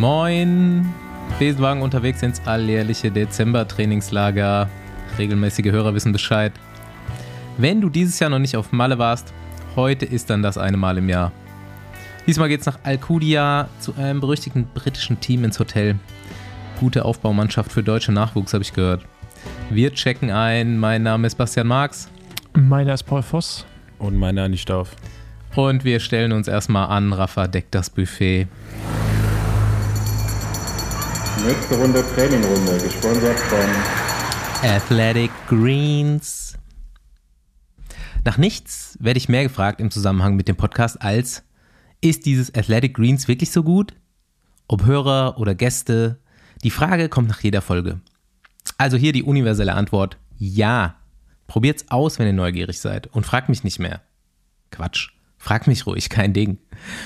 Moin! 0.00 0.94
Besenwagen 1.38 1.82
unterwegs 1.82 2.22
ins 2.22 2.40
alljährliche 2.46 3.10
Dezember-Trainingslager. 3.10 4.66
Regelmäßige 5.18 5.72
Hörer 5.72 5.92
wissen 5.92 6.12
Bescheid. 6.12 6.54
Wenn 7.58 7.82
du 7.82 7.90
dieses 7.90 8.18
Jahr 8.18 8.30
noch 8.30 8.38
nicht 8.38 8.56
auf 8.56 8.72
Malle 8.72 8.98
warst, 8.98 9.34
heute 9.76 10.06
ist 10.06 10.30
dann 10.30 10.42
das 10.42 10.56
eine 10.56 10.78
Mal 10.78 10.96
im 10.96 11.10
Jahr. 11.10 11.32
Diesmal 12.26 12.48
geht's 12.48 12.64
nach 12.64 12.78
Alcudia 12.82 13.68
zu 13.78 13.94
einem 13.94 14.20
berüchtigten 14.20 14.68
britischen 14.72 15.20
Team 15.20 15.44
ins 15.44 15.60
Hotel. 15.60 15.96
Gute 16.78 17.04
Aufbaumannschaft 17.04 17.70
für 17.70 17.82
deutsche 17.82 18.10
Nachwuchs, 18.10 18.54
habe 18.54 18.64
ich 18.64 18.72
gehört. 18.72 19.04
Wir 19.68 19.92
checken 19.92 20.30
ein. 20.30 20.78
Mein 20.78 21.02
Name 21.02 21.26
ist 21.26 21.34
Bastian 21.34 21.66
Marx. 21.66 22.08
Meiner 22.54 22.94
ist 22.94 23.02
Paul 23.02 23.20
Voss. 23.20 23.66
Und 23.98 24.16
meiner 24.16 24.48
nicht 24.48 24.70
auf. 24.70 24.96
Und 25.54 25.84
wir 25.84 26.00
stellen 26.00 26.32
uns 26.32 26.48
erstmal 26.48 26.88
an. 26.88 27.12
Rafa 27.12 27.48
deckt 27.48 27.74
das 27.74 27.90
Buffet. 27.90 28.48
Nächste 31.46 31.74
Runde 31.76 32.04
Trainingrunde, 32.14 32.78
gesponsert 32.82 33.38
von 33.38 34.68
Athletic 34.68 35.30
Greens. 35.48 36.58
Nach 38.24 38.36
nichts 38.36 38.98
werde 39.00 39.16
ich 39.16 39.30
mehr 39.30 39.44
gefragt 39.44 39.80
im 39.80 39.90
Zusammenhang 39.90 40.36
mit 40.36 40.48
dem 40.48 40.56
Podcast 40.56 41.00
als, 41.00 41.42
ist 42.02 42.26
dieses 42.26 42.54
Athletic 42.54 42.94
Greens 42.94 43.26
wirklich 43.26 43.50
so 43.52 43.62
gut? 43.62 43.94
Ob 44.68 44.84
Hörer 44.84 45.38
oder 45.38 45.54
Gäste? 45.54 46.18
Die 46.62 46.70
Frage 46.70 47.08
kommt 47.08 47.28
nach 47.28 47.40
jeder 47.40 47.62
Folge. 47.62 48.00
Also 48.76 48.98
hier 48.98 49.12
die 49.12 49.22
universelle 49.22 49.74
Antwort, 49.74 50.18
ja. 50.36 50.96
Probiert's 51.46 51.86
aus, 51.88 52.18
wenn 52.18 52.26
ihr 52.26 52.34
neugierig 52.34 52.80
seid 52.80 53.06
und 53.06 53.24
fragt 53.24 53.48
mich 53.48 53.64
nicht 53.64 53.78
mehr. 53.78 54.02
Quatsch, 54.70 55.08
fragt 55.38 55.68
mich 55.68 55.86
ruhig, 55.86 56.10
kein 56.10 56.34
Ding. 56.34 56.58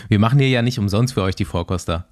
Wir 0.08 0.18
machen 0.18 0.40
hier 0.40 0.48
ja 0.48 0.62
nicht 0.62 0.80
umsonst 0.80 1.14
für 1.14 1.22
euch 1.22 1.36
die 1.36 1.44
Vorkoster. 1.44 2.08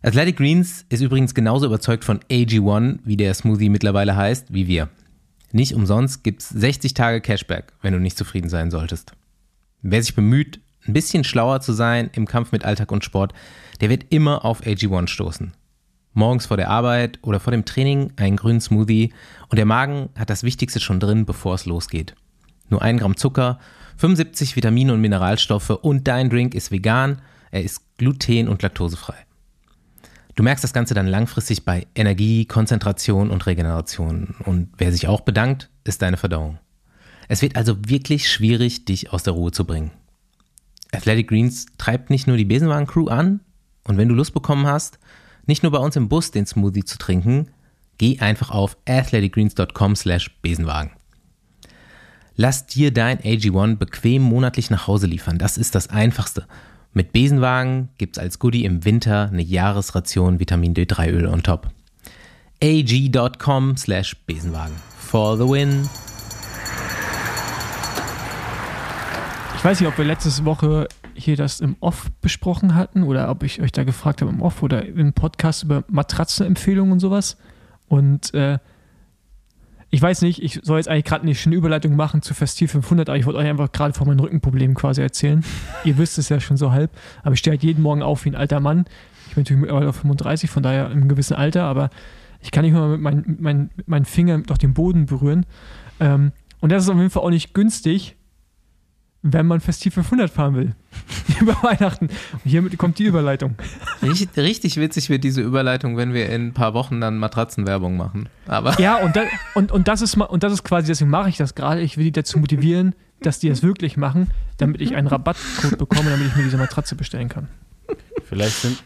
Athletic 0.00 0.36
Greens 0.36 0.86
ist 0.90 1.00
übrigens 1.00 1.34
genauso 1.34 1.66
überzeugt 1.66 2.04
von 2.04 2.20
AG1, 2.30 3.00
wie 3.04 3.16
der 3.16 3.34
Smoothie 3.34 3.68
mittlerweile 3.68 4.14
heißt, 4.14 4.54
wie 4.54 4.68
wir. 4.68 4.90
Nicht 5.50 5.74
umsonst 5.74 6.22
gibt's 6.22 6.48
60 6.50 6.94
Tage 6.94 7.20
Cashback, 7.20 7.72
wenn 7.82 7.94
du 7.94 7.98
nicht 7.98 8.16
zufrieden 8.16 8.48
sein 8.48 8.70
solltest. 8.70 9.12
Wer 9.82 10.00
sich 10.00 10.14
bemüht, 10.14 10.60
ein 10.86 10.92
bisschen 10.92 11.24
schlauer 11.24 11.60
zu 11.60 11.72
sein 11.72 12.10
im 12.12 12.26
Kampf 12.26 12.52
mit 12.52 12.64
Alltag 12.64 12.92
und 12.92 13.04
Sport, 13.04 13.32
der 13.80 13.90
wird 13.90 14.06
immer 14.10 14.44
auf 14.44 14.62
AG1 14.62 15.08
stoßen. 15.08 15.52
Morgens 16.12 16.46
vor 16.46 16.56
der 16.56 16.70
Arbeit 16.70 17.18
oder 17.22 17.40
vor 17.40 17.50
dem 17.50 17.64
Training 17.64 18.12
einen 18.16 18.36
grünen 18.36 18.60
Smoothie 18.60 19.12
und 19.48 19.58
der 19.58 19.66
Magen 19.66 20.10
hat 20.16 20.30
das 20.30 20.44
Wichtigste 20.44 20.78
schon 20.78 21.00
drin, 21.00 21.26
bevor 21.26 21.54
es 21.54 21.66
losgeht. 21.66 22.14
Nur 22.70 22.82
ein 22.82 22.98
Gramm 22.98 23.16
Zucker, 23.16 23.58
75 23.96 24.54
Vitamine 24.54 24.92
und 24.92 25.00
Mineralstoffe 25.00 25.70
und 25.70 26.06
dein 26.06 26.30
Drink 26.30 26.54
ist 26.54 26.70
vegan, 26.70 27.20
er 27.50 27.64
ist 27.64 27.82
gluten- 27.98 28.46
und 28.46 28.62
laktosefrei. 28.62 29.27
Du 30.38 30.44
merkst 30.44 30.62
das 30.62 30.72
Ganze 30.72 30.94
dann 30.94 31.08
langfristig 31.08 31.64
bei 31.64 31.88
Energie, 31.96 32.44
Konzentration 32.44 33.30
und 33.30 33.44
Regeneration. 33.46 34.36
Und 34.44 34.68
wer 34.78 34.92
sich 34.92 35.08
auch 35.08 35.22
bedankt, 35.22 35.68
ist 35.82 36.00
deine 36.00 36.16
Verdauung. 36.16 36.60
Es 37.26 37.42
wird 37.42 37.56
also 37.56 37.76
wirklich 37.88 38.30
schwierig, 38.30 38.84
dich 38.84 39.12
aus 39.12 39.24
der 39.24 39.32
Ruhe 39.32 39.50
zu 39.50 39.64
bringen. 39.64 39.90
Athletic 40.92 41.26
Greens 41.26 41.66
treibt 41.76 42.10
nicht 42.10 42.28
nur 42.28 42.36
die 42.36 42.44
Besenwagen-Crew 42.44 43.08
an 43.08 43.40
und 43.82 43.96
wenn 43.96 44.08
du 44.08 44.14
Lust 44.14 44.32
bekommen 44.32 44.68
hast, 44.68 45.00
nicht 45.46 45.64
nur 45.64 45.72
bei 45.72 45.78
uns 45.78 45.96
im 45.96 46.08
Bus 46.08 46.30
den 46.30 46.46
Smoothie 46.46 46.84
zu 46.84 46.98
trinken, 46.98 47.48
geh 47.98 48.20
einfach 48.20 48.52
auf 48.52 48.76
athleticgreens.com 48.86 49.96
slash 49.96 50.30
Besenwagen. 50.40 50.92
Lass 52.36 52.68
dir 52.68 52.92
dein 52.92 53.18
AG1 53.18 53.74
bequem 53.74 54.22
monatlich 54.22 54.70
nach 54.70 54.86
Hause 54.86 55.08
liefern. 55.08 55.38
Das 55.38 55.58
ist 55.58 55.74
das 55.74 55.90
Einfachste. 55.90 56.46
Mit 56.94 57.12
Besenwagen 57.12 57.90
gibt's 57.98 58.18
als 58.18 58.38
Goodie 58.38 58.64
im 58.64 58.84
Winter 58.84 59.28
eine 59.30 59.42
Jahresration 59.42 60.40
Vitamin 60.40 60.74
D3 60.74 61.10
Öl 61.10 61.26
on 61.26 61.42
top. 61.42 61.68
ag.com 62.62 63.76
slash 63.76 64.16
Besenwagen. 64.26 64.74
For 64.98 65.36
the 65.36 65.44
win. 65.44 65.88
Ich 69.56 69.64
weiß 69.64 69.80
nicht, 69.80 69.88
ob 69.88 69.98
wir 69.98 70.04
letzte 70.04 70.44
Woche 70.44 70.88
hier 71.14 71.36
das 71.36 71.60
im 71.60 71.76
Off 71.80 72.10
besprochen 72.20 72.74
hatten 72.74 73.02
oder 73.02 73.28
ob 73.28 73.42
ich 73.42 73.60
euch 73.60 73.72
da 73.72 73.84
gefragt 73.84 74.22
habe 74.22 74.30
im 74.30 74.40
Off 74.40 74.62
oder 74.62 74.86
im 74.86 75.12
Podcast 75.12 75.64
über 75.64 75.84
Matratzenempfehlungen 75.88 76.92
und 76.92 77.00
sowas. 77.00 77.36
Und 77.88 78.32
äh, 78.34 78.58
ich 79.90 80.02
weiß 80.02 80.22
nicht, 80.22 80.42
ich 80.42 80.60
soll 80.62 80.78
jetzt 80.78 80.88
eigentlich 80.88 81.04
gerade 81.04 81.22
eine 81.22 81.34
schöne 81.34 81.56
Überleitung 81.56 81.96
machen 81.96 82.20
zu 82.20 82.34
Festiv 82.34 82.72
500, 82.72 83.08
aber 83.08 83.16
ich 83.16 83.24
wollte 83.24 83.38
euch 83.38 83.48
einfach 83.48 83.72
gerade 83.72 83.94
von 83.94 84.06
meinen 84.06 84.20
Rückenproblemen 84.20 84.76
quasi 84.76 85.00
erzählen. 85.00 85.42
Ihr 85.84 85.96
wisst 85.96 86.18
es 86.18 86.28
ja 86.28 86.40
schon 86.40 86.58
so 86.58 86.72
halb, 86.72 86.90
aber 87.22 87.32
ich 87.32 87.38
stehe 87.38 87.52
halt 87.52 87.62
jeden 87.62 87.82
Morgen 87.82 88.02
auf 88.02 88.24
wie 88.24 88.30
ein 88.30 88.34
alter 88.34 88.60
Mann. 88.60 88.84
Ich 89.28 89.34
bin 89.34 89.44
natürlich 89.44 89.60
mittlerweile 89.60 89.88
auf 89.88 89.96
35, 89.96 90.50
von 90.50 90.62
daher 90.62 90.90
im 90.90 91.08
gewissen 91.08 91.34
Alter, 91.34 91.64
aber 91.64 91.88
ich 92.42 92.50
kann 92.50 92.64
nicht 92.64 92.74
mal 92.74 92.88
mit, 92.90 93.00
mein, 93.00 93.24
mit, 93.26 93.40
mein, 93.40 93.70
mit 93.76 93.88
meinen 93.88 94.04
Fingern 94.04 94.42
doch 94.44 94.58
den 94.58 94.74
Boden 94.74 95.06
berühren. 95.06 95.46
Ähm, 96.00 96.32
und 96.60 96.70
das 96.70 96.84
ist 96.84 96.90
auf 96.90 96.96
jeden 96.96 97.10
Fall 97.10 97.22
auch 97.22 97.30
nicht 97.30 97.54
günstig, 97.54 98.16
wenn 99.22 99.46
man 99.46 99.60
Festiv 99.60 99.94
500 99.94 100.30
fahren 100.30 100.54
will. 100.54 100.74
Über 101.40 101.54
Weihnachten. 101.62 102.06
Und 102.06 102.40
hiermit 102.44 102.78
kommt 102.78 102.98
die 102.98 103.04
Überleitung. 103.04 103.56
Richtig, 104.02 104.36
richtig 104.36 104.76
witzig 104.76 105.10
wird 105.10 105.24
diese 105.24 105.40
Überleitung, 105.40 105.96
wenn 105.96 106.14
wir 106.14 106.28
in 106.28 106.48
ein 106.48 106.54
paar 106.54 106.74
Wochen 106.74 107.00
dann 107.00 107.18
Matratzenwerbung 107.18 107.96
machen. 107.96 108.28
Aber 108.46 108.78
Ja, 108.80 108.96
und, 108.96 109.16
da, 109.16 109.22
und, 109.54 109.72
und, 109.72 109.88
das 109.88 110.02
ist, 110.02 110.16
und 110.16 110.42
das 110.42 110.52
ist 110.52 110.64
quasi, 110.64 110.86
deswegen 110.86 111.10
mache 111.10 111.28
ich 111.28 111.36
das 111.36 111.54
gerade. 111.54 111.80
Ich 111.80 111.96
will 111.96 112.04
die 112.04 112.12
dazu 112.12 112.38
motivieren, 112.38 112.94
dass 113.20 113.40
die 113.40 113.48
das 113.48 113.62
wirklich 113.62 113.96
machen, 113.96 114.30
damit 114.58 114.80
ich 114.80 114.94
einen 114.94 115.08
Rabattcode 115.08 115.78
bekomme, 115.78 116.10
damit 116.10 116.28
ich 116.28 116.36
mir 116.36 116.44
diese 116.44 116.56
Matratze 116.56 116.94
bestellen 116.94 117.28
kann. 117.28 117.48
Vielleicht 118.24 118.56
sind 118.56 118.82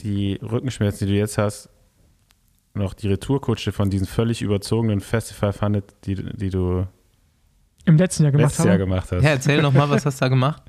die 0.00 0.38
Rückenschmerzen, 0.42 1.06
die 1.06 1.12
du 1.12 1.18
jetzt 1.18 1.38
hast, 1.38 1.70
noch 2.74 2.94
die 2.94 3.08
Retourkutsche 3.08 3.72
von 3.72 3.90
diesen 3.90 4.06
völlig 4.06 4.42
überzogenen 4.42 5.00
Festival 5.00 5.52
Funnet, 5.52 5.94
die, 6.04 6.14
die 6.14 6.50
du 6.50 6.86
Im 7.88 7.96
letzten 7.96 8.22
Jahr 8.24 8.32
gemacht 8.32 8.50
letztes 8.50 8.64
Jahr 8.64 8.74
habe. 8.74 8.84
gemacht 8.84 9.10
hast. 9.10 9.22
ja, 9.22 9.30
erzähl 9.30 9.62
noch 9.62 9.72
mal, 9.72 9.88
was 9.88 10.04
hast 10.04 10.20
du 10.20 10.24
da 10.24 10.28
gemacht? 10.28 10.62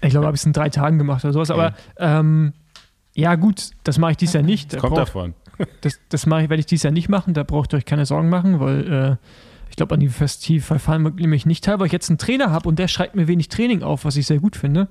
Ich 0.00 0.10
glaube, 0.10 0.26
habe 0.26 0.34
ich 0.36 0.42
es 0.42 0.46
in 0.46 0.52
drei 0.52 0.68
Tagen 0.68 0.98
gemacht 0.98 1.24
oder 1.24 1.32
sowas. 1.32 1.50
Aber 1.50 1.74
ähm, 1.98 2.52
ja, 3.14 3.34
gut, 3.34 3.70
das 3.84 3.98
mache 3.98 4.12
ich 4.12 4.16
dieses 4.18 4.34
Jahr 4.34 4.44
nicht. 4.44 4.72
Da 4.74 4.78
Kommt 4.78 4.92
brauch- 4.94 4.98
davon. 5.06 5.34
das, 5.80 5.98
das 6.08 6.26
mache 6.26 6.42
ich, 6.44 6.50
werde 6.50 6.60
ich 6.60 6.66
dieses 6.66 6.82
Jahr 6.84 6.92
nicht 6.92 7.08
machen. 7.08 7.34
Da 7.34 7.42
braucht 7.42 7.72
ihr 7.74 7.78
euch 7.78 7.84
keine 7.84 8.06
Sorgen 8.06 8.28
machen, 8.28 8.60
weil 8.60 8.92
äh, 8.92 9.16
ich 9.70 9.76
glaube, 9.76 9.94
an 9.94 10.00
die 10.00 10.08
Festival 10.08 10.78
fahren 10.78 11.02
wir 11.02 11.10
nämlich 11.10 11.46
nicht 11.46 11.64
teil, 11.64 11.80
weil 11.80 11.86
ich 11.86 11.92
jetzt 11.92 12.10
einen 12.10 12.18
Trainer 12.18 12.50
habe 12.50 12.68
und 12.68 12.78
der 12.78 12.86
schreibt 12.86 13.16
mir 13.16 13.26
wenig 13.26 13.48
Training 13.48 13.82
auf, 13.82 14.04
was 14.04 14.16
ich 14.16 14.26
sehr 14.26 14.38
gut 14.38 14.54
finde. 14.56 14.88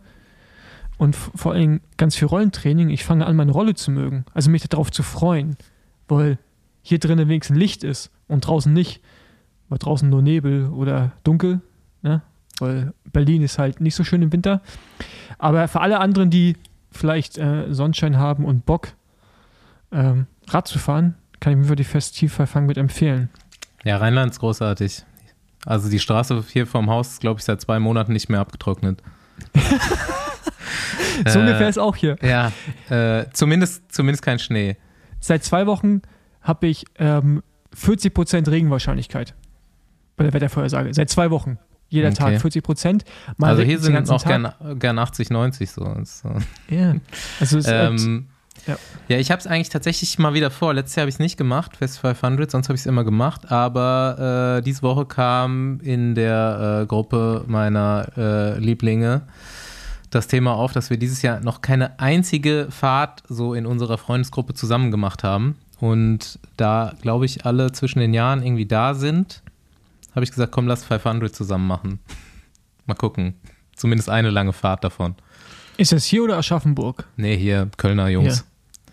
Und 0.97 1.15
vor 1.15 1.53
allem 1.53 1.79
ganz 1.97 2.15
viel 2.15 2.27
Rollentraining. 2.27 2.89
Ich 2.89 3.05
fange 3.05 3.25
an, 3.27 3.35
meine 3.35 3.51
Rolle 3.51 3.75
zu 3.75 3.91
mögen. 3.91 4.25
Also 4.33 4.49
mich 4.49 4.67
darauf 4.67 4.91
zu 4.91 5.03
freuen, 5.03 5.55
weil 6.07 6.39
hier 6.81 6.97
drinnen 6.99 7.29
wenigstens 7.29 7.57
Licht 7.57 7.83
ist 7.83 8.11
und 8.27 8.45
draußen 8.47 8.73
nicht. 8.73 9.01
Weil 9.69 9.77
draußen 9.77 10.09
nur 10.09 10.21
Nebel 10.21 10.67
oder 10.69 11.11
dunkel. 11.23 11.61
Ne? 12.01 12.21
Weil 12.59 12.93
Berlin 13.11 13.41
ist 13.41 13.59
halt 13.59 13.81
nicht 13.81 13.95
so 13.95 14.03
schön 14.03 14.21
im 14.21 14.31
Winter. 14.31 14.61
Aber 15.37 15.67
für 15.67 15.81
alle 15.81 15.99
anderen, 15.99 16.29
die 16.29 16.55
vielleicht 16.91 17.37
äh, 17.37 17.71
Sonnenschein 17.73 18.17
haben 18.17 18.45
und 18.45 18.65
Bock, 18.65 18.89
ähm, 19.91 20.27
Rad 20.49 20.67
zu 20.67 20.79
fahren, 20.79 21.15
kann 21.39 21.53
ich 21.53 21.59
mir 21.59 21.65
für 21.65 21.75
die 21.75 21.83
Festivverfang 21.83 22.65
mit 22.65 22.77
empfehlen. 22.77 23.29
Ja, 23.83 23.97
Rheinland 23.97 24.31
ist 24.31 24.39
großartig. 24.39 25.03
Also 25.65 25.89
die 25.89 25.99
Straße 25.99 26.43
hier 26.51 26.65
vorm 26.65 26.89
Haus 26.89 27.09
ist, 27.09 27.21
glaube 27.21 27.39
ich, 27.39 27.45
seit 27.45 27.61
zwei 27.61 27.79
Monaten 27.79 28.13
nicht 28.13 28.29
mehr 28.29 28.39
abgetrocknet. 28.39 29.01
So 31.25 31.39
Äh, 31.39 31.41
ungefähr 31.41 31.69
ist 31.69 31.79
auch 31.79 31.95
hier. 31.95 32.15
Ja, 32.21 32.51
äh, 32.89 33.25
zumindest, 33.33 33.91
zumindest 33.91 34.23
kein 34.23 34.39
Schnee. 34.39 34.77
Seit 35.19 35.43
zwei 35.43 35.65
Wochen 35.65 36.01
habe 36.41 36.67
ich 36.67 36.85
ähm, 36.99 37.41
40% 37.75 38.49
Regenwahrscheinlichkeit 38.49 39.33
bei 40.15 40.23
der 40.25 40.33
Wettervorhersage. 40.33 40.93
Seit 40.93 41.09
zwei 41.09 41.31
Wochen. 41.31 41.57
Jeder 41.89 42.09
Okay. 42.09 42.37
Tag 42.37 42.45
40%. 42.45 43.01
Mal 43.37 43.51
also 43.51 43.63
hier 43.63 43.79
sind 43.79 44.09
auch 44.09 44.23
gern, 44.23 44.51
gern 44.77 44.99
80, 44.99 45.29
90 45.29 45.71
so. 45.71 45.83
Ja. 46.69 46.95
Also 47.39 47.57
es 47.59 47.67
halt, 47.67 48.01
Ähm, 48.01 48.27
ja. 48.65 48.77
ja. 49.07 49.17
ich 49.17 49.31
habe 49.31 49.39
es 49.39 49.47
eigentlich 49.47 49.69
tatsächlich 49.69 50.19
mal 50.19 50.33
wieder 50.33 50.51
vor. 50.51 50.73
Letztes 50.73 50.95
Jahr 50.95 51.03
habe 51.03 51.09
ich 51.09 51.15
es 51.15 51.19
nicht 51.19 51.37
gemacht, 51.37 51.77
Fest 51.77 51.99
500, 51.99 52.51
sonst 52.51 52.67
habe 52.67 52.75
ich 52.75 52.81
es 52.81 52.85
immer 52.85 53.03
gemacht. 53.03 53.51
Aber 53.51 54.57
äh, 54.57 54.61
diese 54.61 54.81
Woche 54.81 55.05
kam 55.05 55.79
in 55.81 56.15
der 56.15 56.81
äh, 56.81 56.85
Gruppe 56.85 57.43
meiner 57.47 58.07
äh, 58.17 58.59
Lieblinge 58.59 59.21
das 60.09 60.27
Thema 60.27 60.53
auf, 60.53 60.71
dass 60.73 60.89
wir 60.89 60.97
dieses 60.97 61.21
Jahr 61.21 61.39
noch 61.41 61.61
keine 61.61 61.99
einzige 61.99 62.67
Fahrt 62.69 63.23
so 63.27 63.53
in 63.53 63.65
unserer 63.65 63.97
Freundesgruppe 63.97 64.53
zusammen 64.53 64.91
gemacht 64.91 65.23
haben. 65.23 65.55
Und 65.79 66.39
da, 66.55 66.93
glaube 67.01 67.25
ich, 67.25 67.45
alle 67.45 67.71
zwischen 67.71 67.99
den 67.99 68.13
Jahren 68.13 68.41
irgendwie 68.41 68.65
da 68.65 68.93
sind, 68.93 69.43
habe 70.11 70.23
ich 70.23 70.31
gesagt, 70.31 70.51
komm, 70.51 70.67
lass 70.67 70.83
500 70.83 71.33
zusammen 71.35 71.67
machen. 71.67 71.99
Mal 72.85 72.95
gucken. 72.95 73.35
Zumindest 73.75 74.09
eine 74.09 74.29
lange 74.29 74.53
Fahrt 74.53 74.83
davon. 74.83 75.15
ist 75.77 75.91
das 75.91 76.05
hier 76.05 76.23
oder 76.23 76.37
Aschaffenburg? 76.37 77.05
Nee, 77.15 77.37
hier, 77.37 77.69
Kölner 77.77 78.07
Jungs. 78.09 78.45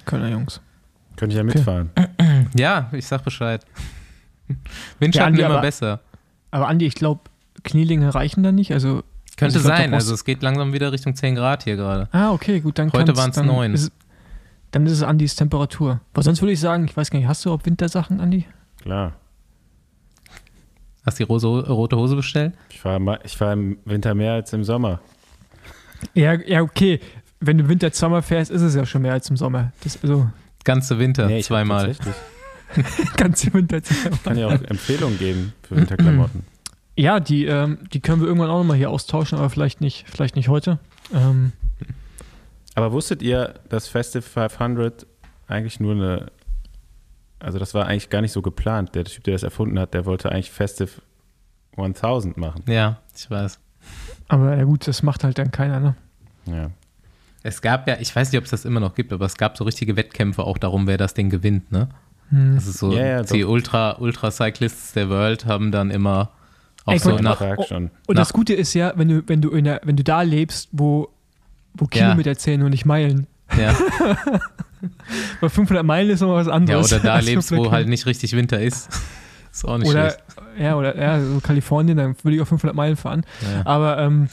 Kölner 0.05 0.29
Jungs. 0.29 0.61
Könnte 1.17 1.33
ich 1.35 1.39
ja 1.39 1.45
mitfahren. 1.45 1.91
Ja, 2.57 2.89
ich 2.93 3.07
sag 3.07 3.25
Bescheid. 3.25 3.65
Windschatten 4.99 5.29
Andi, 5.35 5.41
immer 5.43 5.55
aber- 5.55 5.61
besser. 5.63 6.01
Aber 6.51 6.69
Andi, 6.69 6.87
ich 6.87 6.95
glaube, 6.95 7.23
Knielinge 7.63 8.15
reichen 8.15 8.43
da 8.43 8.53
nicht. 8.53 8.73
Also 8.73 9.03
Könnte 9.37 9.57
Also 9.57 9.67
sein, 9.69 9.93
also 9.95 10.15
es 10.15 10.25
geht 10.25 10.43
langsam 10.43 10.73
wieder 10.73 10.93
Richtung 10.93 11.17
10 11.17 11.35
Grad 11.35 11.65
hier 11.65 11.75
gerade. 11.77 12.09
Ah, 12.13 12.31
okay, 12.33 12.61
gut, 12.61 12.79
dann 12.79 12.93
Heute 12.93 13.13
dann 13.13 13.47
neun. 13.47 13.75
ist- 13.75 13.91
dann 14.71 14.87
ist 14.87 14.93
es 14.93 15.03
Andis 15.03 15.35
Temperatur. 15.37 16.01
Aber 16.13 16.23
sonst 16.23 16.43
würde 16.43 16.53
ich 16.53 16.61
sagen, 16.61 16.85
ich 16.85 16.97
weiß 16.97 17.11
gar 17.11 17.19
nicht, 17.19 17.29
hast 17.29 17.45
du 17.45 17.49
überhaupt 17.49 17.67
Wintersachen, 17.67 18.21
Andi? 18.21 18.45
Klar. 18.83 19.13
Hast 21.05 21.19
du 21.19 21.25
die 21.25 21.29
rose, 21.29 21.47
rote 21.47 21.97
Hose 21.97 22.17
bestellt? 22.17 22.55
Ich 22.71 22.81
fahre 22.81 23.21
ich 23.25 23.37
fahr 23.37 23.53
im 23.53 23.79
Winter 23.85 24.15
mehr 24.15 24.35
als 24.35 24.53
im 24.53 24.65
Sommer. 24.65 25.01
Ja, 26.15 26.35
ja, 26.35 26.63
okay. 26.63 27.01
Wenn 27.41 27.59
du 27.59 27.69
Winter 27.69 27.91
Sommer 27.91 28.23
fährst, 28.23 28.51
ist 28.51 28.63
es 28.63 28.75
ja 28.75 28.87
schon 28.87 29.03
mehr 29.03 29.13
als 29.13 29.29
im 29.29 29.37
Sommer. 29.37 29.73
Das, 29.83 30.03
also, 30.03 30.31
Ganze 30.65 30.99
Winter, 30.99 31.27
Nee, 31.27 31.43
zweimal. 31.43 31.95
ganze 33.17 33.53
Winter 33.53 33.79
Ich 33.79 34.23
kann 34.25 34.39
ja 34.39 34.47
auch 34.47 34.63
Empfehlungen 34.63 35.19
geben 35.19 35.53
für 35.63 35.77
Winterklamotten. 35.77 36.45
Ja, 36.97 37.19
die, 37.19 37.45
ähm, 37.45 37.79
die 37.93 37.99
können 37.99 38.21
wir 38.21 38.29
irgendwann 38.29 38.51
auch 38.51 38.59
nochmal 38.59 38.77
hier 38.77 38.89
austauschen, 38.89 39.37
aber 39.37 39.51
vielleicht 39.51 39.81
nicht, 39.81 40.09
vielleicht 40.09 40.37
nicht 40.37 40.49
heute. 40.49 40.79
Ähm, 41.13 41.51
Aber 42.77 42.93
wusstet 42.93 43.21
ihr, 43.21 43.55
dass 43.69 43.89
Festive 43.89 44.23
500 44.23 45.05
eigentlich 45.49 45.81
nur 45.81 45.95
eine, 45.97 46.31
also 47.45 47.59
das 47.59 47.75
war 47.75 47.87
eigentlich 47.87 48.11
gar 48.11 48.21
nicht 48.21 48.33
so 48.33 48.43
geplant. 48.43 48.95
Der 48.95 49.05
Typ, 49.05 49.25
der 49.25 49.33
das 49.35 49.43
erfunden 49.43 49.79
hat, 49.79 49.95
der 49.95 50.05
wollte 50.07 50.31
eigentlich 50.33 50.51
Festive 50.51 50.91
1000 51.77 52.37
machen. 52.37 52.63
Ja, 52.67 52.99
ich 53.17 53.31
weiß. 53.31 53.59
aber 54.29 54.57
ja 54.57 54.65
gut, 54.65 54.87
das 54.89 55.03
macht 55.03 55.25
halt 55.25 55.39
dann 55.39 55.51
keiner, 55.51 55.81
ne? 55.81 55.95
Ja. 56.47 56.71
Es 57.43 57.61
gab 57.61 57.87
ja, 57.89 57.97
ich 58.01 58.15
weiß 58.15 58.33
nicht, 58.33 58.39
ob 58.39 58.45
es 58.45 58.51
das 58.51 58.65
immer 58.65 58.81
noch 58.81 58.95
gibt, 58.95 59.13
aber 59.13 59.27
es 59.27 59.37
gab 59.37 59.57
so 59.59 59.65
richtige 59.65 59.97
Wettkämpfe 59.97 60.45
auch 60.45 60.57
darum, 60.59 60.87
wer 60.87 60.97
das 60.97 61.15
Ding 61.15 61.29
gewinnt, 61.31 61.71
ne? 61.73 61.89
Hm. 62.31 62.55
Das 62.55 62.67
ist 62.67 62.79
so, 62.79 62.93
Ja, 62.93 63.05
ja, 63.07 63.23
die 63.23 63.43
doch. 63.43 63.49
Ultra, 63.51 63.97
Ultra 63.99 64.31
Cyclists 64.31 64.93
der 64.93 65.11
World 65.11 65.45
haben 65.47 65.71
dann 65.71 65.91
immer 65.91 66.31
auch 66.87 66.93
Ey, 66.95 66.99
so 66.99 67.17
nach, 67.19 67.37
Frag 67.39 67.65
schon. 67.67 67.85
Und 68.07 68.17
Nach- 68.17 68.23
das 68.23 68.33
Gute 68.33 68.55
ist 68.55 68.73
ja, 68.75 68.93
wenn 68.97 69.09
du, 69.09 69.23
wenn 69.27 69.41
du 69.43 69.51
in 69.51 69.65
der, 69.65 69.81
wenn 69.85 69.97
du 69.97 70.05
da 70.05 70.23
lebst, 70.23 70.69
wo, 70.73 71.09
wo 71.75 71.85
Ja. 71.93 72.07
Kilometer 72.07 72.37
zählen 72.37 72.63
und 72.63 72.71
nicht 72.71 72.87
Meilen. 72.87 73.27
ja, 73.59 73.75
Weil 75.41 75.51
500 75.51 75.85
Meilen 75.85 76.11
ist 76.11 76.21
noch 76.21 76.35
was 76.35 76.47
ja, 76.47 76.53
anderes. 76.53 76.93
oder 76.93 77.03
da 77.03 77.15
als 77.15 77.27
lebst, 77.27 77.49
500 77.49 77.71
wo 77.71 77.75
halt 77.75 77.89
nicht 77.89 78.07
richtig 78.07 78.35
Winter 78.35 78.61
ist. 78.61 78.89
Ist 79.53 79.65
auch 79.69 79.79
nicht 79.79 79.89
Oder, 79.89 80.11
schlecht. 80.11 80.25
ja, 80.59 80.75
oder, 80.75 80.99
ja, 81.01 81.21
so 81.21 81.39
Kalifornien, 81.41 81.97
dann 81.97 82.17
würde 82.25 82.35
ich 82.35 82.43
auf 82.43 82.49
500 82.49 82.75
Meilen 82.75 82.97
fahren. 82.97 83.23
Ja. 83.41 83.65
Aber, 83.65 83.99
ähm, 84.01 84.29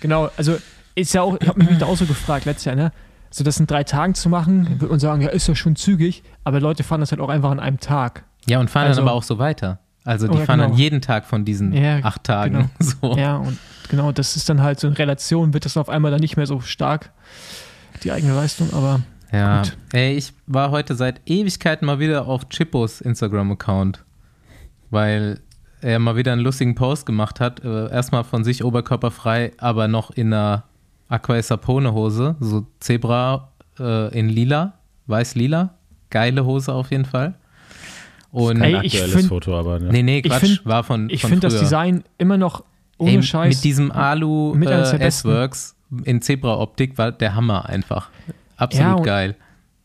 genau, 0.00 0.28
also, 0.36 0.58
ist 0.96 1.14
ja 1.14 1.22
auch, 1.22 1.36
ich 1.40 1.46
habe 1.46 1.62
mich 1.62 1.78
da 1.78 1.86
auch 1.86 1.96
so 1.96 2.04
gefragt 2.04 2.46
letztes 2.46 2.64
Jahr, 2.64 2.74
ne? 2.74 2.90
So, 3.30 3.44
das 3.44 3.60
in 3.60 3.68
drei 3.68 3.84
Tagen 3.84 4.14
zu 4.16 4.28
machen, 4.28 4.80
würde 4.80 4.88
man 4.90 4.98
sagen, 4.98 5.22
ja, 5.22 5.28
ist 5.28 5.46
ja 5.46 5.54
schon 5.54 5.76
zügig, 5.76 6.24
aber 6.42 6.58
Leute 6.58 6.82
fahren 6.82 6.98
das 6.98 7.12
halt 7.12 7.20
auch 7.20 7.28
einfach 7.28 7.52
an 7.52 7.60
einem 7.60 7.78
Tag. 7.78 8.24
ja, 8.48 8.58
und 8.58 8.68
fahren 8.70 8.88
Also- 8.88 9.02
dann 9.02 9.08
aber 9.08 9.16
auch 9.16 9.22
so 9.22 9.38
weiter. 9.38 9.78
Also 10.04 10.26
die 10.26 10.38
fahren 10.38 10.58
dann 10.58 10.70
genau. 10.70 10.78
jeden 10.80 11.00
Tag 11.00 11.26
von 11.26 11.44
diesen 11.44 11.72
Ja, 11.72 11.98
acht 12.02 12.24
Tagen. 12.24 12.70
So. 12.80 13.16
Ja, 13.16 13.36
und 13.36 13.56
genau, 13.88 14.10
das 14.10 14.34
ist 14.34 14.48
dann 14.48 14.62
halt 14.62 14.80
so 14.80 14.88
in 14.88 14.94
Relation, 14.94 15.54
wird 15.54 15.64
das 15.64 15.76
auf 15.76 15.88
einmal 15.88 16.10
dann 16.10 16.20
nicht 16.20 16.36
mehr 16.36 16.46
so 16.46 16.60
stark, 16.60 17.12
die 18.02 18.10
eigene 18.10 18.34
Leistung, 18.34 18.72
aber 18.74 19.00
Ja, 19.32 19.62
Gut. 19.62 19.76
ey, 19.92 20.16
ich 20.16 20.32
war 20.46 20.70
heute 20.70 20.94
seit 20.94 21.20
Ewigkeiten 21.26 21.86
mal 21.86 21.98
wieder 21.98 22.26
auf 22.26 22.48
Chippos 22.48 23.00
Instagram-Account, 23.00 24.04
weil 24.90 25.40
er 25.80 25.98
mal 25.98 26.16
wieder 26.16 26.32
einen 26.32 26.42
lustigen 26.42 26.74
Post 26.74 27.06
gemacht 27.06 27.38
hat. 27.40 27.64
Äh, 27.64 27.90
erstmal 27.90 28.24
von 28.24 28.44
sich 28.44 28.64
oberkörperfrei, 28.64 29.52
aber 29.58 29.88
noch 29.88 30.10
in 30.10 30.32
einer 30.32 30.64
Aqua 31.08 31.40
Sapone 31.42 31.92
Hose, 31.92 32.36
so 32.40 32.66
Zebra 32.80 33.48
äh, 33.78 34.16
in 34.18 34.28
lila, 34.28 34.74
weiß-lila. 35.06 35.74
Geile 36.10 36.44
Hose 36.44 36.72
auf 36.72 36.90
jeden 36.90 37.04
Fall. 37.04 37.34
Und 38.32 38.60
Ey, 38.60 38.74
Ein 38.76 38.84
ich 38.84 38.94
aktuelles 38.94 39.14
find- 39.16 39.28
Foto, 39.28 39.58
aber 39.58 39.78
ne? 39.78 39.88
nee, 39.90 40.02
nee, 40.02 40.18
ich 40.18 40.24
Quatsch, 40.24 40.40
find- 40.40 40.66
war 40.66 40.82
von, 40.84 41.08
ich 41.08 41.22
finde 41.22 41.48
das. 41.48 41.58
Design 41.60 42.02
immer 42.18 42.36
noch 42.36 42.64
ohne 42.98 43.12
Ey, 43.12 43.22
Scheiß. 43.22 43.56
Mit 43.56 43.64
diesem 43.64 43.90
Alu 43.92 44.54
mit 44.54 44.68
äh. 44.68 44.98
S-Works 44.98 45.76
in 46.04 46.20
Zebra-Optik 46.20 46.98
war 46.98 47.10
der 47.12 47.34
Hammer 47.34 47.66
einfach. 47.68 48.10
Absolut 48.60 48.98
Ja, 48.98 49.04
geil. 49.04 49.36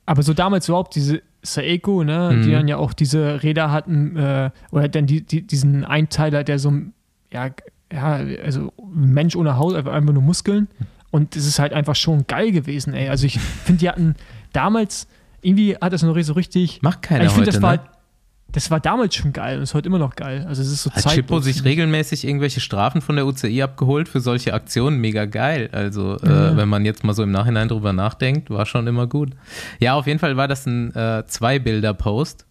Aber 0.06 0.22
so 0.22 0.34
damals 0.34 0.68
überhaupt 0.70 0.96
diese 0.96 1.22
Saeco, 1.42 2.04
ne, 2.04 2.32
Mhm. 2.34 2.42
die 2.44 2.52
dann 2.52 2.68
ja 2.68 2.78
auch 2.78 2.94
diese 2.94 3.42
Räder 3.44 3.72
hatten, 3.72 4.16
äh, 4.18 4.52
oder 4.72 4.88
dann 4.88 5.06
die, 5.08 5.22
die, 5.22 5.42
diesen 5.42 5.84
Einteiler, 5.86 6.44
der 6.44 6.60
so, 6.60 6.72
ja, 7.32 7.50
ja, 7.92 8.20
also 8.44 8.72
ein 8.80 9.14
Mensch 9.14 9.36
ohne 9.36 9.58
Haut, 9.58 9.76
einfach 9.76 10.14
nur 10.14 10.22
Muskeln. 10.24 10.68
Und 11.12 11.36
es 11.36 11.46
ist 11.48 11.60
halt 11.60 11.72
einfach 11.74 11.96
schon 11.96 12.26
geil 12.28 12.52
gewesen, 12.52 12.94
ey. 12.94 13.10
Also 13.10 13.26
ich 13.26 13.40
finde, 13.66 13.80
die 13.80 13.90
hatten 13.90 14.16
damals, 14.54 15.08
irgendwie 15.42 15.76
hat 15.78 15.94
das 15.94 16.04
noch 16.04 16.20
so 16.22 16.34
richtig. 16.34 16.82
Macht 16.82 17.02
keiner 17.04 17.26
ich 17.26 17.32
finde, 17.32 17.48
heute, 17.52 17.52
das 17.52 17.62
war, 17.62 17.76
ne? 17.78 17.82
Das 18.56 18.72
war 18.72 18.80
damals 18.80 19.14
schon 19.16 19.34
geil 19.34 19.58
und 19.58 19.64
ist 19.64 19.74
heute 19.74 19.88
immer 19.90 20.00
noch 20.00 20.16
geil. 20.16 20.46
Also 20.48 20.62
es 20.62 20.72
ist 20.72 20.84
so 20.84 20.92
Hat 20.92 21.06
Chippo 21.10 21.40
sich 21.42 21.66
regelmäßig 21.66 22.26
irgendwelche 22.26 22.62
Strafen 22.62 23.02
von 23.02 23.18
der 23.18 23.26
UCI 23.28 23.62
abgeholt 23.62 24.08
für 24.08 24.22
solche 24.22 24.54
Aktionen? 24.54 25.00
Mega 25.02 25.26
geil. 25.26 25.70
Also, 25.74 26.18
Ja. 26.24 26.52
äh, 26.52 26.58
wenn 26.58 26.70
man 26.70 26.86
jetzt 26.86 27.04
mal 27.04 27.14
so 27.14 27.22
im 27.24 27.32
Nachhinein 27.32 27.68
drüber 27.68 27.92
nachdenkt, 27.92 28.50
war 28.50 28.66
schon 28.66 28.88
immer 28.88 29.08
gut. 29.08 29.32
Ja, 29.80 29.96
auf 29.96 30.08
jeden 30.08 30.20
Fall 30.20 30.38
war 30.38 30.48
das 30.48 30.66
ein 30.66 30.96
äh, 30.96 31.26
Zwei-Bilder-Post. 31.28 32.46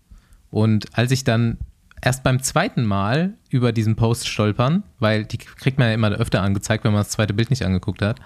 Und 0.51 0.87
als 0.93 1.11
ich 1.11 1.25
dann 1.25 1.56
erst 2.03 2.23
beim 2.23 2.43
zweiten 2.43 2.85
Mal 2.85 3.33
über 3.49 3.73
diesen 3.73 3.97
Post 3.97 4.29
stolpern, 4.29 4.83
weil 4.99 5.25
die 5.25 5.39
kriegt 5.39 5.79
man 5.79 5.89
ja 5.89 5.95
immer 5.95 6.11
öfter 6.11 6.43
angezeigt, 6.43 6.85
wenn 6.85 6.93
man 6.93 7.01
das 7.01 7.09
zweite 7.11 7.33
Bild 7.33 7.49
nicht 7.49 7.65
angeguckt 7.65 8.03
hat, 8.03 8.21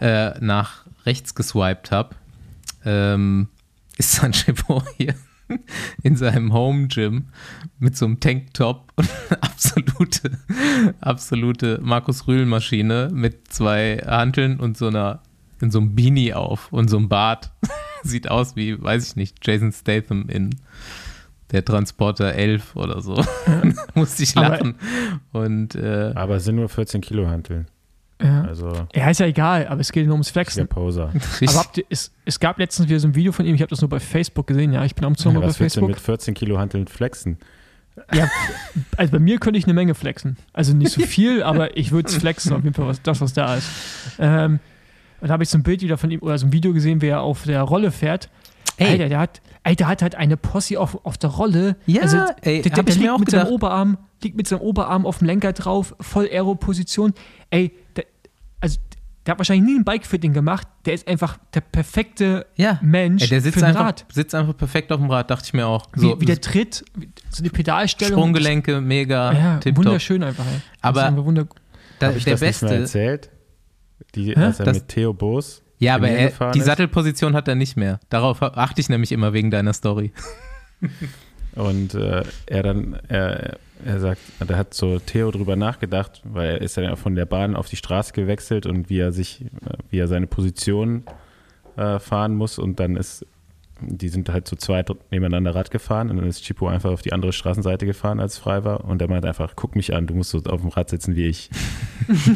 äh, 0.00 0.30
nach 0.40 0.86
rechts 1.04 1.34
geswiped 1.34 1.90
habe, 1.90 2.16
ähm, 2.86 3.48
ist 3.98 4.22
dann 4.22 4.32
Chippo 4.32 4.82
hier 4.96 5.14
in 6.02 6.16
seinem 6.16 6.52
Home 6.52 6.88
Gym 6.88 7.26
mit 7.78 7.96
so 7.96 8.06
einem 8.06 8.20
Tanktop 8.20 8.92
und 8.96 9.08
absolute, 9.40 10.30
absolute 11.00 11.78
Markus 11.82 12.26
Rühl 12.26 12.46
Maschine 12.46 13.10
mit 13.12 13.48
zwei 13.52 13.98
Hanteln 14.06 14.58
und 14.60 14.76
so 14.76 14.88
einer 14.88 15.22
in 15.60 15.70
so 15.70 15.78
einem 15.78 15.94
Beanie 15.94 16.34
auf 16.34 16.72
und 16.72 16.88
so 16.88 16.96
einem 16.98 17.08
Bart. 17.08 17.52
Sieht 18.02 18.30
aus 18.30 18.54
wie, 18.56 18.80
weiß 18.82 19.06
ich 19.08 19.16
nicht, 19.16 19.38
Jason 19.46 19.72
Statham 19.72 20.26
in 20.28 20.50
der 21.52 21.64
Transporter 21.64 22.34
11 22.34 22.76
oder 22.76 23.00
so. 23.00 23.24
Musste 23.94 24.22
ich 24.24 24.36
Aber- 24.36 24.48
lachen. 24.50 24.74
Und 25.32 25.74
äh, 25.74 26.12
Aber 26.14 26.36
es 26.36 26.44
sind 26.44 26.56
nur 26.56 26.68
14 26.68 27.00
Kilo 27.00 27.28
Hanteln. 27.28 27.66
Ja. 28.24 28.42
Also 28.42 28.72
ja, 28.94 29.10
ist 29.10 29.20
ja 29.20 29.26
egal, 29.26 29.66
aber 29.66 29.82
es 29.82 29.92
geht 29.92 30.06
nur 30.06 30.14
ums 30.14 30.28
der 30.28 30.32
Flexen. 30.32 30.66
Poser. 30.66 31.12
Aber 31.42 31.54
habt 31.56 31.76
ihr, 31.76 31.84
es, 31.90 32.10
es 32.24 32.40
gab 32.40 32.58
letztens 32.58 32.88
wieder 32.88 32.98
so 32.98 33.06
ein 33.06 33.14
Video 33.14 33.32
von 33.32 33.44
ihm, 33.44 33.54
ich 33.54 33.60
habe 33.60 33.68
das 33.68 33.82
nur 33.82 33.90
bei 33.90 34.00
Facebook 34.00 34.46
gesehen, 34.46 34.72
ja, 34.72 34.82
ich 34.84 34.94
bin 34.94 35.04
am 35.04 35.14
Sommer 35.14 35.40
bei 35.40 35.48
Was 35.48 35.58
Facebook. 35.58 35.88
mit 35.88 36.00
14 36.00 36.32
Kilo 36.32 36.58
Hanteln 36.58 36.86
flexen? 36.86 37.36
Ja, 38.12 38.28
also 38.96 39.12
bei 39.12 39.18
mir 39.18 39.38
könnte 39.38 39.58
ich 39.58 39.64
eine 39.64 39.74
Menge 39.74 39.94
flexen. 39.94 40.38
Also 40.54 40.74
nicht 40.74 40.92
so 40.92 41.02
viel, 41.02 41.42
aber 41.44 41.76
ich 41.76 41.92
würde 41.92 42.08
es 42.08 42.16
flexen, 42.16 42.54
auf 42.54 42.64
jeden 42.64 42.74
Fall, 42.74 42.86
was, 42.86 43.02
das, 43.02 43.20
was 43.20 43.34
da 43.34 43.56
ist. 43.56 43.68
Ähm, 44.18 44.58
und 45.20 45.28
da 45.28 45.34
habe 45.34 45.42
ich 45.42 45.50
so 45.50 45.58
ein 45.58 45.62
Bild 45.62 45.82
wieder 45.82 45.98
von 45.98 46.10
ihm 46.10 46.20
oder 46.20 46.38
so 46.38 46.46
ein 46.46 46.52
Video 46.52 46.72
gesehen, 46.72 47.02
wie 47.02 47.08
er 47.08 47.20
auf 47.20 47.44
der 47.44 47.60
Rolle 47.60 47.90
fährt. 47.90 48.30
Ey. 48.76 48.92
Alter, 48.92 49.08
der 49.08 49.18
hat, 49.18 49.42
ey, 49.62 49.76
der 49.76 49.86
hat 49.86 50.02
halt 50.02 50.14
eine 50.14 50.36
Posse 50.36 50.80
auf, 50.80 51.04
auf 51.04 51.18
der 51.18 51.30
Rolle. 51.30 51.76
Ja, 51.86 52.02
also, 52.02 52.16
ey, 52.42 52.62
der, 52.62 52.72
der, 52.72 52.82
der 52.82 52.88
ich 52.88 52.96
mir 52.96 53.02
liegt 53.02 53.10
auch 53.12 53.18
mit 53.18 53.28
gedacht. 53.28 53.46
seinem 53.46 53.54
Oberarm, 53.54 53.98
liegt 54.22 54.36
mit 54.36 54.48
seinem 54.48 54.62
Oberarm 54.62 55.06
auf 55.06 55.18
dem 55.18 55.26
Lenker 55.26 55.52
drauf, 55.52 55.94
voll 56.00 56.28
Aero-Position. 56.30 57.12
Ey, 57.50 57.72
der, 57.94 58.06
also 58.64 58.78
der 59.26 59.32
hat 59.32 59.38
wahrscheinlich 59.38 59.64
nie 59.72 59.78
ein 59.80 59.84
Bike-Fitting 59.84 60.32
gemacht. 60.34 60.66
Der 60.84 60.92
ist 60.94 61.08
einfach 61.08 61.38
der 61.54 61.62
perfekte 61.62 62.46
ja, 62.56 62.78
Mensch 62.82 63.22
ey, 63.22 63.28
der 63.28 63.40
sitzt 63.40 63.58
für 63.58 63.64
ein 63.64 63.70
einfach, 63.70 63.86
Rad. 63.86 64.04
sitzt 64.12 64.34
einfach 64.34 64.54
perfekt 64.56 64.92
auf 64.92 65.00
dem 65.00 65.10
Rad, 65.10 65.30
dachte 65.30 65.44
ich 65.46 65.54
mir 65.54 65.66
auch. 65.66 65.86
Wie, 65.94 66.00
So, 66.00 66.20
wie 66.20 66.26
der 66.26 66.40
tritt, 66.42 66.84
wie- 66.94 67.08
so 67.30 67.42
die 67.42 67.48
Pedalstellung. 67.50 68.18
Sprunggelenke, 68.18 68.80
mega, 68.82 69.32
Ja, 69.32 69.56
tipptopp. 69.58 69.86
wunderschön 69.86 70.22
einfach. 70.22 70.44
Ey. 70.44 70.60
Aber- 70.82 71.24
wunder 71.24 71.44
Da, 71.98 72.08
der 72.08 72.08
das 72.08 72.16
nicht 72.16 72.26
mal 72.26 72.38
Beste. 72.38 72.74
erzählt? 72.74 73.30
Die, 74.14 74.36
als 74.36 74.58
er 74.60 74.66
Das- 74.66 74.76
mit 74.78 74.88
Theo 74.88 75.14
Boos 75.14 75.62
Ja, 75.78 75.94
aber 75.94 76.08
er, 76.08 76.50
die 76.52 76.58
ist. 76.58 76.66
Sattelposition 76.66 77.34
hat 77.34 77.48
er 77.48 77.54
nicht 77.54 77.76
mehr. 77.78 78.00
Darauf 78.10 78.42
achte 78.42 78.80
ich 78.80 78.88
nämlich 78.90 79.10
immer 79.12 79.32
wegen 79.32 79.50
deiner 79.50 79.72
Story. 79.72 80.12
Und 81.54 81.94
äh, 81.94 82.24
er 82.46 82.62
dann, 82.62 82.94
er, 83.08 83.56
er 83.84 84.00
sagt, 84.00 84.20
da 84.46 84.56
hat 84.56 84.74
so 84.74 84.98
Theo 84.98 85.30
drüber 85.30 85.56
nachgedacht, 85.56 86.22
weil 86.24 86.52
er 86.52 86.60
ist 86.60 86.76
dann 86.76 86.84
ja 86.84 86.96
von 86.96 87.14
der 87.14 87.26
Bahn 87.26 87.56
auf 87.56 87.68
die 87.68 87.76
Straße 87.76 88.12
gewechselt 88.12 88.66
und 88.66 88.88
wie 88.88 88.98
er 88.98 89.12
sich, 89.12 89.42
äh, 89.42 89.76
wie 89.90 89.98
er 89.98 90.08
seine 90.08 90.26
Position 90.26 91.04
äh, 91.76 91.98
fahren 91.98 92.34
muss 92.36 92.58
und 92.58 92.78
dann 92.80 92.96
ist, 92.96 93.26
die 93.80 94.08
sind 94.08 94.28
halt 94.28 94.46
zu 94.46 94.56
zweit 94.56 94.90
nebeneinander 95.10 95.54
Rad 95.54 95.70
gefahren 95.70 96.10
und 96.10 96.16
dann 96.16 96.26
ist 96.26 96.44
Chipo 96.44 96.68
einfach 96.68 96.90
auf 96.90 97.02
die 97.02 97.12
andere 97.12 97.32
Straßenseite 97.32 97.84
gefahren, 97.84 98.20
als 98.20 98.34
es 98.34 98.38
frei 98.38 98.64
war 98.64 98.84
und 98.84 99.02
er 99.02 99.08
meinte 99.08 99.28
einfach, 99.28 99.54
guck 99.56 99.74
mich 99.74 99.94
an, 99.94 100.06
du 100.06 100.14
musst 100.14 100.30
so 100.30 100.38
auf 100.44 100.60
dem 100.60 100.70
Rad 100.70 100.90
sitzen 100.90 101.16
wie 101.16 101.26
ich. 101.26 101.50
und 102.08 102.28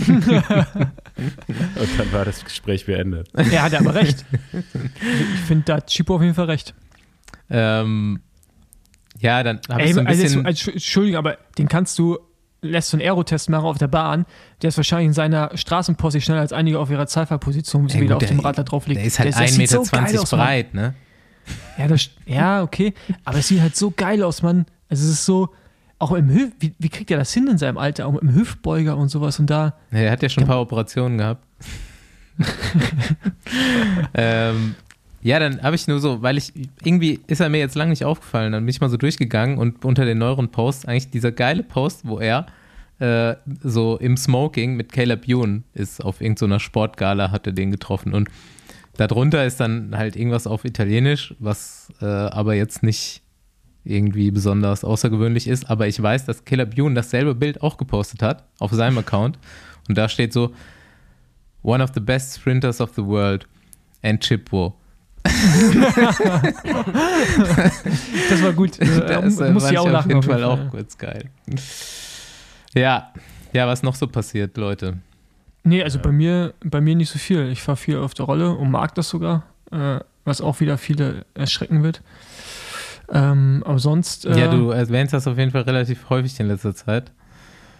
dann 1.98 2.12
war 2.12 2.24
das 2.24 2.44
Gespräch 2.44 2.86
beendet. 2.86 3.28
Er 3.34 3.62
hat 3.62 3.74
aber 3.74 3.94
recht. 3.94 4.24
Ich 4.52 5.40
finde, 5.46 5.64
da 5.66 5.76
hat 5.76 5.86
Chipo 5.86 6.16
auf 6.16 6.22
jeden 6.22 6.34
Fall 6.34 6.46
recht. 6.46 6.74
Ähm, 7.50 8.20
ja, 9.20 9.42
dann 9.42 9.60
habe 9.68 9.82
ich 9.82 9.94
so 9.94 10.00
ein 10.00 10.06
also, 10.06 10.22
bisschen. 10.22 10.46
also, 10.46 10.70
Entschuldigung, 10.70 11.18
aber 11.18 11.38
den 11.58 11.68
kannst 11.68 11.98
du, 11.98 12.18
lässt 12.62 12.90
so 12.90 12.96
einen 12.96 13.02
Aerotest 13.04 13.50
machen 13.50 13.64
auf 13.66 13.78
der 13.78 13.88
Bahn. 13.88 14.26
Der 14.62 14.68
ist 14.68 14.76
wahrscheinlich 14.76 15.06
in 15.08 15.12
seiner 15.12 15.50
Straßenposse 15.56 16.20
schneller 16.20 16.40
als 16.40 16.52
einige 16.52 16.78
auf 16.78 16.90
ihrer 16.90 17.06
Zeitfahrposition, 17.06 17.88
er 17.88 18.00
wieder 18.00 18.16
auf 18.16 18.24
dem 18.24 18.40
Rad 18.40 18.58
da 18.58 18.62
drauf 18.62 18.86
liegt. 18.86 18.98
der 19.00 19.06
ist 19.06 19.18
halt 19.18 19.32
Der- 19.34 19.38
der 19.38 19.48
1,20 19.48 19.56
sieht 19.56 19.70
so 19.70 19.80
Meter 19.80 20.02
geil 20.04 20.18
aus, 20.18 20.30
breit, 20.30 20.74
ne? 20.74 20.94
Ja, 21.78 21.88
das, 21.88 22.10
ja, 22.26 22.62
okay. 22.62 22.92
Aber 23.24 23.38
es 23.38 23.48
sieht 23.48 23.60
halt 23.60 23.74
so 23.76 23.90
geil 23.90 24.22
aus, 24.22 24.42
Mann. 24.42 24.66
Also 24.90 25.04
es 25.04 25.10
ist 25.10 25.24
so, 25.24 25.48
auch 25.98 26.12
im 26.12 26.28
Hüft, 26.30 26.54
wie, 26.60 26.74
wie 26.78 26.88
kriegt 26.88 27.10
er 27.10 27.18
das 27.18 27.32
hin 27.32 27.48
in 27.48 27.58
seinem 27.58 27.78
Alter? 27.78 28.06
Auch 28.06 28.16
im 28.16 28.34
Hüftbeuger 28.34 28.96
und 28.96 29.08
sowas 29.08 29.38
und 29.40 29.48
da. 29.48 29.74
Er 29.90 30.10
hat 30.10 30.22
ja 30.22 30.28
schon 30.28 30.44
ein 30.44 30.46
paar 30.48 30.60
Operationen 30.60 31.18
gehabt. 31.18 31.44
ähm, 34.14 34.74
Ja, 35.20 35.38
dann 35.38 35.62
habe 35.62 35.74
ich 35.74 35.88
nur 35.88 35.98
so, 35.98 36.22
weil 36.22 36.38
ich, 36.38 36.52
irgendwie 36.84 37.20
ist 37.26 37.40
er 37.40 37.48
mir 37.48 37.58
jetzt 37.58 37.74
lange 37.74 37.90
nicht 37.90 38.04
aufgefallen, 38.04 38.52
dann 38.52 38.64
bin 38.64 38.70
ich 38.70 38.80
mal 38.80 38.88
so 38.88 38.96
durchgegangen 38.96 39.58
und 39.58 39.84
unter 39.84 40.04
den 40.04 40.18
neueren 40.18 40.50
Posts, 40.50 40.86
eigentlich 40.86 41.10
dieser 41.10 41.32
geile 41.32 41.64
Post, 41.64 42.06
wo 42.06 42.18
er 42.18 42.46
äh, 43.00 43.34
so 43.62 43.96
im 43.96 44.16
Smoking 44.16 44.76
mit 44.76 44.92
Caleb 44.92 45.26
Ewan 45.28 45.64
ist, 45.74 46.04
auf 46.04 46.20
irgendeiner 46.20 46.60
Sportgala 46.60 47.30
hat 47.30 47.46
er 47.46 47.52
den 47.52 47.70
getroffen. 47.70 48.14
Und 48.14 48.28
darunter 48.96 49.44
ist 49.44 49.58
dann 49.58 49.96
halt 49.96 50.14
irgendwas 50.14 50.46
auf 50.46 50.64
Italienisch, 50.64 51.34
was 51.40 51.92
äh, 52.00 52.04
aber 52.06 52.54
jetzt 52.54 52.82
nicht 52.82 53.22
irgendwie 53.84 54.30
besonders 54.30 54.84
außergewöhnlich 54.84 55.48
ist, 55.48 55.68
aber 55.68 55.88
ich 55.88 56.00
weiß, 56.00 56.26
dass 56.26 56.44
Caleb 56.44 56.76
Ewan 56.76 56.94
dasselbe 56.94 57.34
Bild 57.34 57.62
auch 57.62 57.76
gepostet 57.76 58.22
hat 58.22 58.44
auf 58.58 58.70
seinem 58.72 58.98
Account. 58.98 59.38
Und 59.88 59.96
da 59.96 60.08
steht 60.08 60.32
so, 60.32 60.52
one 61.62 61.82
of 61.82 61.90
the 61.94 62.00
best 62.00 62.38
sprinters 62.38 62.80
of 62.80 62.92
the 62.94 63.04
world. 63.04 63.46
And 64.02 64.20
Chipwo. 64.20 64.74
Das 68.30 68.42
war 68.42 68.52
gut. 68.52 68.78
Das 68.80 69.38
Äh, 69.40 69.50
muss 69.52 69.70
ich 69.70 69.78
auch 69.78 69.88
lachen. 69.88 69.96
auf 69.96 70.06
jeden 70.06 70.22
Fall 70.22 70.44
auch 70.44 70.56
Fall. 70.58 70.68
kurz 70.70 70.98
geil. 70.98 71.24
Ja, 72.74 73.12
ja, 73.52 73.66
was 73.66 73.82
noch 73.82 73.94
so 73.94 74.06
passiert, 74.06 74.56
Leute. 74.56 74.98
Nee, 75.64 75.82
also 75.82 75.98
bei 75.98 76.12
mir, 76.12 76.54
bei 76.64 76.80
mir 76.80 76.94
nicht 76.94 77.10
so 77.10 77.18
viel. 77.18 77.48
Ich 77.50 77.62
fahre 77.62 77.76
viel 77.76 77.98
auf 77.98 78.14
der 78.14 78.26
Rolle 78.26 78.50
und 78.54 78.70
mag 78.70 78.94
das 78.94 79.08
sogar, 79.08 79.44
äh, 79.72 80.00
was 80.24 80.40
auch 80.40 80.60
wieder 80.60 80.78
viele 80.78 81.24
erschrecken 81.34 81.82
wird. 81.82 82.02
Ähm, 83.10 83.62
aber 83.66 83.78
sonst. 83.78 84.26
Äh, 84.26 84.38
Ja, 84.38 84.48
du 84.48 84.70
erwähnst 84.70 85.12
das 85.14 85.26
auf 85.26 85.38
jeden 85.38 85.50
Fall 85.50 85.62
relativ 85.62 86.08
häufig 86.10 86.38
in 86.40 86.48
letzter 86.48 86.74
Zeit. 86.74 87.10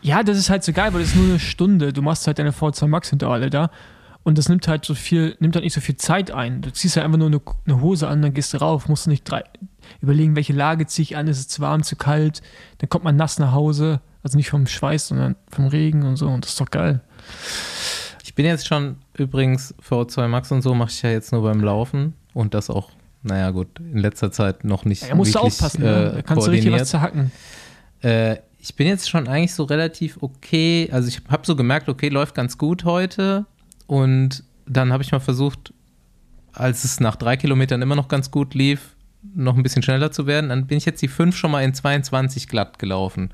Ja, 0.00 0.23
das 0.23 0.38
ist 0.38 0.49
halt 0.49 0.64
so 0.64 0.73
geil, 0.73 0.92
weil 0.95 1.00
das 1.00 1.11
ist 1.11 1.16
nur 1.16 1.26
eine 1.28 1.38
Stunde. 1.40 1.92
Du 1.92 2.02
machst 2.02 2.26
halt 2.26 2.38
deine 2.38 2.52
V2 2.52 2.87
Max 2.87 3.12
Intervalle 3.12 3.50
da 3.50 3.71
und 4.28 4.37
das 4.37 4.50
nimmt 4.50 4.68
halt 4.68 4.85
so 4.85 4.94
viel, 4.94 5.37
nimmt 5.40 5.54
halt 5.54 5.64
nicht 5.64 5.73
so 5.73 5.80
viel 5.80 5.97
Zeit 5.97 6.30
ein. 6.30 6.61
Du 6.61 6.70
ziehst 6.70 6.97
halt 6.97 7.06
einfach 7.06 7.16
nur 7.16 7.28
eine, 7.28 7.40
eine 7.64 7.80
Hose 7.80 8.08
an, 8.08 8.20
dann 8.20 8.35
gehst 8.35 8.52
du 8.52 8.58
rauf, 8.58 8.87
musst 8.87 9.06
du 9.06 9.11
nicht 9.11 9.23
drei, 9.25 9.42
überlegen, 10.02 10.37
welche 10.37 10.52
Lage 10.52 10.87
ziehe 10.87 11.02
ich 11.02 11.16
an, 11.16 11.28
ist 11.28 11.38
es 11.38 11.49
zu 11.49 11.62
warm, 11.62 11.82
zu 11.82 11.97
kalt, 11.97 12.42
dann 12.76 12.90
kommt 12.90 13.04
man 13.04 13.16
nass 13.16 13.38
nach 13.38 13.52
Hause, 13.52 14.02
also 14.23 14.37
nicht 14.37 14.50
vom 14.50 14.66
Schweiß, 14.66 15.08
sondern 15.08 15.35
vom 15.50 15.68
Regen 15.68 16.02
und 16.02 16.16
so 16.16 16.28
und 16.28 16.44
das 16.44 16.50
ist 16.50 16.61
doch 16.61 16.70
geil. 16.70 17.00
Ich 18.23 18.35
bin 18.35 18.44
jetzt 18.44 18.66
schon 18.66 18.97
übrigens 19.16 19.75
VO2 19.82 20.28
Max 20.28 20.52
und 20.52 20.61
so 20.61 20.75
mache 20.75 20.90
ich 20.90 21.00
ja 21.00 21.08
jetzt 21.08 21.32
nur 21.32 21.42
beim 21.42 21.62
Laufen 21.62 22.12
und 22.35 22.52
das 22.52 22.68
auch, 22.68 22.90
naja 23.23 23.50
gut, 23.50 23.80
in 23.80 23.97
letzter 23.97 24.30
Zeit 24.30 24.62
noch 24.62 24.85
nicht 24.85 25.08
Ja, 25.08 25.14
musst 25.14 25.35
du 25.35 25.38
wirklich, 25.38 25.54
aufpassen, 25.54 25.82
äh, 25.82 25.87
ne? 25.87 26.12
da 26.16 26.20
kannst 26.20 26.47
du 26.47 26.50
richtig 26.50 26.70
was 26.70 26.90
zerhacken. 26.90 27.32
Äh, 28.02 28.37
ich 28.58 28.76
bin 28.76 28.88
jetzt 28.88 29.08
schon 29.08 29.26
eigentlich 29.26 29.54
so 29.54 29.64
relativ 29.64 30.18
okay. 30.20 30.90
Also 30.92 31.08
ich 31.08 31.23
habe 31.30 31.47
so 31.47 31.56
gemerkt, 31.56 31.88
okay, 31.88 32.11
läuft 32.11 32.35
ganz 32.35 32.58
gut 32.58 32.85
heute. 32.85 33.47
Und 33.88 34.45
dann 34.66 34.92
habe 34.92 35.02
ich 35.02 35.11
mal 35.11 35.18
versucht, 35.18 35.73
als 36.52 36.85
es 36.85 37.00
nach 37.00 37.16
drei 37.16 37.37
Kilometern 37.37 37.83
immer 37.83 37.97
noch 37.97 38.07
ganz 38.07 38.30
gut 38.30 38.54
lief, 38.54 38.95
noch 39.35 39.57
ein 39.57 39.62
bisschen 39.62 39.83
schneller 39.83 40.12
zu 40.12 40.26
werden. 40.26 40.50
Dann 40.50 40.66
bin 40.66 40.78
ich 40.78 40.85
jetzt 40.85 41.02
die 41.02 41.09
fünf 41.09 41.37
schon 41.37 41.50
mal 41.50 41.64
in 41.64 41.75
22 41.75 42.49
glatt 42.49 42.78
gelaufen. 42.78 43.30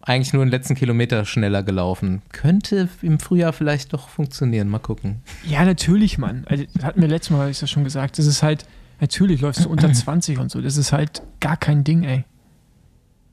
Eigentlich 0.00 0.32
nur 0.32 0.44
den 0.44 0.50
letzten 0.50 0.74
Kilometer 0.74 1.24
schneller 1.24 1.62
gelaufen. 1.62 2.22
Könnte 2.32 2.88
im 3.02 3.20
Frühjahr 3.20 3.52
vielleicht 3.52 3.92
doch 3.92 4.08
funktionieren. 4.08 4.68
Mal 4.68 4.80
gucken. 4.80 5.22
Ja, 5.46 5.64
natürlich, 5.64 6.18
Mann. 6.18 6.44
Also, 6.46 6.64
hatten 6.82 7.00
wir 7.00 7.08
letztes 7.08 7.30
Mal, 7.30 7.38
habe 7.42 7.50
ich 7.52 7.60
das 7.60 7.70
schon 7.70 7.84
gesagt. 7.84 8.18
Das 8.18 8.26
ist 8.26 8.42
halt, 8.42 8.66
natürlich 9.00 9.40
läufst 9.40 9.64
du 9.64 9.68
unter 9.68 9.92
20 9.92 10.38
und 10.38 10.50
so. 10.50 10.60
Das 10.60 10.76
ist 10.76 10.90
halt 10.92 11.22
gar 11.38 11.56
kein 11.56 11.84
Ding, 11.84 12.02
ey. 12.02 12.24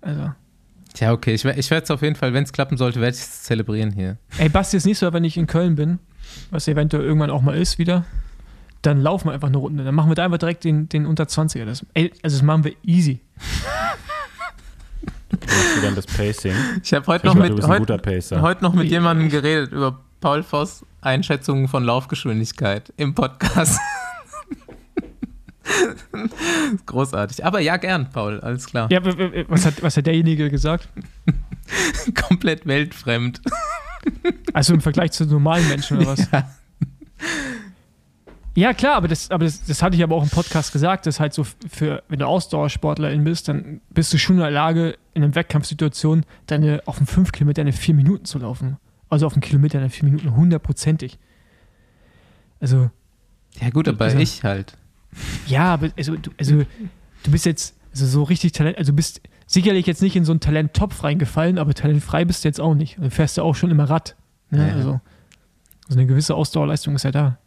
Also. 0.01 0.31
Tja, 0.93 1.11
okay. 1.11 1.33
Ich, 1.33 1.45
ich 1.45 1.71
werde 1.71 1.83
es 1.83 1.91
auf 1.91 2.01
jeden 2.01 2.15
Fall, 2.15 2.33
wenn 2.33 2.43
es 2.43 2.51
klappen 2.51 2.77
sollte, 2.77 2.99
werde 2.99 3.15
ich 3.15 3.21
es 3.21 3.43
zelebrieren 3.43 3.91
hier. 3.91 4.17
Ey, 4.37 4.49
Basti, 4.49 4.77
ist 4.77 4.85
nicht 4.85 4.97
so, 4.97 5.11
wenn 5.13 5.23
ich 5.23 5.37
in 5.37 5.47
Köln 5.47 5.75
bin, 5.75 5.99
was 6.51 6.67
eventuell 6.67 7.03
irgendwann 7.03 7.29
auch 7.29 7.41
mal 7.41 7.55
ist 7.55 7.77
wieder, 7.77 8.05
dann 8.81 9.01
laufen 9.01 9.27
wir 9.27 9.33
einfach 9.33 9.49
eine 9.49 9.57
Runde. 9.57 9.83
Dann 9.83 9.95
machen 9.95 10.09
wir 10.09 10.15
da 10.15 10.25
einfach 10.25 10.37
direkt 10.37 10.63
den, 10.63 10.89
den 10.89 11.05
unter 11.05 11.25
20er. 11.25 11.65
Das, 11.65 11.85
ey, 11.93 12.11
also 12.23 12.37
das 12.37 12.43
machen 12.43 12.63
wir 12.63 12.73
easy. 12.83 13.21
Du 15.29 15.81
dann 15.81 15.95
das 15.95 16.07
Pacing? 16.07 16.53
Ich 16.83 16.93
habe 16.93 17.05
heute 17.07 17.33
heute, 17.33 17.55
guter 17.55 17.97
Pacer. 17.97 18.41
heute 18.41 18.63
noch 18.63 18.73
mit 18.73 18.89
jemandem 18.89 19.29
geredet 19.29 19.71
über 19.71 19.99
Paul 20.21 20.43
Voss 20.43 20.85
Einschätzungen 21.01 21.67
von 21.67 21.83
Laufgeschwindigkeit 21.83 22.91
im 22.97 23.13
Podcast. 23.13 23.79
Großartig. 26.85 27.45
Aber 27.45 27.59
ja, 27.59 27.77
gern, 27.77 28.09
Paul, 28.11 28.39
alles 28.41 28.65
klar. 28.65 28.89
Ja, 28.91 28.99
was 29.49 29.65
hat, 29.65 29.81
was 29.81 29.97
hat 29.97 30.05
derjenige 30.07 30.49
gesagt? 30.49 30.89
Komplett 32.27 32.65
weltfremd. 32.65 33.41
Also 34.53 34.73
im 34.73 34.79
Vergleich 34.81 35.11
zu 35.11 35.25
normalen 35.25 35.67
Menschen 35.67 35.97
oder 35.97 36.07
was? 36.07 36.31
Ja. 36.31 36.49
Ja, 38.55 38.73
klar, 38.73 38.95
aber 38.95 39.07
das, 39.07 39.29
aber 39.29 39.45
das, 39.45 39.63
das 39.65 39.81
hatte 39.83 39.95
ich 39.95 40.03
aber 40.03 40.15
auch 40.15 40.23
im 40.23 40.29
Podcast 40.29 40.73
gesagt, 40.73 41.05
dass 41.05 41.19
halt 41.19 41.33
so 41.33 41.43
für, 41.69 42.01
wenn 42.07 42.19
du 42.19 42.25
Ausdauersportlerin 42.25 43.23
bist, 43.23 43.47
dann 43.47 43.81
bist 43.89 44.11
du 44.13 44.17
schon 44.17 44.37
in 44.37 44.41
der 44.41 44.51
Lage, 44.51 44.97
in 45.13 45.23
einer 45.23 45.35
Wettkampfsituation 45.35 46.25
deine, 46.47 46.81
auf 46.85 46.97
dem 46.97 47.07
5 47.07 47.31
Kilometer 47.31 47.61
eine 47.61 47.73
4 47.73 47.93
Minuten 47.93 48.25
zu 48.25 48.39
laufen. 48.39 48.77
Also 49.09 49.25
auf 49.27 49.33
dem 49.33 49.41
Kilometer 49.41 49.79
eine 49.79 49.89
4 49.89 50.05
Minuten, 50.09 50.35
hundertprozentig. 50.35 51.19
Also, 52.59 52.89
Ja, 53.61 53.69
gut, 53.69 53.87
aber 53.87 54.05
Also- 54.05 54.17
ich 54.17 54.43
halt. 54.43 54.77
Ja, 55.47 55.73
aber 55.73 55.89
also, 55.97 56.15
du, 56.15 56.31
also, 56.37 56.63
du 57.23 57.31
bist 57.31 57.45
jetzt 57.45 57.75
also 57.91 58.05
so 58.05 58.23
richtig 58.23 58.51
Talent, 58.51 58.77
also 58.77 58.91
du 58.91 58.95
bist 58.95 59.21
sicherlich 59.47 59.85
jetzt 59.87 60.01
nicht 60.01 60.15
in 60.15 60.25
so 60.25 60.31
einen 60.31 60.39
Talenttopf 60.39 61.03
reingefallen, 61.03 61.57
aber 61.57 61.73
talentfrei 61.73 62.25
bist 62.25 62.43
du 62.43 62.47
jetzt 62.47 62.61
auch 62.61 62.75
nicht. 62.75 62.97
Du 62.99 63.09
fährst 63.09 63.37
ja 63.37 63.43
auch 63.43 63.55
schon 63.55 63.71
immer 63.71 63.89
Rad. 63.89 64.15
Ne? 64.51 64.67
Ja. 64.67 64.75
Also, 64.75 65.01
also 65.87 65.99
eine 65.99 66.05
gewisse 66.05 66.35
Ausdauerleistung 66.35 66.95
ist 66.95 67.03
ja 67.03 67.11
da. 67.11 67.39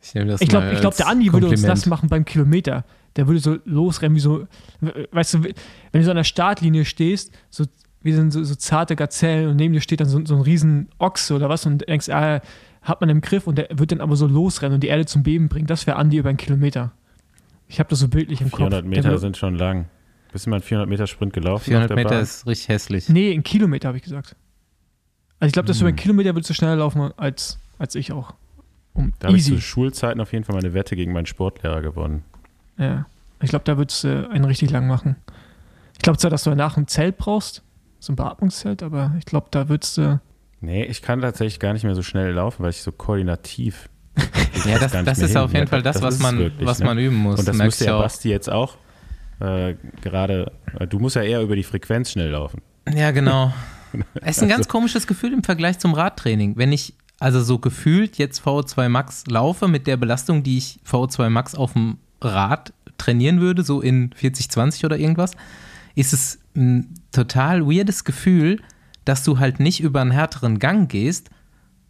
Ich, 0.00 0.14
Ich 0.14 0.48
glaube, 0.48 0.76
glaub, 0.80 0.96
der 0.96 1.08
Andi 1.08 1.32
würde 1.32 1.46
uns 1.46 1.54
Kompliment. 1.60 1.78
das 1.78 1.86
machen 1.86 2.08
beim 2.08 2.24
Kilometer. 2.24 2.84
Der 3.16 3.26
würde 3.26 3.40
so 3.40 3.58
losrennen, 3.64 4.16
wie 4.16 4.20
so, 4.20 4.46
weißt 4.80 5.34
du, 5.34 5.42
wenn 5.44 5.54
du 5.92 6.04
so 6.04 6.10
an 6.10 6.16
der 6.16 6.24
Startlinie 6.24 6.84
stehst, 6.84 7.32
so 7.50 7.66
wie 8.02 8.12
sind 8.12 8.32
so, 8.32 8.42
so 8.42 8.54
zarte 8.54 8.96
Gazellen 8.96 9.48
und 9.50 9.56
neben 9.56 9.74
dir 9.74 9.80
steht 9.80 10.00
dann 10.00 10.08
so, 10.08 10.24
so 10.24 10.34
ein 10.34 10.40
riesen 10.40 10.88
Ochse 10.98 11.34
oder 11.34 11.48
was 11.48 11.66
und 11.66 11.86
denkst, 11.88 12.08
ah, 12.08 12.40
hat 12.82 13.00
man 13.00 13.10
im 13.10 13.20
Griff 13.20 13.46
und 13.46 13.56
der 13.58 13.68
wird 13.72 13.92
dann 13.92 14.00
aber 14.00 14.16
so 14.16 14.26
losrennen 14.26 14.74
und 14.74 14.80
die 14.82 14.88
Erde 14.88 15.06
zum 15.06 15.22
Beben 15.22 15.48
bringen. 15.48 15.66
Das 15.66 15.86
wäre 15.86 15.96
Andi 15.96 16.16
über 16.18 16.28
einen 16.28 16.38
Kilometer. 16.38 16.92
Ich 17.68 17.78
habe 17.78 17.88
das 17.88 18.00
so 18.00 18.08
bildlich 18.08 18.40
im 18.40 18.50
400 18.50 18.80
Kopf. 18.82 18.88
Meter 18.88 19.02
Der 19.02 19.10
wär- 19.12 19.18
sind 19.18 19.36
schon 19.36 19.54
lang. 19.56 19.86
Bist 20.32 20.46
du 20.46 20.50
mal 20.50 20.56
einen 20.56 20.62
400 20.62 20.88
Meter 20.88 21.06
Sprint 21.06 21.32
gelaufen? 21.32 21.64
400 21.64 21.90
auf 21.90 21.94
der 21.94 22.04
Meter 22.04 22.14
Bahn? 22.16 22.22
ist 22.22 22.46
richtig 22.46 22.68
hässlich. 22.68 23.08
Nee, 23.08 23.32
in 23.32 23.42
Kilometer 23.42 23.88
habe 23.88 23.98
ich 23.98 24.02
gesagt. 24.04 24.34
Also 25.38 25.48
ich 25.48 25.52
glaube, 25.52 25.66
dass 25.66 25.78
du 25.78 25.82
über 25.84 25.88
einen 25.88 25.96
Hm. 25.98 26.02
Kilometer 26.02 26.34
würdest 26.34 26.50
du 26.50 26.54
schneller 26.54 26.76
laufen 26.76 27.10
als, 27.16 27.58
als 27.78 27.94
ich 27.94 28.12
auch. 28.12 28.34
Um, 28.94 29.12
Da 29.20 29.28
habe 29.28 29.36
ich 29.38 29.44
zu 29.44 29.60
Schulzeiten 29.60 30.20
auf 30.20 30.32
jeden 30.32 30.44
Fall 30.44 30.54
meine 30.54 30.74
Wette 30.74 30.96
gegen 30.96 31.12
meinen 31.12 31.26
Sportlehrer 31.26 31.80
gewonnen. 31.82 32.24
Ja. 32.78 33.06
Ich 33.40 33.50
glaube, 33.50 33.64
da 33.64 33.76
würdest 33.78 34.04
du 34.04 34.28
einen 34.30 34.44
richtig 34.44 34.70
lang 34.70 34.86
machen. 34.86 35.16
Ich 35.94 35.98
glaube 36.00 36.18
zwar, 36.18 36.30
dass 36.30 36.44
du 36.44 36.50
danach 36.50 36.76
ein 36.76 36.86
Zelt 36.88 37.16
brauchst, 37.16 37.62
so 38.00 38.12
ein 38.12 38.16
Beatmungszelt, 38.16 38.82
aber 38.82 39.14
ich 39.18 39.24
glaube, 39.24 39.48
da 39.50 39.68
würdest 39.68 39.98
du. 39.98 40.20
Nee, 40.62 40.84
ich 40.84 41.02
kann 41.02 41.20
tatsächlich 41.20 41.58
gar 41.58 41.72
nicht 41.72 41.82
mehr 41.84 41.94
so 41.94 42.02
schnell 42.02 42.32
laufen, 42.32 42.62
weil 42.62 42.70
ich 42.70 42.82
so 42.82 42.92
koordinativ. 42.92 43.88
Ja, 44.64 44.78
das, 44.78 44.92
das 44.92 45.18
mehr 45.18 45.28
ist 45.28 45.36
auf 45.36 45.52
jeden 45.54 45.66
Fall 45.66 45.82
das, 45.82 45.96
das 45.96 46.02
was, 46.04 46.18
man, 46.20 46.38
wirklich, 46.38 46.68
was 46.68 46.78
ne? 46.78 46.84
man 46.84 46.96
üben 46.96 47.16
muss. 47.16 47.40
Und 47.40 47.48
das 47.48 47.56
müsste 47.56 47.84
du 47.84 47.90
ja 47.90 47.96
auch. 47.96 48.02
Basti 48.02 48.28
jetzt 48.28 48.48
auch. 48.48 48.76
Äh, 49.40 49.74
gerade, 50.02 50.52
äh, 50.78 50.86
du 50.86 51.00
musst 51.00 51.16
ja 51.16 51.22
eher 51.22 51.40
über 51.42 51.56
die 51.56 51.64
Frequenz 51.64 52.12
schnell 52.12 52.30
laufen. 52.30 52.62
Ja, 52.94 53.10
genau. 53.10 53.52
Es 54.22 54.36
ist 54.36 54.44
ein 54.44 54.48
ganz 54.48 54.60
Also- 54.60 54.70
komisches 54.70 55.08
Gefühl 55.08 55.32
im 55.32 55.42
Vergleich 55.42 55.80
zum 55.80 55.94
Radtraining. 55.94 56.56
Wenn 56.56 56.70
ich 56.70 56.94
also 57.18 57.42
so 57.42 57.58
gefühlt 57.58 58.18
jetzt 58.18 58.42
VO2 58.42 58.88
Max 58.88 59.26
laufe 59.26 59.66
mit 59.68 59.86
der 59.86 59.96
Belastung, 59.96 60.42
die 60.44 60.58
ich 60.58 60.78
VO2 60.88 61.28
Max 61.28 61.54
auf 61.56 61.72
dem 61.72 61.98
Rad 62.20 62.72
trainieren 62.98 63.40
würde, 63.40 63.64
so 63.64 63.80
in 63.80 64.12
40, 64.14 64.48
20 64.48 64.84
oder 64.84 64.96
irgendwas, 64.96 65.32
ist 65.94 66.12
es 66.12 66.38
ein 66.56 66.94
total 67.10 67.66
weirdes 67.66 68.04
Gefühl, 68.04 68.60
dass 69.04 69.24
du 69.24 69.38
halt 69.38 69.60
nicht 69.60 69.80
über 69.80 70.00
einen 70.00 70.10
härteren 70.10 70.58
Gang 70.58 70.90
gehst, 70.90 71.30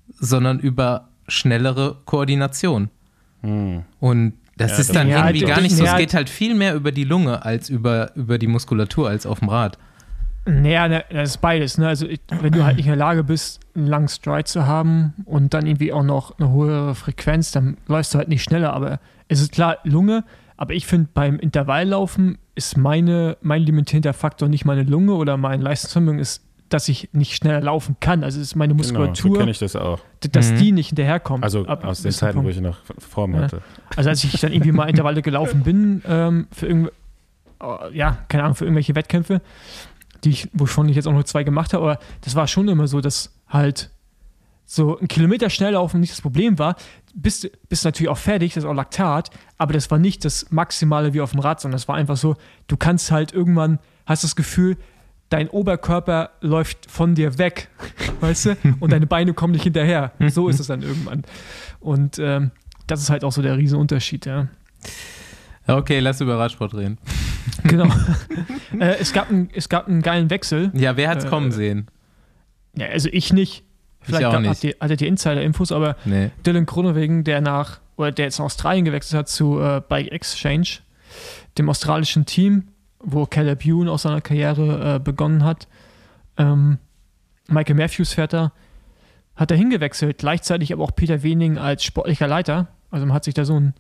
sondern 0.08 0.58
über 0.60 1.08
schnellere 1.28 1.98
Koordination. 2.04 2.90
Hm. 3.42 3.82
Und 4.00 4.34
das 4.56 4.72
Ja, 4.72 4.78
ist 4.78 4.94
dann 4.94 5.08
irgendwie 5.08 5.40
d- 5.40 5.46
gar 5.46 5.60
nicht 5.60 5.74
so. 5.74 5.84
Es 5.84 5.96
geht 5.96 6.14
halt 6.14 6.28
viel 6.28 6.54
mehr 6.54 6.74
über 6.74 6.92
die 6.92 7.04
Lunge 7.04 7.44
als 7.44 7.68
über, 7.70 8.14
über 8.16 8.38
die 8.38 8.46
Muskulatur 8.46 9.08
als 9.08 9.26
auf 9.26 9.38
dem 9.40 9.48
Rad. 9.48 9.78
Naja, 10.44 10.88
ne, 10.88 11.04
das 11.10 11.30
ist 11.30 11.40
beides. 11.40 11.78
Ne? 11.78 11.86
Also, 11.88 12.06
ich, 12.06 12.20
wenn 12.40 12.52
du 12.52 12.64
halt 12.64 12.76
nicht 12.76 12.86
in 12.86 12.90
der 12.90 12.96
Lage 12.96 13.22
bist, 13.24 13.60
einen 13.76 13.86
langen 13.86 14.08
Stride 14.08 14.44
zu 14.44 14.66
haben 14.66 15.14
und 15.24 15.54
dann 15.54 15.66
irgendwie 15.66 15.92
auch 15.92 16.02
noch 16.02 16.38
eine 16.38 16.50
hohe 16.50 16.94
Frequenz, 16.96 17.52
dann 17.52 17.76
läufst 17.86 18.12
du 18.12 18.18
halt 18.18 18.28
nicht 18.28 18.42
schneller. 18.42 18.72
Aber 18.72 18.98
es 19.28 19.40
ist 19.40 19.52
klar, 19.52 19.78
Lunge. 19.84 20.24
Aber 20.56 20.74
ich 20.74 20.86
finde, 20.86 21.08
beim 21.14 21.38
Intervalllaufen 21.38 22.38
ist 22.54 22.76
meine, 22.76 23.36
mein 23.40 23.62
limitierender 23.62 24.12
Faktor 24.12 24.48
nicht 24.48 24.64
meine 24.64 24.82
Lunge 24.82 25.14
oder 25.14 25.36
mein 25.36 25.60
Leistungsvermögen, 25.60 26.20
ist, 26.20 26.44
dass 26.72 26.88
ich 26.88 27.08
nicht 27.12 27.34
schneller 27.34 27.60
laufen 27.60 27.96
kann. 28.00 28.24
Also, 28.24 28.40
es 28.40 28.48
ist 28.48 28.54
meine 28.56 28.72
Genau, 28.74 28.82
so 28.82 28.92
Muskulatur, 28.94 29.38
kenne 29.38 29.50
ich 29.50 29.58
das 29.58 29.76
auch. 29.76 30.00
dass 30.30 30.52
Mhm. 30.52 30.56
die 30.56 30.72
nicht 30.72 30.88
hinterherkommt. 30.88 31.42
Also 31.44 31.66
Ab 31.66 31.84
aus 31.84 32.02
den 32.02 32.12
Zeiten, 32.12 32.38
wo 32.38 32.42
Punkt. 32.42 32.56
ich 32.56 32.62
noch 32.62 32.78
Form 32.98 33.34
Ja. 33.34 33.42
hatte. 33.42 33.62
Also 33.96 34.10
als 34.10 34.22
ich 34.24 34.40
dann 34.40 34.52
irgendwie 34.52 34.72
mal 34.72 34.88
Intervalle 34.88 35.22
gelaufen 35.22 35.62
bin, 35.62 36.02
ähm, 36.06 36.46
für 36.52 36.66
irgendw 36.66 36.90
äh, 37.60 37.96
ja, 37.96 38.18
keine 38.28 38.42
Ahnung, 38.44 38.56
für 38.56 38.64
irgendwelche 38.64 38.94
Wettkämpfe, 38.94 39.40
die 40.24 40.30
ich, 40.30 40.48
wovon 40.52 40.88
ich 40.88 40.96
jetzt 40.96 41.06
auch 41.06 41.12
nur 41.12 41.24
zwei 41.24 41.44
gemacht 41.44 41.72
habe, 41.74 41.84
aber 41.84 41.98
das 42.22 42.34
war 42.34 42.46
schon 42.48 42.68
immer 42.68 42.86
so, 42.88 43.00
dass 43.00 43.32
halt 43.48 43.90
so 44.64 44.98
ein 44.98 45.08
Kilometer 45.08 45.50
schnell 45.50 45.72
laufen 45.72 46.00
nicht 46.00 46.12
das 46.12 46.20
Problem 46.22 46.58
war. 46.58 46.76
Bist, 47.14 47.50
bist 47.68 47.84
natürlich 47.84 48.08
auch 48.08 48.16
fertig, 48.18 48.54
das 48.54 48.64
ist 48.64 48.70
auch 48.70 48.74
Laktat, 48.74 49.30
aber 49.58 49.72
das 49.74 49.90
war 49.90 49.98
nicht 49.98 50.24
das 50.24 50.50
Maximale 50.50 51.12
wie 51.12 51.20
auf 51.20 51.32
dem 51.32 51.40
Rad, 51.40 51.60
sondern 51.60 51.76
das 51.76 51.88
war 51.88 51.96
einfach 51.96 52.16
so, 52.16 52.36
du 52.68 52.76
kannst 52.76 53.10
halt 53.10 53.32
irgendwann, 53.32 53.78
hast 54.06 54.24
das 54.24 54.34
Gefühl, 54.34 54.76
dein 55.32 55.48
Oberkörper 55.48 56.30
läuft 56.40 56.90
von 56.90 57.14
dir 57.14 57.38
weg, 57.38 57.68
weißt 58.20 58.46
du, 58.46 58.56
und 58.80 58.92
deine 58.92 59.06
Beine 59.06 59.32
kommen 59.34 59.52
nicht 59.52 59.64
hinterher. 59.64 60.12
So 60.28 60.48
ist 60.48 60.60
es 60.60 60.66
dann 60.66 60.82
irgendwann. 60.82 61.22
Und 61.80 62.18
ähm, 62.18 62.50
das 62.86 63.00
ist 63.00 63.10
halt 63.10 63.24
auch 63.24 63.32
so 63.32 63.40
der 63.42 63.56
Riesenunterschied, 63.56 64.26
ja. 64.26 64.48
Okay, 65.66 66.00
lass 66.00 66.20
über 66.20 66.38
Radsport 66.38 66.74
reden. 66.74 66.98
Genau. 67.64 67.86
äh, 68.78 68.96
es, 69.00 69.12
gab 69.12 69.28
ein, 69.30 69.48
es 69.54 69.68
gab 69.68 69.88
einen 69.88 70.00
geilen 70.00 70.30
Wechsel. 70.30 70.70
Ja, 70.74 70.96
wer 70.96 71.08
hat's 71.08 71.24
Äh, 71.24 71.28
kommen 71.28 71.50
sehen? 71.50 71.88
Ja, 72.76 72.86
also 72.86 73.08
ich 73.12 73.32
nicht. 73.32 73.64
Vielleicht 74.00 74.24
auch 74.24 74.32
gab- 74.32 74.42
nicht. 74.42 74.62
Ihr, 74.64 74.74
hattet 74.80 75.00
ihr 75.02 75.08
Insider-Infos, 75.08 75.72
aber 75.72 75.96
Nee. 76.04 76.30
Dylan 76.46 76.66
Kronewegen, 76.66 77.24
der 77.24 77.40
nach, 77.40 77.80
oder 77.96 78.12
der 78.12 78.26
jetzt 78.26 78.38
nach 78.38 78.46
Australien 78.46 78.84
gewechselt 78.84 79.18
hat 79.18 79.28
zu 79.28 79.60
äh, 79.60 79.80
Bike 79.88 80.12
Exchange, 80.12 80.68
dem 81.58 81.68
australischen 81.68 82.26
Team, 82.26 82.68
wo 83.02 83.26
Caleb 83.26 83.64
Ewan 83.64 83.88
aus 83.88 84.02
seiner 84.02 84.20
Karriere 84.20 84.96
äh, 84.96 84.98
begonnen 84.98 85.44
hat. 85.44 85.68
Ähm, 86.36 86.78
Michael 87.48 87.76
Matthews 87.76 88.12
fährt 88.12 88.32
da, 88.32 88.52
hat 89.36 89.50
er 89.50 89.56
hingewechselt, 89.56 90.18
gleichzeitig 90.18 90.72
aber 90.72 90.84
auch 90.84 90.94
Peter 90.94 91.22
Wening 91.22 91.58
als 91.58 91.84
sportlicher 91.84 92.28
Leiter. 92.28 92.68
Also 92.90 93.06
man 93.06 93.14
hat 93.14 93.24
sich 93.24 93.34
da 93.34 93.44
so 93.44 93.58
ein 93.58 93.74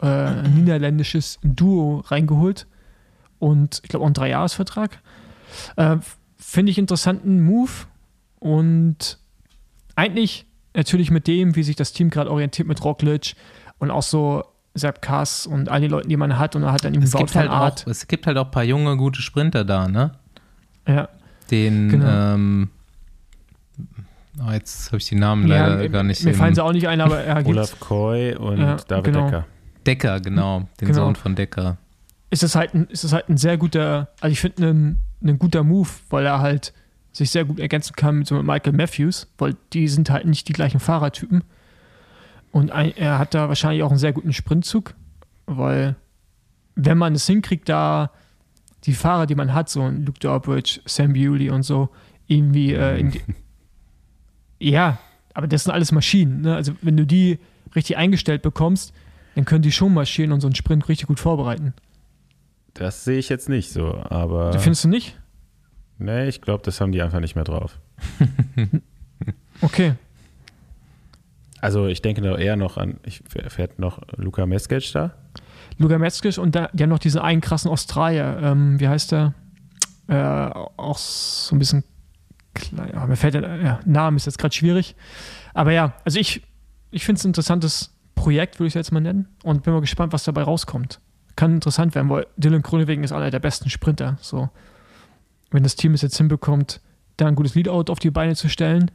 äh, 0.00 0.48
niederländisches 0.48 1.38
Duo 1.42 2.00
reingeholt 2.06 2.66
und 3.38 3.80
ich 3.82 3.88
glaube 3.88 4.02
auch 4.02 4.08
einen 4.08 4.14
Dreijahresvertrag. 4.14 5.00
Äh, 5.76 5.96
Finde 6.36 6.70
ich 6.70 6.78
interessanten 6.78 7.42
Move 7.42 7.70
und 8.38 9.18
eigentlich 9.96 10.46
natürlich 10.74 11.10
mit 11.10 11.26
dem, 11.26 11.56
wie 11.56 11.64
sich 11.64 11.76
das 11.76 11.92
Team 11.92 12.10
gerade 12.10 12.30
orientiert 12.30 12.68
mit 12.68 12.84
Roglic 12.84 13.34
und 13.78 13.90
auch 13.90 14.02
so 14.02 14.44
Sepp 14.74 15.02
Kass 15.02 15.46
und 15.46 15.68
all 15.68 15.80
den 15.80 15.90
Leuten, 15.90 16.08
die 16.08 16.16
man 16.16 16.38
hat 16.38 16.54
und 16.56 16.62
er 16.62 16.72
hat 16.72 16.84
dann 16.84 16.94
eben 16.94 17.02
Es 17.02 17.12
gibt, 17.12 17.34
halt 17.34 17.50
Aert. 17.50 17.84
auch, 17.86 17.90
es 17.90 18.06
gibt 18.06 18.26
halt 18.26 18.36
auch 18.38 18.44
ein 18.46 18.50
paar 18.50 18.64
junge, 18.64 18.96
gute 18.96 19.20
Sprinter 19.22 19.64
da, 19.64 19.88
ne? 19.88 20.12
Ja, 20.86 21.08
Den, 21.50 21.88
Genau. 21.88 22.34
ähm, 22.34 22.70
oh, 24.46 24.50
jetzt 24.52 24.86
habe 24.88 24.98
ich 24.98 25.06
die 25.06 25.14
Namen 25.16 25.46
ja, 25.48 25.66
leider 25.66 25.88
gar 25.88 26.02
nicht 26.02 26.22
Mir 26.24 26.34
fallen 26.34 26.54
sie 26.54 26.62
auch 26.62 26.72
nicht 26.72 26.88
ein, 26.88 27.00
aber 27.00 27.20
er 27.20 27.36
gibt 27.36 27.48
Olaf 27.48 27.78
Koy 27.80 28.34
und 28.34 28.58
Ja, 28.58 28.76
David 28.76 29.04
genau. 29.04 29.24
Decker. 29.26 29.46
Decker, 29.86 30.20
genau, 30.20 30.68
den 30.80 30.88
Genau. 30.88 31.04
Sohn 31.06 31.16
von 31.16 31.34
Decker. 31.34 31.76
ist 32.30 32.42
es 32.42 32.54
halt 32.54 32.74
ein, 32.74 32.86
ist 32.88 33.04
es 33.04 33.12
halt 33.12 33.28
ein 33.28 33.36
sehr 33.38 33.56
guter, 33.56 34.08
also 34.20 34.32
ich 34.32 34.40
finde 34.40 34.68
ein, 34.68 34.96
ein 35.22 35.38
guter 35.38 35.64
Move, 35.64 35.88
weil 36.10 36.26
er 36.26 36.40
halt 36.40 36.72
sich 37.12 37.30
sehr 37.30 37.44
gut 37.44 37.58
ergänzen 37.58 37.94
kann 37.96 38.18
mit 38.18 38.26
so 38.28 38.34
mit 38.36 38.44
Michael 38.44 38.74
Matthews, 38.74 39.26
weil 39.38 39.56
die 39.72 39.88
sind 39.88 40.10
halt 40.10 40.26
nicht 40.26 40.46
die 40.48 40.52
gleichen 40.52 40.78
Fahrertypen. 40.78 41.42
Und 42.58 42.72
ein, 42.72 42.96
er 42.96 43.20
hat 43.20 43.34
da 43.34 43.48
wahrscheinlich 43.48 43.84
auch 43.84 43.90
einen 43.90 44.00
sehr 44.00 44.12
guten 44.12 44.32
Sprintzug, 44.32 44.94
weil 45.46 45.94
wenn 46.74 46.98
man 46.98 47.14
es 47.14 47.24
hinkriegt, 47.24 47.68
da 47.68 48.10
die 48.82 48.94
Fahrer, 48.94 49.26
die 49.26 49.36
man 49.36 49.54
hat, 49.54 49.68
so 49.68 49.82
ein 49.82 50.04
Luke 50.04 50.18
Dorbridge, 50.18 50.80
Sam 50.84 51.12
Bewley 51.12 51.50
und 51.50 51.62
so, 51.62 51.88
irgendwie 52.26 52.72
äh, 52.74 52.98
in 52.98 53.12
die, 53.12 53.20
ja, 54.58 54.98
aber 55.34 55.46
das 55.46 55.62
sind 55.62 55.72
alles 55.72 55.92
Maschinen. 55.92 56.40
Ne? 56.40 56.56
Also 56.56 56.72
wenn 56.82 56.96
du 56.96 57.06
die 57.06 57.38
richtig 57.76 57.96
eingestellt 57.96 58.42
bekommst, 58.42 58.92
dann 59.36 59.44
können 59.44 59.62
die 59.62 59.70
schon 59.70 59.94
marschieren 59.94 60.32
und 60.32 60.40
so 60.40 60.48
einen 60.48 60.56
Sprint 60.56 60.88
richtig 60.88 61.06
gut 61.06 61.20
vorbereiten. 61.20 61.74
Das 62.74 63.04
sehe 63.04 63.18
ich 63.18 63.28
jetzt 63.28 63.48
nicht 63.48 63.70
so, 63.70 63.94
aber 63.94 64.58
Findest 64.58 64.82
du 64.82 64.88
nicht? 64.88 65.16
nee, 65.98 66.26
ich 66.26 66.40
glaube, 66.40 66.64
das 66.64 66.80
haben 66.80 66.90
die 66.90 67.02
einfach 67.02 67.20
nicht 67.20 67.36
mehr 67.36 67.44
drauf. 67.44 67.78
Okay. 69.60 69.94
Also 71.60 71.86
ich 71.86 72.02
denke 72.02 72.20
da 72.20 72.36
eher 72.36 72.56
noch 72.56 72.76
an, 72.76 73.00
ich 73.04 73.22
fährt 73.28 73.78
noch 73.78 74.00
Luca 74.16 74.46
Meskic 74.46 74.92
da. 74.92 75.14
Luka 75.78 75.98
Metzges 75.98 76.38
und 76.38 76.54
da, 76.54 76.68
die 76.72 76.82
haben 76.82 76.90
noch 76.90 76.98
diesen 76.98 77.20
einen 77.20 77.40
krassen 77.40 77.70
Australier. 77.70 78.38
Ähm, 78.42 78.80
wie 78.80 78.88
heißt 78.88 79.12
der? 79.12 79.34
Äh, 80.08 80.14
auch 80.16 80.98
so 80.98 81.54
ein 81.54 81.58
bisschen 81.58 81.84
klein. 82.54 82.90
Ja, 82.92 83.06
mir 83.06 83.16
fällt 83.16 83.34
der 83.34 83.56
ja, 83.62 83.80
Name 83.84 84.16
ist 84.16 84.26
jetzt 84.26 84.38
gerade 84.38 84.54
schwierig. 84.54 84.96
Aber 85.54 85.72
ja, 85.72 85.94
also 86.04 86.18
ich, 86.18 86.42
ich 86.90 87.04
finde 87.04 87.18
es 87.18 87.24
ein 87.24 87.28
interessantes 87.28 87.94
Projekt, 88.14 88.58
würde 88.58 88.68
ich 88.68 88.72
es 88.72 88.74
jetzt 88.74 88.92
mal 88.92 89.00
nennen. 89.00 89.28
Und 89.44 89.62
bin 89.62 89.72
mal 89.72 89.80
gespannt, 89.80 90.12
was 90.12 90.24
dabei 90.24 90.42
rauskommt. 90.42 91.00
Kann 91.36 91.54
interessant 91.54 91.94
werden, 91.94 92.08
weil 92.08 92.26
Dylan 92.36 92.62
Kronewegen 92.62 93.04
ist 93.04 93.12
einer 93.12 93.30
der 93.30 93.38
besten 93.38 93.70
Sprinter. 93.70 94.18
So, 94.20 94.48
wenn 95.50 95.62
das 95.62 95.76
Team 95.76 95.94
es 95.94 96.02
jetzt 96.02 96.16
hinbekommt, 96.16 96.80
da 97.16 97.26
ein 97.26 97.36
gutes 97.36 97.54
Leadout 97.54 97.92
auf 97.92 98.00
die 98.00 98.10
Beine 98.10 98.34
zu 98.34 98.48
stellen, 98.48 98.90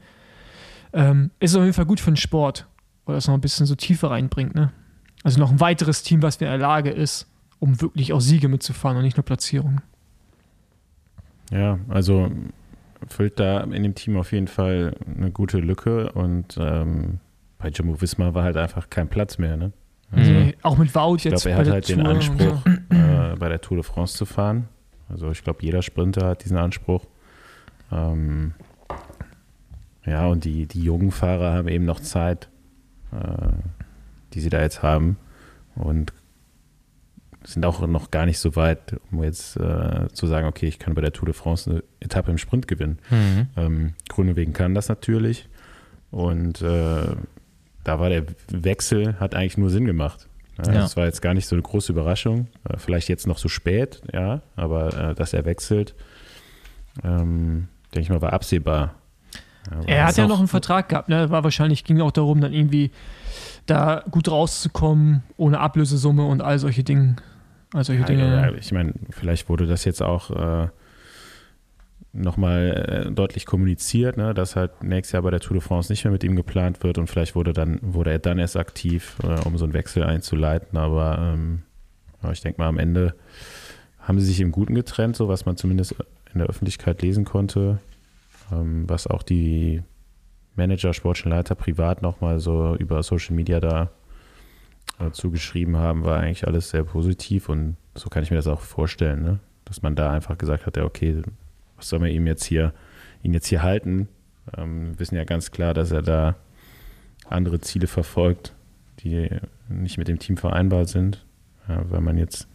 ähm, 0.94 1.32
ist 1.40 1.56
auf 1.56 1.62
jeden 1.62 1.74
Fall 1.74 1.86
gut 1.86 2.00
für 2.00 2.12
den 2.12 2.18
Sport, 2.18 2.68
weil 3.06 3.16
das 3.16 3.28
noch 3.28 3.34
ein 3.34 3.42
bisschen 3.42 3.66
so 3.66 3.76
Tiefe 3.76 4.10
reinbringt, 4.10 4.56
ne? 4.56 4.72
Also 5.24 5.40
noch 5.40 5.52
ein 5.52 5.60
weiteres 5.60 6.04
Team, 6.04 6.22
was 6.22 6.36
in 6.38 6.48
der 6.48 6.58
Lage 6.58 6.90
ist, 6.90 7.28
um 7.60 7.82
wirklich 7.82 8.12
auch 8.14 8.20
Siege 8.20 8.50
mitzufahren 8.50 8.98
und 8.98 9.04
nicht 9.04 9.18
nur 9.18 9.24
Platzierungen. 9.24 9.82
Ja, 11.52 11.80
also 11.88 12.30
füllt 13.08 13.40
da 13.40 13.62
in 13.62 13.84
dem 13.84 13.96
Team 13.96 14.18
auf 14.18 14.32
jeden 14.32 14.48
Fall 14.48 14.96
eine 15.06 15.32
gute 15.32 15.60
Lücke 15.60 16.12
und 16.14 16.58
ähm, 16.60 17.20
bei 17.58 17.70
Jumbo 17.70 18.02
Visma 18.02 18.34
war 18.34 18.44
halt 18.44 18.58
einfach 18.58 18.90
kein 18.90 19.08
Platz 19.08 19.38
mehr. 19.38 19.56
Ne? 19.58 19.72
Also, 20.12 20.32
Nee, 20.32 20.56
auch 20.62 20.78
mit 20.78 20.94
Wout 20.94 21.16
Ich 21.18 21.24
jetzt 21.26 21.44
glaube, 21.44 21.56
er 21.56 21.58
hat 21.66 21.70
halt 21.72 21.90
den 21.90 22.00
Tour 22.00 22.10
und 22.10 22.16
Anspruch, 22.16 22.62
so. 22.66 22.96
äh, 22.96 23.36
bei 23.38 23.50
der 23.50 23.62
Tour 23.62 23.78
de 23.78 23.84
France 23.84 24.18
zu 24.18 24.26
fahren. 24.26 24.68
Also 25.10 25.32
ich 25.32 25.44
glaube, 25.44 25.60
jeder 25.62 25.82
Sprinter 25.82 26.28
hat 26.28 26.44
diesen 26.44 26.58
Anspruch. 26.58 27.06
Ähm, 27.92 28.54
ja, 30.06 30.28
und 30.28 30.44
die, 30.44 30.66
die 30.68 30.84
jungen 30.84 31.12
Fahrer 31.12 31.54
haben 31.54 31.68
eben 31.68 31.86
noch 31.86 32.00
Zeit, 32.00 32.50
äh, 33.12 33.48
die 34.34 34.42
sie 34.42 34.50
da 34.50 34.62
jetzt 34.62 34.84
haben. 34.84 35.18
Und 35.76 36.14
sind 37.46 37.66
auch 37.66 37.86
noch 37.88 38.12
gar 38.12 38.26
nicht 38.26 38.40
so 38.40 38.56
weit, 38.56 38.96
um 39.12 39.24
jetzt 39.24 39.58
äh, 39.58 40.08
zu 40.14 40.28
sagen, 40.28 40.48
okay, 40.48 40.68
ich 40.68 40.80
kann 40.80 40.94
bei 40.94 41.02
der 41.02 41.12
Tour 41.12 41.26
de 41.26 41.34
France 41.34 41.70
eine 41.70 41.84
Etappe 42.00 42.32
im 42.32 42.38
Sprint 42.38 42.68
gewinnen. 42.68 43.00
Mhm. 43.10 43.48
Ähm, 43.58 43.94
Grünewegen 44.10 44.54
kann 44.54 44.74
das 44.74 44.90
natürlich. 44.90 45.50
Und 46.12 46.62
äh, 46.62 47.08
da 47.84 48.00
war 48.00 48.10
der 48.10 48.26
Wechsel, 48.50 49.20
hat 49.20 49.36
eigentlich 49.36 49.58
nur 49.58 49.70
Sinn 49.70 49.86
gemacht. 49.86 50.28
Ja, 50.58 50.74
Ja. 50.74 50.82
Das 50.82 50.96
war 50.96 51.06
jetzt 51.06 51.22
gar 51.22 51.34
nicht 51.34 51.48
so 51.48 51.56
eine 51.56 51.64
große 51.64 51.92
Überraschung. 51.92 52.48
Äh, 52.70 52.78
vielleicht 52.78 53.10
jetzt 53.10 53.28
noch 53.28 53.38
so 53.38 53.50
spät, 53.50 54.02
ja, 54.14 54.42
aber 54.56 55.12
äh, 55.12 55.16
dass 55.16 55.34
er 55.34 55.46
wechselt, 55.46 55.96
ähm, 57.04 57.68
denke 57.94 58.02
ich 58.02 58.10
mal, 58.10 58.22
war 58.22 58.34
absehbar. 58.34 58.96
Aber 59.72 59.88
Er 59.88 60.06
hat 60.08 60.18
ja 60.18 60.28
noch 60.28 60.40
einen 60.40 60.48
Vertrag 60.48 60.90
gehabt, 60.90 61.10
ne? 61.10 61.30
War 61.30 61.44
wahrscheinlich, 61.44 61.84
ging 61.84 62.02
auch 62.02 62.12
darum, 62.12 62.42
dann 62.42 62.54
irgendwie 62.54 62.92
da 63.66 64.04
gut 64.12 64.30
rauszukommen, 64.30 65.24
ohne 65.38 65.60
Ablösesumme 65.60 66.26
und 66.26 66.42
all 66.42 66.60
solche 66.60 66.84
Dinge. 66.84 67.16
All 67.74 67.84
solche 67.84 68.02
Ja, 68.02 68.08
Dinge. 68.08 68.24
ja, 68.42 68.52
ich 68.54 68.72
meine, 68.72 68.94
vielleicht 69.10 69.48
wurde 69.50 69.66
das 69.66 69.86
jetzt 69.86 70.02
auch 70.04 70.30
äh, 70.32 70.68
nochmal 72.12 73.06
äh, 73.08 73.12
deutlich 73.12 73.46
kommuniziert, 73.46 74.18
ne, 74.18 74.34
dass 74.34 74.56
halt 74.56 74.84
nächstes 74.84 75.14
Jahr 75.14 75.24
bei 75.24 75.32
der 75.32 75.40
Tour 75.40 75.56
de 75.58 75.62
France 75.62 75.92
nicht 75.92 76.04
mehr 76.04 76.12
mit 76.12 76.24
ihm 76.24 76.36
geplant 76.36 76.84
wird 76.84 76.98
und 76.98 77.08
vielleicht 77.08 77.36
wurde 77.36 77.54
dann 77.54 77.80
wurde 77.82 78.12
er 78.12 78.20
dann 78.20 78.38
erst 78.38 78.58
aktiv, 78.58 79.16
äh, 79.24 79.40
um 79.48 79.58
so 79.58 79.64
einen 79.66 79.74
Wechsel 79.74 80.04
einzuleiten. 80.04 80.78
Aber 80.78 81.18
ähm, 81.34 81.64
ich 82.32 82.42
denke 82.42 82.62
mal, 82.62 82.68
am 82.68 82.78
Ende 82.78 83.16
haben 84.00 84.20
sie 84.20 84.26
sich 84.28 84.40
im 84.42 84.52
Guten 84.52 84.76
getrennt, 84.76 85.16
so 85.16 85.28
was 85.28 85.46
man 85.46 85.58
zumindest 85.58 85.96
in 86.34 86.40
der 86.40 86.48
Öffentlichkeit 86.48 87.02
lesen 87.02 87.26
konnte, 87.26 87.80
was 88.50 89.08
auch 89.08 89.24
die 89.24 89.84
Manager, 90.56 90.94
sportlichen 90.94 91.32
Leiter 91.32 91.56
privat 91.56 92.02
nochmal 92.02 92.40
so 92.40 92.76
über 92.76 93.02
Social 93.04 93.36
Media 93.36 93.60
da 93.60 93.90
äh, 95.00 95.12
zugeschrieben 95.12 95.78
haben, 95.78 96.04
war 96.04 96.20
eigentlich 96.20 96.48
alles 96.48 96.70
sehr 96.70 96.84
positiv 96.84 97.50
und 97.50 97.76
so 97.96 98.10
kann 98.10 98.24
ich 98.24 98.32
mir 98.32 98.38
das 98.38 98.48
auch 98.48 98.62
vorstellen, 98.62 99.24
ne? 99.24 99.40
dass 99.66 99.82
man 99.82 99.96
da 99.96 100.12
einfach 100.12 100.38
gesagt 100.38 100.66
hat, 100.66 100.78
ja 100.78 100.84
okay, 100.84 101.22
was 101.78 101.90
soll 101.90 102.00
man 102.00 102.10
ihm 102.10 102.28
jetzt 102.28 102.44
hier, 102.44 102.74
ihn 103.24 103.34
jetzt 103.34 103.48
hier 103.48 103.64
halten? 103.64 104.08
Ähm, 104.56 104.92
wir 104.92 105.00
wissen 105.00 105.16
ja 105.16 105.24
ganz 105.24 105.52
klar, 105.52 105.74
dass 105.74 105.92
er 105.92 106.02
da 106.02 106.36
andere 107.28 107.62
Ziele 107.62 107.88
verfolgt, 107.88 108.54
die 109.00 109.30
nicht 109.70 109.98
mit 109.98 110.08
dem 110.08 110.20
Team 110.20 110.38
vereinbar 110.38 110.86
sind. 110.86 111.26
Wenn 111.68 112.04
man 112.04 112.18
jetzt 112.18 112.48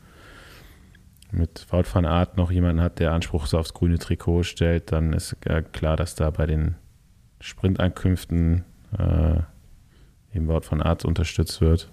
mit 1.31 1.67
Wout 1.71 1.85
van 1.93 2.07
Aert 2.07 2.37
noch 2.37 2.51
jemanden 2.51 2.81
hat, 2.83 2.99
der 3.01 3.13
Anspruch 3.13 3.47
so 3.47 3.59
aufs 3.59 3.75
grüne 3.75 3.99
Trikot 3.99 4.45
stellt, 4.45 4.93
dann 4.93 5.13
ist 5.13 5.37
äh, 5.45 5.63
klar, 5.63 5.97
dass 5.97 6.15
da 6.15 6.31
bei 6.31 6.47
den 6.47 6.75
Sprintankünften 7.41 8.65
äh, 8.99 9.41
eben 10.35 10.49
Wout 10.49 10.63
van 10.71 10.81
Aert 10.83 11.05
unterstützt 11.05 11.61
wird. 11.61 11.91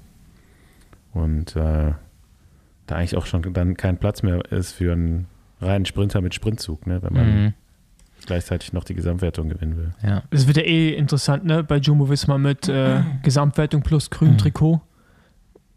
Und 1.13 1.55
äh, 1.55 1.93
da 2.87 2.95
eigentlich 2.95 3.17
auch 3.17 3.25
schon 3.25 3.53
dann 3.53 3.75
kein 3.77 3.97
Platz 3.97 4.21
mehr 4.23 4.43
ist 4.51 4.73
für 4.73 4.91
einen 4.93 5.27
reinen 5.61 5.85
Sprinter 5.85 6.21
mit 6.21 6.33
Sprintzug, 6.35 6.85
ne, 6.87 7.01
wenn 7.01 7.13
man 7.13 7.27
Mhm. 7.45 7.53
gleichzeitig 8.25 8.73
noch 8.73 8.83
die 8.83 8.93
Gesamtwertung 8.95 9.49
gewinnen 9.49 9.77
will. 9.77 9.93
Ja. 10.03 10.23
Es 10.31 10.45
wird 10.47 10.57
ja 10.57 10.63
eh 10.63 10.93
interessant, 10.93 11.45
ne? 11.45 11.63
Bei 11.63 11.77
Jumbo 11.77 12.09
Visma 12.09 12.37
mit 12.37 12.67
äh, 12.69 13.01
Gesamtwertung 13.23 13.81
plus 13.81 14.09
grünem 14.09 14.33
Mhm. 14.33 14.37
Trikot. 14.39 14.81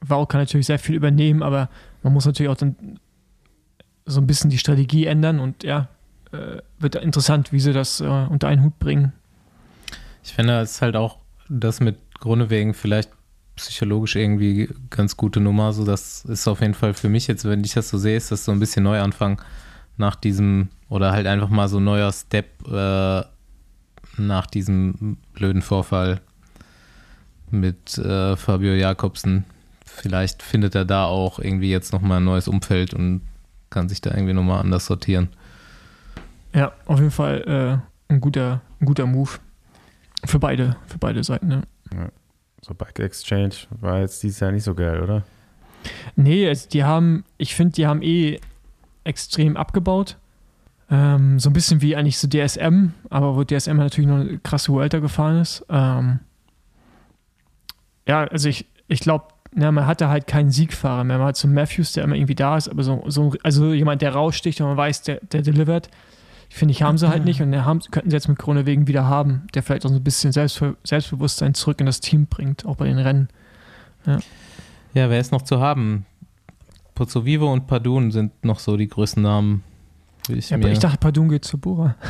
Wout 0.00 0.26
kann 0.26 0.40
natürlich 0.40 0.66
sehr 0.66 0.78
viel 0.78 0.94
übernehmen, 0.96 1.42
aber 1.42 1.68
man 2.02 2.12
muss 2.12 2.26
natürlich 2.26 2.50
auch 2.50 2.56
dann 2.56 2.76
so 4.08 4.20
ein 4.20 4.26
bisschen 4.26 4.50
die 4.50 4.58
Strategie 4.58 5.06
ändern 5.06 5.38
und 5.38 5.62
ja, 5.62 5.88
äh, 6.32 6.60
wird 6.78 6.96
interessant, 6.96 7.52
wie 7.52 7.60
sie 7.60 7.72
das 7.72 8.00
äh, 8.00 8.04
unter 8.04 8.48
einen 8.48 8.64
Hut 8.64 8.78
bringen. 8.78 9.12
Ich 10.24 10.32
finde, 10.32 10.60
es 10.60 10.72
ist 10.72 10.82
halt 10.82 10.96
auch 10.96 11.18
das 11.48 11.80
mit 11.80 11.96
Grunewegen 12.18 12.74
vielleicht 12.74 13.10
psychologisch 13.56 14.16
irgendwie 14.16 14.68
ganz 14.90 15.16
gute 15.16 15.40
Nummer. 15.40 15.72
So, 15.72 15.84
das 15.84 16.24
ist 16.24 16.46
auf 16.48 16.60
jeden 16.60 16.74
Fall 16.74 16.94
für 16.94 17.08
mich 17.08 17.26
jetzt, 17.26 17.44
wenn 17.44 17.64
ich 17.64 17.74
das 17.74 17.88
so 17.88 17.98
sehe, 17.98 18.16
ist 18.16 18.30
das 18.30 18.44
so 18.44 18.52
ein 18.52 18.60
bisschen 18.60 18.84
Neuanfang 18.84 19.40
nach 19.96 20.16
diesem 20.16 20.68
oder 20.88 21.12
halt 21.12 21.26
einfach 21.26 21.48
mal 21.48 21.68
so 21.68 21.80
neuer 21.80 22.12
Step 22.12 22.46
äh, 22.68 23.22
nach 24.16 24.46
diesem 24.46 25.18
blöden 25.34 25.62
Vorfall 25.62 26.20
mit 27.50 27.98
äh, 27.98 28.36
Fabio 28.36 28.74
Jakobsen. 28.74 29.44
Vielleicht 29.84 30.42
findet 30.42 30.74
er 30.74 30.84
da 30.84 31.04
auch 31.04 31.38
irgendwie 31.38 31.70
jetzt 31.70 31.92
nochmal 31.92 32.18
ein 32.18 32.24
neues 32.24 32.48
Umfeld 32.48 32.94
und 32.94 33.22
kann 33.70 33.88
sich 33.88 34.00
da 34.00 34.10
irgendwie 34.10 34.34
nochmal 34.34 34.60
anders 34.60 34.86
sortieren. 34.86 35.28
Ja, 36.54 36.72
auf 36.86 36.98
jeden 36.98 37.10
Fall 37.10 37.82
äh, 38.10 38.12
ein, 38.12 38.20
guter, 38.20 38.62
ein 38.80 38.86
guter 38.86 39.06
Move. 39.06 39.30
Für 40.24 40.38
beide, 40.38 40.76
für 40.86 40.98
beide 40.98 41.22
Seiten, 41.22 41.48
ne? 41.48 41.62
Ja. 41.92 42.08
So 42.60 42.74
Bike 42.74 42.98
Exchange 42.98 43.54
war 43.80 44.00
jetzt 44.00 44.22
dieses 44.22 44.40
Jahr 44.40 44.50
nicht 44.50 44.64
so 44.64 44.74
geil, 44.74 45.00
oder? 45.00 45.22
Nee, 46.16 46.48
also 46.48 46.68
die 46.68 46.84
haben, 46.84 47.24
ich 47.36 47.54
finde, 47.54 47.74
die 47.74 47.86
haben 47.86 48.02
eh 48.02 48.40
extrem 49.04 49.56
abgebaut. 49.56 50.16
Ähm, 50.90 51.38
so 51.38 51.50
ein 51.50 51.52
bisschen 51.52 51.82
wie 51.82 51.94
eigentlich 51.96 52.18
so 52.18 52.28
DSM, 52.28 52.92
aber 53.10 53.36
wo 53.36 53.44
DSM 53.44 53.76
natürlich 53.76 54.08
noch 54.08 54.20
eine 54.20 54.38
krasse 54.38 54.72
Vuelta 54.72 54.98
gefahren 54.98 55.40
ist. 55.40 55.64
Ähm, 55.68 56.20
ja, 58.06 58.24
also 58.24 58.48
ich, 58.48 58.66
ich 58.88 59.00
glaube, 59.00 59.26
man 59.54 59.86
hatte 59.86 60.08
halt 60.08 60.26
keinen 60.26 60.50
Siegfahrer 60.50 61.04
mehr. 61.04 61.18
Man 61.18 61.28
hat 61.28 61.36
so 61.36 61.48
Matthews, 61.48 61.92
der 61.92 62.04
immer 62.04 62.16
irgendwie 62.16 62.34
da 62.34 62.56
ist, 62.56 62.68
aber 62.68 62.82
so, 62.82 63.02
so 63.06 63.34
also 63.42 63.72
jemand, 63.72 64.02
der 64.02 64.12
raussticht 64.12 64.60
und 64.60 64.68
man 64.68 64.76
weiß, 64.76 65.02
der, 65.02 65.20
der 65.32 65.42
delivert. 65.42 65.90
Finde 66.50 66.72
ich, 66.72 66.82
haben 66.82 66.96
sie 66.96 67.08
halt 67.08 67.26
nicht 67.26 67.42
und 67.42 67.54
haben, 67.64 67.80
könnten 67.90 68.08
sie 68.08 68.16
jetzt 68.16 68.28
mit 68.28 68.38
Krone 68.38 68.64
wegen 68.64 68.86
wieder 68.86 69.04
haben, 69.04 69.46
der 69.54 69.62
vielleicht 69.62 69.84
auch 69.84 69.90
so 69.90 69.96
ein 69.96 70.04
bisschen 70.04 70.32
Selbstver 70.32 70.76
Selbstbewusstsein 70.82 71.52
zurück 71.52 71.78
in 71.80 71.86
das 71.86 72.00
Team 72.00 72.26
bringt, 72.26 72.64
auch 72.64 72.76
bei 72.76 72.86
den 72.86 72.98
Rennen. 72.98 73.28
Ja, 74.06 74.18
ja 74.94 75.10
wer 75.10 75.20
ist 75.20 75.30
noch 75.30 75.42
zu 75.42 75.60
haben? 75.60 76.06
Pozzo 76.94 77.26
Vivo 77.26 77.52
und 77.52 77.66
Padun 77.66 78.10
sind 78.10 78.44
noch 78.44 78.60
so 78.60 78.78
die 78.78 78.88
größten 78.88 79.22
Namen. 79.22 79.62
Ich, 80.28 80.50
ja, 80.50 80.56
aber 80.56 80.70
ich 80.70 80.78
dachte, 80.78 80.98
Padun 80.98 81.28
geht 81.28 81.44
zu 81.44 81.58
Bora. 81.58 81.96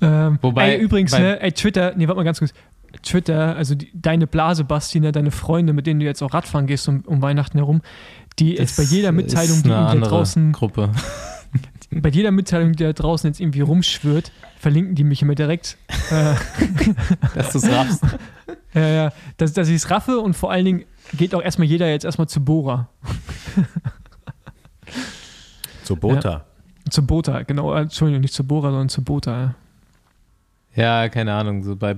ähm, 0.00 0.38
Wobei, 0.40 0.74
ey, 0.74 0.80
übrigens, 0.80 1.12
ne, 1.12 1.40
ey, 1.40 1.52
Twitter, 1.52 1.92
nee, 1.96 2.08
warte 2.08 2.16
mal 2.16 2.24
ganz 2.24 2.38
kurz. 2.38 2.54
Twitter, 3.02 3.56
also 3.56 3.74
die, 3.74 3.90
deine 3.94 4.26
Blase, 4.26 4.64
Basti, 4.64 5.00
ne, 5.00 5.12
deine 5.12 5.30
Freunde, 5.30 5.72
mit 5.72 5.86
denen 5.86 6.00
du 6.00 6.06
jetzt 6.06 6.22
auch 6.22 6.32
Radfahren 6.32 6.66
gehst 6.66 6.88
um, 6.88 7.02
um 7.06 7.22
Weihnachten 7.22 7.58
herum, 7.58 7.82
die 8.38 8.54
das 8.54 8.70
jetzt 8.70 8.76
bei 8.76 8.82
jeder 8.94 9.12
Mitteilung, 9.12 9.62
die 9.62 9.68
da 9.68 9.94
draußen. 9.94 10.52
Gruppe. 10.52 10.90
Bei 11.90 12.10
jeder 12.10 12.32
Mitteilung, 12.32 12.72
die 12.72 12.84
da 12.84 12.92
draußen 12.92 13.30
jetzt 13.30 13.40
irgendwie 13.40 13.62
rumschwirrt, 13.62 14.30
verlinken 14.58 14.94
die 14.94 15.04
mich 15.04 15.22
immer 15.22 15.34
direkt. 15.34 15.78
Äh, 16.10 16.34
dass 17.34 17.52
du 17.52 17.58
es 17.58 17.70
raffst. 17.70 18.04
Ja, 18.74 18.86
ja, 18.86 19.12
dass, 19.38 19.54
dass 19.54 19.68
ich 19.68 19.76
es 19.76 19.90
raffe 19.90 20.20
und 20.20 20.34
vor 20.34 20.52
allen 20.52 20.66
Dingen 20.66 20.84
geht 21.16 21.34
auch 21.34 21.40
erstmal 21.40 21.66
jeder 21.66 21.88
jetzt 21.88 22.04
erstmal 22.04 22.28
zu 22.28 22.44
Bora. 22.44 22.90
zu 25.84 25.96
Bota. 25.96 26.30
Ja, 26.30 26.90
zu 26.90 27.06
Bota, 27.06 27.42
genau. 27.44 27.72
Entschuldigung, 27.72 28.20
nicht 28.20 28.34
zu 28.34 28.44
Bora, 28.44 28.68
sondern 28.68 28.90
zu 28.90 29.02
Bota. 29.02 29.54
Ja, 30.76 31.02
ja 31.02 31.08
keine 31.08 31.32
Ahnung. 31.32 31.64
So 31.64 31.76
bei 31.76 31.96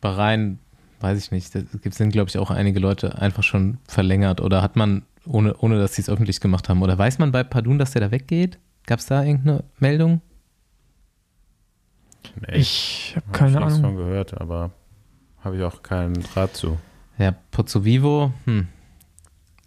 Bahrain, 0.00 0.58
weiß 1.00 1.18
ich 1.18 1.30
nicht, 1.30 1.54
da 1.54 1.60
sind, 1.90 2.10
glaube 2.10 2.28
ich, 2.28 2.38
auch 2.38 2.50
einige 2.50 2.80
Leute 2.80 3.18
einfach 3.20 3.42
schon 3.42 3.78
verlängert 3.86 4.40
oder 4.40 4.62
hat 4.62 4.76
man, 4.76 5.02
ohne, 5.26 5.56
ohne 5.56 5.78
dass 5.78 5.94
sie 5.94 6.02
es 6.02 6.08
öffentlich 6.08 6.40
gemacht 6.40 6.68
haben, 6.68 6.82
oder 6.82 6.98
weiß 6.98 7.18
man 7.18 7.32
bei 7.32 7.44
Padun, 7.44 7.78
dass 7.78 7.92
der 7.92 8.02
da 8.02 8.10
weggeht? 8.10 8.58
Gab 8.86 9.00
es 9.00 9.06
da 9.06 9.22
irgendeine 9.22 9.64
Meldung? 9.78 10.20
Nee, 12.40 12.56
ich 12.56 13.14
habe 13.16 13.26
keine 13.32 13.56
hab 13.56 13.64
Ahnung. 13.64 13.80
von 13.80 13.96
gehört, 13.96 14.40
aber 14.40 14.70
habe 15.40 15.56
ich 15.56 15.62
auch 15.62 15.82
keinen 15.82 16.22
Draht 16.22 16.56
zu. 16.56 16.78
Ja, 17.18 17.34
Pozzo 17.50 17.84
Vivo, 17.84 18.32
hm. 18.44 18.68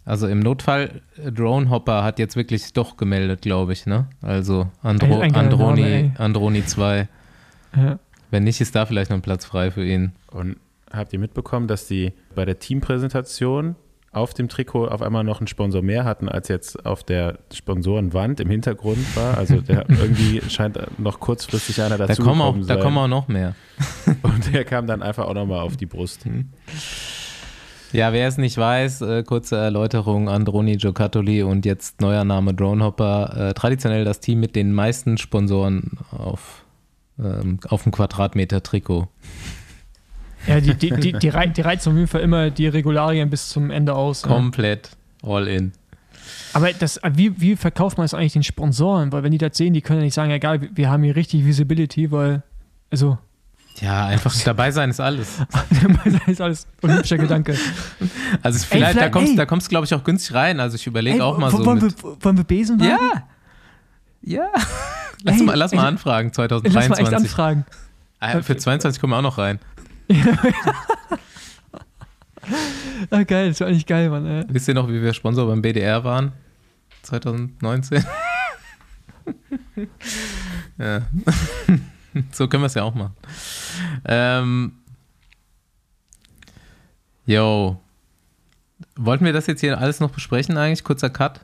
Also 0.04 0.26
im 0.26 0.40
Notfall, 0.40 1.02
äh, 1.16 1.30
Drone 1.30 1.70
Hopper 1.70 2.02
hat 2.02 2.18
jetzt 2.18 2.34
wirklich 2.34 2.72
doch 2.72 2.96
gemeldet, 2.96 3.42
glaube 3.42 3.72
ich, 3.72 3.86
ne? 3.86 4.08
Also 4.20 4.68
Andro, 4.82 5.20
Androni, 5.20 6.10
Androni 6.18 6.64
2. 6.66 7.08
Ja. 7.76 7.98
Wenn 8.32 8.44
nicht, 8.44 8.62
ist 8.62 8.74
da 8.74 8.86
vielleicht 8.86 9.10
noch 9.10 9.18
ein 9.18 9.22
Platz 9.22 9.44
frei 9.44 9.70
für 9.70 9.84
ihn. 9.84 10.12
Und 10.30 10.56
habt 10.90 11.12
ihr 11.12 11.18
mitbekommen, 11.18 11.68
dass 11.68 11.86
die 11.86 12.14
bei 12.34 12.46
der 12.46 12.58
Teampräsentation 12.58 13.76
auf 14.10 14.32
dem 14.32 14.48
Trikot 14.48 14.88
auf 14.88 15.02
einmal 15.02 15.22
noch 15.22 15.40
einen 15.40 15.48
Sponsor 15.48 15.82
mehr 15.82 16.04
hatten, 16.04 16.30
als 16.30 16.48
jetzt 16.48 16.86
auf 16.86 17.04
der 17.04 17.40
Sponsorenwand 17.52 18.40
im 18.40 18.48
Hintergrund 18.48 19.04
war. 19.16 19.36
Also 19.36 19.60
der 19.60 19.84
irgendwie 19.88 20.40
scheint 20.48 20.78
noch 20.98 21.20
kurzfristig 21.20 21.82
einer 21.82 21.98
dazu 21.98 22.22
da 22.22 22.28
kommen 22.28 22.40
auch, 22.40 22.56
Da 22.66 22.76
kommen 22.76 22.96
auch 22.96 23.06
noch 23.06 23.28
mehr. 23.28 23.54
Und 24.22 24.52
der 24.52 24.64
kam 24.64 24.86
dann 24.86 25.02
einfach 25.02 25.26
auch 25.26 25.34
nochmal 25.34 25.60
auf 25.60 25.76
die 25.76 25.86
Brust. 25.86 26.24
Mhm. 26.24 26.48
Ja, 27.92 28.14
wer 28.14 28.26
es 28.28 28.38
nicht 28.38 28.56
weiß, 28.56 29.02
äh, 29.02 29.22
kurze 29.24 29.56
Erläuterung, 29.56 30.30
Androni 30.30 30.78
Giocattoli 30.78 31.42
und 31.42 31.66
jetzt 31.66 32.00
neuer 32.00 32.24
Name 32.24 32.54
Dronehopper. 32.54 33.50
Äh, 33.50 33.52
traditionell 33.52 34.06
das 34.06 34.20
Team 34.20 34.40
mit 34.40 34.56
den 34.56 34.72
meisten 34.72 35.18
Sponsoren 35.18 35.98
auf 36.10 36.61
ähm, 37.18 37.60
auf 37.68 37.82
dem 37.82 37.92
Quadratmeter 37.92 38.62
Trikot. 38.62 39.08
Ja, 40.46 40.60
die, 40.60 40.74
die, 40.74 40.90
die, 40.90 41.12
die, 41.12 41.28
rei 41.28 41.46
die 41.46 41.60
reizen 41.60 41.90
auf 41.90 41.96
jeden 41.96 42.08
Fall 42.08 42.20
immer 42.20 42.50
die 42.50 42.66
Regularien 42.66 43.30
bis 43.30 43.48
zum 43.48 43.70
Ende 43.70 43.94
aus. 43.94 44.22
Komplett 44.22 44.90
ja. 45.22 45.30
all 45.30 45.46
in. 45.48 45.72
Aber 46.52 46.72
das, 46.72 47.00
wie, 47.12 47.40
wie 47.40 47.56
verkauft 47.56 47.96
man 47.96 48.04
es 48.04 48.14
eigentlich 48.14 48.32
den 48.32 48.42
Sponsoren? 48.42 49.12
Weil 49.12 49.22
wenn 49.22 49.32
die 49.32 49.38
das 49.38 49.56
sehen, 49.56 49.72
die 49.72 49.80
können 49.80 50.00
ja 50.00 50.04
nicht 50.04 50.14
sagen, 50.14 50.30
egal, 50.30 50.60
wir 50.74 50.90
haben 50.90 51.02
hier 51.02 51.16
richtig 51.16 51.44
Visibility, 51.44 52.10
weil, 52.10 52.42
also. 52.90 53.18
Ja, 53.80 54.06
einfach 54.06 54.34
dabei 54.44 54.70
sein 54.70 54.90
ist 54.90 55.00
alles. 55.00 55.38
dabei 55.82 56.10
sein 56.10 56.20
ist 56.26 56.40
alles. 56.40 56.66
Olympischer 56.82 57.18
Gedanke. 57.18 57.56
Also 58.42 58.58
vielleicht, 58.66 58.96
ey, 58.96 59.00
da 59.00 59.08
kommst 59.08 59.38
du, 59.38 59.46
kommst, 59.46 59.68
glaube 59.70 59.86
ich, 59.86 59.94
auch 59.94 60.04
günstig 60.04 60.34
rein. 60.34 60.60
Also 60.60 60.76
ich 60.76 60.86
überlege 60.86 61.24
auch 61.24 61.38
mal 61.38 61.50
so. 61.50 61.64
Wollen, 61.64 61.82
mit, 61.82 62.02
wir, 62.02 62.16
wollen 62.20 62.36
wir 62.36 62.44
Besen 62.44 62.76
machen? 62.76 62.90
Ja. 62.90 63.22
Ja. 64.24 64.48
Lass, 65.24 65.38
ey, 65.38 65.46
mal, 65.46 65.54
lass 65.56 65.72
ey, 65.72 65.78
mal 65.78 65.86
anfragen, 65.86 66.32
2023. 66.32 66.74
Lass 66.74 66.88
mal 66.88 66.98
echt 67.04 67.14
anfragen. 67.14 67.64
Ah, 68.18 68.40
für 68.42 68.56
22 68.56 69.00
kommen 69.00 69.12
wir 69.12 69.18
auch 69.18 69.22
noch 69.22 69.38
rein. 69.38 69.58
ah, 73.10 73.22
geil, 73.24 73.48
das 73.48 73.60
war 73.60 73.68
eigentlich 73.68 73.86
geil, 73.86 74.10
Mann. 74.10 74.26
Ey. 74.26 74.44
Wisst 74.48 74.68
ihr 74.68 74.74
noch, 74.74 74.88
wie 74.88 75.02
wir 75.02 75.12
Sponsor 75.12 75.46
beim 75.46 75.62
BDR 75.62 76.04
waren? 76.04 76.32
2019? 77.02 78.04
ja. 80.78 81.02
so 82.32 82.48
können 82.48 82.62
wir 82.62 82.66
es 82.66 82.74
ja 82.74 82.82
auch 82.82 82.94
machen. 82.94 83.16
Ähm. 84.04 84.72
Yo. 87.26 87.80
Wollten 88.96 89.24
wir 89.24 89.32
das 89.32 89.46
jetzt 89.46 89.60
hier 89.60 89.78
alles 89.78 90.00
noch 90.00 90.10
besprechen 90.10 90.58
eigentlich? 90.58 90.84
Kurzer 90.84 91.10
Cut? 91.10 91.40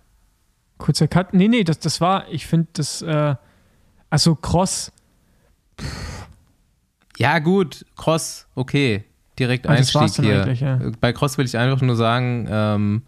Kurzer 0.76 1.08
Cut? 1.08 1.34
Nee, 1.34 1.48
nee, 1.48 1.64
das, 1.64 1.78
das 1.78 2.00
war, 2.00 2.28
ich 2.28 2.46
finde 2.46 2.68
das, 2.74 3.02
äh, 3.02 3.36
also 4.10 4.34
Cross. 4.34 4.92
Ja, 7.18 7.38
gut, 7.38 7.84
Cross, 7.96 8.46
okay. 8.54 9.04
Direkt 9.38 9.68
ah, 9.68 9.72
Einstieg 9.72 10.14
hier. 10.16 10.52
Ja. 10.52 10.80
Bei 11.00 11.12
Cross 11.12 11.38
will 11.38 11.46
ich 11.46 11.56
einfach 11.56 11.80
nur 11.80 11.96
sagen, 11.96 12.46
ähm, 12.50 13.02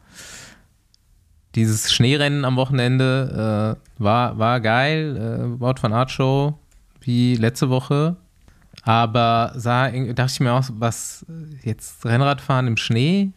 dieses 1.55 1.93
Schneerennen 1.93 2.45
am 2.45 2.57
Wochenende 2.57 3.77
äh, 3.99 4.03
war, 4.03 4.39
war 4.39 4.61
geil. 4.61 5.17
Äh, 5.17 5.61
Wort 5.61 5.81
von 5.81 5.93
Art 5.93 6.11
Show, 6.11 6.59
wie 7.01 7.35
letzte 7.35 7.71
Woche. 7.71 8.17
Aber 8.83 9.53
sah, 9.57 9.91
dachte 9.91 10.33
ich 10.33 10.41
mir 10.41 10.53
auch, 10.53 10.65
was 10.73 11.27
jetzt 11.63 12.05
Rennradfahren 12.07 12.67
im 12.67 12.77
Schnee? 12.77 13.31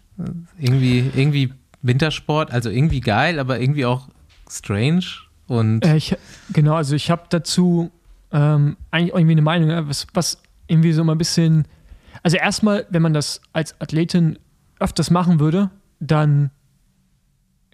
Irgendwie, 0.60 1.12
irgendwie 1.16 1.54
Wintersport, 1.82 2.52
also 2.52 2.70
irgendwie 2.70 3.02
geil, 3.02 3.40
aber 3.40 3.60
irgendwie 3.60 3.86
auch 3.86 4.08
strange. 4.50 5.04
Und 5.48 5.86
äh, 5.86 5.96
ich, 5.96 6.16
genau, 6.52 6.76
also 6.76 6.96
ich 6.96 7.12
habe 7.12 7.24
dazu 7.30 7.92
ähm, 8.32 8.78
eigentlich 8.92 9.14
irgendwie 9.14 9.34
eine 9.34 9.42
Meinung, 9.42 9.88
was, 9.88 10.08
was 10.14 10.42
irgendwie 10.68 10.94
so 10.94 11.04
mal 11.04 11.14
ein 11.14 11.18
bisschen. 11.18 11.68
Also 12.24 12.38
erstmal, 12.38 12.86
wenn 12.90 13.02
man 13.02 13.14
das 13.14 13.42
als 13.52 13.80
Athletin 13.82 14.40
öfters 14.80 15.12
machen 15.12 15.40
würde, 15.40 15.70
dann 16.00 16.52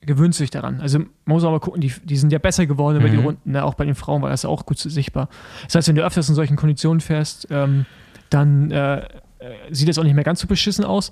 gewöhnt 0.01 0.35
sich 0.35 0.49
daran. 0.49 0.81
Also 0.81 0.99
man 0.99 1.09
muss 1.25 1.43
auch 1.43 1.51
mal 1.51 1.59
gucken, 1.59 1.81
die, 1.81 1.93
die 2.03 2.17
sind 2.17 2.31
ja 2.31 2.39
besser 2.39 2.65
geworden 2.65 2.97
über 2.97 3.07
mhm. 3.07 3.11
die 3.11 3.17
Runden, 3.17 3.51
ne? 3.51 3.63
auch 3.63 3.73
bei 3.73 3.85
den 3.85 3.95
Frauen 3.95 4.21
war 4.21 4.29
das 4.29 4.43
ja 4.43 4.49
auch 4.49 4.65
gut 4.65 4.79
sichtbar. 4.79 5.29
Das 5.65 5.75
heißt, 5.75 5.87
wenn 5.89 5.95
du 5.95 6.03
öfters 6.03 6.29
in 6.29 6.35
solchen 6.35 6.55
Konditionen 6.55 7.01
fährst, 7.01 7.47
ähm, 7.51 7.85
dann 8.29 8.71
äh, 8.71 8.99
äh 8.99 9.05
sieht 9.71 9.89
das 9.89 9.97
auch 9.97 10.03
nicht 10.03 10.15
mehr 10.15 10.23
ganz 10.23 10.39
so 10.39 10.47
beschissen 10.47 10.85
aus. 10.85 11.11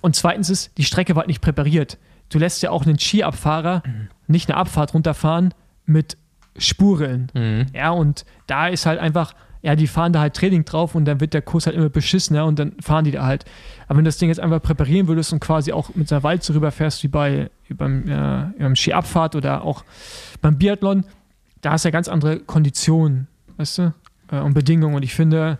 Und 0.00 0.14
zweitens 0.14 0.50
ist, 0.50 0.76
die 0.78 0.84
Strecke 0.84 1.14
war 1.14 1.22
halt 1.22 1.28
nicht 1.28 1.40
präpariert. 1.40 1.98
Du 2.28 2.38
lässt 2.38 2.62
ja 2.62 2.70
auch 2.70 2.86
einen 2.86 2.98
Skiabfahrer 2.98 3.82
mhm. 3.84 4.08
nicht 4.28 4.48
eine 4.48 4.56
Abfahrt 4.56 4.94
runterfahren, 4.94 5.52
mit 5.88 6.16
Spuren. 6.56 7.30
Mhm. 7.34 7.66
Ja, 7.74 7.90
und 7.90 8.24
da 8.46 8.68
ist 8.68 8.86
halt 8.86 8.98
einfach, 9.00 9.34
ja, 9.62 9.76
die 9.76 9.86
fahren 9.86 10.12
da 10.12 10.20
halt 10.20 10.34
Training 10.34 10.64
drauf 10.64 10.94
und 10.94 11.04
dann 11.04 11.20
wird 11.20 11.34
der 11.34 11.42
Kurs 11.42 11.66
halt 11.66 11.76
immer 11.76 11.88
beschissen, 11.88 12.36
ja, 12.36 12.42
und 12.42 12.58
dann 12.58 12.72
fahren 12.80 13.04
die 13.04 13.12
da 13.12 13.24
halt. 13.24 13.44
Aber 13.86 13.98
wenn 13.98 14.04
du 14.04 14.08
das 14.08 14.18
Ding 14.18 14.28
jetzt 14.28 14.40
einfach 14.40 14.62
präparieren 14.62 15.08
würdest 15.08 15.32
und 15.32 15.40
quasi 15.40 15.72
auch 15.72 15.94
mit 15.94 16.12
einer 16.12 16.22
Wald 16.22 16.42
so 16.42 16.52
rüberfährst 16.52 17.02
wie 17.02 17.08
bei 17.08 17.50
beim, 17.70 18.08
äh, 18.08 18.46
beim 18.58 18.76
Skiabfahrt 18.76 19.36
oder 19.36 19.62
auch 19.62 19.84
beim 20.40 20.58
Biathlon, 20.58 21.04
da 21.60 21.72
hast 21.72 21.84
du 21.84 21.88
ja 21.88 21.92
ganz 21.92 22.08
andere 22.08 22.40
Konditionen, 22.40 23.26
weißt 23.56 23.78
du? 23.78 23.94
äh, 24.30 24.40
und 24.40 24.54
Bedingungen. 24.54 24.94
Und 24.94 25.02
ich 25.02 25.14
finde, 25.14 25.58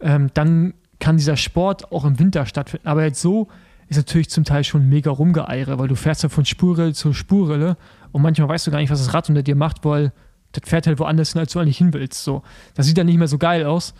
ähm, 0.00 0.30
dann 0.34 0.74
kann 1.00 1.16
dieser 1.16 1.36
Sport 1.36 1.92
auch 1.92 2.04
im 2.04 2.18
Winter 2.18 2.46
stattfinden. 2.46 2.86
Aber 2.86 3.04
jetzt 3.04 3.20
so 3.20 3.48
ist 3.88 3.96
natürlich 3.96 4.30
zum 4.30 4.44
Teil 4.44 4.64
schon 4.64 4.88
mega 4.88 5.10
rumgeeire, 5.10 5.78
weil 5.78 5.88
du 5.88 5.94
fährst 5.94 6.22
ja 6.22 6.28
von 6.28 6.44
Spurrille 6.44 6.94
zu 6.94 7.12
Spurrille 7.12 7.76
und 8.14 8.22
manchmal 8.22 8.48
weißt 8.48 8.66
du 8.66 8.70
gar 8.70 8.78
nicht, 8.78 8.90
was 8.90 9.04
das 9.04 9.12
Rad 9.12 9.28
unter 9.28 9.42
dir 9.42 9.56
macht, 9.56 9.84
weil 9.84 10.12
das 10.52 10.68
fährt 10.70 10.86
halt 10.86 11.00
woanders 11.00 11.32
hin, 11.32 11.40
als 11.40 11.52
du 11.52 11.58
eigentlich 11.58 11.78
hin 11.78 11.92
willst. 11.92 12.22
So. 12.22 12.44
Das 12.74 12.86
sieht 12.86 12.96
dann 12.96 13.06
nicht 13.06 13.18
mehr 13.18 13.26
so 13.26 13.38
geil 13.38 13.64
aus. 13.66 13.92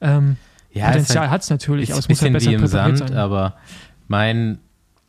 Ähm, 0.00 0.36
Ja, 0.72 0.86
Potenzial 0.86 1.24
ist 1.24 1.30
hat 1.32 1.42
es 1.42 1.50
natürlich, 1.50 1.90
aber 1.90 1.98
es 1.98 2.08
muss 2.08 2.22
halt 2.22 2.32
besser 2.34 2.50
wie 2.50 2.54
im 2.54 2.66
Sand, 2.68 2.98
sein. 2.98 3.14
aber 3.14 3.56
mein, 4.06 4.58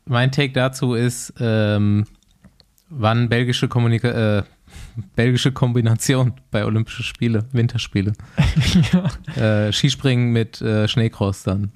mein 0.05 0.31
Take 0.31 0.51
dazu 0.53 0.95
ist, 0.95 1.31
ähm, 1.39 2.05
wann 2.89 3.29
belgische, 3.29 3.67
Kommunika 3.67 4.39
äh, 4.39 4.43
belgische 5.15 5.51
Kombination 5.51 6.33
bei 6.51 6.65
Olympische 6.65 7.03
Spiele, 7.03 7.45
Winterspiele. 7.51 8.13
ja. 9.37 9.67
Äh, 9.67 9.71
Skispringen 9.71 10.31
mit 10.31 10.59
äh, 10.59 10.87
Schneecross 10.87 11.43
dann. 11.43 11.71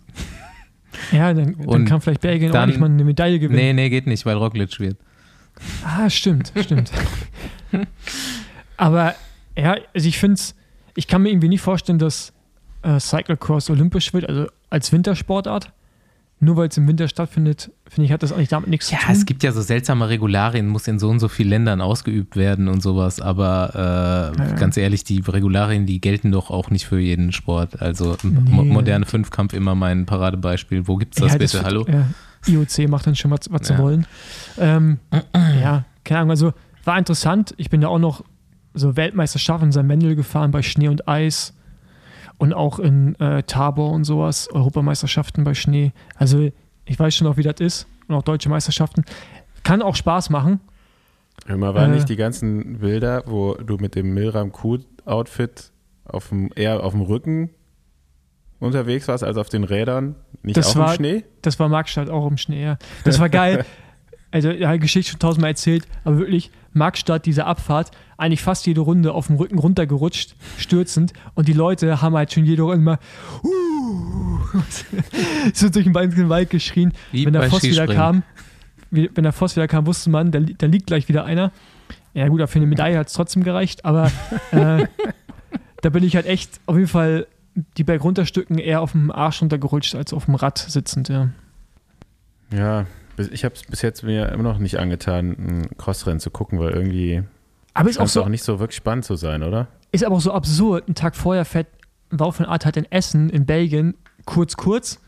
ja, 1.12 1.34
dann, 1.36 1.56
dann 1.68 1.86
kann 1.86 2.02
vielleicht 2.02 2.22
Belgien 2.22 2.50
auch 2.50 2.54
dann- 2.54 2.70
nicht 2.70 2.80
mal 2.80 2.90
eine 2.90 3.04
Medaille 3.04 3.38
gewinnen. 3.38 3.60
Nee, 3.60 3.74
nee, 3.74 3.90
geht 3.92 4.08
nicht, 4.08 4.26
weil 4.26 4.38
Roglic 4.38 4.80
wird. 4.80 4.98
Ah, 5.86 6.10
stimmt, 6.10 6.52
stimmt. 6.62 6.92
Aber 8.78 9.16
ja, 9.58 9.76
also 9.94 10.08
ich 10.08 10.18
finde 10.18 10.36
es, 10.36 10.56
ich 10.96 11.08
kann 11.08 11.22
mir 11.22 11.30
irgendwie 11.30 11.50
nicht 11.50 11.62
vorstellen, 11.62 12.00
dass 12.00 12.34
äh, 12.82 13.00
Cyclocross 13.00 13.70
olympisch 13.70 14.14
wird, 14.14 14.28
also 14.28 14.48
als 14.70 14.92
Wintersportart. 14.92 15.72
Nur 16.40 16.58
weil 16.58 16.68
es 16.68 16.76
im 16.76 16.86
Winter 16.90 17.08
stattfindet, 17.08 17.72
finde 17.88 18.06
ich, 18.08 18.12
hat 18.12 18.22
das 18.22 18.34
eigentlich 18.34 18.50
damit 18.50 18.68
nichts 18.70 18.92
Ja, 18.92 18.98
zu 19.00 19.06
tun. 19.06 19.16
es 19.16 19.26
gibt 19.26 19.44
ja 19.44 19.54
so 19.54 19.62
seltsame 19.62 20.10
Regularien, 20.10 20.68
muss 20.68 20.90
in 20.90 21.00
so 21.00 21.08
und 21.10 21.20
so 21.20 21.30
vielen 21.30 21.48
Ländern 21.48 21.80
ausgeübt 21.80 22.36
werden 22.36 22.68
und 22.68 22.84
sowas, 22.84 23.22
aber 23.22 24.34
äh, 24.36 24.38
Ja, 24.42 24.48
ja. 24.50 24.56
ganz 24.56 24.76
ehrlich, 24.76 25.06
die 25.06 25.22
Regularien, 25.26 25.86
die 25.86 26.02
gelten 26.02 26.34
doch 26.34 26.50
auch 26.50 26.70
nicht 26.70 26.86
für 26.86 27.00
jeden 27.00 27.32
Sport. 27.32 27.82
Also 27.82 28.18
Nee. 28.24 28.62
moderne 28.64 29.06
Fünfkampf 29.06 29.54
immer 29.54 29.74
mein 29.74 30.06
Paradebeispiel. 30.06 30.86
Wo 30.86 30.98
gibt's 30.98 31.18
das 31.22 31.32
Ja, 31.32 31.38
bitte? 31.38 31.54
wird- 31.54 31.64
Hallo? 31.66 31.86
IOC 32.48 32.90
macht 32.90 33.08
dann 33.08 33.16
schon 33.16 33.32
was, 33.32 33.42
was 33.50 33.68
sie 33.68 33.74
Ja. 33.74 33.80
wollen. 33.80 34.06
Ähm, 34.58 35.00
ja, 35.62 35.86
keine 36.04 36.20
Ahnung, 36.22 36.32
also 36.32 36.54
war 36.84 36.98
interessant. 36.98 37.54
Ich 37.58 37.70
bin 37.70 37.82
da 37.82 37.88
auch 37.88 38.00
noch 38.00 38.24
so 38.74 38.96
Weltmeisterschaften 38.96 39.68
in 39.68 39.72
St. 39.72 39.88
Wendel 39.88 40.16
gefahren 40.16 40.52
bei 40.52 40.62
Schnee 40.62 40.88
und 40.88 41.08
Eis 41.08 41.54
und 42.38 42.54
auch 42.54 42.80
in 42.80 43.16
äh, 43.20 43.44
Tabor 43.44 43.92
und 43.92 44.04
sowas, 44.04 44.50
Europameisterschaften 44.52 45.44
bei 45.44 45.54
Schnee. 45.54 45.94
Also 46.16 46.50
ich 46.86 47.00
weiß 47.00 47.16
schon 47.16 47.28
auch, 47.28 47.38
wie 47.38 47.44
das 47.44 47.60
ist 47.60 47.88
und 48.08 48.16
auch 48.16 48.24
deutsche 48.24 48.50
Meisterschaften. 48.50 49.06
Kann 49.64 49.82
auch 49.82 49.96
Spaß 49.96 50.30
machen. 50.30 50.60
Hör 51.46 51.58
mal, 51.58 51.74
waren 51.74 51.92
Äh. 51.92 51.96
nicht 51.96 52.10
die 52.10 52.16
ganzen 52.16 52.80
Bilder, 52.80 53.24
wo 53.28 53.54
du 53.54 53.78
mit 53.78 53.96
dem 53.96 54.14
Milram 54.14 54.52
Q-Outfit 54.52 55.72
auf 56.06 56.30
dem, 56.30 56.50
eher 56.56 56.84
auf 56.84 56.94
dem 56.94 57.02
Rücken 57.02 57.50
unterwegs 58.64 59.08
warst, 59.08 59.24
als 59.24 59.38
auf 59.38 59.50
den 59.50 59.64
Rädern? 59.64 60.16
Nicht 60.42 60.58
Das 60.58 60.72
auch 60.72 60.76
war- 60.78 60.90
im 60.92 60.96
Schnee? 60.96 61.24
Das 61.42 61.60
war 61.60 61.70
Markstadt 61.70 62.10
auch 62.10 62.28
im 62.28 62.38
Schnee, 62.38 62.64
ja. 62.64 62.78
Das 63.04 63.20
war 63.20 63.30
geil. 63.30 63.66
Also, 64.32 64.50
ja, 64.50 64.76
Geschichte 64.78 65.12
schon 65.12 65.20
tausendmal 65.20 65.52
erzählt, 65.52 65.86
aber 66.04 66.18
wirklich, 66.18 66.50
Markstadt, 66.72 67.28
diese 67.28 67.46
Abfahrt, 67.46 67.92
eigentlich 68.18 68.42
fast 68.42 68.66
jede 68.66 68.82
Runde 68.82 69.14
auf 69.14 69.28
dem 69.28 69.36
Rücken 69.36 69.60
runtergerutscht, 69.60 70.34
stürzend. 70.58 71.14
Und 71.36 71.48
die 71.48 71.54
Leute 71.54 72.02
haben 72.02 72.16
halt 72.16 72.34
schon 72.34 72.44
jede 72.44 72.64
Runde 72.64 72.80
mal 72.80 73.00
uh, 73.44 74.40
so 75.54 75.70
durch 75.70 75.86
den 75.86 75.94
ganzen 75.94 76.30
Wald 76.30 76.50
geschrien. 76.50 76.94
Wie 77.12 77.28
wenn 77.28 77.34
der 77.34 77.44
Voss 77.44 77.62
wieder 77.62 77.86
kam, 77.86 78.24
wie, 78.90 79.08
wenn 79.14 79.24
der 79.24 79.34
Voss 79.34 79.56
wieder 79.56 79.68
kam, 79.68 79.86
wusste 79.86 80.10
man, 80.10 80.32
da, 80.32 80.40
da 80.40 80.66
liegt 80.66 80.88
gleich 80.88 81.08
wieder 81.10 81.26
einer. 81.26 81.52
Ja, 82.16 82.28
gut, 82.28 82.42
für 82.50 82.58
eine 82.58 82.66
Medaille 82.66 82.98
hat 82.98 83.08
es 83.10 83.14
trotzdem 83.14 83.44
gereicht, 83.44 83.86
aber 83.86 84.12
äh, 84.52 84.88
da 85.82 85.90
bin 85.90 86.04
ich 86.04 86.16
halt 86.16 86.26
echt 86.26 86.60
auf 86.66 86.76
jeden 86.76 86.88
Fall 86.88 87.28
die 87.56 87.84
Bergrunterstücken 87.84 88.58
eher 88.58 88.82
auf 88.82 88.94
dem 88.94 89.12
Arsch 89.12 89.42
runtergerutscht 89.42 89.96
als 89.96 90.14
auf 90.14 90.26
dem 90.26 90.36
Rad 90.36 90.58
sitzend, 90.58 91.10
ja. 91.10 91.30
Ja, 92.52 92.86
ich 93.32 93.46
habe 93.46 93.56
es 93.56 93.64
bis 93.64 93.82
jetzt 93.82 94.04
mir 94.04 94.30
immer 94.30 94.44
noch 94.44 94.58
nicht 94.58 94.80
angetan, 94.80 95.32
ein 95.32 95.78
Crossrennen 95.78 96.20
zu 96.20 96.32
gucken, 96.32 96.60
weil 96.60 96.72
irgendwie 96.72 97.24
Aber 97.74 97.90
ist 97.90 98.00
auch 98.00 98.08
so 98.08 98.24
auch 98.24 98.30
nicht 98.30 98.44
so 98.44 98.60
wirklich 98.60 98.78
spannend 98.78 99.06
zu 99.06 99.16
sein, 99.16 99.44
oder? 99.44 99.68
Ist 99.92 100.04
aber 100.04 100.16
auch 100.16 100.22
so 100.22 100.34
absurd. 100.34 100.88
Einen 100.88 100.96
Tag 100.96 101.16
vorher 101.16 101.46
fährt 101.46 101.68
Wout 102.10 102.34
von 102.34 102.46
Art 102.46 102.66
halt 102.66 102.78
in 102.78 102.92
Essen, 102.92 103.30
in 103.30 103.46
Belgien, 103.46 103.96
kurz, 104.26 104.56
kurz. 104.56 105.00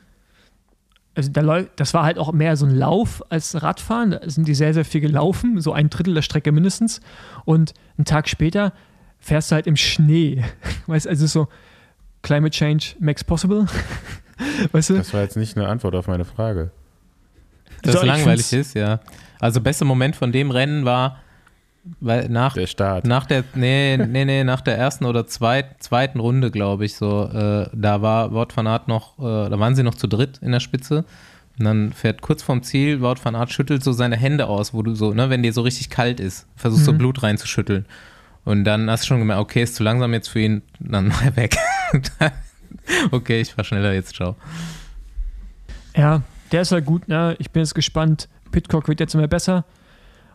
Also 1.13 1.31
da 1.31 1.61
das 1.75 1.93
war 1.93 2.03
halt 2.03 2.17
auch 2.17 2.31
mehr 2.33 2.57
so 2.57 2.65
ein 2.65 2.75
Lauf 2.75 3.23
als 3.29 3.61
Radfahren. 3.61 4.11
Da 4.11 4.29
sind 4.29 4.47
die 4.47 4.55
sehr, 4.55 4.73
sehr 4.73 4.85
viel 4.85 5.01
gelaufen, 5.01 5.61
so 5.61 5.71
ein 5.71 5.89
Drittel 5.89 6.13
der 6.13 6.23
Strecke 6.23 6.51
mindestens. 6.51 6.99
Und 7.45 7.73
einen 7.97 8.05
Tag 8.05 8.27
später 8.27 8.73
fährst 9.19 9.51
du 9.51 9.55
halt 9.55 9.67
im 9.67 9.75
Schnee. 9.75 10.43
Weißt 10.87 11.05
du, 11.05 11.09
also 11.09 11.27
so 11.27 11.47
Climate 12.25 12.51
Change 12.51 12.95
makes 12.99 13.23
possible. 13.23 13.65
Weißt 14.71 14.89
du? 14.89 14.95
Das 14.95 15.13
war 15.13 15.21
jetzt 15.21 15.37
nicht 15.37 15.55
eine 15.57 15.67
Antwort 15.67 15.95
auf 15.95 16.07
meine 16.07 16.25
Frage. 16.25 16.71
Das 17.83 17.93
So, 17.93 17.99
ich 18.01 18.05
langweilig 18.07 18.51
ist, 18.51 18.73
ja. 18.73 18.99
Also 19.39 19.61
bester 19.61 19.85
Moment 19.85 20.15
von 20.15 20.31
dem 20.31 20.49
Rennen 20.51 20.85
war, 20.85 21.19
weil 21.99 22.29
nach 22.29 22.53
Der 22.53 22.65
Start. 22.67 23.05
Nach 23.05 23.25
der, 23.27 23.43
nee, 23.53 23.97
nee, 23.97 24.25
nee, 24.25 24.43
nach 24.43 24.61
der 24.61 24.77
ersten 24.77 25.05
oder 25.05 25.27
zweit, 25.27 25.83
zweiten 25.83 26.19
Runde, 26.19 26.49
glaube 26.49 26.85
ich, 26.85 26.95
so, 26.95 27.29
äh, 27.31 27.69
da 27.73 28.01
war 28.01 28.33
Wout 28.33 28.47
van 28.55 28.65
Aert 28.65 28.87
noch, 28.87 29.19
äh, 29.19 29.49
da 29.49 29.59
waren 29.59 29.75
sie 29.75 29.83
noch 29.83 29.95
zu 29.95 30.07
dritt 30.07 30.39
in 30.41 30.51
der 30.51 30.59
Spitze. 30.59 31.05
Und 31.59 31.65
dann 31.65 31.93
fährt 31.93 32.21
kurz 32.21 32.41
vorm 32.43 32.63
Ziel, 32.63 33.01
Wout 33.01 33.17
van 33.23 33.35
Aert 33.35 33.51
schüttelt 33.51 33.83
so 33.83 33.93
seine 33.93 34.17
Hände 34.17 34.47
aus, 34.47 34.73
wo 34.73 34.81
du 34.81 34.95
so, 34.95 35.13
ne, 35.13 35.29
wenn 35.29 35.43
dir 35.43 35.53
so 35.53 35.61
richtig 35.61 35.89
kalt 35.91 36.19
ist, 36.19 36.47
versuchst 36.55 36.85
so 36.85 36.93
Mhm. 36.93 36.97
Blut 36.97 37.23
reinzuschütteln. 37.23 37.85
Und 38.45 38.63
dann 38.63 38.89
hast 38.89 39.03
du 39.03 39.07
schon 39.07 39.19
gemerkt, 39.19 39.41
okay, 39.41 39.63
ist 39.63 39.75
zu 39.75 39.83
langsam 39.83 40.13
jetzt 40.13 40.27
für 40.27 40.39
ihn, 40.39 40.61
dann 40.79 41.11
er 41.23 41.35
weg. 41.35 41.55
okay, 43.11 43.41
ich 43.41 43.53
fahr 43.53 43.63
schneller 43.63 43.93
jetzt, 43.93 44.15
ciao. 44.15 44.35
Ja, 45.95 46.21
der 46.51 46.61
ist 46.61 46.71
halt 46.71 46.85
gut. 46.85 47.07
Ne? 47.07 47.35
Ich 47.39 47.51
bin 47.51 47.61
jetzt 47.61 47.75
gespannt. 47.75 48.29
Pitcock 48.51 48.87
wird 48.87 48.99
jetzt 48.99 49.15
immer 49.15 49.27
besser. 49.27 49.65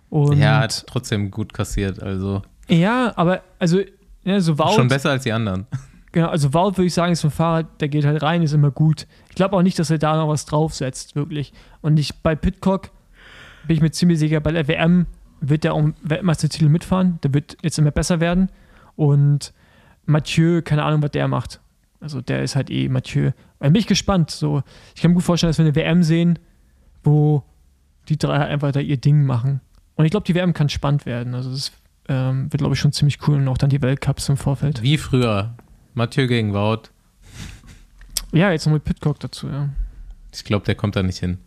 Und 0.09 0.39
ja, 0.39 0.61
hat 0.61 0.87
trotzdem 0.87 1.31
gut 1.31 1.53
kassiert, 1.53 2.03
also 2.03 2.43
ja, 2.71 3.13
aber 3.17 3.43
also 3.59 3.81
ja, 4.25 4.41
so 4.41 4.59
Wout, 4.59 4.75
schon 4.75 4.89
besser 4.89 5.11
als 5.11 5.25
die 5.25 5.33
anderen. 5.33 5.67
Genau, 6.13 6.27
also 6.27 6.53
Wout 6.53 6.73
würde 6.73 6.87
ich 6.87 6.95
sagen, 6.95 7.13
ist 7.13 7.25
ein 7.25 7.31
Fahrrad, 7.31 7.81
der 7.81 7.89
geht 7.89 8.05
halt 8.05 8.21
rein, 8.21 8.43
ist 8.43 8.53
immer 8.53 8.73
gut. 8.73 9.07
Ich 9.29 9.37
glaube 9.37 9.57
auch 9.57 9.63
nicht, 9.63 9.79
dass 9.79 9.91
er 9.91 9.99
da 9.99 10.17
noch 10.17 10.27
was 10.27 10.45
draufsetzt, 10.45 11.15
wirklich. 11.15 11.53
Und 11.83 12.01
ich, 12.01 12.17
bei 12.17 12.35
Pitcock 12.35 12.91
bin 13.69 13.77
ich 13.77 13.81
mir 13.81 13.93
ziemlich 13.93 14.19
sicher, 14.19 14.41
bei 14.41 14.51
der 14.51 14.67
WM 14.67 15.07
wird 15.41 15.65
er 15.65 15.77
um 15.77 15.95
Weltmeistertitel 16.03 16.69
mitfahren. 16.69 17.21
Der 17.23 17.33
wird 17.33 17.59
jetzt 17.63 17.79
immer 17.79 17.93
besser 17.93 18.19
werden. 18.19 18.51
Und 18.97 19.53
Mathieu, 20.11 20.63
keine 20.63 20.83
Ahnung, 20.85 21.03
was 21.03 21.11
der 21.11 21.29
macht. 21.29 21.61
Also 22.01 22.21
der 22.21 22.43
ist 22.43 22.57
halt 22.57 22.71
eh 22.71 22.89
Mathieu. 22.89 23.33
Da 23.59 23.67
bin 23.69 23.77
ich 23.77 23.87
gespannt. 23.87 24.31
So. 24.31 24.63
Ich 24.95 25.03
kann 25.03 25.11
mir 25.11 25.17
gut 25.17 25.25
vorstellen, 25.25 25.51
dass 25.51 25.59
wir 25.59 25.65
eine 25.67 25.75
WM 25.75 26.03
sehen, 26.03 26.39
wo 27.05 27.43
die 28.09 28.17
drei 28.19 28.39
halt 28.39 28.51
einfach 28.51 28.73
da 28.73 28.81
ihr 28.81 28.97
Ding 28.97 29.25
machen. 29.25 29.61
Und 29.97 30.05
ich 30.07 30.11
glaube, 30.11 30.25
die 30.27 30.35
WM 30.35 30.55
kann 30.55 30.69
spannend 30.69 31.05
werden. 31.07 31.35
Also 31.35 31.51
das 31.51 31.73
ähm, 32.09 32.45
wird, 32.51 32.59
glaube 32.59 32.75
ich, 32.75 32.81
schon 32.81 32.93
ziemlich 32.93 33.27
cool. 33.29 33.37
Und 33.37 33.49
auch 33.49 33.59
dann 33.59 33.71
die 33.71 33.83
Weltcups 33.83 34.29
im 34.29 34.37
Vorfeld. 34.37 34.83
Wie 34.83 34.97
früher. 34.97 35.55
Mathieu 35.95 36.27
gegen 36.27 36.55
Wout. 36.55 36.85
Ja, 38.33 38.51
jetzt 38.51 38.67
noch 38.67 38.73
mit 38.73 38.85
Pitcock 38.85 39.19
dazu, 39.21 39.49
ja. 39.49 39.69
Ich 40.33 40.45
glaube, 40.45 40.65
der 40.65 40.75
kommt 40.77 40.97
da 40.97 41.03
nicht 41.03 41.19
hin. 41.19 41.39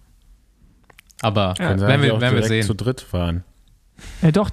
Aber 1.21 1.53
Ja, 1.57 1.69
eigentlich 1.69 2.01
wir, 2.03 2.13
auch 2.15 2.21
werden 2.21 2.35
wir 2.35 2.43
sehen. 2.43 2.63
zu 2.65 2.73
dritt 2.75 3.01
fahren. 3.01 3.43
Ja, 4.21 4.31
doch. 4.31 4.49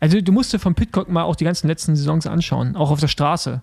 Also, 0.00 0.20
du 0.20 0.32
musst 0.32 0.52
dir 0.52 0.58
von 0.58 0.74
Pitcock 0.74 1.08
mal 1.08 1.22
auch 1.24 1.36
die 1.36 1.44
ganzen 1.44 1.68
letzten 1.68 1.94
Saisons 1.96 2.26
anschauen, 2.26 2.76
auch 2.76 2.90
auf 2.90 3.00
der 3.00 3.08
Straße. 3.08 3.62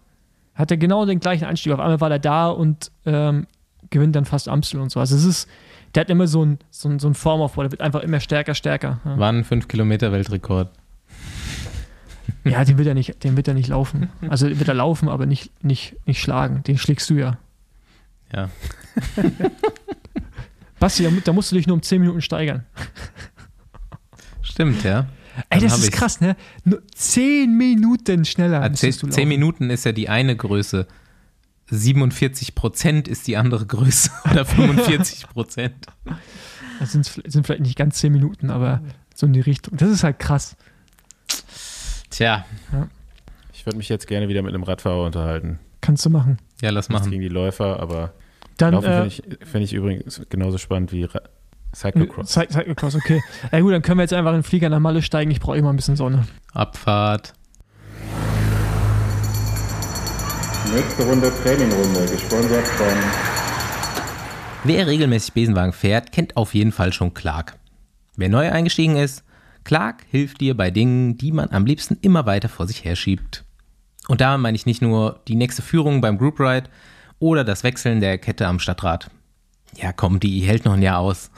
Hat 0.55 0.71
er 0.71 0.77
genau 0.77 1.05
den 1.05 1.19
gleichen 1.19 1.45
Anstieg. 1.45 1.73
Auf 1.73 1.79
einmal 1.79 2.01
war 2.01 2.11
er 2.11 2.19
da 2.19 2.49
und 2.49 2.91
ähm, 3.05 3.47
gewinnt 3.89 4.15
dann 4.15 4.25
fast 4.25 4.47
Amstel 4.47 4.79
und 4.79 4.91
so. 4.91 4.99
Also, 4.99 5.15
es 5.15 5.25
ist, 5.25 5.49
der 5.95 6.01
hat 6.01 6.09
immer 6.09 6.27
so 6.27 6.43
ein, 6.45 6.59
so 6.69 6.89
ein, 6.89 6.99
so 6.99 7.07
ein 7.07 7.15
Formaufbau, 7.15 7.63
der 7.63 7.71
wird 7.71 7.81
einfach 7.81 8.01
immer 8.01 8.19
stärker, 8.19 8.53
stärker. 8.53 8.99
Ja, 9.05 9.17
War 9.17 9.31
ein 9.31 9.43
5-Kilometer-Weltrekord. 9.43 10.69
ja 12.43 12.63
den, 12.63 12.77
wird 12.77 12.87
er 12.87 12.93
nicht, 12.93 13.23
den 13.23 13.35
wird 13.37 13.47
er 13.47 13.53
nicht 13.53 13.69
laufen. 13.69 14.09
Also, 14.29 14.47
wird 14.47 14.67
er 14.67 14.75
laufen, 14.75 15.09
aber 15.09 15.25
nicht, 15.25 15.51
nicht, 15.63 15.95
nicht 16.05 16.21
schlagen. 16.21 16.63
Den 16.63 16.77
schlägst 16.77 17.09
du 17.09 17.15
ja. 17.15 17.37
Ja. 18.33 18.49
Basti, 20.79 21.07
da 21.23 21.33
musst 21.33 21.51
du 21.51 21.55
dich 21.55 21.67
nur 21.67 21.75
um 21.75 21.81
10 21.81 21.99
Minuten 22.01 22.21
steigern. 22.21 22.65
Stimmt, 24.49 24.83
ja. 24.83 25.07
Ey, 25.49 25.62
das 25.62 25.77
ist 25.79 25.91
krass, 25.91 26.19
ne? 26.21 26.35
Nur 26.65 26.81
10 26.95 27.55
Minuten 27.57 28.25
schneller. 28.25 28.62
Ah, 28.62 28.73
Zehn, 28.73 28.91
zehn. 28.91 29.27
Minuten 29.27 29.69
ist 29.69 29.85
ja 29.85 29.91
die 29.93 30.09
eine 30.09 30.35
Größe. 30.35 30.85
47 31.71 32.55
Prozent 32.55 33.07
ist 33.07 33.27
die 33.27 33.38
andere 33.38 33.65
Größe. 33.65 34.09
Oder 34.31 34.45
45 34.45 35.27
Prozent. 35.29 35.85
Das 36.79 36.93
sind, 36.93 37.03
sind 37.27 37.45
vielleicht 37.45 37.62
nicht 37.63 37.77
ganz 37.77 37.97
10 37.97 38.13
Minuten, 38.13 38.49
aber 38.49 38.81
so 39.13 39.25
in 39.25 39.33
die 39.33 39.41
Richtung. 39.41 39.75
Das 39.75 39.89
ist 39.89 40.05
halt 40.05 40.17
krass. 40.17 40.55
Tja, 42.09 42.45
Ich 43.53 43.65
würde 43.65 43.77
mich 43.77 43.89
jetzt 43.89 44.07
gerne 44.07 44.29
wieder 44.29 44.41
mit 44.41 44.53
einem 44.53 44.63
Radfahrer 44.63 45.03
unterhalten. 45.03 45.59
Kannst 45.81 46.05
du 46.05 46.09
machen. 46.09 46.38
ja, 46.62 46.69
lass 46.69 46.88
Nichts 46.88 47.01
machen. 47.01 47.12
gegen 47.12 47.21
die 47.21 47.27
Läufer, 47.27 47.81
aber 47.81 48.13
Dann 48.55 48.73
Laufen 48.75 48.88
äh, 48.88 49.09
finde 49.09 49.35
ich, 49.41 49.47
find 49.49 49.63
ich 49.65 49.73
übrigens 49.73 50.21
genauso 50.29 50.57
spannend 50.57 50.93
wie 50.93 51.03
Ra 51.03 51.19
Cyclocross. 51.75 52.32
Cy- 52.36 52.49
Cyclocross, 52.51 52.95
okay. 52.95 53.21
Ja 53.51 53.60
gut, 53.60 53.73
dann 53.73 53.82
können 53.82 53.97
wir 53.99 54.03
jetzt 54.03 54.13
einfach 54.13 54.32
in 54.32 54.38
den 54.39 54.43
Flieger 54.43 54.69
nach 54.69 54.79
Malle 54.79 55.01
steigen. 55.01 55.32
Ich 55.32 55.39
brauche 55.39 55.58
immer 55.58 55.69
ein 55.71 55.75
bisschen 55.75 55.95
Sonne. 55.95 56.27
Abfahrt. 56.53 57.34
Nächste 60.73 61.03
Runde 61.03 61.32
Trainingrunde, 61.43 62.05
gesponsert 62.12 62.67
von 62.67 62.88
Wer 64.65 64.88
regelmäßig 64.88 65.34
Besenwagen 65.34 65.73
fährt, 65.73 66.12
kennt 66.12 66.38
auf 66.38 66.53
jeden 66.53 66.71
Fall 66.71 66.91
schon 66.93 67.13
Clark. 67.13 67.58
Wer 68.17 68.29
neu 68.29 68.51
eingestiegen 68.51 68.97
ist, 68.97 69.23
Clark 69.63 70.03
hilft 70.12 70.41
dir 70.41 70.55
bei 70.55 70.69
Dingen, 70.69 71.17
die 71.17 71.32
man 71.32 71.49
am 71.51 71.65
liebsten 71.65 71.97
immer 72.01 72.25
weiter 72.25 72.49
vor 72.49 72.67
sich 72.67 72.84
herschiebt. 72.84 73.45
Und 74.08 74.21
da 74.21 74.38
meine 74.38 74.55
ich 74.55 74.65
nicht 74.65 74.82
nur 74.82 75.21
die 75.27 75.36
nächste 75.36 75.62
Führung 75.62 76.01
beim 76.01 76.17
Group 76.17 76.39
Ride 76.39 76.69
oder 77.19 77.43
das 77.43 77.63
Wechseln 77.63 77.99
der 78.01 78.17
Kette 78.17 78.47
am 78.47 78.60
Stadtrat. 78.60 79.10
Ja, 79.75 79.93
komm, 79.93 80.19
die 80.19 80.41
hält 80.41 80.65
noch 80.65 80.73
ein 80.73 80.82
Jahr 80.82 80.99
aus. 80.99 81.32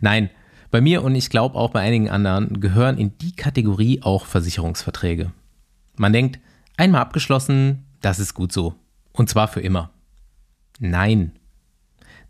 Nein, 0.00 0.30
bei 0.70 0.80
mir 0.80 1.02
und 1.02 1.14
ich 1.14 1.30
glaube 1.30 1.56
auch 1.56 1.70
bei 1.70 1.80
einigen 1.80 2.10
anderen 2.10 2.60
gehören 2.60 2.98
in 2.98 3.16
die 3.18 3.36
Kategorie 3.36 4.02
auch 4.02 4.26
Versicherungsverträge. 4.26 5.30
Man 5.96 6.12
denkt, 6.12 6.40
einmal 6.76 7.00
abgeschlossen, 7.00 7.84
das 8.00 8.18
ist 8.18 8.34
gut 8.34 8.52
so. 8.52 8.74
Und 9.12 9.30
zwar 9.30 9.48
für 9.48 9.60
immer. 9.60 9.90
Nein. 10.80 11.32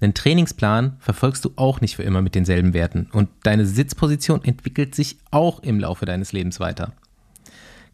Einen 0.00 0.12
Trainingsplan 0.12 0.96
verfolgst 0.98 1.44
du 1.46 1.52
auch 1.56 1.80
nicht 1.80 1.96
für 1.96 2.02
immer 2.02 2.20
mit 2.20 2.34
denselben 2.34 2.74
Werten 2.74 3.08
und 3.12 3.30
deine 3.44 3.64
Sitzposition 3.64 4.44
entwickelt 4.44 4.94
sich 4.94 5.16
auch 5.30 5.60
im 5.60 5.80
Laufe 5.80 6.04
deines 6.04 6.32
Lebens 6.32 6.60
weiter. 6.60 6.92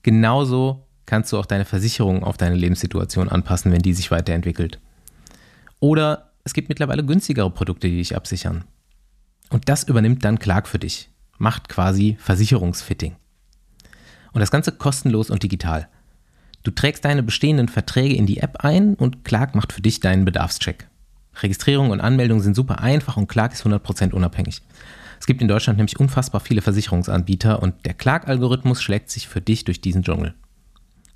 Genauso 0.03 0.87
kannst 1.07 1.33
du 1.33 1.39
auch 1.39 1.47
deine 1.47 1.65
Versicherung 1.65 2.25
auf 2.25 2.37
deine 2.37 2.57
Lebenssituation 2.57 3.29
anpassen, 3.29 3.71
wenn 3.71 3.83
die 3.83 3.95
sich 3.95 4.11
weiterentwickelt. 4.11 4.81
Oder 5.79 6.33
es 6.43 6.55
gibt 6.55 6.69
mittlerweile 6.69 7.05
günstigere 7.05 7.51
Produkte, 7.51 7.89
die 7.89 7.99
dich 7.99 8.17
absichern. 8.17 8.65
Und 9.51 9.69
das 9.69 9.85
übernimmt 9.85 10.25
dann 10.25 10.39
Clark 10.39 10.67
für 10.67 10.79
dich. 10.79 11.11
Macht 11.39 11.69
quasi 11.69 12.17
Versicherungsfitting. 12.21 13.17
Und 14.33 14.41
das 14.41 14.51
Ganze 14.51 14.73
kostenlos 14.73 15.29
und 15.29 15.43
digital. 15.43 15.89
Du 16.63 16.71
trägst 16.71 17.05
deine 17.05 17.23
bestehenden 17.23 17.69
Verträge 17.69 18.15
in 18.15 18.27
die 18.27 18.39
App 18.39 18.59
ein 18.65 18.95
und 18.95 19.25
Clark 19.25 19.55
macht 19.55 19.73
für 19.73 19.83
dich 19.83 20.01
deinen 20.01 20.25
Bedarfscheck. 20.25 20.89
Registrierung 21.43 21.91
und 21.91 22.01
Anmeldung 22.01 22.41
sind 22.41 22.55
super 22.55 22.81
einfach 22.81 23.17
und 23.17 23.29
Clark 23.29 23.53
ist 23.53 23.65
100% 23.65 24.13
unabhängig. 24.13 24.63
Es 25.19 25.27
gibt 25.27 25.43
in 25.43 25.49
Deutschland 25.49 25.79
nämlich 25.79 25.99
unfassbar 25.99 26.41
viele 26.41 26.63
Versicherungsanbieter 26.63 27.63
und 27.63 27.87
der 27.87 27.95
Clark-Algorithmus 27.95 28.83
schlägt 28.83 29.11
sich 29.11 29.29
für 29.29 29.41
dich 29.41 29.65
durch 29.65 29.81
diesen 29.81 30.03
Dschungel. 30.03 30.35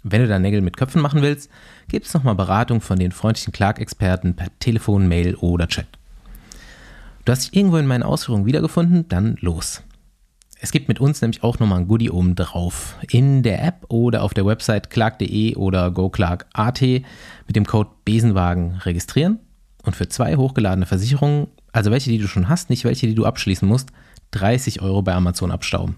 Wenn 0.03 0.21
du 0.21 0.29
da 0.29 0.39
Nägel 0.39 0.61
mit 0.61 0.77
Köpfen 0.77 1.01
machen 1.01 1.23
willst, 1.23 1.51
gibt 1.89 2.07
es 2.07 2.13
nochmal 2.13 2.35
Beratung 2.35 2.81
von 2.81 2.99
den 2.99 3.13
freundlichen 3.13 3.53
Clark-Experten 3.53 4.37
per 4.37 4.49
Telefon, 4.59 5.09
Mail 5.09 5.35
oder 5.37 5.67
Chat. 5.69 5.87
Du 7.25 7.33
hast 7.33 7.45
dich 7.45 7.57
irgendwo 7.57 7.79
in 7.79 7.87
meinen 7.87 8.03
Ausführungen 8.03 8.45
wiedergefunden, 8.45 9.09
dann 9.09 9.37
los. 9.41 9.83
Es 10.61 10.73
gibt 10.73 10.89
mit 10.89 11.01
uns 11.01 11.21
nämlich 11.21 11.43
auch 11.43 11.59
nochmal 11.59 11.81
ein 11.81 11.89
Goodie 11.89 12.11
oben 12.11 12.35
drauf. 12.35 12.97
In 13.11 13.43
der 13.43 13.65
App 13.65 13.87
oder 13.89 14.23
auf 14.23 14.35
der 14.35 14.47
Website 14.47 14.91
clark.de 14.91 15.57
oder 15.57 15.91
goclark.at 15.91 16.81
mit 16.81 17.57
dem 17.57 17.67
Code 17.67 17.91
Besenwagen 18.05 18.77
registrieren 18.77 19.41
und 19.83 19.97
für 19.97 20.09
zwei 20.09 20.37
hochgeladene 20.37 20.87
Versicherungen, 20.87 21.49
also 21.73 21.91
welche, 21.91 22.11
die 22.11 22.19
du 22.19 22.29
schon 22.29 22.49
hast, 22.49 22.71
nicht 22.71 22.85
welche, 22.85 23.07
die 23.07 23.15
du 23.15 23.25
abschließen 23.25 23.67
musst, 23.67 23.91
30 24.33 24.83
Euro 24.83 25.03
bei 25.03 25.15
Amazon 25.15 25.51
abstauben. 25.51 25.97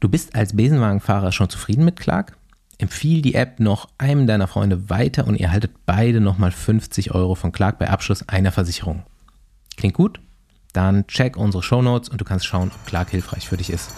Du 0.00 0.08
bist 0.08 0.34
als 0.34 0.54
Besenwagenfahrer 0.54 1.32
schon 1.32 1.48
zufrieden 1.48 1.84
mit 1.84 1.96
Clark? 1.96 2.36
Empfiehl 2.78 3.22
die 3.22 3.34
App 3.34 3.58
noch 3.58 3.88
einem 3.96 4.26
deiner 4.26 4.48
Freunde 4.48 4.90
weiter 4.90 5.26
und 5.26 5.36
ihr 5.36 5.50
haltet 5.50 5.72
beide 5.86 6.20
nochmal 6.20 6.50
50 6.50 7.14
Euro 7.14 7.34
von 7.34 7.52
Clark 7.52 7.78
bei 7.78 7.88
Abschluss 7.88 8.28
einer 8.28 8.52
Versicherung. 8.52 9.02
Klingt 9.76 9.94
gut? 9.94 10.20
Dann 10.72 11.06
check 11.06 11.36
unsere 11.36 11.62
Shownotes 11.62 12.08
und 12.08 12.20
du 12.20 12.24
kannst 12.24 12.46
schauen, 12.46 12.70
ob 12.74 12.86
Clark 12.86 13.10
hilfreich 13.10 13.48
für 13.48 13.56
dich 13.56 13.70
ist. 13.70 13.90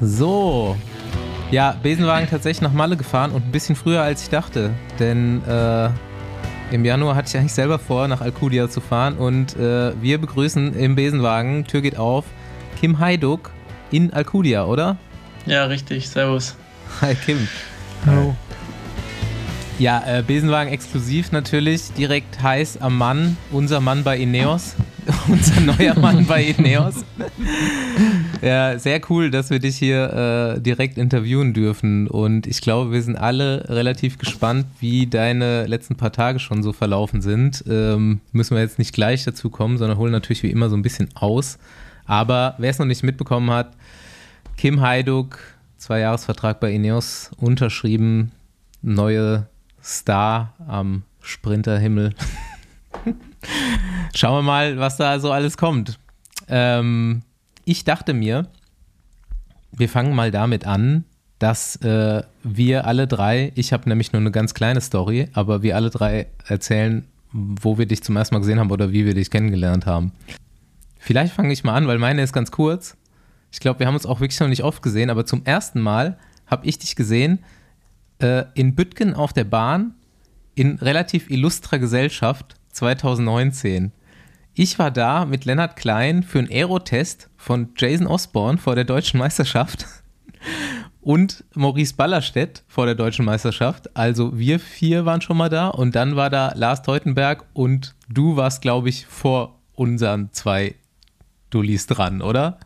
So. 0.00 0.76
Ja, 1.50 1.74
Besenwagen 1.82 2.28
tatsächlich 2.28 2.60
nach 2.60 2.72
Malle 2.72 2.96
gefahren 2.96 3.32
und 3.32 3.46
ein 3.46 3.52
bisschen 3.52 3.74
früher 3.74 4.02
als 4.02 4.22
ich 4.22 4.28
dachte. 4.28 4.74
Denn 4.98 5.42
äh, 5.46 5.88
im 6.70 6.84
Januar 6.84 7.16
hatte 7.16 7.28
ich 7.28 7.36
eigentlich 7.36 7.54
selber 7.54 7.78
vor, 7.78 8.06
nach 8.08 8.20
Alcudia 8.20 8.68
zu 8.68 8.80
fahren. 8.80 9.16
Und 9.16 9.56
äh, 9.56 10.00
wir 10.00 10.18
begrüßen 10.18 10.74
im 10.74 10.94
Besenwagen, 10.94 11.64
Tür 11.64 11.80
geht 11.80 11.96
auf, 11.96 12.26
Kim 12.78 12.98
Haiduk 12.98 13.50
in 13.90 14.12
Alcudia, 14.12 14.66
oder? 14.66 14.96
Ja, 15.46 15.64
richtig. 15.64 16.08
Servus. 16.08 16.56
Hi 17.00 17.14
Kim. 17.14 17.48
Hallo. 18.06 18.34
Ja, 19.78 20.02
äh, 20.06 20.24
Besenwagen 20.26 20.72
exklusiv 20.72 21.30
natürlich, 21.30 21.92
direkt 21.92 22.42
heiß 22.42 22.78
am 22.78 22.98
Mann, 22.98 23.36
unser 23.52 23.80
Mann 23.80 24.02
bei 24.02 24.18
Ineos, 24.18 24.74
unser 25.28 25.60
neuer 25.60 25.96
Mann 25.96 26.26
bei 26.26 26.42
Ineos. 26.42 27.04
ja, 28.42 28.76
sehr 28.76 29.00
cool, 29.08 29.30
dass 29.30 29.50
wir 29.50 29.60
dich 29.60 29.76
hier 29.76 30.56
äh, 30.56 30.60
direkt 30.60 30.98
interviewen 30.98 31.54
dürfen 31.54 32.08
und 32.08 32.48
ich 32.48 32.60
glaube, 32.60 32.90
wir 32.90 33.00
sind 33.02 33.14
alle 33.14 33.68
relativ 33.68 34.18
gespannt, 34.18 34.66
wie 34.80 35.06
deine 35.06 35.66
letzten 35.66 35.94
paar 35.94 36.10
Tage 36.10 36.40
schon 36.40 36.64
so 36.64 36.72
verlaufen 36.72 37.22
sind. 37.22 37.62
Ähm, 37.68 38.20
müssen 38.32 38.56
wir 38.56 38.62
jetzt 38.62 38.80
nicht 38.80 38.92
gleich 38.92 39.24
dazu 39.24 39.48
kommen, 39.48 39.78
sondern 39.78 39.96
holen 39.96 40.10
natürlich 40.10 40.42
wie 40.42 40.50
immer 40.50 40.70
so 40.70 40.76
ein 40.76 40.82
bisschen 40.82 41.08
aus. 41.14 41.56
Aber 42.08 42.54
wer 42.58 42.70
es 42.70 42.78
noch 42.80 42.86
nicht 42.86 43.04
mitbekommen 43.04 43.50
hat, 43.50 43.76
Kim 44.58 44.80
Heiduk, 44.80 45.38
zwei 45.76 46.00
Jahresvertrag 46.00 46.58
bei 46.58 46.72
Ineos, 46.72 47.30
unterschrieben, 47.36 48.32
neue 48.82 49.46
Star 49.80 50.52
am 50.66 51.04
Sprinterhimmel. 51.20 52.12
Schauen 54.16 54.38
wir 54.38 54.42
mal, 54.42 54.78
was 54.80 54.96
da 54.96 55.20
so 55.20 55.30
alles 55.30 55.58
kommt. 55.58 56.00
Ähm, 56.48 57.22
ich 57.66 57.84
dachte 57.84 58.14
mir, 58.14 58.48
wir 59.70 59.88
fangen 59.88 60.16
mal 60.16 60.32
damit 60.32 60.66
an, 60.66 61.04
dass 61.38 61.76
äh, 61.76 62.24
wir 62.42 62.84
alle 62.84 63.06
drei, 63.06 63.52
ich 63.54 63.72
habe 63.72 63.88
nämlich 63.88 64.12
nur 64.12 64.20
eine 64.20 64.32
ganz 64.32 64.54
kleine 64.54 64.80
Story, 64.80 65.28
aber 65.34 65.62
wir 65.62 65.76
alle 65.76 65.90
drei 65.90 66.26
erzählen, 66.48 67.06
wo 67.30 67.78
wir 67.78 67.86
dich 67.86 68.02
zum 68.02 68.16
ersten 68.16 68.34
Mal 68.34 68.40
gesehen 68.40 68.58
haben 68.58 68.72
oder 68.72 68.90
wie 68.90 69.06
wir 69.06 69.14
dich 69.14 69.30
kennengelernt 69.30 69.86
haben. 69.86 70.10
Vielleicht 70.98 71.32
fange 71.32 71.52
ich 71.52 71.62
mal 71.62 71.74
an, 71.76 71.86
weil 71.86 71.98
meine 71.98 72.22
ist 72.22 72.32
ganz 72.32 72.50
kurz. 72.50 72.96
Ich 73.50 73.60
glaube, 73.60 73.80
wir 73.80 73.86
haben 73.86 73.94
uns 73.94 74.06
auch 74.06 74.20
wirklich 74.20 74.40
noch 74.40 74.48
nicht 74.48 74.64
oft 74.64 74.82
gesehen, 74.82 75.10
aber 75.10 75.26
zum 75.26 75.44
ersten 75.44 75.80
Mal 75.80 76.18
habe 76.46 76.66
ich 76.66 76.78
dich 76.78 76.96
gesehen 76.96 77.40
äh, 78.20 78.44
in 78.54 78.74
Büttgen 78.74 79.14
auf 79.14 79.32
der 79.32 79.44
Bahn 79.44 79.94
in 80.54 80.78
relativ 80.78 81.30
illustrer 81.30 81.78
Gesellschaft 81.78 82.56
2019. 82.72 83.92
Ich 84.54 84.78
war 84.78 84.90
da 84.90 85.24
mit 85.24 85.44
Lennart 85.44 85.76
Klein 85.76 86.24
für 86.24 86.40
einen 86.40 86.50
Aerotest 86.50 87.30
von 87.36 87.68
Jason 87.76 88.08
Osborne 88.08 88.58
vor 88.58 88.74
der 88.74 88.84
deutschen 88.84 89.18
Meisterschaft 89.18 89.86
und 91.00 91.44
Maurice 91.54 91.94
Ballerstedt 91.94 92.64
vor 92.66 92.86
der 92.86 92.96
deutschen 92.96 93.24
Meisterschaft. 93.24 93.96
Also 93.96 94.36
wir 94.36 94.58
vier 94.58 95.04
waren 95.04 95.20
schon 95.20 95.36
mal 95.36 95.48
da 95.48 95.68
und 95.68 95.94
dann 95.94 96.16
war 96.16 96.28
da 96.28 96.52
Lars 96.56 96.82
Teutenberg 96.82 97.44
und 97.52 97.94
du 98.08 98.36
warst, 98.36 98.60
glaube 98.60 98.88
ich, 98.88 99.06
vor 99.06 99.60
unseren 99.74 100.32
zwei 100.32 100.74
Dullis 101.50 101.86
dran, 101.86 102.20
oder? 102.20 102.58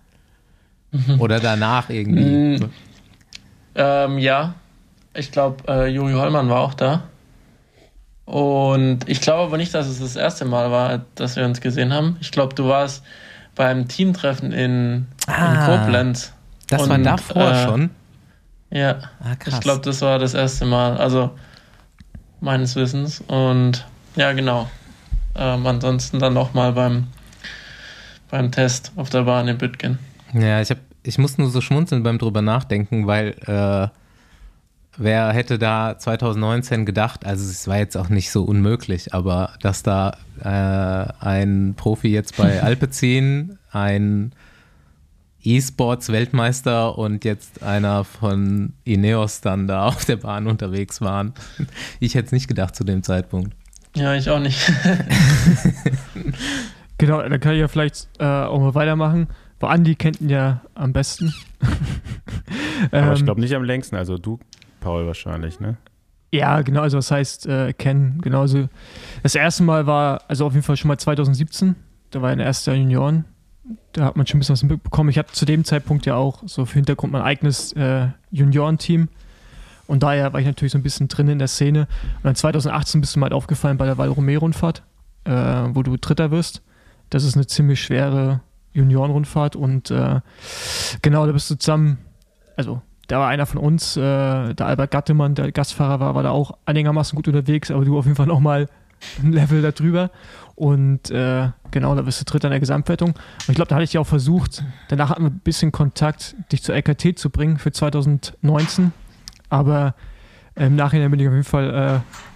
Oder 1.18 1.40
danach 1.40 1.88
irgendwie. 1.90 2.58
Mm, 2.58 2.70
ähm, 3.74 4.18
ja, 4.18 4.54
ich 5.14 5.30
glaube, 5.32 5.64
äh, 5.66 5.86
Juri 5.88 6.12
Hollmann 6.12 6.48
war 6.48 6.60
auch 6.60 6.74
da. 6.74 7.04
Und 8.24 9.08
ich 9.08 9.20
glaube 9.20 9.42
aber 9.44 9.56
nicht, 9.56 9.74
dass 9.74 9.86
es 9.86 10.00
das 10.00 10.16
erste 10.16 10.44
Mal 10.44 10.70
war, 10.70 11.02
dass 11.14 11.36
wir 11.36 11.44
uns 11.44 11.60
gesehen 11.60 11.92
haben. 11.92 12.16
Ich 12.20 12.30
glaube, 12.30 12.54
du 12.54 12.68
warst 12.68 13.02
beim 13.54 13.88
Teamtreffen 13.88 14.52
in, 14.52 15.06
Ah, 15.26 15.52
in 15.52 15.80
Koblenz. 15.80 16.32
Das 16.68 16.88
war 16.88 16.96
Und, 16.96 17.04
davor 17.04 17.50
äh, 17.50 17.64
schon. 17.64 17.90
Ja, 18.70 18.98
Ah, 19.22 19.34
ich 19.46 19.60
glaube, 19.60 19.82
das 19.82 20.00
war 20.00 20.18
das 20.18 20.32
erste 20.34 20.64
Mal, 20.64 20.96
also 20.96 21.30
meines 22.40 22.74
Wissens. 22.76 23.22
Und 23.26 23.86
ja, 24.16 24.32
genau. 24.32 24.70
Ähm, 25.34 25.66
ansonsten 25.66 26.18
dann 26.18 26.34
nochmal 26.34 26.72
beim, 26.72 27.08
beim 28.30 28.50
Test 28.50 28.92
auf 28.96 29.10
der 29.10 29.22
Bahn 29.22 29.48
in 29.48 29.58
Büttgen. 29.58 29.98
Ja, 30.32 30.60
ich, 30.60 30.70
hab, 30.70 30.78
ich 31.02 31.18
muss 31.18 31.38
nur 31.38 31.50
so 31.50 31.60
schmunzeln 31.60 32.02
beim 32.02 32.18
drüber 32.18 32.42
nachdenken, 32.42 33.06
weil 33.06 33.34
äh, 33.46 33.88
wer 34.96 35.32
hätte 35.32 35.58
da 35.58 35.98
2019 35.98 36.86
gedacht, 36.86 37.26
also 37.26 37.48
es 37.48 37.66
war 37.68 37.78
jetzt 37.78 37.96
auch 37.96 38.08
nicht 38.08 38.30
so 38.30 38.44
unmöglich, 38.44 39.12
aber 39.14 39.54
dass 39.60 39.82
da 39.82 40.16
äh, 40.42 41.24
ein 41.24 41.74
Profi 41.76 42.08
jetzt 42.08 42.36
bei 42.36 42.62
Alpecin, 42.62 43.58
ein 43.70 44.32
E-Sports-Weltmeister 45.44 46.96
und 46.96 47.24
jetzt 47.24 47.62
einer 47.62 48.04
von 48.04 48.74
Ineos 48.84 49.40
dann 49.40 49.66
da 49.66 49.86
auf 49.88 50.04
der 50.04 50.16
Bahn 50.16 50.46
unterwegs 50.46 51.00
waren. 51.00 51.34
Ich 52.00 52.14
hätte 52.14 52.26
es 52.26 52.32
nicht 52.32 52.48
gedacht 52.48 52.76
zu 52.76 52.84
dem 52.84 53.02
Zeitpunkt. 53.02 53.54
Ja, 53.94 54.14
ich 54.14 54.30
auch 54.30 54.38
nicht. 54.38 54.72
Genau, 57.02 57.20
dann 57.20 57.40
kann 57.40 57.54
ich 57.54 57.58
ja 57.58 57.66
vielleicht 57.66 58.08
äh, 58.20 58.24
auch 58.24 58.60
mal 58.60 58.76
weitermachen. 58.76 59.26
Weil 59.62 59.70
Andi 59.70 59.94
kennt 59.94 60.20
ihn 60.20 60.28
ja 60.28 60.60
am 60.74 60.92
besten. 60.92 61.32
Aber 62.90 63.12
ich 63.12 63.20
Ähm, 63.20 63.24
glaube 63.24 63.40
nicht 63.40 63.54
am 63.54 63.62
längsten. 63.62 63.94
Also 63.96 64.18
du, 64.18 64.40
Paul, 64.80 65.06
wahrscheinlich, 65.06 65.60
ne? 65.60 65.76
Ja, 66.32 66.62
genau, 66.62 66.80
also 66.80 66.98
was 66.98 67.10
heißt 67.10 67.46
äh, 67.46 67.72
kennen, 67.72 68.20
genauso. 68.22 68.68
Das 69.22 69.34
erste 69.34 69.62
Mal 69.62 69.86
war, 69.86 70.22
also 70.28 70.46
auf 70.46 70.54
jeden 70.54 70.64
Fall 70.64 70.76
schon 70.76 70.88
mal 70.88 70.98
2017, 70.98 71.76
da 72.10 72.22
war 72.22 72.30
er 72.30 72.32
in 72.32 72.38
der 72.38 72.46
ersten 72.46 72.74
Junioren. 72.74 73.24
Da 73.92 74.06
hat 74.06 74.16
man 74.16 74.26
schon 74.26 74.38
ein 74.38 74.40
bisschen 74.40 74.54
was 74.54 74.62
mitbekommen. 74.64 75.10
Ich 75.10 75.18
hatte 75.18 75.32
zu 75.32 75.44
dem 75.44 75.64
Zeitpunkt 75.64 76.06
ja 76.06 76.16
auch 76.16 76.42
so 76.46 76.64
für 76.64 76.74
Hintergrund 76.74 77.12
mein 77.12 77.22
eigenes 77.22 77.72
äh, 77.74 78.08
Juniorenteam. 78.30 79.08
Und 79.86 80.02
daher 80.02 80.32
war 80.32 80.40
ich 80.40 80.46
natürlich 80.46 80.72
so 80.72 80.78
ein 80.78 80.82
bisschen 80.82 81.06
drin 81.06 81.28
in 81.28 81.38
der 81.38 81.48
Szene. 81.48 81.80
Und 82.16 82.24
dann 82.24 82.34
2018 82.34 83.00
bist 83.00 83.14
du 83.14 83.20
mal 83.20 83.26
halt 83.26 83.34
aufgefallen 83.34 83.76
bei 83.76 83.84
der 83.86 83.98
Val 83.98 84.08
Romeo-Rundfahrt, 84.08 84.82
äh, 85.24 85.30
wo 85.30 85.82
du 85.84 85.96
Dritter 85.98 86.30
wirst. 86.32 86.62
Das 87.10 87.22
ist 87.24 87.36
eine 87.36 87.46
ziemlich 87.46 87.80
schwere 87.80 88.40
Juniorenrundfahrt 88.72 89.56
und 89.56 89.90
äh, 89.90 90.20
genau, 91.02 91.26
da 91.26 91.32
bist 91.32 91.50
du 91.50 91.56
zusammen, 91.56 91.98
also 92.56 92.82
da 93.08 93.18
war 93.18 93.28
einer 93.28 93.46
von 93.46 93.60
uns, 93.60 93.96
äh, 93.96 94.54
der 94.54 94.66
Albert 94.66 94.90
Gattemann, 94.90 95.34
der 95.34 95.52
Gastfahrer 95.52 96.00
war, 96.00 96.14
war 96.14 96.22
da 96.22 96.30
auch 96.30 96.56
einigermaßen 96.64 97.16
gut 97.16 97.28
unterwegs, 97.28 97.70
aber 97.70 97.84
du 97.84 97.98
auf 97.98 98.04
jeden 98.04 98.16
Fall 98.16 98.26
nochmal 98.26 98.68
ein 99.22 99.32
Level 99.32 99.62
darüber. 99.62 100.10
Und 100.54 101.10
äh, 101.10 101.48
genau, 101.70 101.94
da 101.94 102.02
bist 102.02 102.20
du 102.20 102.24
Dritter 102.24 102.48
in 102.48 102.52
der 102.52 102.60
Gesamtwertung. 102.60 103.10
Und 103.10 103.48
ich 103.48 103.54
glaube, 103.54 103.68
da 103.68 103.74
hatte 103.74 103.84
ich 103.84 103.92
ja 103.92 104.00
auch 104.00 104.06
versucht, 104.06 104.64
danach 104.88 105.10
hatten 105.10 105.24
wir 105.24 105.30
ein 105.30 105.40
bisschen 105.40 105.72
Kontakt, 105.72 106.36
dich 106.52 106.62
zur 106.62 106.74
LKT 106.74 107.18
zu 107.18 107.30
bringen 107.30 107.58
für 107.58 107.72
2019. 107.72 108.92
Aber 109.48 109.94
im 110.54 110.76
Nachhinein 110.76 111.10
bin 111.10 111.20
ich 111.20 111.26
auf 111.26 111.32
jeden 111.32 111.44
Fall 111.44 112.02
äh, 112.04 112.31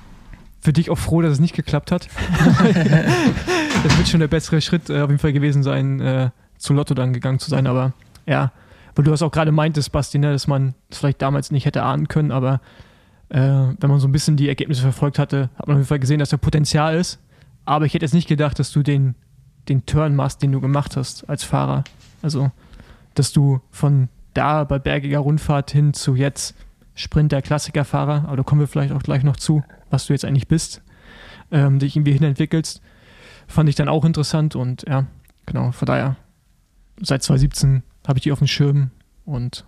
für 0.67 0.73
dich 0.73 0.91
auch 0.91 0.99
froh, 0.99 1.23
dass 1.23 1.31
es 1.31 1.39
nicht 1.39 1.55
geklappt 1.55 1.93
hat. 1.93 2.09
das 2.59 3.97
wird 3.97 4.09
schon 4.09 4.19
der 4.19 4.27
bessere 4.27 4.61
Schritt 4.61 4.91
äh, 4.91 5.01
auf 5.01 5.11
jeden 5.11 5.21
Fall 5.21 5.33
gewesen 5.33 5.63
sein, 5.63 6.01
äh, 6.01 6.31
zu 6.59 6.75
Lotto 6.75 6.93
dann 6.93 7.13
gegangen 7.13 7.39
zu 7.39 7.49
sein. 7.49 7.69
Aber 7.69 7.93
ja, 8.27 8.51
weil 8.97 9.05
du 9.05 9.13
das 9.13 9.23
auch 9.23 9.31
gerade 9.31 9.53
meintest, 9.53 9.93
Basti, 9.93 10.19
ne, 10.19 10.33
dass 10.33 10.49
man 10.49 10.75
das 10.91 10.99
vielleicht 10.99 11.23
damals 11.23 11.53
nicht 11.53 11.67
hätte 11.67 11.85
ahnen 11.85 12.09
können, 12.09 12.33
aber 12.33 12.61
äh, 13.29 13.39
wenn 13.39 13.89
man 13.89 14.01
so 14.01 14.09
ein 14.09 14.13
bisschen 14.13 14.37
die 14.37 14.49
Ergebnisse 14.49 14.83
verfolgt 14.83 15.21
hatte, 15.21 15.51
hat 15.57 15.69
man 15.69 15.77
auf 15.77 15.79
jeden 15.83 15.87
Fall 15.87 16.01
gesehen, 16.01 16.19
dass 16.19 16.31
da 16.31 16.37
Potenzial 16.37 16.97
ist. 16.97 17.21
Aber 17.65 17.87
ich 17.87 17.95
hätte 17.95 18.05
jetzt 18.05 18.15
nicht 18.15 18.27
gedacht, 18.27 18.59
dass 18.59 18.73
du 18.73 18.83
den, 18.83 19.15
den 19.69 19.87
Turn 19.87 20.17
machst, 20.17 20.43
den 20.43 20.51
du 20.51 20.61
gemacht 20.61 20.97
hast 20.97 21.31
als 21.31 21.45
Fahrer. 21.45 21.85
Also, 22.23 22.51
dass 23.15 23.33
du 23.33 23.61
von 23.71 24.09
da 24.35 24.65
bei 24.65 24.81
bergiger 24.81 25.21
Rundfahrt 25.21 25.71
hin 25.71 25.95
zu 25.95 26.17
jetzt 26.17 26.57
Sprinter, 26.97 27.41
Klassikerfahrer, 27.41 28.25
aber 28.27 28.39
da 28.39 28.43
kommen 28.43 28.61
wir 28.61 28.67
vielleicht 28.67 28.93
auch 28.93 29.03
gleich 29.03 29.23
noch 29.23 29.37
zu, 29.37 29.63
was 29.91 30.07
du 30.07 30.13
jetzt 30.13 30.25
eigentlich 30.25 30.49
bist, 30.49 30.83
ähm, 31.51 31.79
dich 31.79 31.97
irgendwie 31.97 32.13
hinentwickelst, 32.13 32.81
fand 33.47 33.69
ich 33.69 33.75
dann 33.75 33.89
auch 33.89 34.05
interessant 34.05 34.57
und 34.57 34.85
ja, 34.89 35.07
genau, 35.47 35.73
von 35.73 35.87
daher, 35.87 36.17
seit 37.01 37.23
2017 37.23 37.83
habe 38.07 38.19
ich 38.19 38.23
die 38.25 38.33
auf 38.33 38.39
dem 38.39 38.49
Schirm 38.49 38.91
und 39.25 39.65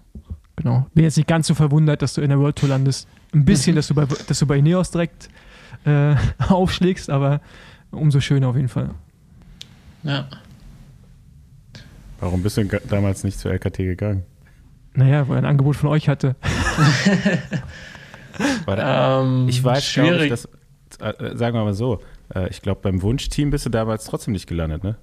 genau, 0.56 0.86
bin 0.94 1.04
jetzt 1.04 1.16
nicht 1.16 1.28
ganz 1.28 1.46
so 1.46 1.54
verwundert, 1.54 2.02
dass 2.02 2.14
du 2.14 2.20
in 2.20 2.30
der 2.30 2.38
World 2.38 2.56
Tour 2.56 2.68
landest. 2.68 3.08
Ein 3.32 3.44
bisschen, 3.44 3.76
dass 3.76 3.88
du 3.88 3.94
bei, 3.94 4.06
dass 4.06 4.38
du 4.38 4.46
bei 4.46 4.58
Ineos 4.58 4.90
direkt 4.90 5.28
äh, 5.84 6.14
aufschlägst, 6.48 7.10
aber 7.10 7.40
umso 7.90 8.20
schöner 8.20 8.48
auf 8.48 8.56
jeden 8.56 8.68
Fall. 8.68 8.90
Ja. 10.02 10.28
Warum 12.20 12.42
bist 12.42 12.56
du 12.56 12.64
damals 12.88 13.24
nicht 13.24 13.38
zur 13.38 13.52
LKT 13.52 13.78
gegangen? 13.78 14.24
Naja, 14.94 15.28
weil 15.28 15.36
er 15.36 15.42
ein 15.42 15.44
Angebot 15.44 15.76
von 15.76 15.88
euch 15.88 16.08
hatte. 16.08 16.34
da, 18.76 19.20
ähm, 19.20 19.46
ich 19.48 19.62
weiß, 19.62 19.84
schwierig. 19.84 20.24
Ich, 20.24 20.30
dass, 20.30 20.48
äh, 21.00 21.36
sagen 21.36 21.56
wir 21.56 21.64
mal 21.64 21.74
so, 21.74 22.00
äh, 22.34 22.48
ich 22.48 22.62
glaube, 22.62 22.80
beim 22.82 23.02
Wunschteam 23.02 23.50
bist 23.50 23.66
du 23.66 23.70
damals 23.70 24.04
trotzdem 24.04 24.32
nicht 24.32 24.46
gelandet, 24.46 24.84
ne? 24.84 24.96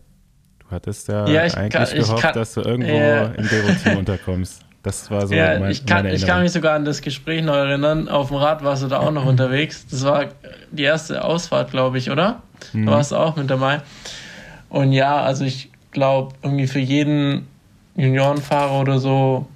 Du 0.59 0.71
hattest 0.71 1.07
ja, 1.07 1.27
ja 1.27 1.41
eigentlich 1.41 1.69
kann, 1.69 1.87
gehofft, 1.99 2.21
kann, 2.21 2.33
dass 2.33 2.53
du 2.53 2.61
irgendwo 2.61 2.91
äh, 2.91 3.25
im 3.35 3.47
Devo-Team 3.47 3.97
unterkommst. 3.97 4.65
Das 4.81 5.09
war 5.09 5.25
so 5.25 5.33
ja, 5.33 5.59
mein, 5.59 5.71
ich, 5.71 5.85
kann, 5.85 6.05
ich 6.05 6.27
kann 6.27 6.43
mich 6.43 6.51
sogar 6.51 6.75
an 6.75 6.85
das 6.85 7.01
Gespräch 7.01 7.43
noch 7.43 7.55
erinnern. 7.55 8.07
Auf 8.07 8.27
dem 8.27 8.37
Rad 8.37 8.63
warst 8.63 8.83
du 8.83 8.87
da 8.87 8.99
auch 8.99 9.11
noch 9.11 9.25
unterwegs. 9.27 9.85
Das 9.89 10.03
war 10.03 10.25
die 10.71 10.83
erste 10.83 11.23
Ausfahrt, 11.23 11.71
glaube 11.71 11.97
ich, 11.97 12.11
oder? 12.11 12.43
Mhm. 12.73 12.85
Du 12.85 12.91
warst 12.91 13.13
auch 13.13 13.35
mit 13.35 13.49
dabei. 13.49 13.81
Und 14.69 14.91
ja, 14.91 15.21
also 15.21 15.43
ich 15.43 15.71
glaube, 15.91 16.35
irgendwie 16.43 16.67
für 16.67 16.79
jeden 16.79 17.47
Juniorenfahrer 17.95 18.79
oder 18.79 18.99
so, 18.99 19.47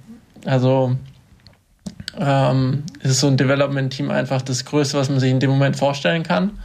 also 0.44 0.96
ähm, 2.18 2.84
ist 3.00 3.20
so 3.20 3.28
ein 3.28 3.36
Development-Team 3.36 4.10
einfach 4.10 4.42
das 4.42 4.64
Größte, 4.64 4.98
was 4.98 5.08
man 5.08 5.20
sich 5.20 5.30
in 5.30 5.40
dem 5.40 5.50
Moment 5.50 5.76
vorstellen 5.76 6.22
kann. 6.22 6.58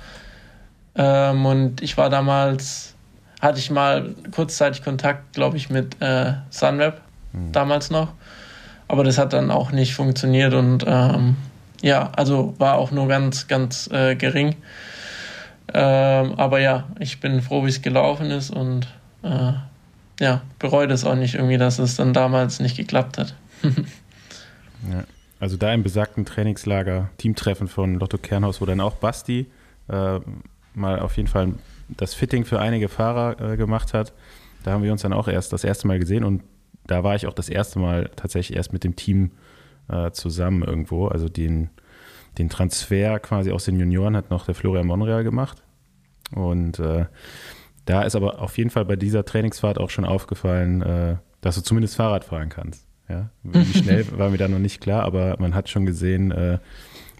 Ähm, 0.96 1.46
und 1.46 1.82
ich 1.82 1.98
war 1.98 2.10
damals, 2.10 2.96
hatte 3.41 3.60
ich 3.60 3.70
mal 3.70 4.16
kurzzeitig 4.32 4.84
Kontakt, 4.84 5.34
glaube 5.34 5.58
ich, 5.58 5.70
mit 5.70 6.02
äh, 6.02 6.34
Sunweb, 6.50 7.02
mhm. 7.34 7.52
damals 7.52 7.89
noch. 7.89 8.14
Aber 8.88 9.04
das 9.04 9.18
hat 9.18 9.34
dann 9.34 9.52
auch 9.52 9.72
nicht 9.72 9.96
funktioniert 9.96 10.54
und 10.54 10.86
ähm, 10.88 11.36
ja, 11.82 12.12
also 12.16 12.54
war 12.60 12.76
auch 12.76 12.91
nur 12.91 13.08
ganz, 13.08 13.48
ganz 13.48 13.89
äh, 13.91 14.16
gering. 14.16 14.56
Ähm, 15.74 16.34
aber 16.38 16.60
ja, 16.60 16.86
ich 17.00 17.20
bin 17.20 17.41
froh, 17.41 17.66
wie 17.66 17.70
es 17.70 17.82
gelaufen 17.82 18.30
ist 18.32 18.52
und 18.52 18.88
äh, 19.24 19.54
ja, 20.20 20.41
bereue 20.60 20.88
das 20.88 21.04
auch 21.04 21.16
nicht 21.16 21.36
irgendwie, 21.36 21.58
dass 21.58 21.80
es 21.80 21.96
dann 21.96 22.14
damals 22.14 22.60
nicht 22.60 22.78
geklappt 22.78 23.18
hat. 23.18 23.36
ja, 23.64 25.04
also 25.46 25.58
da 25.58 25.72
im 25.72 25.84
besagten 25.84 26.26
Trainingslager, 26.26 27.12
Teamtreffen 27.20 27.68
von 27.68 28.00
Lotto 28.00 28.18
Kernhaus, 28.18 28.62
wo 28.62 28.66
dann 28.66 28.82
auch 28.82 28.96
Basti 28.96 29.46
äh, 29.89 30.20
mal 30.74 31.00
auf 31.00 31.18
jeden 31.18 31.30
Fall 31.30 31.54
das 31.88 32.16
Fitting 32.16 32.46
für 32.46 32.60
einige 32.60 32.89
Fahrer 32.89 33.52
äh, 33.52 33.56
gemacht 33.56 33.93
hat. 33.93 34.12
Da 34.64 34.72
haben 34.72 34.82
wir 34.82 34.91
uns 34.91 35.04
dann 35.04 35.14
auch 35.14 35.28
erst 35.28 35.54
das 35.54 35.64
erste 35.64 35.86
Mal 35.86 36.00
gesehen 36.00 36.24
und 36.24 36.41
da 36.88 37.04
war 37.04 37.16
ich 37.16 37.28
auch 37.28 37.34
das 37.34 37.48
erste 37.48 37.78
Mal 37.78 38.10
tatsächlich 38.16 38.58
erst 38.58 38.74
mit 38.74 38.84
dem 38.84 38.96
Team 38.96 39.34
äh, 39.88 40.10
zusammen 40.10 40.64
irgendwo. 40.64 41.10
Also 41.10 41.30
den, 41.30 41.70
den 42.39 42.50
Transfer 42.50 43.20
quasi 43.20 43.52
aus 43.52 43.66
den 43.66 43.80
Junioren 43.80 44.18
hat 44.18 44.32
noch 44.32 44.48
der 44.48 44.56
Florian 44.56 44.88
Monreal 44.88 45.24
gemacht. 45.24 45.62
Und 46.32 46.80
äh, 46.80 47.06
da 47.86 48.02
ist 48.02 48.16
aber 48.16 48.41
auf 48.41 48.58
jeden 48.58 48.72
Fall 48.72 48.86
bei 48.86 48.96
dieser 48.96 49.26
Trainingsfahrt 49.26 49.78
auch 49.78 49.91
schon 49.91 50.06
aufgefallen, 50.06 50.82
äh, 50.82 51.18
dass 51.41 51.54
du 51.54 51.62
zumindest 51.62 51.98
Fahrrad 51.98 52.24
fahren 52.24 52.50
kannst. 52.50 52.84
Ja? 53.10 53.30
Wie 53.43 53.66
schnell 53.78 54.06
war 54.18 54.30
mir 54.30 54.38
da 54.38 54.47
noch 54.47 54.60
nicht 54.60 54.82
klar, 54.82 55.03
aber 55.03 55.36
man 55.39 55.56
hat 55.56 55.70
schon 55.70 55.86
gesehen, 55.86 56.32
äh, 56.32 56.60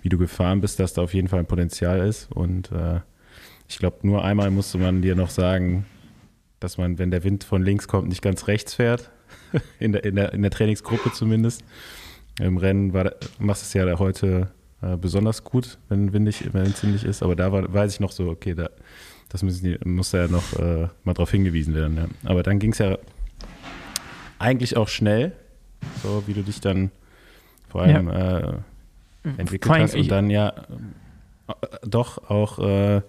wie 0.02 0.10
du 0.10 0.18
gefahren 0.18 0.62
bist, 0.62 0.80
dass 0.80 0.94
da 0.94 1.02
auf 1.02 1.14
jeden 1.14 1.28
Fall 1.28 1.40
ein 1.40 1.46
Potenzial 1.46 2.00
ist. 2.08 2.32
Und 2.32 2.72
äh, 2.72 3.00
ich 3.68 3.80
glaube, 3.80 3.98
nur 4.04 4.24
einmal 4.24 4.52
musste 4.52 4.78
man 4.78 5.02
dir 5.02 5.16
noch 5.16 5.30
sagen, 5.30 5.86
dass 6.60 6.78
man, 6.78 6.98
wenn 7.00 7.12
der 7.12 7.24
Wind 7.24 7.44
von 7.44 7.64
links 7.64 7.88
kommt, 7.88 8.08
nicht 8.08 8.22
ganz 8.22 8.48
rechts 8.48 8.74
fährt. 8.74 9.12
in, 9.80 9.92
der, 9.92 10.04
in, 10.04 10.16
der, 10.16 10.34
in 10.34 10.42
der 10.42 10.52
Trainingsgruppe 10.52 11.12
zumindest. 11.12 11.64
Im 12.40 12.58
Rennen 12.58 12.94
war, 12.94 13.14
machst 13.40 13.64
du 13.64 13.80
es 13.80 13.88
ja 13.88 14.00
heute 14.00 14.52
äh, 14.82 14.98
besonders 14.98 15.44
gut, 15.44 15.78
wenn 15.90 16.14
windig, 16.14 16.54
wenn 16.54 16.64
es 16.64 16.84
windig 16.84 17.06
ist. 17.06 17.24
Aber 17.24 17.36
da 17.36 17.52
war, 17.52 17.72
weiß 17.74 17.94
ich 17.94 18.00
noch 18.00 18.12
so, 18.12 18.30
okay, 18.30 18.54
da, 18.54 18.70
das 19.30 19.44
müssen 19.44 19.64
die, 19.64 19.78
muss 19.88 20.12
ja 20.12 20.28
noch 20.28 20.54
äh, 20.60 20.88
mal 21.04 21.14
darauf 21.14 21.32
hingewiesen 21.32 21.74
werden. 21.74 21.98
Ja. 21.98 22.30
Aber 22.30 22.44
dann 22.44 22.60
ging 22.60 22.72
es 22.72 22.80
ja 22.80 22.98
eigentlich 24.38 24.76
auch 24.76 24.90
schnell, 24.90 25.34
so 26.02 26.24
wie 26.28 26.34
du 26.34 26.42
dich 26.42 26.62
dann 26.62 26.92
vor 27.70 27.82
allem 27.84 28.10
ja. 28.10 28.40
äh, 28.40 28.54
entwickelt 29.38 29.66
Fein, 29.66 29.84
hast 29.84 29.96
und 29.96 30.10
dann 30.10 30.30
ja 30.30 30.50
äh, 31.48 31.54
doch 31.84 32.30
auch 32.30 32.60
äh, 32.60 33.02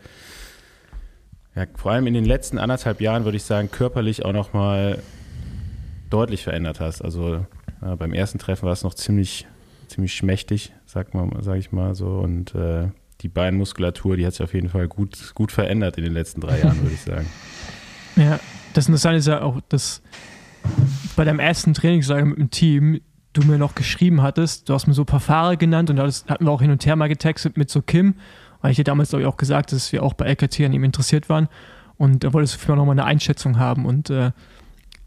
ja, 1.54 1.66
vor 1.74 1.92
allem 1.92 2.06
in 2.06 2.14
den 2.14 2.24
letzten 2.24 2.58
anderthalb 2.58 3.00
Jahren 3.00 3.24
würde 3.24 3.36
ich 3.36 3.44
sagen, 3.44 3.70
körperlich 3.70 4.24
auch 4.24 4.32
noch 4.32 4.52
mal 4.52 4.98
deutlich 6.10 6.44
verändert 6.44 6.80
hast. 6.80 7.02
Also 7.02 7.46
beim 7.80 8.12
ersten 8.12 8.38
Treffen 8.38 8.66
war 8.66 8.72
es 8.72 8.82
noch 8.82 8.94
ziemlich, 8.94 9.46
ziemlich 9.88 10.14
schmächtig, 10.14 10.72
sag, 10.84 11.14
mal, 11.14 11.28
sag 11.40 11.56
ich 11.58 11.72
mal 11.72 11.94
so. 11.94 12.18
Und 12.18 12.54
äh, 12.54 12.88
die 13.22 13.28
Beinmuskulatur, 13.28 14.16
die 14.16 14.26
hat 14.26 14.34
sich 14.34 14.42
auf 14.42 14.54
jeden 14.54 14.68
Fall 14.68 14.88
gut, 14.88 15.34
gut 15.34 15.52
verändert 15.52 15.96
in 15.98 16.04
den 16.04 16.12
letzten 16.12 16.40
drei 16.40 16.60
Jahren, 16.60 16.80
würde 16.82 16.94
ich 16.94 17.02
sagen. 17.02 17.26
Ja, 18.18 18.40
das 18.72 18.86
Interessante 18.86 19.18
ist 19.18 19.26
ja 19.26 19.42
auch, 19.42 19.60
dass 19.68 20.00
bei 21.16 21.24
deinem 21.24 21.40
ersten 21.40 21.74
Trainingslager 21.74 22.24
mit 22.24 22.38
dem 22.38 22.50
Team 22.50 23.00
du 23.32 23.42
mir 23.42 23.58
noch 23.58 23.74
geschrieben 23.74 24.22
hattest, 24.22 24.68
du 24.68 24.74
hast 24.74 24.86
mir 24.86 24.94
so 24.94 25.02
ein 25.02 25.06
paar 25.06 25.20
Fahrer 25.20 25.56
genannt 25.56 25.90
und 25.90 25.96
das 25.96 26.24
hatten 26.26 26.46
wir 26.46 26.52
auch 26.52 26.62
hin 26.62 26.70
und 26.70 26.86
her 26.86 26.96
mal 26.96 27.08
getextet 27.08 27.56
mit 27.56 27.68
so 27.70 27.82
Kim, 27.82 28.14
weil 28.62 28.70
ich 28.70 28.76
dir 28.76 28.84
damals, 28.84 29.10
glaube 29.10 29.22
ich, 29.22 29.28
auch 29.28 29.36
gesagt, 29.36 29.72
dass 29.72 29.92
wir 29.92 30.02
auch 30.02 30.14
bei 30.14 30.26
LKT 30.26 30.60
an 30.60 30.72
ihm 30.72 30.84
interessiert 30.84 31.28
waren 31.28 31.48
und 31.98 32.24
da 32.24 32.32
wolltest 32.32 32.54
du 32.54 32.58
für 32.58 32.72
mich 32.72 32.78
noch 32.78 32.86
mal 32.86 32.92
eine 32.92 33.04
Einschätzung 33.04 33.58
haben 33.58 33.84
und 33.84 34.10
äh, 34.10 34.30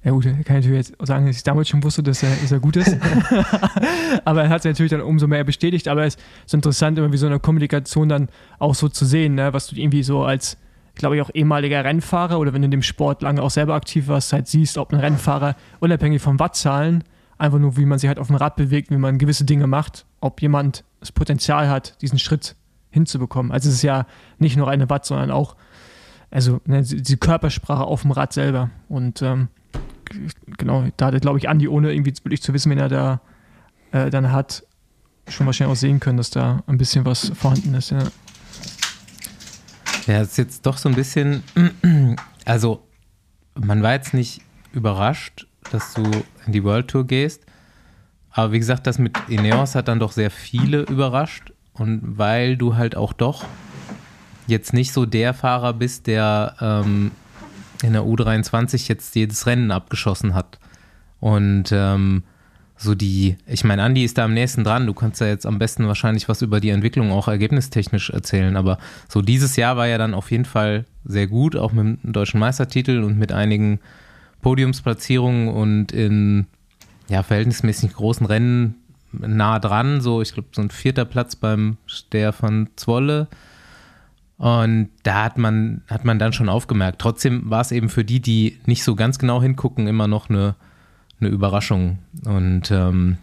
ja 0.04 0.12
gut, 0.12 0.24
kann 0.24 0.38
ich 0.38 0.48
natürlich 0.48 0.88
jetzt 0.88 0.96
sagen, 1.06 1.26
dass 1.26 1.36
ich 1.36 1.44
damals 1.44 1.68
schon 1.68 1.84
wusste, 1.84 2.02
dass 2.02 2.24
er, 2.24 2.34
dass 2.42 2.52
er 2.52 2.60
gut 2.60 2.78
ist. 2.78 2.98
aber 4.26 4.44
er 4.44 4.50
hat 4.50 4.60
es 4.60 4.66
natürlich 4.66 4.92
dann 4.92 5.02
umso 5.02 5.28
mehr 5.28 5.44
bestätigt. 5.44 5.90
Aber 5.90 6.06
es 6.06 6.18
ist 6.46 6.54
interessant, 6.54 6.98
immer 6.98 7.12
wie 7.12 7.18
so 7.18 7.26
eine 7.26 7.40
Kommunikation 7.40 8.08
dann 8.08 8.30
auch 8.60 8.76
so 8.76 8.88
zu 8.88 9.06
sehen, 9.06 9.36
ne? 9.36 9.52
was 9.52 9.68
du 9.68 9.76
irgendwie 9.76 10.04
so 10.04 10.24
als, 10.24 10.58
glaube 11.00 11.16
ich, 11.16 11.22
auch 11.22 11.32
ehemaliger 11.34 11.84
Rennfahrer 11.84 12.40
oder 12.40 12.54
wenn 12.54 12.62
du 12.62 12.66
in 12.66 12.72
dem 12.72 12.84
Sport 12.84 13.22
lange 13.22 13.42
auch 13.42 13.50
selber 13.50 13.74
aktiv 13.74 14.08
warst, 14.08 14.32
halt 14.34 14.48
siehst, 14.48 14.78
ob 14.78 14.94
ein 14.94 15.00
Rennfahrer 15.00 15.56
unabhängig 15.80 16.22
von 16.22 16.40
Wattzahlen, 16.40 17.04
einfach 17.38 17.58
nur 17.58 17.78
wie 17.78 17.86
man 17.86 17.98
sich 17.98 18.08
halt 18.08 18.20
auf 18.20 18.28
dem 18.28 18.36
Rad 18.36 18.56
bewegt, 18.56 18.92
wie 18.92 18.98
man 18.98 19.18
gewisse 19.18 19.46
Dinge 19.46 19.66
macht, 19.66 20.06
ob 20.20 20.42
jemand 20.42 20.84
das 21.00 21.12
Potenzial 21.12 21.70
hat, 21.70 22.00
diesen 22.02 22.20
Schritt 22.20 22.56
hinzubekommen. 22.92 23.52
Also 23.52 23.70
es 23.70 23.76
ist 23.76 23.82
ja 23.82 24.06
nicht 24.38 24.58
nur 24.58 24.70
eine 24.70 24.90
Watt, 24.90 25.06
sondern 25.06 25.32
auch 25.32 25.56
also 26.32 26.62
ne, 26.66 26.84
die 26.84 27.18
Körpersprache 27.18 27.84
auf 27.84 28.04
dem 28.04 28.12
Rad 28.12 28.34
selber. 28.34 28.70
Und 28.88 29.22
ähm, 29.22 29.48
genau, 30.58 30.86
da 30.98 31.08
hatte, 31.08 31.20
glaube 31.20 31.40
ich, 31.40 31.50
Andi, 31.50 31.68
ohne 31.68 31.92
irgendwie 31.92 32.14
wirklich 32.24 32.42
zu 32.42 32.54
wissen, 32.54 32.70
wen 32.72 32.78
er 32.78 32.90
da 32.90 33.22
äh, 33.92 34.10
dann 34.10 34.32
hat, 34.32 34.64
schon 35.28 35.46
wahrscheinlich 35.46 35.78
auch 35.78 35.80
sehen 35.80 36.00
können, 36.00 36.18
dass 36.18 36.30
da 36.30 36.64
ein 36.68 36.78
bisschen 36.78 37.06
was 37.06 37.32
vorhanden 37.36 37.74
ist. 37.74 37.92
Ja, 37.92 38.04
ja 40.10 40.22
ist 40.22 40.38
jetzt 40.38 40.66
doch 40.66 40.78
so 40.78 40.90
ein 40.90 40.96
bisschen, 40.96 41.44
also 42.46 42.84
man 43.56 43.84
war 43.84 43.94
jetzt 43.94 44.14
nicht 44.14 44.42
überrascht, 44.74 45.48
dass 45.72 45.94
du 45.94 46.04
in 46.46 46.54
die 46.54 46.64
World 46.64 46.88
Tour 46.88 47.06
gehst. 47.06 47.44
Aber 48.32 48.52
wie 48.52 48.60
gesagt, 48.60 48.88
das 48.88 49.00
mit 49.00 49.18
Ineos 49.28 49.76
hat 49.76 49.88
dann 49.88 50.00
doch 50.00 50.12
sehr 50.12 50.32
viele 50.32 50.82
überrascht. 50.82 51.52
Und 51.74 52.18
weil 52.18 52.58
du 52.58 52.76
halt 52.76 52.96
auch 52.96 53.14
doch 53.14 53.46
jetzt 54.48 54.74
nicht 54.74 54.94
so 54.94 55.06
der 55.06 55.34
Fahrer 55.34 55.74
bist, 55.74 56.08
der 56.08 56.56
ähm, 56.60 57.12
in 57.82 57.94
der 57.94 58.04
U23 58.04 58.88
jetzt 58.88 59.16
jedes 59.16 59.46
Rennen 59.46 59.72
abgeschossen 59.72 60.34
hat. 60.34 60.60
Und 61.20 61.72
ähm, 61.72 62.24
so 62.82 62.96
die, 62.96 63.36
ich 63.46 63.66
meine, 63.66 63.84
Andi 63.84 64.06
ist 64.06 64.18
da 64.18 64.24
am 64.24 64.34
nächsten 64.34 64.64
dran. 64.64 64.88
Du 64.88 64.94
kannst 64.94 65.20
ja 65.20 65.28
jetzt 65.28 65.46
am 65.46 65.60
besten 65.60 65.88
wahrscheinlich 65.88 66.30
was 66.30 66.42
über 66.42 66.62
die 66.62 66.70
Entwicklung 66.70 67.12
auch 67.12 67.28
ergebnistechnisch 67.28 68.10
erzählen. 68.10 68.56
Aber 68.56 68.78
so 69.10 69.22
dieses 69.22 69.58
Jahr 69.58 69.76
war 69.76 69.88
ja 69.88 69.98
dann 69.98 70.14
auf 70.14 70.32
jeden 70.32 70.46
Fall 70.46 70.86
sehr 71.04 71.28
gut, 71.28 71.58
auch 71.58 71.74
mit 71.74 72.04
dem 72.04 72.14
deutschen 72.14 72.40
Meistertitel 72.40 73.04
und 73.04 73.20
mit 73.20 73.34
einigen 73.34 73.80
Podiumsplatzierungen 74.42 75.50
und 75.50 75.92
in 75.92 76.48
ja, 77.10 77.22
verhältnismäßig 77.22 77.94
großen 77.94 78.26
Rennen 78.26 78.76
nah 79.12 79.60
dran. 79.60 80.00
So, 80.00 80.22
ich 80.22 80.34
glaube, 80.34 80.48
so 80.54 80.62
ein 80.62 80.70
vierter 80.70 81.04
Platz 81.04 81.36
beim 81.36 81.76
Stefan 81.86 82.70
Zwolle. 82.78 83.28
Und 84.38 84.88
da 85.04 85.26
hat 85.26 85.38
man, 85.38 85.82
hat 85.90 86.06
man 86.06 86.18
dann 86.18 86.32
schon 86.32 86.48
aufgemerkt. 86.48 87.02
Trotzdem 87.02 87.50
war 87.50 87.60
es 87.60 87.74
eben 87.74 87.90
für 87.90 88.06
die, 88.06 88.22
die 88.22 88.58
nicht 88.66 88.86
so 88.86 88.96
ganz 88.96 89.20
genau 89.20 89.42
hingucken, 89.42 89.88
immer 89.88 90.08
noch 90.08 90.30
eine 90.30 90.56
eine 91.20 91.30
Überraschung. 91.30 92.00
Und 92.26 92.72
ähm, 92.72 93.18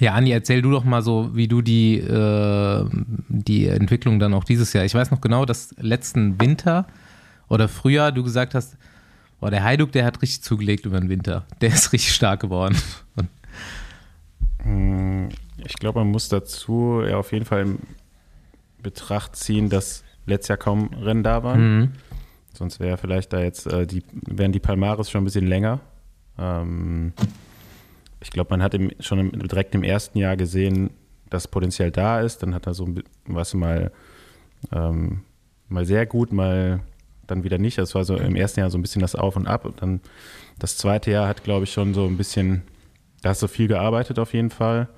ja, 0.00 0.14
Andi, 0.14 0.30
erzähl 0.30 0.62
du 0.62 0.70
doch 0.70 0.84
mal 0.84 1.02
so, 1.02 1.34
wie 1.34 1.48
du 1.48 1.62
die, 1.62 1.98
äh, 1.98 2.84
die 3.28 3.66
Entwicklung 3.66 4.18
dann 4.18 4.34
auch 4.34 4.44
dieses 4.44 4.72
Jahr. 4.72 4.84
Ich 4.84 4.94
weiß 4.94 5.10
noch 5.10 5.20
genau, 5.20 5.44
dass 5.44 5.74
letzten 5.78 6.40
Winter 6.40 6.86
oder 7.48 7.68
Frühjahr 7.68 8.12
du 8.12 8.22
gesagt 8.22 8.54
hast, 8.54 8.76
boah, 9.40 9.50
der 9.50 9.64
Heiduk, 9.64 9.92
der 9.92 10.04
hat 10.04 10.20
richtig 10.22 10.42
zugelegt 10.42 10.86
über 10.86 11.00
den 11.00 11.08
Winter. 11.08 11.46
Der 11.60 11.70
ist 11.70 11.92
richtig 11.92 12.14
stark 12.14 12.40
geworden. 12.40 12.76
Und 13.16 13.28
hm, 14.62 15.28
ich 15.64 15.74
glaube, 15.74 16.00
man 16.00 16.08
muss 16.08 16.28
dazu 16.28 17.02
ja 17.06 17.16
auf 17.16 17.32
jeden 17.32 17.44
Fall 17.44 17.62
in 17.62 17.78
Betracht 18.82 19.36
ziehen, 19.36 19.68
dass 19.68 20.04
letztes 20.26 20.48
Jahr 20.48 20.58
kaum 20.58 20.90
Rennen 20.94 21.22
da 21.22 21.42
waren. 21.42 21.78
Mhm. 21.78 21.92
Sonst 22.52 22.80
wäre 22.80 22.96
vielleicht 22.96 23.32
da 23.32 23.40
jetzt 23.40 23.66
äh, 23.66 23.86
die, 23.86 24.02
wären 24.12 24.52
die 24.52 24.60
Palmares 24.60 25.10
schon 25.10 25.22
ein 25.22 25.24
bisschen 25.24 25.46
länger. 25.46 25.80
Ähm, 26.38 27.12
ich 28.20 28.30
glaube, 28.30 28.50
man 28.50 28.62
hat 28.62 28.74
im, 28.74 28.90
schon 29.00 29.18
im, 29.18 29.48
direkt 29.48 29.74
im 29.74 29.82
ersten 29.82 30.18
Jahr 30.18 30.36
gesehen, 30.36 30.90
dass 31.30 31.48
Potenzial 31.48 31.90
da 31.90 32.20
ist. 32.20 32.42
Dann 32.42 32.54
hat 32.54 32.66
er 32.66 32.74
so 32.74 32.88
was 33.26 33.54
mal, 33.54 33.92
ähm, 34.72 35.22
mal 35.68 35.84
sehr 35.84 36.06
gut, 36.06 36.32
mal 36.32 36.80
dann 37.26 37.44
wieder 37.44 37.58
nicht. 37.58 37.78
Das 37.78 37.94
war 37.94 38.04
so 38.04 38.16
im 38.16 38.36
ersten 38.36 38.60
Jahr 38.60 38.70
so 38.70 38.78
ein 38.78 38.82
bisschen 38.82 39.02
das 39.02 39.14
Auf 39.14 39.36
und 39.36 39.46
Ab. 39.46 39.64
Und 39.64 39.82
dann 39.82 40.00
das 40.58 40.76
zweite 40.76 41.10
Jahr 41.10 41.28
hat, 41.28 41.44
glaube 41.44 41.64
ich, 41.64 41.72
schon 41.72 41.94
so 41.94 42.06
ein 42.06 42.16
bisschen, 42.16 42.62
da 43.22 43.30
hast 43.30 43.42
du 43.42 43.48
viel 43.48 43.68
gearbeitet 43.68 44.18
auf 44.18 44.32
jeden 44.32 44.50
Fall, 44.50 44.88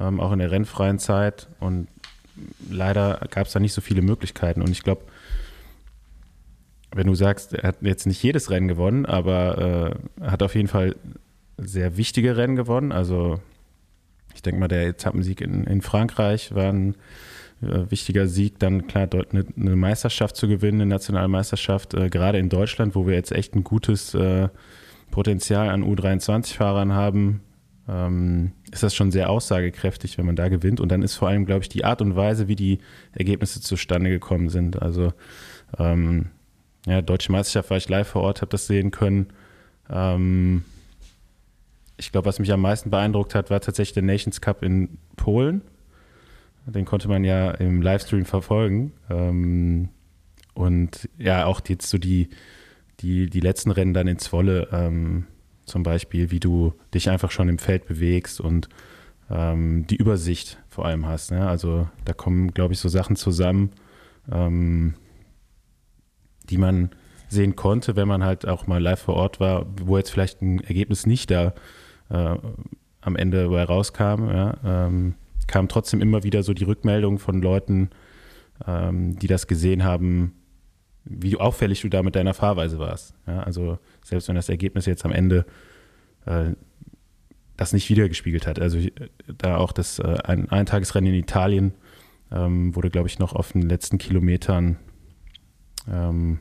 ähm, 0.00 0.20
auch 0.20 0.32
in 0.32 0.38
der 0.38 0.50
rennfreien 0.50 0.98
Zeit. 0.98 1.48
Und 1.60 1.88
leider 2.68 3.20
gab 3.30 3.46
es 3.46 3.52
da 3.52 3.60
nicht 3.60 3.74
so 3.74 3.80
viele 3.80 4.02
Möglichkeiten. 4.02 4.62
Und 4.62 4.70
ich 4.70 4.82
glaube, 4.82 5.02
wenn 6.94 7.06
du 7.06 7.14
sagst, 7.14 7.54
er 7.54 7.68
hat 7.68 7.76
jetzt 7.82 8.06
nicht 8.06 8.22
jedes 8.22 8.50
Rennen 8.50 8.68
gewonnen, 8.68 9.06
aber 9.06 9.98
äh, 10.20 10.24
hat 10.24 10.42
auf 10.42 10.54
jeden 10.54 10.68
Fall 10.68 10.96
sehr 11.58 11.96
wichtige 11.96 12.36
Rennen 12.36 12.56
gewonnen. 12.56 12.92
Also 12.92 13.40
ich 14.34 14.42
denke 14.42 14.60
mal, 14.60 14.68
der 14.68 14.86
Etappensieg 14.86 15.40
in, 15.40 15.64
in 15.64 15.82
Frankreich 15.82 16.54
war 16.54 16.72
ein 16.72 16.94
äh, 17.60 17.90
wichtiger 17.90 18.26
Sieg. 18.26 18.58
Dann 18.58 18.86
klar, 18.86 19.06
dort 19.06 19.32
eine, 19.32 19.44
eine, 19.56 19.76
Meisterschaft 19.76 20.36
zu 20.36 20.48
gewinnen, 20.48 20.80
eine 20.80 20.90
nationale 20.90 21.28
Meisterschaft, 21.28 21.94
äh, 21.94 22.08
gerade 22.08 22.38
in 22.38 22.48
Deutschland, 22.48 22.94
wo 22.94 23.06
wir 23.06 23.14
jetzt 23.14 23.32
echt 23.32 23.54
ein 23.54 23.64
gutes 23.64 24.14
äh, 24.14 24.48
Potenzial 25.10 25.68
an 25.70 25.82
U23-Fahrern 25.82 26.92
haben, 26.92 27.40
ähm, 27.88 28.52
ist 28.70 28.82
das 28.82 28.94
schon 28.94 29.10
sehr 29.10 29.30
aussagekräftig, 29.30 30.18
wenn 30.18 30.26
man 30.26 30.36
da 30.36 30.48
gewinnt. 30.48 30.80
Und 30.80 30.92
dann 30.92 31.02
ist 31.02 31.16
vor 31.16 31.28
allem, 31.28 31.46
glaube 31.46 31.62
ich, 31.62 31.68
die 31.68 31.84
Art 31.84 32.02
und 32.02 32.14
Weise, 32.14 32.46
wie 32.48 32.56
die 32.56 32.78
Ergebnisse 33.12 33.60
zustande 33.60 34.10
gekommen 34.10 34.50
sind. 34.50 34.80
Also 34.80 35.12
ähm, 35.78 36.26
ja, 36.86 37.02
Deutsche 37.02 37.32
Meisterschaft 37.32 37.70
war 37.70 37.76
ich 37.76 37.88
live 37.88 38.08
vor 38.08 38.22
Ort, 38.22 38.40
habe 38.40 38.50
das 38.50 38.66
sehen 38.66 38.90
können. 38.90 39.26
Ähm, 39.90 40.64
ich 41.96 42.12
glaube, 42.12 42.26
was 42.26 42.38
mich 42.38 42.52
am 42.52 42.60
meisten 42.60 42.90
beeindruckt 42.90 43.34
hat, 43.34 43.50
war 43.50 43.60
tatsächlich 43.60 43.94
der 43.94 44.04
Nations 44.04 44.40
Cup 44.40 44.62
in 44.62 44.98
Polen. 45.16 45.62
Den 46.66 46.84
konnte 46.84 47.08
man 47.08 47.24
ja 47.24 47.50
im 47.52 47.82
Livestream 47.82 48.24
verfolgen. 48.24 48.92
Ähm, 49.10 49.88
und 50.54 51.08
ja, 51.18 51.46
auch 51.46 51.60
jetzt 51.66 51.88
so 51.88 51.98
die, 51.98 52.28
die, 53.00 53.30
die 53.30 53.40
letzten 53.40 53.70
Rennen 53.70 53.94
dann 53.94 54.06
in 54.06 54.18
Zwolle 54.18 54.68
ähm, 54.72 55.26
zum 55.64 55.82
Beispiel, 55.82 56.30
wie 56.30 56.40
du 56.40 56.74
dich 56.94 57.10
einfach 57.10 57.30
schon 57.30 57.48
im 57.48 57.58
Feld 57.58 57.86
bewegst 57.86 58.40
und 58.40 58.68
ähm, 59.30 59.86
die 59.86 59.96
Übersicht 59.96 60.58
vor 60.68 60.86
allem 60.86 61.06
hast. 61.06 61.30
Ne? 61.30 61.46
Also 61.48 61.88
da 62.04 62.12
kommen, 62.12 62.52
glaube 62.52 62.74
ich, 62.74 62.80
so 62.80 62.88
Sachen 62.88 63.16
zusammen. 63.16 63.70
Ähm, 64.30 64.94
die 66.50 66.58
man 66.58 66.90
sehen 67.28 67.56
konnte, 67.56 67.96
wenn 67.96 68.08
man 68.08 68.24
halt 68.24 68.46
auch 68.46 68.66
mal 68.66 68.82
live 68.82 69.00
vor 69.00 69.14
Ort 69.14 69.40
war, 69.40 69.66
wo 69.82 69.96
jetzt 69.98 70.10
vielleicht 70.10 70.40
ein 70.42 70.60
Ergebnis 70.60 71.06
nicht 71.06 71.30
da 71.30 71.52
äh, 72.10 72.36
am 73.00 73.16
Ende 73.16 73.46
rauskam, 73.46 74.28
ja, 74.28 74.56
ähm, 74.64 75.14
kam 75.46 75.68
trotzdem 75.68 76.00
immer 76.00 76.22
wieder 76.22 76.42
so 76.42 76.52
die 76.54 76.64
Rückmeldung 76.64 77.18
von 77.18 77.40
Leuten, 77.40 77.90
ähm, 78.66 79.18
die 79.18 79.26
das 79.26 79.46
gesehen 79.46 79.84
haben, 79.84 80.34
wie 81.04 81.36
auffällig 81.36 81.80
du 81.80 81.88
da 81.88 82.02
mit 82.02 82.16
deiner 82.16 82.34
Fahrweise 82.34 82.78
warst. 82.78 83.14
Ja, 83.26 83.40
also 83.40 83.78
selbst 84.04 84.28
wenn 84.28 84.36
das 84.36 84.48
Ergebnis 84.48 84.86
jetzt 84.86 85.04
am 85.04 85.12
Ende 85.12 85.46
äh, 86.26 86.52
das 87.56 87.72
nicht 87.72 87.88
wiedergespiegelt 87.90 88.46
hat. 88.46 88.60
Also 88.60 88.78
da 89.26 89.56
auch 89.56 89.72
das 89.72 89.98
äh, 89.98 90.18
ein 90.24 90.48
Eintagesrennen 90.50 91.12
in 91.12 91.18
Italien 91.18 91.72
ähm, 92.30 92.74
wurde, 92.76 92.90
glaube 92.90 93.08
ich, 93.08 93.18
noch 93.18 93.34
auf 93.34 93.52
den 93.52 93.62
letzten 93.62 93.98
Kilometern 93.98 94.76
ähm, 95.92 96.38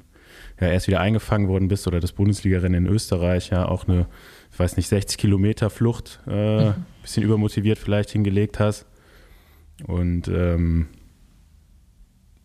ja, 0.59 0.67
erst 0.67 0.87
wieder 0.87 0.99
eingefangen 0.99 1.47
worden 1.47 1.67
bist 1.67 1.87
oder 1.87 1.99
das 1.99 2.11
Bundesligarennen 2.13 2.85
in 2.85 2.91
Österreich 2.91 3.49
ja 3.49 3.67
auch 3.67 3.87
eine, 3.87 4.07
ich 4.51 4.59
weiß 4.59 4.77
nicht, 4.77 4.87
60 4.87 5.17
Kilometer 5.17 5.69
Flucht, 5.69 6.19
äh, 6.27 6.65
mhm. 6.65 6.73
bisschen 7.01 7.23
übermotiviert 7.23 7.77
vielleicht 7.77 8.11
hingelegt 8.11 8.59
hast. 8.59 8.85
Und 9.85 10.27
ähm, 10.27 10.87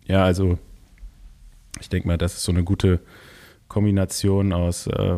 ja, 0.06 0.24
also 0.24 0.58
ich 1.80 1.88
denke 1.88 2.08
mal, 2.08 2.18
das 2.18 2.34
ist 2.34 2.44
so 2.44 2.52
eine 2.52 2.64
gute 2.64 3.00
Kombination 3.68 4.52
aus 4.52 4.86
äh, 4.86 5.16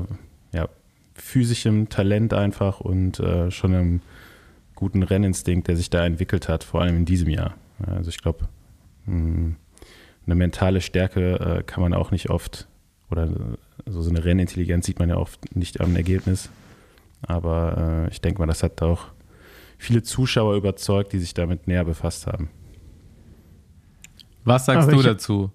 ja, 0.52 0.68
physischem 1.14 1.88
Talent 1.88 2.32
einfach 2.32 2.80
und 2.80 3.18
äh, 3.18 3.50
schon 3.50 3.74
einem 3.74 4.00
guten 4.76 5.02
Renninstinkt, 5.02 5.68
der 5.68 5.76
sich 5.76 5.90
da 5.90 6.04
entwickelt 6.06 6.48
hat, 6.48 6.62
vor 6.62 6.82
allem 6.82 6.96
in 6.98 7.04
diesem 7.04 7.28
Jahr. 7.28 7.54
Also 7.86 8.10
ich 8.10 8.18
glaube, 8.18 8.48
hm, 9.06 9.56
eine 10.26 10.34
mentale 10.34 10.80
Stärke 10.80 11.58
äh, 11.58 11.62
kann 11.62 11.82
man 11.82 11.94
auch 11.94 12.10
nicht 12.10 12.30
oft, 12.30 12.68
oder 13.10 13.28
so, 13.86 14.02
so 14.02 14.10
eine 14.10 14.24
Rennintelligenz 14.24 14.86
sieht 14.86 14.98
man 14.98 15.08
ja 15.08 15.16
oft 15.16 15.54
nicht 15.54 15.80
am 15.80 15.94
Ergebnis. 15.96 16.50
Aber 17.22 18.06
äh, 18.06 18.12
ich 18.12 18.20
denke 18.20 18.40
mal, 18.40 18.46
das 18.46 18.62
hat 18.62 18.82
auch 18.82 19.06
viele 19.78 20.02
Zuschauer 20.02 20.56
überzeugt, 20.56 21.12
die 21.12 21.18
sich 21.18 21.34
damit 21.34 21.66
näher 21.66 21.84
befasst 21.84 22.26
haben. 22.26 22.50
Was 24.44 24.66
sagst 24.66 24.88
Aber 24.88 24.96
du 24.96 25.02
dazu? 25.02 25.50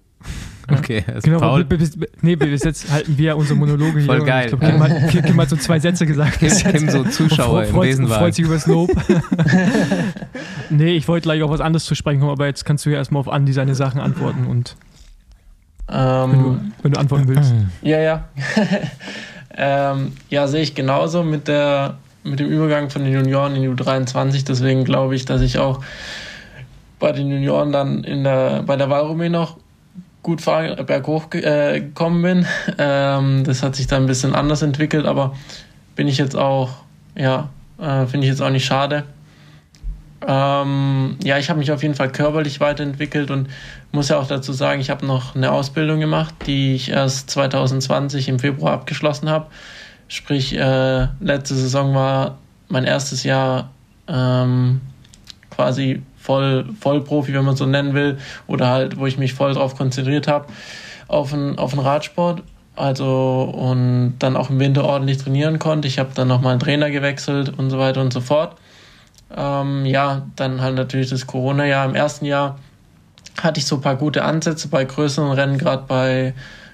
Okay, 0.78 1.04
also 1.06 1.20
genau, 1.22 1.40
Paul. 1.40 1.64
Bis, 1.64 1.98
nee, 2.22 2.36
bis 2.36 2.64
jetzt 2.64 2.90
halten 2.90 3.16
wir 3.16 3.36
unsere 3.36 3.58
Monologe 3.58 3.98
hier. 3.98 4.06
Voll 4.06 4.24
geil. 4.24 4.44
Ich 4.44 4.58
glaube, 4.58 4.66
Kim, 4.66 4.82
hat, 4.82 5.24
Kim 5.26 5.40
hat 5.40 5.48
so 5.48 5.56
zwei 5.56 5.78
Sätze 5.78 6.06
gesagt. 6.06 6.38
Kim, 6.38 6.50
Kim 6.50 6.90
so 6.90 7.04
Zuschauer 7.10 7.64
freut, 7.64 7.86
im 7.86 7.90
Wesenwagen. 7.90 8.18
freut 8.18 8.34
sich 8.34 8.44
über 8.44 8.54
das 8.54 8.66
Lob. 8.66 8.90
nee, 10.70 10.92
ich 10.96 11.08
wollte 11.08 11.24
gleich 11.24 11.42
auch 11.42 11.50
was 11.50 11.60
anderes 11.60 11.84
zu 11.84 11.94
sprechen 11.94 12.20
kommen, 12.20 12.32
aber 12.32 12.46
jetzt 12.46 12.64
kannst 12.64 12.86
du 12.86 12.90
ja 12.90 12.96
erstmal 12.96 13.20
auf 13.20 13.28
Andi 13.28 13.52
seine 13.52 13.74
Sachen 13.74 14.00
antworten 14.00 14.46
und 14.46 14.76
ähm, 15.88 16.32
wenn, 16.32 16.42
du, 16.42 16.60
wenn, 16.82 16.92
du, 16.92 17.00
antworten 17.00 17.28
willst. 17.28 17.52
Ja, 17.82 17.98
ja. 17.98 18.24
ähm, 19.56 20.12
ja, 20.28 20.46
sehe 20.46 20.62
ich 20.62 20.74
genauso 20.74 21.22
mit, 21.24 21.48
der, 21.48 21.96
mit 22.22 22.38
dem 22.38 22.48
Übergang 22.48 22.90
von 22.90 23.02
den 23.02 23.12
Junioren 23.12 23.56
in 23.56 23.62
die 23.62 23.68
U23. 23.68 24.44
Deswegen 24.46 24.84
glaube 24.84 25.16
ich, 25.16 25.24
dass 25.24 25.40
ich 25.40 25.58
auch 25.58 25.82
bei 27.00 27.12
den 27.12 27.30
Junioren 27.30 27.72
dann 27.72 28.04
in 28.04 28.22
der, 28.22 28.62
bei 28.62 28.76
der 28.76 28.88
Wahlrumee 28.88 29.30
noch 29.30 29.56
gut 30.22 30.44
berghoch 30.44 31.32
äh, 31.32 31.80
gekommen 31.80 32.22
bin. 32.22 32.46
Ähm, 32.78 33.44
das 33.44 33.62
hat 33.62 33.76
sich 33.76 33.86
dann 33.86 34.04
ein 34.04 34.06
bisschen 34.06 34.34
anders 34.34 34.62
entwickelt, 34.62 35.06
aber 35.06 35.34
bin 35.96 36.08
ich 36.08 36.18
jetzt 36.18 36.36
auch, 36.36 36.70
ja, 37.14 37.48
äh, 37.78 38.06
finde 38.06 38.26
ich 38.26 38.30
jetzt 38.30 38.42
auch 38.42 38.50
nicht 38.50 38.64
schade. 38.64 39.04
Ähm, 40.26 41.16
ja, 41.24 41.38
ich 41.38 41.48
habe 41.48 41.58
mich 41.58 41.72
auf 41.72 41.82
jeden 41.82 41.94
Fall 41.94 42.12
körperlich 42.12 42.60
weiterentwickelt 42.60 43.30
und 43.30 43.48
muss 43.92 44.10
ja 44.10 44.18
auch 44.18 44.26
dazu 44.26 44.52
sagen, 44.52 44.80
ich 44.80 44.90
habe 44.90 45.06
noch 45.06 45.34
eine 45.34 45.50
Ausbildung 45.50 45.98
gemacht, 45.98 46.34
die 46.46 46.74
ich 46.74 46.90
erst 46.90 47.30
2020 47.30 48.28
im 48.28 48.38
Februar 48.38 48.72
abgeschlossen 48.72 49.30
habe. 49.30 49.46
Sprich, 50.08 50.54
äh, 50.56 51.08
letzte 51.20 51.54
Saison 51.54 51.94
war 51.94 52.38
mein 52.68 52.84
erstes 52.84 53.24
Jahr 53.24 53.70
ähm, 54.08 54.80
quasi 55.50 56.02
voll, 56.30 56.64
Vollprofi, 56.80 57.34
wenn 57.34 57.44
man 57.44 57.56
so 57.56 57.66
nennen 57.66 57.92
will, 57.92 58.18
oder 58.46 58.68
halt, 58.68 58.98
wo 58.98 59.06
ich 59.06 59.18
mich 59.18 59.34
voll 59.34 59.52
drauf 59.54 59.76
konzentriert 59.76 60.28
habe, 60.28 60.46
auf 61.08 61.30
den, 61.30 61.58
auf 61.58 61.72
den 61.72 61.80
Radsport. 61.80 62.44
Also 62.76 63.50
und 63.52 64.14
dann 64.20 64.36
auch 64.36 64.48
im 64.48 64.60
Winter 64.60 64.84
ordentlich 64.84 65.18
trainieren 65.18 65.58
konnte. 65.58 65.88
Ich 65.88 65.98
habe 65.98 66.10
dann 66.14 66.28
nochmal 66.28 66.52
einen 66.52 66.60
Trainer 66.60 66.88
gewechselt 66.90 67.52
und 67.58 67.68
so 67.68 67.78
weiter 67.80 68.00
und 68.00 68.12
so 68.12 68.20
fort. 68.20 68.56
Ähm, 69.36 69.84
ja, 69.86 70.22
dann 70.36 70.60
halt 70.60 70.76
natürlich 70.76 71.10
das 71.10 71.26
Corona-Jahr. 71.26 71.84
Im 71.84 71.96
ersten 71.96 72.26
Jahr 72.26 72.58
hatte 73.42 73.58
ich 73.58 73.66
so 73.66 73.76
ein 73.76 73.80
paar 73.80 73.96
gute 73.96 74.24
Ansätze 74.24 74.68
bei 74.68 74.84
größeren 74.84 75.32
Rennen, 75.32 75.58
gerade 75.58 75.84
bei 75.88 76.32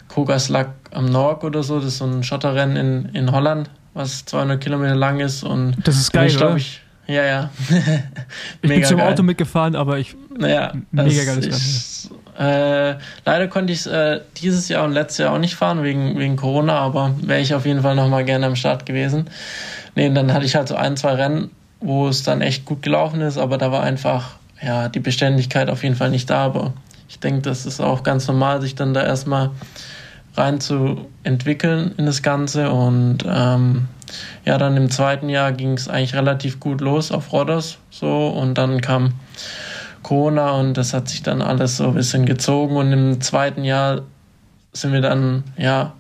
Kogaslak 0.09 0.69
am 0.91 1.07
Norg 1.07 1.43
oder 1.45 1.63
so. 1.63 1.77
Das 1.77 1.87
ist 1.87 1.99
so 1.99 2.05
ein 2.05 2.23
Schotterrennen 2.23 2.77
in, 2.77 3.15
in 3.15 3.33
Holland, 3.33 3.71
was 3.95 4.27
200 4.27 4.61
Kilometer 4.61 4.95
lang 4.95 5.21
ist. 5.21 5.43
Und 5.43 5.77
das 5.83 5.97
ist 5.97 6.13
geil, 6.13 6.31
oder? 6.37 6.57
Ich, 6.57 6.83
ja, 7.07 7.25
ja. 7.25 7.51
ich 8.63 8.69
bin 8.69 8.85
zum 8.85 8.99
geil. 8.99 9.13
Auto 9.13 9.23
mitgefahren, 9.23 9.77
aber 9.77 9.99
ich. 9.99 10.17
Naja, 10.37 10.73
mega 10.91 11.25
geiles 11.25 12.11
Rennen. 12.11 12.21
Äh, 12.39 12.99
leider 13.25 13.49
konnte 13.49 13.73
ich 13.73 13.81
es 13.81 13.87
äh, 13.87 14.21
dieses 14.37 14.69
Jahr 14.69 14.85
und 14.85 14.93
letztes 14.93 15.19
Jahr 15.19 15.33
auch 15.33 15.39
nicht 15.39 15.55
fahren, 15.55 15.83
wegen, 15.83 16.19
wegen 16.19 16.37
Corona, 16.37 16.79
aber 16.79 17.15
wäre 17.23 17.41
ich 17.41 17.55
auf 17.55 17.65
jeden 17.65 17.81
Fall 17.81 17.95
nochmal 17.95 18.25
gerne 18.25 18.47
am 18.47 18.57
Start 18.57 18.85
gewesen. 18.85 19.31
Nee, 19.95 20.09
und 20.09 20.15
dann 20.15 20.33
hatte 20.35 20.45
ich 20.45 20.55
halt 20.55 20.69
so 20.69 20.75
ein, 20.75 20.97
zwei 20.97 21.15
Rennen, 21.15 21.51
wo 21.81 22.09
es 22.09 22.23
dann 22.23 22.43
echt 22.43 22.67
gut 22.67 22.83
gelaufen 22.83 23.23
ist, 23.23 23.39
aber 23.39 23.57
da 23.57 23.73
war 23.73 23.83
einfach 23.83 24.37
ja, 24.63 24.89
die 24.89 25.01
Beständigkeit 25.01 25.71
auf 25.71 25.83
jeden 25.83 25.97
Fall 25.97 26.11
nicht 26.11 26.29
da. 26.29 26.45
Aber 26.45 26.75
ich 27.09 27.21
denke, 27.21 27.43
das 27.43 27.67
ist 27.67 27.81
auch 27.81 28.03
ganz 28.03 28.27
normal, 28.29 28.61
sich 28.61 28.75
dann 28.75 28.95
da 28.95 29.03
erstmal 29.03 29.51
rein 30.35 30.61
zu 30.61 31.07
entwickeln 31.23 31.95
in 31.97 32.07
das 32.07 32.23
Ganze. 32.23 32.71
Und 32.71 33.19
ähm, 33.27 33.89
ja, 34.45 34.59
dann 34.59 34.77
im 34.77 34.91
zweiten 34.91 35.29
Jahr 35.29 35.53
ging 35.53 35.73
es 35.73 35.89
eigentlich 35.89 36.15
relativ 36.15 36.61
gut 36.61 36.81
los 36.81 37.11
auf 37.11 37.33
Rodders 37.33 37.79
so 37.91 38.29
und 38.29 38.55
dann 38.55 38.81
kam 38.81 39.15
Corona 40.03 40.53
und 40.53 40.75
das 40.75 40.95
hat 40.95 41.09
sich 41.09 41.23
dann 41.23 41.43
alles 41.43 41.79
so 41.79 41.89
ein 41.89 41.95
bisschen 41.95 42.27
gezogen 42.27 42.77
und 42.77 42.93
im 42.93 43.21
zweiten 43.21 43.65
Jahr 43.65 44.03
sind 44.73 44.93
wir 44.93 45.01
dann 45.01 45.45
ja 45.57 45.95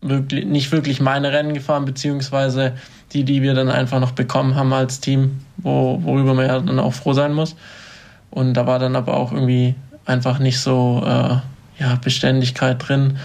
wirklich 0.00 0.46
nicht 0.46 0.72
wirklich 0.72 1.00
meine 1.00 1.32
Rennen 1.32 1.54
gefahren, 1.54 1.84
beziehungsweise 1.84 2.74
die, 3.12 3.24
die 3.24 3.42
wir 3.42 3.54
dann 3.54 3.68
einfach 3.68 4.00
noch 4.00 4.12
bekommen 4.12 4.54
haben 4.54 4.72
als 4.72 5.00
Team, 5.00 5.40
wo, 5.58 6.00
worüber 6.02 6.34
man 6.34 6.46
ja 6.46 6.60
dann 6.60 6.78
auch 6.78 6.94
froh 6.94 7.12
sein 7.12 7.32
muss. 7.32 7.56
Und 8.30 8.54
da 8.54 8.66
war 8.66 8.78
dann 8.78 8.96
aber 8.96 9.16
auch 9.16 9.32
irgendwie 9.32 9.74
einfach 10.04 10.38
nicht 10.38 10.60
so 10.60 11.02
äh, 11.04 11.36
ja, 11.78 11.94
Beständigkeit 12.02 12.76
drin. 12.86 13.18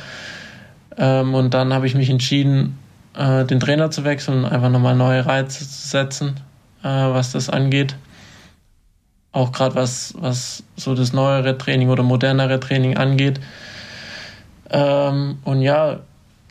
Ähm, 0.97 1.33
und 1.33 1.53
dann 1.53 1.73
habe 1.73 1.87
ich 1.87 1.95
mich 1.95 2.09
entschieden, 2.09 2.77
äh, 3.15 3.45
den 3.45 3.59
Trainer 3.59 3.91
zu 3.91 4.03
wechseln 4.03 4.45
einfach 4.45 4.69
nochmal 4.69 4.95
neue 4.95 5.25
Reize 5.25 5.67
zu 5.67 5.87
setzen, 5.87 6.39
äh, 6.83 6.87
was 6.87 7.31
das 7.31 7.49
angeht. 7.49 7.95
Auch 9.31 9.51
gerade 9.51 9.75
was, 9.75 10.13
was 10.17 10.63
so 10.75 10.93
das 10.93 11.13
neuere 11.13 11.57
Training 11.57 11.89
oder 11.89 12.03
modernere 12.03 12.59
Training 12.59 12.97
angeht. 12.97 13.39
Ähm, 14.69 15.39
und 15.43 15.61
ja, 15.61 15.99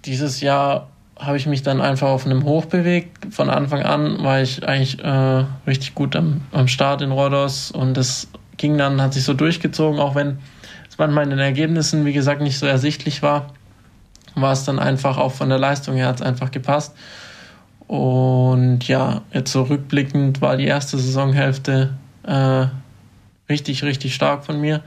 dieses 0.04 0.40
Jahr 0.40 0.88
habe 1.18 1.36
ich 1.36 1.46
mich 1.46 1.62
dann 1.62 1.80
einfach 1.80 2.08
auf 2.08 2.24
einem 2.24 2.44
Hoch 2.44 2.64
bewegt. 2.64 3.34
Von 3.34 3.50
Anfang 3.50 3.82
an 3.82 4.22
war 4.24 4.40
ich 4.40 4.66
eigentlich 4.66 5.02
äh, 5.04 5.44
richtig 5.66 5.94
gut 5.94 6.16
am, 6.16 6.40
am 6.52 6.68
Start 6.68 7.02
in 7.02 7.12
Rhodos 7.12 7.70
und 7.70 7.96
das 7.96 8.28
ging 8.56 8.78
dann, 8.78 9.00
hat 9.00 9.14
sich 9.14 9.24
so 9.24 9.34
durchgezogen, 9.34 10.00
auch 10.00 10.14
wenn 10.14 10.38
es 10.88 10.98
manchmal 10.98 11.24
in 11.24 11.30
den 11.30 11.38
Ergebnissen, 11.38 12.04
wie 12.04 12.12
gesagt, 12.12 12.40
nicht 12.40 12.58
so 12.58 12.66
ersichtlich 12.66 13.22
war, 13.22 13.46
war 14.34 14.52
es 14.52 14.64
dann 14.64 14.78
einfach 14.78 15.18
auch 15.18 15.32
von 15.32 15.48
der 15.48 15.58
Leistung 15.58 15.96
her 15.96 16.08
hat 16.08 16.16
es 16.16 16.22
einfach 16.22 16.50
gepasst. 16.50 16.94
Und 17.86 18.86
ja, 18.86 19.22
jetzt 19.32 19.50
so 19.50 19.62
rückblickend 19.62 20.40
war 20.40 20.56
die 20.56 20.66
erste 20.66 20.96
Saisonhälfte 20.96 21.94
äh, 22.22 22.66
richtig, 23.48 23.82
richtig 23.82 24.14
stark 24.14 24.44
von 24.44 24.60
mir. 24.60 24.82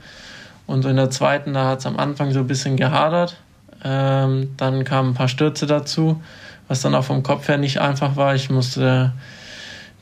Und 0.66 0.82
so 0.82 0.88
in 0.88 0.96
der 0.96 1.10
zweiten, 1.10 1.52
da 1.52 1.68
hat 1.68 1.80
es 1.80 1.86
am 1.86 1.98
Anfang 1.98 2.32
so 2.32 2.40
ein 2.40 2.46
bisschen 2.46 2.76
gehadert. 2.76 3.36
Ähm, 3.84 4.54
dann 4.56 4.84
kamen 4.84 5.10
ein 5.10 5.14
paar 5.14 5.28
Stürze 5.28 5.66
dazu, 5.66 6.22
was 6.68 6.80
dann 6.80 6.94
auch 6.94 7.04
vom 7.04 7.22
Kopf 7.22 7.48
her 7.48 7.58
nicht 7.58 7.80
einfach 7.80 8.16
war. 8.16 8.34
Ich 8.34 8.48
musste 8.48 9.12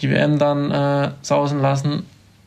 die 0.01 0.11
WM 0.11 0.39
dann 0.39 0.71
äh, 0.71 1.11
sausen 1.23 1.61
lassen, 1.61 2.07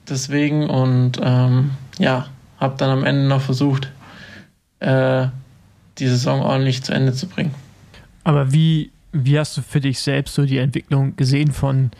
deswegen 0.10 0.70
und 0.70 1.20
ähm, 1.22 1.72
ja, 1.98 2.28
habe 2.60 2.76
dann 2.78 2.90
am 2.90 3.04
Ende 3.04 3.28
noch 3.28 3.42
versucht, 3.42 3.92
äh, 4.80 5.28
die 5.98 6.08
Saison 6.08 6.42
ordentlich 6.42 6.84
zu 6.84 6.94
Ende 6.94 7.14
zu 7.14 7.28
bringen. 7.28 7.54
Aber 8.24 8.52
wie, 8.52 8.92
wie 9.12 9.40
hast 9.40 9.58
du 9.58 9.62
für 9.62 9.80
dich 9.80 10.00
selbst 10.00 10.36
so 10.36 10.46
die 10.46 10.58
Entwicklung 10.58 11.16
gesehen 11.16 11.52
von 11.52 11.92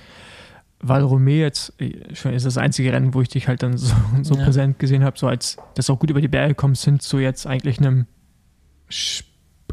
Val 0.80 1.04
Romé 1.04 1.40
jetzt, 1.40 1.74
schon 2.14 2.34
ist 2.34 2.46
das 2.46 2.58
einzige 2.58 2.92
Rennen, 2.94 3.14
wo 3.14 3.22
ich 3.22 3.30
dich 3.30 3.48
halt 3.48 3.64
dann 3.64 3.78
so, 3.78 3.96
so 4.22 4.36
ja. 4.36 4.44
präsent 4.44 4.80
gesehen 4.80 5.04
habe, 5.04 5.18
so 5.18 5.28
als 5.28 5.58
das 5.76 5.90
auch 5.90 6.00
gut 6.00 6.10
über 6.10 6.22
die 6.22 6.28
Berge 6.28 6.56
kommst, 6.56 6.84
sind 6.84 7.02
zu 7.02 7.20
jetzt 7.20 7.48
eigentlich 7.48 7.80
einem 7.80 8.08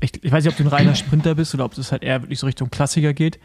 ich, 0.02 0.24
ich, 0.24 0.32
weiß 0.32 0.44
nicht, 0.44 0.52
ob 0.52 0.56
du 0.56 0.64
ein 0.64 0.68
reiner 0.68 0.94
Sprinter 0.94 1.34
bist 1.34 1.54
oder 1.54 1.64
ob 1.64 1.76
es 1.76 1.92
halt 1.92 2.02
eher 2.02 2.22
wirklich 2.22 2.38
so 2.38 2.46
Richtung 2.46 2.70
Klassiker 2.70 3.12
geht. 3.14 3.38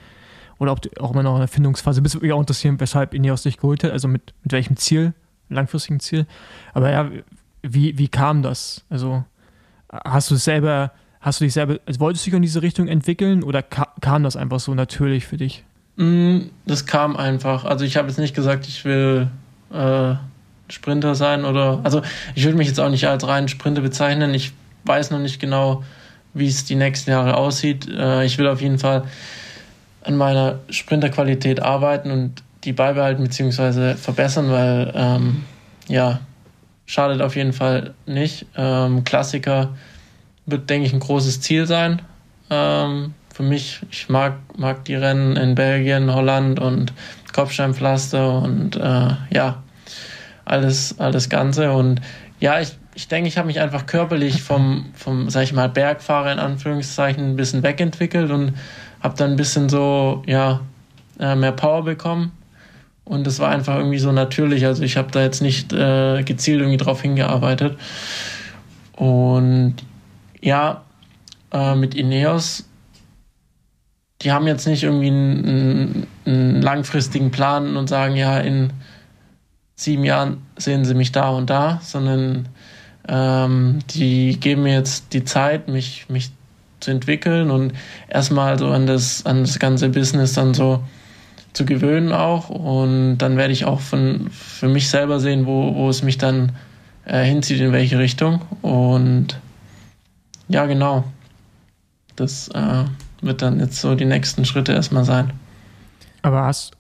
Oder 0.60 0.72
ob 0.72 0.82
du 0.82 0.90
auch 1.00 1.12
immer 1.12 1.22
noch 1.22 1.36
in 1.36 1.42
der 1.42 1.48
Findungsphase 1.48 2.02
bist. 2.02 2.16
Würde 2.16 2.26
mich 2.26 2.34
auch 2.34 2.40
interessieren, 2.40 2.80
weshalb 2.80 3.14
Ineos 3.14 3.44
dich 3.44 3.58
geholt 3.58 3.84
hat. 3.84 3.92
Also 3.92 4.08
mit, 4.08 4.34
mit 4.44 4.52
welchem 4.54 4.76
Ziel, 4.76 5.14
langfristigen 5.50 6.00
Ziel. 6.00 6.26
Aber 6.74 6.90
ja, 6.90 7.12
wie, 7.62 7.98
wie 8.00 8.08
kam 8.08 8.42
das? 8.42 8.84
Also 8.90 9.24
hast 9.90 10.32
du 10.32 10.36
selber, 10.36 10.92
hast 11.22 11.40
du 11.40 11.46
dich 11.46 11.54
selber, 11.54 11.80
also 11.86 12.00
wolltest 12.00 12.26
du 12.26 12.30
dich 12.30 12.38
in 12.38 12.42
diese 12.42 12.62
Richtung 12.62 12.88
entwickeln 12.88 13.44
oder 13.44 13.62
ka 13.62 13.88
kam 14.02 14.24
das 14.24 14.36
einfach 14.36 14.60
so 14.60 14.74
natürlich 14.74 15.26
für 15.26 15.38
dich? 15.38 15.64
Mm, 15.96 16.50
das 16.66 16.86
kam 16.86 17.16
einfach. 17.16 17.66
Also 17.66 17.86
ich 17.86 17.98
habe 17.98 18.08
jetzt 18.08 18.18
nicht 18.18 18.36
gesagt, 18.36 18.68
ich 18.68 18.86
will 18.86 19.28
äh, 19.74 20.16
Sprinter 20.70 21.16
sein 21.16 21.46
oder, 21.46 21.80
also 21.84 22.02
ich 22.36 22.44
würde 22.44 22.58
mich 22.58 22.68
jetzt 22.68 22.80
auch 22.80 22.90
nicht 22.90 23.08
als 23.08 23.28
reinen 23.28 23.48
Sprinter 23.48 23.82
bezeichnen. 23.82 24.34
Ich 24.34 24.54
weiß 24.86 25.12
noch 25.12 25.20
nicht 25.20 25.40
genau, 25.40 25.84
wie 26.34 26.48
es 26.48 26.66
die 26.66 26.76
nächsten 26.76 27.10
Jahre 27.12 27.36
aussieht. 27.38 27.88
Äh, 27.90 28.26
ich 28.26 28.38
will 28.38 28.48
auf 28.48 28.62
jeden 28.62 28.80
Fall 28.80 29.04
an 30.04 30.16
meiner 30.16 30.60
Sprinterqualität 30.70 31.62
arbeiten 31.62 32.12
und 32.12 32.44
die 32.64 32.74
beibehalten 32.74 33.24
bzw. 33.24 33.96
verbessern, 33.96 34.50
weil 34.52 34.92
ähm, 34.96 35.44
ja, 35.88 36.20
schadet 36.88 37.22
auf 37.22 37.36
jeden 37.36 37.54
Fall 37.54 37.94
nicht. 38.08 38.48
Ähm, 38.56 39.04
Klassiker 39.04 39.76
wird, 40.48 40.68
denke 40.72 40.88
ich, 40.88 40.94
ein 40.94 41.00
großes 41.00 41.42
Ziel 41.42 41.68
sein. 41.68 42.02
Ähm, 42.50 43.14
für 43.32 43.44
mich, 43.44 43.82
ich 43.92 44.10
mag, 44.10 44.38
mag 44.58 44.84
die 44.86 44.96
Rennen 44.96 45.36
in 45.36 45.54
Belgien, 45.54 46.12
Holland 46.12 46.60
und 46.60 46.94
Kopfsteinpflaster 47.34 48.42
und 48.42 48.78
äh, 48.78 49.10
ja, 49.30 49.62
alles, 50.46 51.00
alles 51.00 51.30
Ganze. 51.30 51.72
Und 51.74 52.02
ja, 52.40 52.60
ich, 52.60 52.76
ich 52.96 53.08
denke, 53.08 53.28
ich 53.28 53.38
habe 53.38 53.48
mich 53.48 53.60
einfach 53.60 53.86
körperlich 53.86 54.42
vom, 54.42 54.88
vom, 54.96 55.30
sag 55.30 55.44
ich 55.44 55.54
mal, 55.54 55.70
Bergfahrer 55.70 56.32
in 56.32 56.40
Anführungszeichen 56.40 57.32
ein 57.32 57.36
bisschen 57.36 57.62
wegentwickelt 57.62 58.32
und 58.32 58.54
habe 59.04 59.16
dann 59.18 59.32
ein 59.32 59.38
bisschen 59.38 59.70
so, 59.70 60.24
ja, 60.26 60.62
äh, 61.20 61.36
mehr 61.36 61.52
Power 61.52 61.84
bekommen. 61.84 62.32
Und 63.08 63.26
das 63.26 63.40
war 63.40 63.50
einfach 63.50 63.78
irgendwie 63.78 64.00
so 64.00 64.12
natürlich. 64.12 64.66
Also 64.66 64.84
ich 64.84 64.98
habe 64.98 65.12
da 65.12 65.22
jetzt 65.22 65.42
nicht 65.42 65.72
äh, 65.72 66.24
gezielt 66.24 66.60
irgendwie 66.60 66.78
drauf 66.78 67.02
hingearbeitet. 67.02 67.78
Und 68.98 69.76
ja, 70.42 70.84
äh, 71.54 71.76
mit 71.76 71.96
Ineos, 71.96 72.66
die 74.22 74.34
haben 74.34 74.46
jetzt 74.46 74.68
nicht 74.68 74.84
irgendwie 74.84 75.08
einen, 75.08 76.08
einen 76.26 76.62
langfristigen 76.62 77.32
Plan 77.32 77.78
und 77.78 77.88
sagen, 77.88 78.18
ja, 78.18 78.40
in 78.40 78.74
sieben 79.76 80.04
Jahren 80.04 80.42
sehen 80.58 80.84
sie 80.84 80.94
mich 80.94 81.14
da 81.14 81.30
und 81.30 81.50
da, 81.50 81.80
sondern 81.82 82.50
ähm, 83.08 83.80
die 83.92 84.38
geben 84.38 84.64
mir 84.64 84.74
jetzt 84.74 85.14
die 85.14 85.24
Zeit, 85.24 85.70
mich, 85.70 86.10
mich 86.10 86.32
zu 86.82 86.92
entwickeln 86.92 87.52
und 87.52 87.72
erstmal 88.10 88.60
so 88.60 88.68
an 88.68 88.86
das, 88.86 89.26
an 89.26 89.42
das 89.42 89.60
ganze 89.60 89.88
Business 89.88 90.34
dann 90.34 90.54
so 90.54 90.84
zu 91.58 91.66
gewöhnen 91.66 92.12
auch. 92.12 92.50
Und 92.50 93.18
dann 93.18 93.36
werde 93.36 93.52
ich 93.52 93.66
auch 93.66 93.82
von, 93.82 94.30
für 94.32 94.68
mich 94.68 94.90
selber 94.90 95.20
sehen, 95.20 95.46
wo, 95.46 95.74
wo 95.76 95.90
es 95.90 96.04
mich 96.04 96.18
dann 96.18 96.54
äh, 97.06 97.24
hinzieht, 97.24 97.60
in 97.60 97.72
welche 97.72 98.00
Richtung. 98.00 98.42
Und 98.62 99.40
ja, 100.48 100.66
genau. 100.68 101.04
Das 102.16 102.48
äh, 102.50 102.86
wird 103.22 103.42
dann 103.42 103.60
jetzt 103.60 103.82
so 103.82 103.96
die 103.96 104.06
nächsten 104.06 104.46
Schritte 104.46 104.74
erstmal 104.74 105.04
sein. 105.04 105.34
Aber 106.22 106.44
hast, 106.44 106.74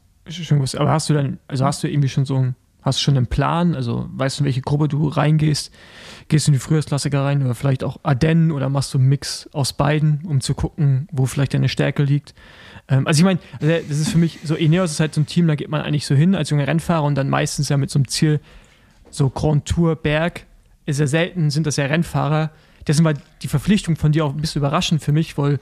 aber 0.78 0.92
hast 0.92 1.10
du 1.10 1.14
dann, 1.14 1.40
also 1.48 1.66
hast 1.66 1.84
du 1.84 1.88
irgendwie 1.88 2.10
schon 2.10 2.26
so 2.26 2.38
ein 2.38 2.56
Hast 2.88 3.00
du 3.00 3.04
schon 3.04 3.18
einen 3.18 3.28
Plan? 3.28 3.76
Also 3.76 4.08
weißt 4.14 4.40
du, 4.40 4.44
in 4.44 4.46
welche 4.46 4.62
Gruppe 4.62 4.88
du 4.88 5.10
reingehst? 5.10 5.74
Gehst 6.30 6.48
du 6.48 6.52
in 6.52 6.54
die 6.54 6.60
Frühjahrsklassiker 6.60 7.22
rein 7.22 7.44
oder 7.44 7.54
vielleicht 7.54 7.84
auch 7.84 8.00
Ardennen 8.04 8.50
oder 8.50 8.70
machst 8.70 8.94
du 8.94 8.98
einen 8.98 9.10
Mix 9.10 9.50
aus 9.52 9.74
beiden, 9.74 10.22
um 10.26 10.40
zu 10.40 10.54
gucken, 10.54 11.10
wo 11.12 11.26
vielleicht 11.26 11.54
deine 11.54 11.68
Stärke 11.68 12.04
liegt? 12.04 12.34
Ähm, 12.90 13.06
also 13.08 13.20
ich 13.20 13.26
meine, 13.26 13.40
also 13.62 13.74
das 13.88 14.00
ist 14.00 14.10
für 14.10 14.18
mich 14.18 14.40
so, 14.44 14.56
Ineos 14.56 14.92
ist 14.92 15.00
halt 15.00 15.14
so 15.14 15.22
ein 15.22 15.26
Team, 15.26 15.48
da 15.48 15.56
geht 15.56 15.70
man 15.70 15.82
eigentlich 15.82 16.06
so 16.06 16.16
hin 16.16 16.36
als 16.36 16.50
junger 16.50 16.68
Rennfahrer 16.68 17.04
und 17.04 17.16
dann 17.16 17.30
meistens 17.30 17.70
ja 17.70 17.78
mit 17.78 17.90
so 17.90 18.00
einem 18.00 18.08
Ziel, 18.08 18.40
so 19.10 19.30
Grand 19.30 19.66
Tour, 19.66 19.96
Berg, 19.96 20.46
ist 20.86 21.00
ja 21.00 21.08
selten, 21.08 21.50
sind 21.50 21.68
das 21.68 21.76
ja 21.76 21.86
Rennfahrer. 21.86 22.52
Deswegen 22.88 23.06
war 23.06 23.14
die 23.42 23.48
Verpflichtung 23.50 23.98
von 23.98 24.12
dir 24.14 24.24
auch 24.26 24.34
ein 24.34 24.40
bisschen 24.40 24.60
überraschend 24.62 25.02
für 25.04 25.12
mich, 25.12 25.38
weil 25.38 25.60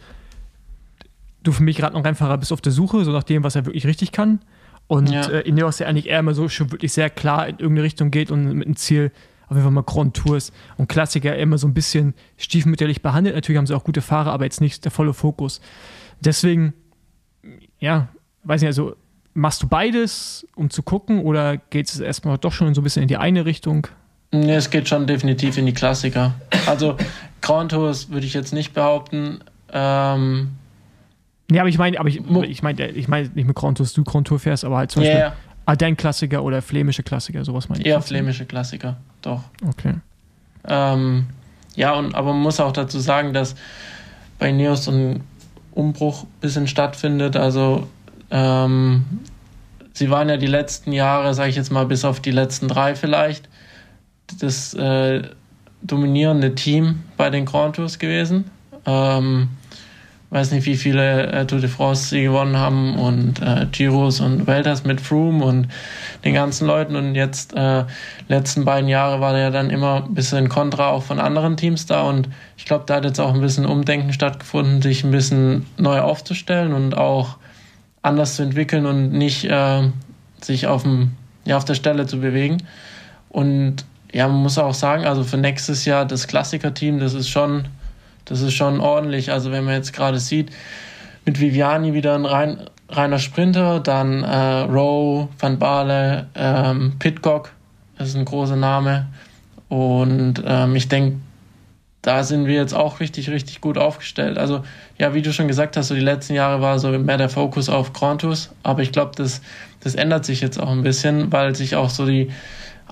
du 1.41 1.51
für 1.51 1.63
mich 1.63 1.78
gerade 1.78 1.95
noch 1.95 2.03
Rennfahrer 2.05 2.38
bist 2.38 2.51
auf 2.53 2.61
der 2.61 2.71
Suche, 2.71 3.03
so 3.05 3.11
nach 3.11 3.23
dem, 3.23 3.43
was 3.43 3.55
er 3.55 3.65
wirklich 3.65 3.88
richtig 3.88 4.11
kann. 4.11 4.39
Und 4.88 5.09
Ja. 5.09 5.28
äh, 5.30 5.41
Ineos 5.47 5.80
ja 5.80 5.88
eigentlich 5.88 6.07
eher 6.07 6.19
immer 6.19 6.36
so 6.36 6.47
schon 6.49 6.71
wirklich 6.71 6.93
sehr 6.93 7.09
klar 7.09 7.47
in 7.47 7.55
irgendeine 7.57 7.84
Richtung 7.84 8.11
geht 8.11 8.30
und 8.30 8.53
mit 8.53 8.67
dem 8.67 8.76
Ziel 8.76 9.11
auf 9.47 9.51
jeden 9.51 9.63
Fall 9.63 9.71
mal 9.71 9.84
Grand 9.84 10.15
Tours 10.15 10.51
und 10.78 10.88
Klassiker 10.89 11.36
immer 11.36 11.57
so 11.57 11.67
ein 11.67 11.73
bisschen 11.73 12.13
stiefmütterlich 12.38 13.01
behandelt. 13.01 13.36
Natürlich 13.36 13.57
haben 13.57 13.67
sie 13.67 13.76
auch 13.76 13.84
gute 13.84 14.01
Fahrer, 14.01 14.32
aber 14.32 14.43
jetzt 14.43 14.61
nicht 14.61 14.84
der 14.86 14.91
volle 14.91 15.13
Fokus. 15.13 15.61
Deswegen, 16.19 16.73
ja, 17.80 18.07
weiß 18.43 18.61
nicht, 18.61 18.67
also 18.67 18.95
machst 19.34 19.63
du 19.63 19.67
beides, 19.67 20.47
um 20.55 20.69
zu 20.69 20.84
gucken, 20.84 21.19
oder 21.19 21.57
geht 21.57 21.89
es 21.89 21.99
erstmal 21.99 22.38
doch 22.38 22.51
schon 22.51 22.73
so 22.73 22.82
ein 22.82 22.84
bisschen 22.84 23.01
in 23.03 23.07
die 23.07 23.17
eine 23.17 23.45
Richtung? 23.45 23.88
Nee, 24.32 24.55
es 24.55 24.69
geht 24.69 24.88
schon 24.88 25.07
definitiv 25.07 25.57
in 25.57 25.65
die 25.65 25.73
Klassiker. 25.73 26.34
Also 26.65 26.97
Grand 27.41 27.71
Tours 27.71 28.09
würde 28.09 28.26
ich 28.26 28.34
jetzt 28.34 28.53
nicht 28.53 28.73
behaupten. 28.73 29.39
Ähm, 29.71 30.51
Nee, 31.49 31.59
aber 31.59 31.69
ich 31.69 31.78
meine, 31.78 31.99
aber 31.99 32.09
ich, 32.09 32.21
ich 32.49 32.63
meine, 32.63 32.88
ich 32.89 33.07
meine 33.07 33.30
nicht 33.30 33.45
mit 33.45 33.55
Grand 33.55 33.78
Tours, 33.78 33.93
du 33.93 34.03
Grand 34.03 34.28
Tour 34.28 34.39
fährst, 34.39 34.65
aber 34.65 34.78
halt 34.78 34.91
zum 34.91 35.03
ja, 35.03 35.09
Beispiel 35.09 35.26
ja, 35.26 35.34
Ardennes-Klassiker 35.65 36.43
oder 36.43 36.61
flämische 36.61 37.03
Klassiker, 37.03 37.45
sowas 37.45 37.69
meine 37.69 37.82
ich. 37.82 37.88
eher 37.88 37.97
jetzt. 37.97 38.07
flämische 38.07 38.45
Klassiker, 38.45 38.97
doch. 39.21 39.41
Okay. 39.67 39.93
Ähm, 40.67 41.28
ja, 41.76 41.93
und, 41.93 42.15
aber 42.15 42.34
man 42.34 42.41
muss 42.41 42.59
auch 42.59 42.71
dazu 42.71 42.99
sagen, 42.99 43.34
dass 43.34 43.55
bei 44.39 44.51
Neos 44.51 44.88
ein 44.88 45.21
Umbruch 45.76 46.23
ein 46.23 46.39
bisschen 46.41 46.67
stattfindet. 46.67 47.36
Also 47.36 47.88
ähm, 48.32 49.05
sie 49.93 50.09
waren 50.09 50.30
ja 50.30 50.38
die 50.38 50.47
letzten 50.47 50.91
Jahre, 50.91 51.34
sage 51.34 51.49
ich 51.49 51.55
jetzt 51.55 51.71
mal, 51.71 51.86
bis 51.86 52.03
auf 52.03 52.19
die 52.19 52.32
letzten 52.32 52.67
drei 52.67 52.95
vielleicht, 52.95 53.47
das 54.39 54.73
äh, 54.73 55.21
dominierende 55.84 56.55
Team 56.55 57.03
bei 57.17 57.30
den 57.30 57.45
Grand 57.45 57.76
Tours 57.76 57.99
gewesen. 57.99 58.49
Ähm, 58.86 59.49
weiß 60.30 60.51
nicht, 60.51 60.65
wie 60.65 60.76
viele 60.76 61.32
äh, 61.32 61.45
Tour 61.45 61.59
de 61.59 61.69
France 61.69 62.09
sie 62.09 62.23
gewonnen 62.23 62.57
haben 62.57 62.97
und 62.97 63.41
äh, 63.41 63.67
Giros 63.71 64.19
und 64.19 64.47
Welters 64.47 64.84
mit 64.84 64.99
Froome 64.99 65.45
und 65.45 65.67
den 66.23 66.34
ganzen 66.34 66.67
Leuten 66.67 66.95
und 66.95 67.15
jetzt 67.15 67.55
äh, 67.55 67.84
letzten 68.28 68.65
beiden 68.65 68.89
Jahre 68.89 69.21
war 69.21 69.34
der 69.34 69.51
dann 69.51 69.69
immer 69.69 70.05
ein 70.05 70.13
bisschen 70.13 70.49
Kontra 70.49 70.89
auch 70.89 71.03
von 71.03 71.19
anderen 71.19 71.57
Teams 71.57 71.86
da 71.86 72.01
und 72.03 72.28
ich 72.57 72.65
glaube, 72.65 72.84
da 72.88 72.95
hat 72.95 73.05
jetzt 73.05 73.19
auch 73.19 73.34
ein 73.34 73.41
bisschen 73.41 73.65
Umdenken 73.65 74.13
stattgefunden, 74.13 74.82
sich 74.82 75.03
ein 75.03 75.11
bisschen 75.11 75.65
neu 75.78 75.99
aufzustellen 75.99 76.73
und 76.73 76.97
auch 76.97 77.38
anders 78.01 78.36
zu 78.36 78.43
entwickeln 78.43 78.86
und 78.86 79.11
nicht 79.11 79.45
äh, 79.45 79.89
sich 80.41 80.67
auf, 80.67 80.86
ja, 81.45 81.57
auf 81.57 81.65
der 81.65 81.73
Stelle 81.76 82.05
zu 82.05 82.19
bewegen. 82.19 82.63
Und 83.30 83.86
ja, 84.13 84.28
man 84.28 84.38
muss 84.38 84.57
auch 84.57 84.73
sagen, 84.73 85.05
also 85.05 85.23
für 85.23 85.38
nächstes 85.38 85.86
Jahr 85.86 86.05
das 86.05 86.28
Klassiker-Team, 86.28 86.99
das 86.99 87.13
ist 87.13 87.30
schon, 87.30 87.67
das 88.26 88.41
ist 88.41 88.53
schon 88.53 88.80
ordentlich. 88.80 89.32
Also 89.32 89.51
wenn 89.51 89.63
man 89.63 89.76
jetzt 89.76 89.93
gerade 89.93 90.19
sieht, 90.19 90.51
mit 91.26 91.39
Viviani 91.39 91.93
wieder 91.93 92.15
ein 92.15 92.26
rein, 92.26 92.69
reiner 92.89 93.19
Sprinter, 93.19 93.80
dann 93.80 94.23
äh, 94.23 94.61
Rowe, 94.61 95.30
Van 95.39 95.57
Baale, 95.57 96.28
ähm, 96.36 96.93
Pitcock, 96.99 97.51
das 97.97 98.09
ist 98.09 98.15
ein 98.15 98.26
großer 98.26 98.55
Name. 98.55 99.07
Und 99.69 100.43
ähm, 100.45 100.76
ich 100.76 100.88
denke, 100.88 101.17
da 102.01 102.23
sind 102.23 102.45
wir 102.45 102.53
jetzt 102.53 102.76
auch 102.76 102.99
richtig, 102.99 103.32
richtig 103.32 103.61
gut 103.61 103.80
aufgestellt. 103.80 104.38
Also, 104.38 104.63
ja, 104.99 105.15
wie 105.15 105.23
du 105.23 105.34
schon 105.34 105.47
gesagt 105.47 105.76
hast, 105.76 105.88
so 105.88 105.95
die 105.95 106.01
letzten 106.01 106.36
Jahre 106.36 106.61
war 106.61 106.78
so 106.78 106.89
mehr 106.89 107.17
der 107.17 107.30
Fokus 107.30 107.67
auf 107.67 107.93
Grand 107.93 108.23
aber 108.61 108.82
ich 108.84 108.91
glaube, 108.91 109.13
das, 109.15 109.41
das 109.80 109.95
ändert 109.95 110.23
sich 110.23 110.41
jetzt 110.41 110.59
auch 110.59 110.69
ein 110.69 110.84
bisschen, 110.84 111.32
weil 111.32 111.55
sich 111.55 111.76
auch 111.76 111.89
so 111.89 112.05
die 112.05 112.30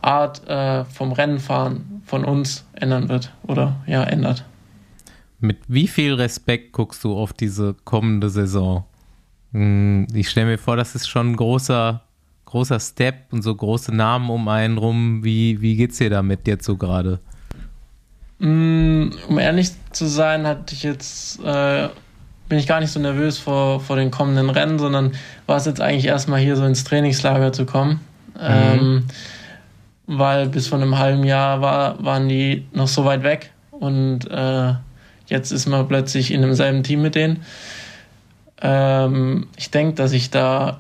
Art 0.02 0.48
äh, 0.50 0.84
vom 0.86 1.12
Rennenfahren 1.12 2.02
von 2.06 2.26
uns 2.26 2.66
ändern 2.74 3.08
wird 3.08 3.32
oder 3.44 3.76
ja, 3.86 4.04
ändert. 4.04 4.46
Mit 5.44 5.58
wie 5.68 5.90
viel 5.90 6.14
Respekt 6.14 6.72
guckst 6.72 7.04
du 7.04 7.18
auf 7.18 7.34
diese 7.34 7.76
kommende 7.84 8.30
Saison? 8.30 8.86
Hm, 9.52 10.08
Ich 10.14 10.30
stelle 10.30 10.48
mir 10.48 10.58
vor, 10.58 10.78
das 10.78 10.96
ist 10.96 11.10
schon 11.10 11.32
ein 11.32 11.36
großer, 11.36 12.02
großer 12.46 12.80
Step 12.80 13.26
und 13.32 13.42
so 13.42 13.54
große 13.54 13.94
Namen 13.94 14.30
um 14.30 14.48
einen 14.48 14.78
rum. 14.78 15.22
Wie, 15.26 15.60
wie 15.60 15.76
geht's 15.76 15.98
dir 15.98 16.10
damit 16.10 16.48
jetzt 16.48 16.64
so 16.64 16.78
gerade? 16.78 17.20
Mm, 18.40 19.10
Um 19.28 19.38
ehrlich 19.38 19.72
zu 19.92 20.06
sein, 20.06 20.48
hatte 20.48 20.74
ich 20.74 20.84
jetzt, 20.84 21.44
äh, 21.44 21.90
bin 22.48 22.58
ich 22.58 22.66
gar 22.66 22.80
nicht 22.80 22.92
so 22.92 23.02
nervös 23.02 23.38
vor, 23.38 23.82
vor 23.82 23.98
den 23.98 24.12
kommenden 24.12 24.50
Rennen, 24.50 24.80
sondern 24.80 25.12
war 25.46 25.58
es 25.58 25.66
jetzt 25.66 25.82
eigentlich 25.82 26.06
erstmal 26.06 26.40
hier 26.40 26.56
so 26.56 26.64
ins 26.64 26.86
Trainingslager 26.86 27.52
zu 27.52 27.66
kommen. 27.66 28.00
Ähm, 28.40 29.04
weil 30.08 30.48
bis 30.48 30.68
vor 30.68 30.80
einem 30.80 30.98
halben 30.98 31.26
Jahr 31.26 31.60
war, 31.60 32.02
waren 32.02 32.30
die 32.30 32.66
noch 32.72 32.88
so 32.88 33.04
weit 33.04 33.24
weg 33.24 33.52
und 33.72 34.22
äh, 34.32 34.74
jetzt 35.34 35.52
ist 35.52 35.66
man 35.66 35.88
plötzlich 35.88 36.32
in 36.32 36.42
demselben 36.42 36.84
Team 36.84 37.02
mit 37.02 37.16
denen. 37.16 37.44
Ähm, 38.62 39.48
ich 39.58 39.72
denke, 39.72 39.96
dass 39.96 40.14
ich 40.14 40.30
da 40.30 40.80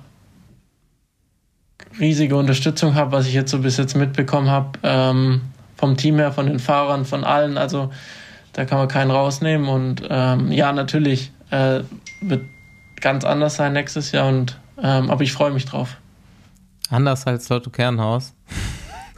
riesige 1.99 2.35
Unterstützung 2.35 2.93
habe, 2.95 3.11
was 3.11 3.27
ich 3.27 3.33
jetzt 3.33 3.51
so 3.51 3.59
bis 3.59 3.77
jetzt 3.77 3.95
mitbekommen 3.95 4.49
habe, 4.49 4.79
ähm, 4.83 5.41
vom 5.75 5.97
Team 5.97 6.17
her, 6.17 6.31
von 6.31 6.45
den 6.45 6.59
Fahrern, 6.59 7.03
von 7.03 7.23
allen. 7.23 7.57
Also 7.57 7.91
da 8.53 8.65
kann 8.65 8.77
man 8.77 8.87
keinen 8.87 9.11
rausnehmen. 9.11 9.67
Und 9.67 10.03
ähm, 10.07 10.51
ja, 10.51 10.71
natürlich 10.71 11.31
äh, 11.49 11.81
wird 12.21 12.45
ganz 13.01 13.25
anders 13.25 13.55
sein 13.55 13.73
nächstes 13.73 14.11
Jahr. 14.11 14.27
Und 14.27 14.57
ähm, 14.81 15.09
aber 15.09 15.23
ich 15.23 15.33
freue 15.33 15.51
mich 15.51 15.65
drauf. 15.65 15.97
Anders 16.89 17.25
als 17.25 17.49
Lotto 17.49 17.71
Kernhaus? 17.71 18.33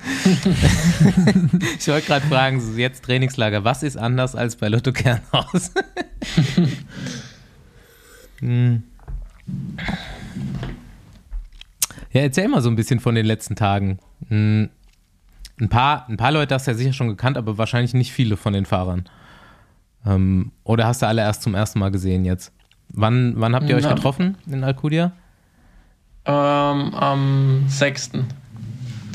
ich 1.80 1.88
wollte 1.88 2.08
gerade 2.08 2.26
fragen, 2.28 2.78
jetzt 2.78 3.04
Trainingslager, 3.04 3.64
was 3.64 3.84
ist 3.84 3.98
anders 3.98 4.36
als 4.36 4.56
bei 4.56 4.68
Lotto 4.68 4.92
Kernhaus? 4.92 5.72
Hm. 8.42 8.84
Ja, 12.12 12.22
erzähl 12.22 12.48
mal 12.50 12.62
so 12.62 12.70
ein 12.70 12.76
bisschen 12.76 13.00
von 13.00 13.16
den 13.16 13.26
letzten 13.26 13.56
Tagen. 13.56 14.00
Hm, 14.28 14.70
Ein 15.60 15.70
paar, 15.70 16.08
ein 16.10 16.18
paar 16.18 16.34
Leute 16.34 16.54
hast 16.54 16.68
du 16.68 16.72
ja 16.72 16.78
sicher 16.78 16.92
schon 16.94 17.08
gekannt, 17.08 17.38
aber 17.38 17.58
wahrscheinlich 17.58 17.94
nicht 17.94 18.12
viele 18.12 18.36
von 18.36 18.52
den 18.52 18.66
Fahrern. 18.66 19.06
Ähm, 20.06 20.52
oder 20.66 20.86
hast 20.86 21.02
du 21.02 21.08
alle 21.08 21.22
erst 21.22 21.44
zum 21.44 21.56
ersten 21.56 21.80
Mal 21.80 21.92
gesehen 21.92 22.26
jetzt? 22.26 22.52
Wann, 22.90 23.34
wann 23.38 23.56
habt 23.56 23.70
ihr 23.70 23.76
euch 23.78 23.84
Na. 23.84 23.94
getroffen 23.94 24.38
in 24.48 24.64
Alcudia? 24.64 25.14
Ähm, 26.26 26.94
am 26.94 27.64
6. 27.68 28.12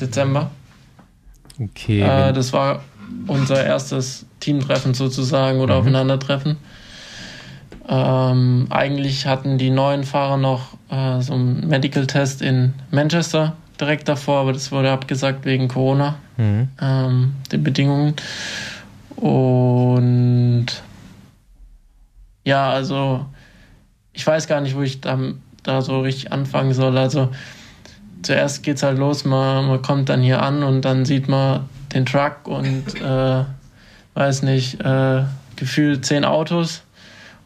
Dezember. 0.01 0.51
Okay. 1.61 2.01
Äh, 2.01 2.33
das 2.33 2.53
war 2.53 2.83
unser 3.27 3.65
erstes 3.65 4.25
Teamtreffen 4.41 4.95
sozusagen 4.95 5.61
oder 5.61 5.77
Aufeinandertreffen. 5.77 6.57
Ähm, 7.89 8.67
eigentlich 8.71 9.27
hatten 9.27 9.59
die 9.59 9.71
neuen 9.71 10.05
Fahrer 10.05 10.37
noch 10.37 10.75
äh, 10.91 11.21
so 11.21 11.35
einen 11.35 11.67
Medical-Test 11.69 12.41
in 12.41 12.73
Manchester 12.91 13.55
direkt 13.81 14.09
davor, 14.09 14.41
aber 14.41 14.53
das 14.53 14.71
wurde 14.73 14.91
abgesagt 14.91 15.45
wegen 15.45 15.69
Corona, 15.69 16.17
Mhm. 16.37 16.69
ähm, 16.81 17.35
den 17.53 17.63
Bedingungen. 17.65 18.15
Und 19.17 20.67
ja, 22.45 22.71
also 22.71 23.27
ich 24.13 24.27
weiß 24.27 24.47
gar 24.47 24.61
nicht, 24.61 24.77
wo 24.77 24.83
ich 24.83 25.01
da, 25.01 25.19
da 25.63 25.83
so 25.83 26.01
richtig 26.01 26.33
anfangen 26.33 26.73
soll. 26.73 26.97
Also 26.97 27.31
zuerst 28.23 28.63
geht's 28.63 28.83
halt 28.83 28.99
los, 28.99 29.25
man, 29.25 29.67
man 29.67 29.83
kommt 29.83 30.09
dann 30.09 30.23
hier 30.23 30.43
an 30.43 30.63
und 30.63 30.83
dann 30.83 31.05
sieht 31.05 31.29
man 31.29 31.69
den 31.95 32.07
Truck 32.07 32.47
und 32.47 32.85
äh, 33.03 33.45
weiß 34.15 34.43
nicht, 34.43 34.81
äh, 34.81 35.23
gefühlt 35.57 36.05
zehn 36.05 36.25
Autos 36.25 36.83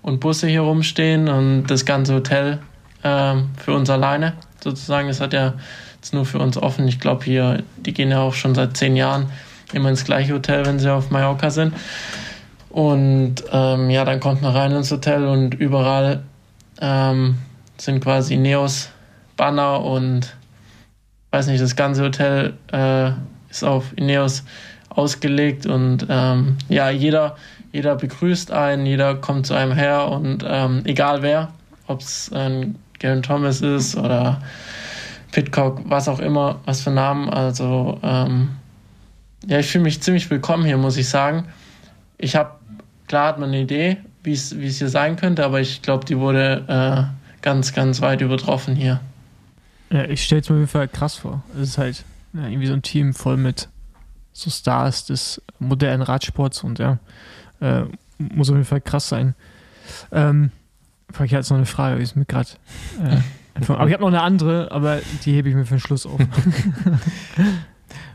und 0.02 0.20
Busse 0.20 0.46
hier 0.46 0.62
rumstehen 0.62 1.28
und 1.28 1.66
das 1.66 1.84
ganze 1.84 2.14
Hotel 2.14 2.58
ähm, 3.02 3.50
für 3.62 3.74
uns 3.74 3.90
alleine 3.90 4.34
sozusagen. 4.62 5.08
Das 5.08 5.20
hat 5.20 5.32
ja 5.32 5.54
jetzt 5.96 6.14
nur 6.14 6.26
für 6.26 6.38
uns 6.38 6.56
offen. 6.56 6.86
Ich 6.88 7.00
glaube 7.00 7.24
hier, 7.24 7.62
die 7.76 7.92
gehen 7.92 8.10
ja 8.10 8.20
auch 8.20 8.34
schon 8.34 8.54
seit 8.54 8.76
zehn 8.76 8.96
Jahren 8.96 9.30
immer 9.72 9.88
ins 9.88 10.04
gleiche 10.04 10.34
Hotel, 10.34 10.66
wenn 10.66 10.78
sie 10.78 10.92
auf 10.92 11.10
Mallorca 11.10 11.50
sind. 11.50 11.74
Und 12.70 13.36
ähm, 13.52 13.90
ja, 13.90 14.04
dann 14.04 14.20
kommt 14.20 14.42
man 14.42 14.54
rein 14.54 14.72
ins 14.72 14.90
Hotel 14.90 15.26
und 15.26 15.54
überall 15.54 16.22
ähm, 16.80 17.38
sind 17.78 18.02
quasi 18.02 18.36
Neos 18.36 18.90
Banner 19.36 19.80
und 19.82 20.36
weiß 21.35 21.49
nicht, 21.49 21.61
das 21.61 21.74
ganze 21.74 22.05
Hotel 22.05 22.55
äh, 22.72 23.11
ist 23.51 23.64
auf 23.64 23.93
Ineos 23.97 24.45
ausgelegt 24.89 25.66
und 25.66 26.07
ähm, 26.09 26.57
ja, 26.68 26.91
jeder, 26.91 27.37
jeder 27.72 27.97
begrüßt 27.97 28.53
einen, 28.53 28.87
jeder 28.87 29.16
kommt 29.16 29.45
zu 29.49 29.55
einem 29.55 29.72
her 29.72 30.07
und 30.12 30.45
ähm, 30.47 30.82
egal 30.85 31.22
wer, 31.22 31.49
ob 31.89 32.03
es 32.03 32.32
ein 32.32 32.76
Garen 33.01 33.24
Thomas 33.24 33.62
ist 33.62 33.97
oder 33.97 34.43
Pitcock, 35.32 35.80
was 35.87 36.07
auch 36.07 36.20
immer, 36.20 36.61
was 36.66 36.82
für 36.82 36.93
Namen, 36.93 37.28
also 37.28 37.99
ähm, 38.05 38.51
ja, 39.45 39.59
ich 39.59 39.66
fühle 39.66 39.82
mich 39.82 40.01
ziemlich 40.01 40.30
willkommen 40.30 40.64
hier, 40.64 40.76
muss 40.76 40.97
ich 40.97 41.09
sagen. 41.09 41.47
Ich 42.16 42.37
habe, 42.37 42.53
klar 43.09 43.26
hat 43.26 43.41
man 43.41 43.49
eine 43.49 43.62
Idee, 43.62 43.97
wie 44.22 44.35
es 44.35 44.57
wie 44.57 44.68
es 44.68 44.78
hier 44.78 44.89
sein 44.89 45.16
könnte, 45.16 45.45
aber 45.45 45.61
ich 45.61 45.82
glaube, 45.82 46.05
die 46.05 46.16
wurde 46.16 46.62
äh, 46.68 47.43
ganz, 47.43 47.72
ganz 47.72 48.01
weit 48.01 48.20
übertroffen 48.20 48.76
hier. 48.76 49.01
Ja, 49.95 50.07
ich 50.07 50.24
stelle 50.24 50.40
es 50.40 50.51
mir 50.51 50.57
auf 50.57 50.61
jeden 50.61 50.70
Fall 50.70 50.88
krass 50.88 51.14
vor. 51.14 51.45
Es 51.55 51.68
ist 51.68 51.78
halt 51.78 52.05
ja, 52.32 52.49
irgendwie 52.49 52.66
so 52.66 52.72
ein 52.72 52.82
Team 52.82 53.14
voll 53.14 53.36
mit 53.36 53.68
so 54.32 54.51
Stars 54.51 55.07
des 55.07 55.40
modernen 55.61 56.03
Radsports 56.03 56.64
und 56.64 56.80
ja, 56.80 56.99
äh, 57.61 57.84
muss 58.18 58.51
auf 58.51 58.57
jeden 58.57 58.66
Fall 58.66 58.80
krass 58.80 59.09
sein. 59.09 59.36
Ähm, 60.11 60.51
ich 61.22 61.30
jetzt 61.30 61.51
noch 61.51 61.59
eine 61.59 61.66
Frage, 61.66 62.03
es 62.03 62.16
mir 62.16 62.24
gerade 62.24 62.49
äh, 63.01 63.18
Aber 63.68 63.86
ich 63.86 63.92
habe 63.92 64.03
noch 64.03 64.09
eine 64.09 64.22
andere, 64.22 64.72
aber 64.72 64.99
die 65.24 65.32
hebe 65.32 65.49
ich 65.49 65.55
mir 65.55 65.64
für 65.64 65.76
den 65.76 65.80
Schluss 65.80 66.07
auf. 66.07 66.18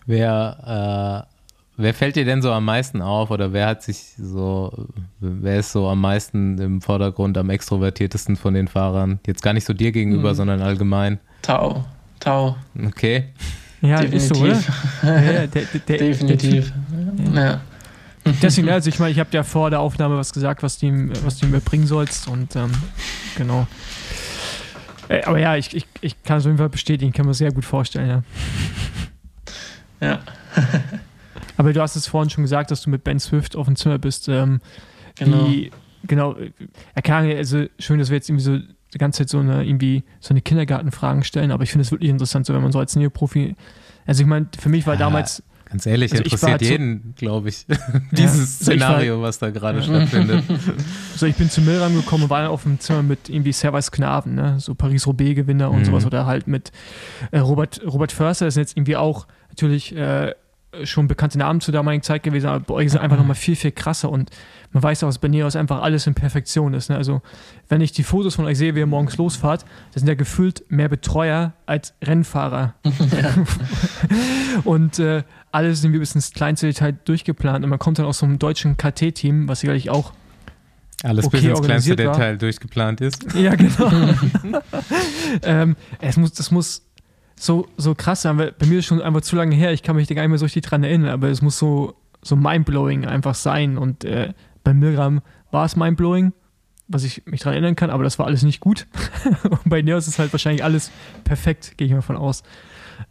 wer, 0.05 1.25
äh, 1.25 1.81
wer 1.81 1.93
fällt 1.93 2.17
dir 2.17 2.25
denn 2.25 2.41
so 2.41 2.51
am 2.51 2.65
meisten 2.65 3.01
auf 3.01 3.31
oder 3.31 3.53
wer 3.53 3.67
hat 3.67 3.83
sich 3.83 4.15
so, 4.17 4.85
wer 5.21 5.59
ist 5.59 5.71
so 5.71 5.87
am 5.87 6.01
meisten 6.01 6.57
im 6.57 6.81
Vordergrund, 6.81 7.37
am 7.37 7.49
extrovertiertesten 7.49 8.35
von 8.35 8.53
den 8.53 8.67
Fahrern? 8.67 9.21
Jetzt 9.25 9.41
gar 9.41 9.53
nicht 9.53 9.65
so 9.65 9.73
dir 9.73 9.93
gegenüber, 9.93 10.31
Mhm. 10.31 10.35
sondern 10.35 10.61
allgemein. 10.61 11.21
Tau. 11.41 11.85
Tau. 12.19 12.57
Okay. 12.87 13.29
Ja, 13.81 14.01
ist 14.01 14.33
so, 14.33 14.41
oder? 14.41 14.53
Definitiv. 14.53 15.03
Ja, 15.03 15.21
der, 15.21 15.47
der, 15.47 15.63
der, 15.87 15.97
Definitiv. 15.97 16.73
Ja. 17.33 17.61
Deswegen, 18.41 18.69
also 18.69 18.89
ich 18.89 18.99
meine, 18.99 19.11
ich 19.11 19.19
habe 19.19 19.29
ja 19.31 19.43
vor 19.43 19.69
der 19.69 19.79
Aufnahme 19.79 20.17
was 20.17 20.33
gesagt, 20.33 20.61
was 20.61 20.77
du 20.77 20.87
ihm, 20.87 21.11
was 21.23 21.37
du 21.37 21.45
ihm 21.47 21.59
bringen 21.61 21.87
sollst 21.87 22.27
und 22.27 22.55
ähm, 22.55 22.71
genau. 23.37 23.65
Äh, 25.07 25.23
Aber 25.23 25.39
ja, 25.39 25.55
ich, 25.55 25.73
ich, 25.75 25.87
ich 26.01 26.21
kann 26.23 26.37
es 26.37 26.43
auf 26.43 26.49
jeden 26.49 26.57
Fall 26.57 26.69
bestätigen, 26.69 27.13
kann 27.13 27.25
mir 27.25 27.33
sehr 27.33 27.51
gut 27.51 27.65
vorstellen, 27.65 28.09
ja. 28.09 28.23
Ja, 30.01 30.19
Aber 31.57 31.73
du 31.73 31.81
hast 31.81 31.95
es 31.95 32.07
vorhin 32.07 32.29
schon 32.29 32.43
gesagt, 32.43 32.71
dass 32.71 32.83
du 32.83 32.89
mit 32.89 33.03
Ben 33.03 33.19
Swift 33.19 33.55
auf 33.55 33.65
dem 33.65 33.75
Zimmer 33.75 33.97
bist. 33.97 34.29
Ähm, 34.29 34.61
genau. 35.15 35.47
Wie, 35.47 35.71
genau, 36.03 36.35
äh, 36.35 36.51
er 36.95 37.01
kann, 37.01 37.29
also 37.29 37.65
schön, 37.77 37.99
dass 37.99 38.09
wir 38.09 38.15
jetzt 38.15 38.29
irgendwie 38.29 38.43
so 38.43 38.59
die 38.93 38.97
ganze 38.97 39.19
Zeit 39.19 39.29
so 39.29 39.39
eine, 39.39 39.63
irgendwie 39.65 40.03
so 40.19 40.29
eine 40.33 40.41
Kindergartenfragen 40.41 41.23
stellen, 41.23 41.51
aber 41.51 41.63
ich 41.63 41.71
finde 41.71 41.83
es 41.83 41.91
wirklich 41.91 42.09
interessant, 42.09 42.45
so 42.45 42.53
wenn 42.53 42.61
man 42.61 42.71
so 42.71 42.79
als 42.79 42.95
Neoprofi, 42.95 43.55
also 44.05 44.21
ich 44.21 44.27
meine, 44.27 44.47
für 44.59 44.69
mich 44.69 44.85
war 44.87 44.95
Ja, 44.95 44.99
damals, 44.99 45.43
Ganz 45.71 45.85
ehrlich, 45.85 46.11
Also 46.13 46.23
interessiert 46.23 46.51
halt 46.51 46.61
so- 46.63 46.67
jeden, 46.71 47.13
glaube 47.15 47.49
ich, 47.49 47.67
dieses 48.11 48.57
so 48.57 48.71
ich 48.71 48.79
war- 48.79 48.87
Szenario, 48.87 49.21
was 49.21 49.37
da 49.37 49.51
gerade 49.51 49.83
stattfindet. 49.83 50.43
so 51.15 51.27
ich 51.27 51.35
bin 51.35 51.47
zu 51.51 51.61
Milram 51.61 51.93
gekommen 51.93 52.23
und 52.23 52.31
war 52.31 52.41
dann 52.41 52.49
auf 52.49 52.63
dem 52.63 52.79
Zimmer 52.79 53.03
mit 53.03 53.29
irgendwie 53.29 53.51
Servais 53.51 53.91
Knaven, 53.91 54.33
ne, 54.33 54.55
so 54.59 54.73
Paris-Roubaix-Gewinner 54.73 55.69
und 55.69 55.81
Mhm. 55.81 55.85
sowas 55.85 56.07
oder 56.07 56.25
halt 56.25 56.47
mit 56.47 56.71
äh, 57.29 57.37
Robert, 57.37 57.81
Robert 57.85 58.11
Förster, 58.11 58.45
das 58.45 58.55
ist 58.55 58.57
jetzt 58.59 58.77
irgendwie 58.77 58.95
auch 58.95 59.27
natürlich 59.49 59.95
äh, 59.95 60.33
schon 60.83 61.07
bekannte 61.07 61.37
Namen 61.39 61.61
zur 61.61 61.73
damaligen 61.73 62.03
Zeit 62.03 62.23
gewesen, 62.23 62.47
aber 62.47 62.59
bei 62.59 62.73
euch 62.75 62.91
sind 62.91 63.01
einfach 63.01 63.17
nochmal 63.17 63.35
viel, 63.35 63.55
viel 63.55 63.71
krasser 63.71 64.09
und 64.09 64.29
man 64.71 64.83
weiß 64.83 65.03
auch, 65.03 65.07
dass 65.07 65.17
bei 65.17 65.27
Neos 65.27 65.55
einfach 65.55 65.81
alles 65.81 66.05
in 66.05 66.13
Perfektion 66.13 66.75
ist. 66.75 66.89
Ne? 66.89 66.95
Also, 66.95 67.21
wenn 67.69 67.81
ich 67.81 67.91
die 67.91 68.03
Fotos 68.03 68.35
von 68.35 68.45
euch 68.45 68.57
sehe, 68.57 68.75
wie 68.75 68.79
ihr 68.79 68.85
morgens 68.85 69.17
losfahrt, 69.17 69.65
das 69.93 70.01
sind 70.01 70.07
ja 70.07 70.13
gefühlt 70.13 70.63
mehr 70.69 70.87
Betreuer 70.89 71.53
als 71.65 71.95
Rennfahrer. 72.03 72.75
und 74.63 74.99
äh, 74.99 75.23
alles 75.51 75.79
ist 75.79 75.85
irgendwie 75.85 75.99
bis 75.99 76.13
ins 76.13 76.31
kleinste 76.33 76.67
Detail 76.67 76.95
durchgeplant 77.03 77.63
und 77.63 77.69
man 77.69 77.79
kommt 77.79 77.97
dann 77.97 78.05
aus 78.05 78.19
so 78.19 78.27
einem 78.27 78.37
deutschen 78.37 78.77
KT-Team, 78.77 79.47
was 79.47 79.61
sicherlich 79.61 79.89
auch 79.89 80.13
Alles 81.01 81.25
Okay, 81.25 81.37
bis 81.37 81.45
ins 81.45 81.61
kleinste. 81.61 81.95
Detail 81.95 82.37
durchgeplant 82.37 83.01
ist. 83.01 83.33
ja, 83.33 83.55
genau. 83.55 83.91
ähm, 85.41 85.75
es 85.99 86.17
muss, 86.17 86.33
das 86.33 86.51
muss 86.51 86.83
so, 87.41 87.67
so 87.77 87.95
krass 87.95 88.21
sein, 88.23 88.37
weil 88.37 88.51
bei 88.51 88.65
mir 88.65 88.79
ist 88.79 88.85
schon 88.85 89.01
einfach 89.01 89.21
zu 89.21 89.35
lange 89.37 89.55
her, 89.55 89.71
ich 89.71 89.81
kann 89.81 89.95
mich 89.95 90.07
da 90.07 90.13
gar 90.13 90.23
nicht 90.23 90.29
mehr 90.29 90.37
so 90.37 90.45
richtig 90.45 90.65
dran 90.65 90.83
erinnern, 90.83 91.09
aber 91.09 91.29
es 91.29 91.41
muss 91.41 91.57
so, 91.57 91.95
so 92.21 92.35
mindblowing 92.35 93.05
einfach 93.05 93.33
sein. 93.33 93.77
Und 93.77 94.03
äh, 94.03 94.33
bei 94.65 94.73
Milgram 94.73 95.21
war 95.51 95.63
es 95.65 95.77
mindblowing, 95.77 96.33
was 96.89 97.03
ich 97.05 97.25
mich 97.25 97.39
daran 97.39 97.53
erinnern 97.53 97.75
kann, 97.77 97.91
aber 97.91 98.03
das 98.03 98.19
war 98.19 98.25
alles 98.25 98.43
nicht 98.43 98.59
gut. 98.59 98.87
Und 99.43 99.69
bei 99.69 99.81
Neos 99.81 100.07
ist 100.07 100.19
halt 100.19 100.33
wahrscheinlich 100.33 100.63
alles 100.65 100.91
perfekt, 101.23 101.77
gehe 101.77 101.87
ich 101.87 101.93
mal 101.93 102.01
von 102.01 102.17
aus. 102.17 102.43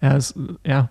Ja, 0.02 0.14
es, 0.16 0.34
ja. 0.64 0.90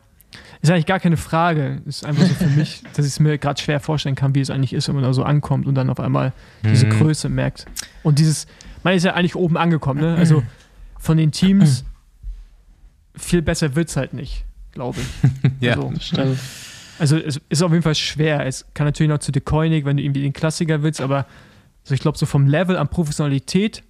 Ist 0.61 0.71
eigentlich 0.71 0.87
gar 0.87 0.99
keine 0.99 1.17
Frage. 1.17 1.81
Ist 1.85 2.05
einfach 2.05 2.23
so 2.25 2.33
für 2.33 2.47
mich, 2.57 2.81
dass 2.95 3.05
ich 3.05 3.11
es 3.13 3.19
mir 3.19 3.37
gerade 3.37 3.61
schwer 3.61 3.79
vorstellen 3.79 4.15
kann, 4.15 4.33
wie 4.33 4.41
es 4.41 4.49
eigentlich 4.49 4.73
ist, 4.73 4.87
wenn 4.87 4.95
man 4.95 5.03
da 5.03 5.13
so 5.13 5.23
ankommt 5.23 5.67
und 5.67 5.75
dann 5.75 5.89
auf 5.91 5.99
einmal 5.99 6.33
diese 6.63 6.87
Mhm. 6.87 6.91
Größe 6.99 7.29
merkt. 7.29 7.65
Und 8.03 8.17
dieses, 8.17 8.47
man 8.83 8.93
ist 8.95 9.03
ja 9.03 9.13
eigentlich 9.13 9.35
oben 9.35 9.57
angekommen, 9.57 10.01
ne? 10.01 10.15
Also 10.17 10.41
von 10.97 11.17
den 11.17 11.31
Teams 11.31 11.85
viel 13.17 13.41
besser 13.41 13.75
wird 13.75 13.89
es 13.89 13.97
halt 13.97 14.13
nicht, 14.13 14.45
glaube 14.71 14.99
ich. 15.01 15.51
Ja. 15.59 15.73
Also, 15.73 15.91
Stimmt. 15.99 16.39
also 16.99 17.17
es 17.17 17.41
ist 17.49 17.61
auf 17.61 17.71
jeden 17.71 17.83
Fall 17.83 17.95
schwer. 17.95 18.45
Es 18.45 18.65
kann 18.73 18.85
natürlich 18.85 19.09
noch 19.09 19.19
zu 19.19 19.31
Koenig, 19.31 19.85
wenn 19.85 19.97
du 19.97 20.03
irgendwie 20.03 20.21
den 20.21 20.33
Klassiker 20.33 20.83
willst, 20.83 21.01
aber 21.01 21.25
also 21.83 21.93
ich 21.93 22.01
glaube, 22.01 22.17
so 22.17 22.25
vom 22.25 22.47
Level 22.47 22.77
an 22.77 22.89
Professionalität 22.89 23.83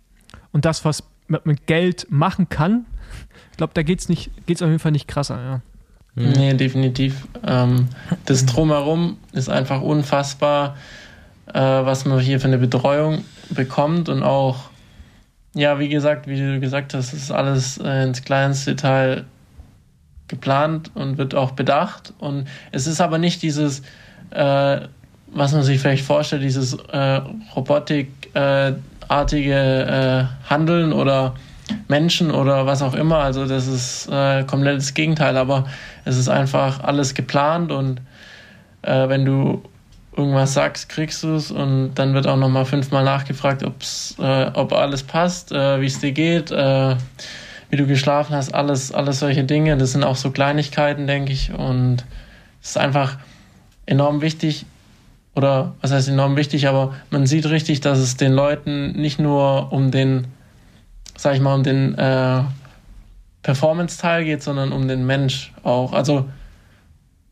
und 0.52 0.66
das, 0.66 0.86
was 0.86 1.04
man 1.28 1.42
mit 1.46 1.68
Geld 1.68 2.08
machen 2.10 2.48
kann, 2.48 2.86
ich 3.52 3.58
glaube, 3.58 3.74
da 3.74 3.82
geht 3.82 4.00
es 4.00 4.08
nicht, 4.08 4.30
geht's 4.46 4.62
auf 4.62 4.68
jeden 4.68 4.80
Fall 4.80 4.92
nicht 4.92 5.08
krasser, 5.08 5.42
ja. 5.42 5.62
Mhm. 6.18 6.32
Nee, 6.32 6.54
definitiv. 6.54 7.28
Ähm, 7.46 7.88
das 8.26 8.46
Drumherum 8.46 9.18
ist 9.34 9.50
einfach 9.50 9.82
unfassbar, 9.82 10.76
äh, 11.48 11.60
was 11.60 12.06
man 12.06 12.20
hier 12.20 12.40
für 12.40 12.48
eine 12.48 12.58
Betreuung 12.58 13.24
bekommt 13.50 14.10
und 14.10 14.24
auch, 14.24 14.70
ja, 15.58 15.80
wie 15.80 15.89
gesagt, 15.89 16.28
wie 16.28 16.38
du 16.38 16.60
gesagt 16.60 16.93
hast, 16.93 17.14
ist 17.14 17.32
alles 17.32 17.80
äh, 17.80 18.03
ins 18.03 18.24
kleinste 18.24 18.76
Detail 18.76 19.26
geplant 20.28 20.91
und 20.93 21.18
wird 21.18 21.34
auch 21.34 21.51
bedacht. 21.51 22.14
Und 22.20 22.47
es 22.72 22.86
ist 22.86 23.01
aber 23.01 23.18
nicht 23.18 23.41
dieses, 23.41 23.82
äh, 24.32 24.82
was 25.28 25.53
man 25.53 25.64
sich 25.64 25.80
vielleicht 25.80 26.05
vorstellt, 26.05 26.43
dieses 26.43 26.76
äh, 26.76 27.22
robotikartige 27.55 29.55
äh, 29.55 30.26
Handeln 30.49 30.93
oder 30.93 31.34
Menschen 31.88 32.30
oder 32.32 32.68
was 32.68 32.84
auch 32.84 32.93
immer. 32.93 33.18
Also 33.18 33.47
das 33.47 33.68
ist 33.68 34.10
äh, 34.12 34.43
komplett 34.43 34.78
das 34.78 34.93
Gegenteil, 34.93 35.38
aber 35.38 35.66
es 36.05 36.18
ist 36.18 36.30
einfach 36.30 36.84
alles 36.84 37.16
geplant 37.16 37.72
und 37.72 37.99
äh, 38.84 39.10
wenn 39.10 39.26
du 39.26 39.64
irgendwas 40.18 40.53
sagst, 40.53 40.89
kriegst 40.89 41.24
du 41.24 41.36
es 41.36 41.51
und 41.51 41.93
dann 41.95 42.13
wird 42.13 42.28
auch 42.28 42.38
nochmal 42.38 42.65
fünfmal 42.65 43.03
nachgefragt, 43.03 43.63
ob's, 43.63 44.15
äh, 44.20 44.51
ob 44.53 44.74
alles 44.74 45.03
passt, 45.03 45.51
äh, 45.51 45.80
wie 45.80 45.86
es 45.86 45.99
dir 45.99 46.11
geht, 46.11 46.51
äh, 46.51 46.95
wie 47.70 47.76
du 47.76 47.86
geschlafen 47.86 48.36
hast, 48.36 48.53
alles, 48.53 48.91
alles 48.91 49.20
solche 49.20 49.43
Dinge. 49.43 49.78
Das 49.78 49.91
sind 49.91 50.03
auch 50.03 50.15
so 50.15 50.32
Kleinigkeiten, 50.32 51.07
denke 51.07 51.34
ich. 51.34 51.53
Und 51.53 52.05
es 52.61 52.72
ist 52.72 52.78
einfach 52.78 53.18
enorm 53.86 54.22
wichtig, 54.22 54.65
oder 55.36 55.76
was 55.82 55.91
heißt 55.91 56.09
enorm 56.09 56.36
wichtig, 56.36 56.68
aber 56.68 56.95
man 57.11 57.28
sieht 57.28 57.45
richtig, 57.45 57.82
dass 57.82 57.99
es 57.99 58.18
den 58.18 58.34
Leuten 58.34 58.93
nicht 58.93 59.20
nur 59.20 59.72
um 59.72 59.91
den, 59.91 60.28
sag 61.15 61.36
ich 61.36 61.41
mal, 61.41 61.53
um 61.53 61.63
den 61.63 61.95
äh, 61.97 62.41
Performance-Teil 63.43 64.26
geht, 64.26 64.41
sondern 64.43 64.72
um 64.72 64.88
den 64.88 65.05
Mensch 65.05 65.53
auch. 65.63 65.93
Also 65.93 66.28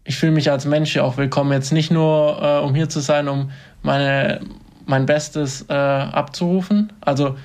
ich 0.05 0.17
fühle 0.17 0.31
mich 0.31 0.51
als 0.51 0.65
Mensch 0.65 0.95
ja 0.95 1.03
auch 1.03 1.17
willkommen, 1.17 1.51
jetzt 1.51 1.73
nicht 1.73 1.91
nur, 1.91 2.39
äh, 2.41 2.63
um 2.63 2.75
hier 2.75 2.87
zu 2.87 2.99
sein, 2.99 3.27
um 3.27 3.49
meine, 3.81 4.39
mein 4.85 5.07
Bestes 5.07 5.65
äh, 5.67 5.73
abzurufen. 5.73 6.93
Also 7.01 7.35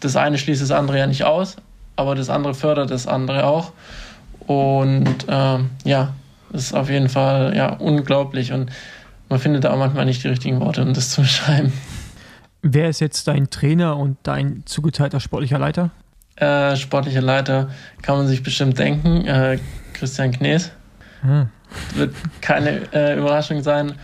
das 0.00 0.16
eine 0.16 0.36
schließt 0.36 0.60
das 0.60 0.70
andere 0.70 0.98
ja 0.98 1.06
nicht 1.06 1.24
aus, 1.24 1.56
aber 1.96 2.14
das 2.14 2.28
andere 2.28 2.52
fördert 2.54 2.90
das 2.90 3.06
andere 3.06 3.46
auch. 3.46 3.72
Und 4.40 5.26
ähm, 5.28 5.70
ja, 5.84 6.12
das 6.52 6.64
ist 6.64 6.74
auf 6.74 6.90
jeden 6.90 7.08
Fall 7.08 7.56
ja 7.56 7.72
unglaublich 7.72 8.52
und 8.52 8.70
man 9.30 9.38
findet 9.38 9.64
da 9.64 9.72
auch 9.72 9.78
manchmal 9.78 10.04
nicht 10.04 10.22
die 10.22 10.28
richtigen 10.28 10.60
Worte, 10.60 10.82
um 10.82 10.92
das 10.92 11.10
zu 11.10 11.20
beschreiben. 11.22 11.72
Wer 12.60 12.90
ist 12.90 13.00
jetzt 13.00 13.26
dein 13.26 13.48
Trainer 13.48 13.96
und 13.96 14.18
dein 14.22 14.62
zugeteilter 14.66 15.18
sportlicher 15.18 15.58
Leiter? 15.58 15.90
Äh, 16.36 16.76
sportlicher 16.76 17.22
Leiter 17.22 17.70
kann 18.02 18.18
man 18.18 18.26
sich 18.26 18.42
bestimmt 18.42 18.78
denken, 18.78 19.26
äh, 19.26 19.58
Christian 19.94 20.30
Knees. 20.30 20.72
Hm. 21.22 21.48
Wird 21.94 22.14
keine 22.40 22.92
äh, 22.92 23.18
Überraschung 23.18 23.62
sein. 23.62 23.94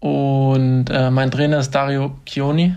Und 0.00 0.86
äh, 0.90 1.10
mein 1.10 1.30
Trainer 1.30 1.58
ist 1.58 1.70
Dario 1.74 2.16
Chioni. 2.26 2.76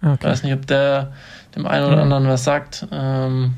Ich 0.00 0.08
Okay. 0.08 0.26
weiß 0.28 0.42
nicht, 0.44 0.54
ob 0.54 0.66
der 0.66 1.12
dem 1.56 1.66
einen 1.66 1.86
oder 1.86 1.96
Ja. 1.96 2.02
anderen 2.02 2.28
was 2.28 2.44
sagt. 2.44 2.86
Ähm, 2.92 3.54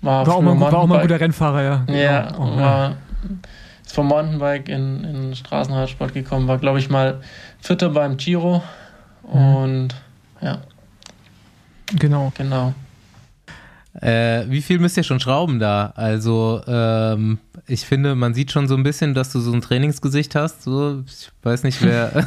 war, 0.00 0.26
War 0.26 0.34
auch, 0.36 0.40
mal, 0.42 0.58
war 0.60 0.74
auch 0.74 0.86
mal 0.86 0.96
ein 0.96 1.02
guter 1.02 1.20
Rennfahrer, 1.20 1.62
ja. 1.62 1.84
Ja, 1.94 2.22
Genau. 2.30 2.38
Oh, 2.54 2.56
war, 2.60 2.96
ist 3.84 3.94
vom 3.94 4.08
Mountainbike 4.08 4.68
in, 4.68 5.04
in 5.04 5.34
Straßenradsport 5.34 6.12
gekommen, 6.14 6.46
war, 6.48 6.58
glaube 6.58 6.78
ich, 6.78 6.88
mal 6.90 7.20
Vierter 7.60 7.88
beim 7.90 8.16
Giro. 8.16 8.62
Mhm. 9.30 9.54
Und 9.56 9.88
ja, 10.40 10.58
Genau. 11.96 12.32
genau. 12.36 12.72
Äh, 14.00 14.44
wie 14.50 14.60
viel 14.62 14.78
müsst 14.78 14.96
ihr 14.96 15.04
schon 15.04 15.20
schrauben 15.20 15.58
da? 15.58 15.92
Also, 15.96 16.60
ähm, 16.66 17.38
ich 17.66 17.86
finde, 17.86 18.14
man 18.14 18.34
sieht 18.34 18.52
schon 18.52 18.68
so 18.68 18.76
ein 18.76 18.82
bisschen, 18.82 19.14
dass 19.14 19.32
du 19.32 19.40
so 19.40 19.52
ein 19.52 19.60
Trainingsgesicht 19.60 20.34
hast. 20.34 20.62
So, 20.62 21.02
ich 21.06 21.30
weiß 21.42 21.62
nicht, 21.62 21.82
wer, 21.82 22.26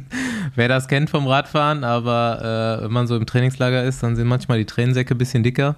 wer 0.54 0.68
das 0.68 0.88
kennt 0.88 1.10
vom 1.10 1.26
Radfahren, 1.26 1.84
aber 1.84 2.78
äh, 2.80 2.84
wenn 2.84 2.92
man 2.92 3.06
so 3.06 3.16
im 3.16 3.26
Trainingslager 3.26 3.84
ist, 3.84 4.02
dann 4.02 4.16
sind 4.16 4.28
manchmal 4.28 4.58
die 4.58 4.66
Tränensäcke 4.66 5.14
ein 5.14 5.18
bisschen 5.18 5.42
dicker, 5.42 5.76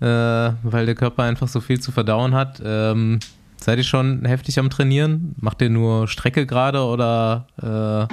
äh, 0.00 0.06
weil 0.06 0.86
der 0.86 0.94
Körper 0.94 1.22
einfach 1.22 1.48
so 1.48 1.60
viel 1.60 1.80
zu 1.80 1.92
verdauen 1.92 2.34
hat. 2.34 2.60
Ähm, 2.64 3.20
seid 3.56 3.78
ihr 3.78 3.84
schon 3.84 4.24
heftig 4.26 4.58
am 4.58 4.68
Trainieren? 4.68 5.34
Macht 5.40 5.62
ihr 5.62 5.70
nur 5.70 6.06
Strecke 6.06 6.46
gerade 6.46 6.82
oder 6.82 7.46
äh, 7.62 7.66
ihr 7.66 8.08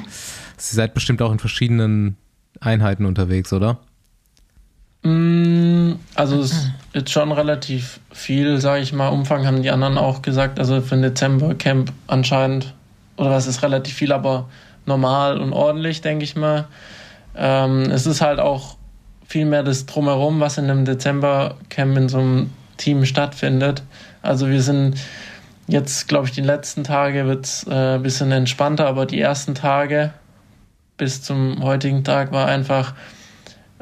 seid 0.57 0.93
bestimmt 0.93 1.21
auch 1.21 1.31
in 1.33 1.39
verschiedenen 1.39 2.15
Einheiten 2.61 3.05
unterwegs, 3.05 3.51
oder? 3.51 3.79
Mm, 5.03 5.93
Also 6.15 6.39
es 6.39 6.69
ist 6.93 7.09
schon 7.09 7.31
relativ 7.31 7.99
viel, 8.11 8.59
sage 8.59 8.81
ich 8.81 8.93
mal. 8.93 9.09
Umfang 9.09 9.45
haben 9.45 9.61
die 9.61 9.71
anderen 9.71 9.97
auch 9.97 10.21
gesagt. 10.21 10.59
Also 10.59 10.81
für 10.81 10.95
ein 10.95 11.01
Dezember-Camp 11.01 11.91
anscheinend, 12.07 12.73
oder 13.17 13.31
was 13.31 13.47
ist 13.47 13.63
relativ 13.63 13.95
viel, 13.95 14.11
aber 14.11 14.49
normal 14.85 15.39
und 15.39 15.53
ordentlich, 15.53 16.01
denke 16.01 16.23
ich 16.23 16.35
mal. 16.35 16.65
Ähm, 17.35 17.83
es 17.91 18.05
ist 18.05 18.21
halt 18.21 18.39
auch 18.39 18.77
vielmehr 19.27 19.63
das 19.63 19.85
Drumherum, 19.85 20.39
was 20.39 20.57
in 20.57 20.69
einem 20.69 20.85
Dezember-Camp 20.85 21.97
in 21.97 22.09
so 22.09 22.19
einem 22.19 22.49
Team 22.77 23.05
stattfindet. 23.05 23.83
Also 24.21 24.49
wir 24.49 24.61
sind 24.61 24.97
jetzt, 25.67 26.07
glaube 26.07 26.27
ich, 26.27 26.33
die 26.33 26.41
letzten 26.41 26.83
Tage 26.83 27.25
wird 27.25 27.45
es 27.45 27.65
äh, 27.67 27.95
ein 27.95 28.03
bisschen 28.03 28.31
entspannter, 28.31 28.87
aber 28.87 29.05
die 29.05 29.19
ersten 29.19 29.55
Tage 29.55 30.13
bis 30.97 31.21
zum 31.23 31.63
heutigen 31.63 32.03
Tag 32.03 32.31
war 32.31 32.47
einfach, 32.47 32.93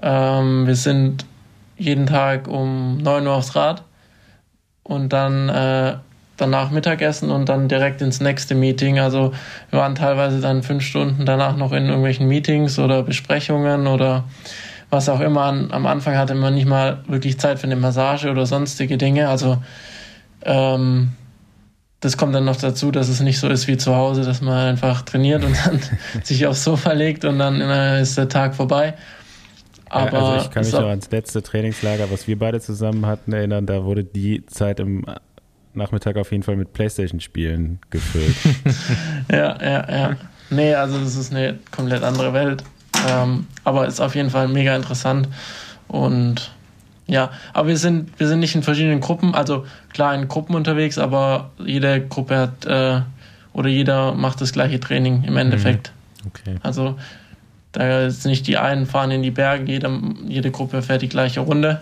ähm, 0.01 0.67
wir 0.67 0.75
sind 0.75 1.25
jeden 1.77 2.05
Tag 2.05 2.47
um 2.47 2.97
9 2.97 3.25
Uhr 3.25 3.33
aufs 3.33 3.55
Rad 3.55 3.83
und 4.83 5.13
dann 5.13 5.49
äh, 5.49 5.95
danach 6.37 6.71
Mittagessen 6.71 7.29
und 7.29 7.49
dann 7.49 7.67
direkt 7.67 8.01
ins 8.01 8.19
nächste 8.19 8.55
Meeting. 8.55 8.99
Also 8.99 9.31
wir 9.69 9.79
waren 9.79 9.95
teilweise 9.95 10.41
dann 10.41 10.63
fünf 10.63 10.83
Stunden 10.83 11.25
danach 11.25 11.55
noch 11.55 11.71
in 11.71 11.85
irgendwelchen 11.85 12.27
Meetings 12.27 12.79
oder 12.79 13.03
Besprechungen 13.03 13.87
oder 13.87 14.25
was 14.89 15.07
auch 15.07 15.21
immer. 15.21 15.43
Am 15.43 15.85
Anfang 15.85 16.17
hatte 16.17 16.35
man 16.35 16.55
nicht 16.55 16.67
mal 16.67 17.03
wirklich 17.07 17.39
Zeit 17.39 17.59
für 17.59 17.65
eine 17.65 17.75
Massage 17.75 18.29
oder 18.29 18.45
sonstige 18.45 18.97
Dinge. 18.97 19.29
Also 19.29 19.57
ähm, 20.43 21.13
das 21.99 22.17
kommt 22.17 22.33
dann 22.33 22.45
noch 22.45 22.57
dazu, 22.57 22.91
dass 22.91 23.07
es 23.07 23.21
nicht 23.21 23.39
so 23.39 23.47
ist 23.47 23.67
wie 23.67 23.77
zu 23.77 23.95
Hause, 23.95 24.23
dass 24.23 24.41
man 24.41 24.57
einfach 24.57 25.03
trainiert 25.03 25.45
und 25.45 25.55
dann 25.65 25.79
sich 26.23 26.47
aufs 26.47 26.63
Sofa 26.63 26.91
legt 26.93 27.23
und 27.23 27.39
dann 27.39 27.61
äh, 27.61 28.01
ist 28.01 28.17
der 28.17 28.29
Tag 28.29 28.55
vorbei. 28.55 28.95
Aber 29.91 30.17
ja, 30.17 30.25
also 30.25 30.45
ich 30.45 30.51
kann 30.51 30.63
mich 30.63 30.71
noch 30.71 30.87
ans 30.87 31.11
letzte 31.11 31.43
Trainingslager, 31.43 32.09
was 32.09 32.25
wir 32.25 32.39
beide 32.39 32.61
zusammen 32.61 33.05
hatten, 33.05 33.33
erinnern. 33.33 33.65
Da 33.65 33.83
wurde 33.83 34.05
die 34.05 34.45
Zeit 34.45 34.79
im 34.79 35.05
Nachmittag 35.73 36.15
auf 36.15 36.31
jeden 36.31 36.43
Fall 36.43 36.55
mit 36.55 36.71
Playstation-Spielen 36.71 37.79
gefüllt. 37.89 38.35
ja, 39.31 39.61
ja, 39.61 39.91
ja. 39.91 40.17
Nee, 40.49 40.75
also 40.75 40.97
das 40.97 41.15
ist 41.17 41.33
eine 41.33 41.59
komplett 41.71 42.03
andere 42.03 42.33
Welt. 42.33 42.63
Ähm, 43.09 43.47
aber 43.65 43.85
ist 43.85 43.99
auf 43.99 44.15
jeden 44.15 44.29
Fall 44.29 44.47
mega 44.47 44.75
interessant. 44.75 45.27
Und 45.89 46.51
ja, 47.07 47.31
aber 47.51 47.67
wir 47.67 47.77
sind, 47.77 48.17
wir 48.17 48.27
sind 48.27 48.39
nicht 48.39 48.55
in 48.55 48.63
verschiedenen 48.63 49.01
Gruppen, 49.01 49.35
also 49.35 49.65
klar 49.91 50.15
in 50.15 50.29
Gruppen 50.29 50.55
unterwegs, 50.55 50.97
aber 50.97 51.51
jede 51.57 52.07
Gruppe 52.07 52.37
hat 52.37 52.65
äh, 52.65 53.01
oder 53.51 53.67
jeder 53.67 54.13
macht 54.13 54.39
das 54.39 54.53
gleiche 54.53 54.79
Training 54.79 55.25
im 55.25 55.35
Endeffekt. 55.35 55.91
Mhm. 56.23 56.27
Okay. 56.27 56.55
Also 56.63 56.95
da 57.71 58.05
ist 58.05 58.25
nicht 58.25 58.47
die 58.47 58.57
einen 58.57 58.85
fahren 58.85 59.11
in 59.11 59.23
die 59.23 59.31
Berge, 59.31 59.71
jede, 59.71 60.01
jede 60.27 60.51
Gruppe 60.51 60.81
fährt 60.81 61.01
die 61.01 61.09
gleiche 61.09 61.39
Runde. 61.39 61.81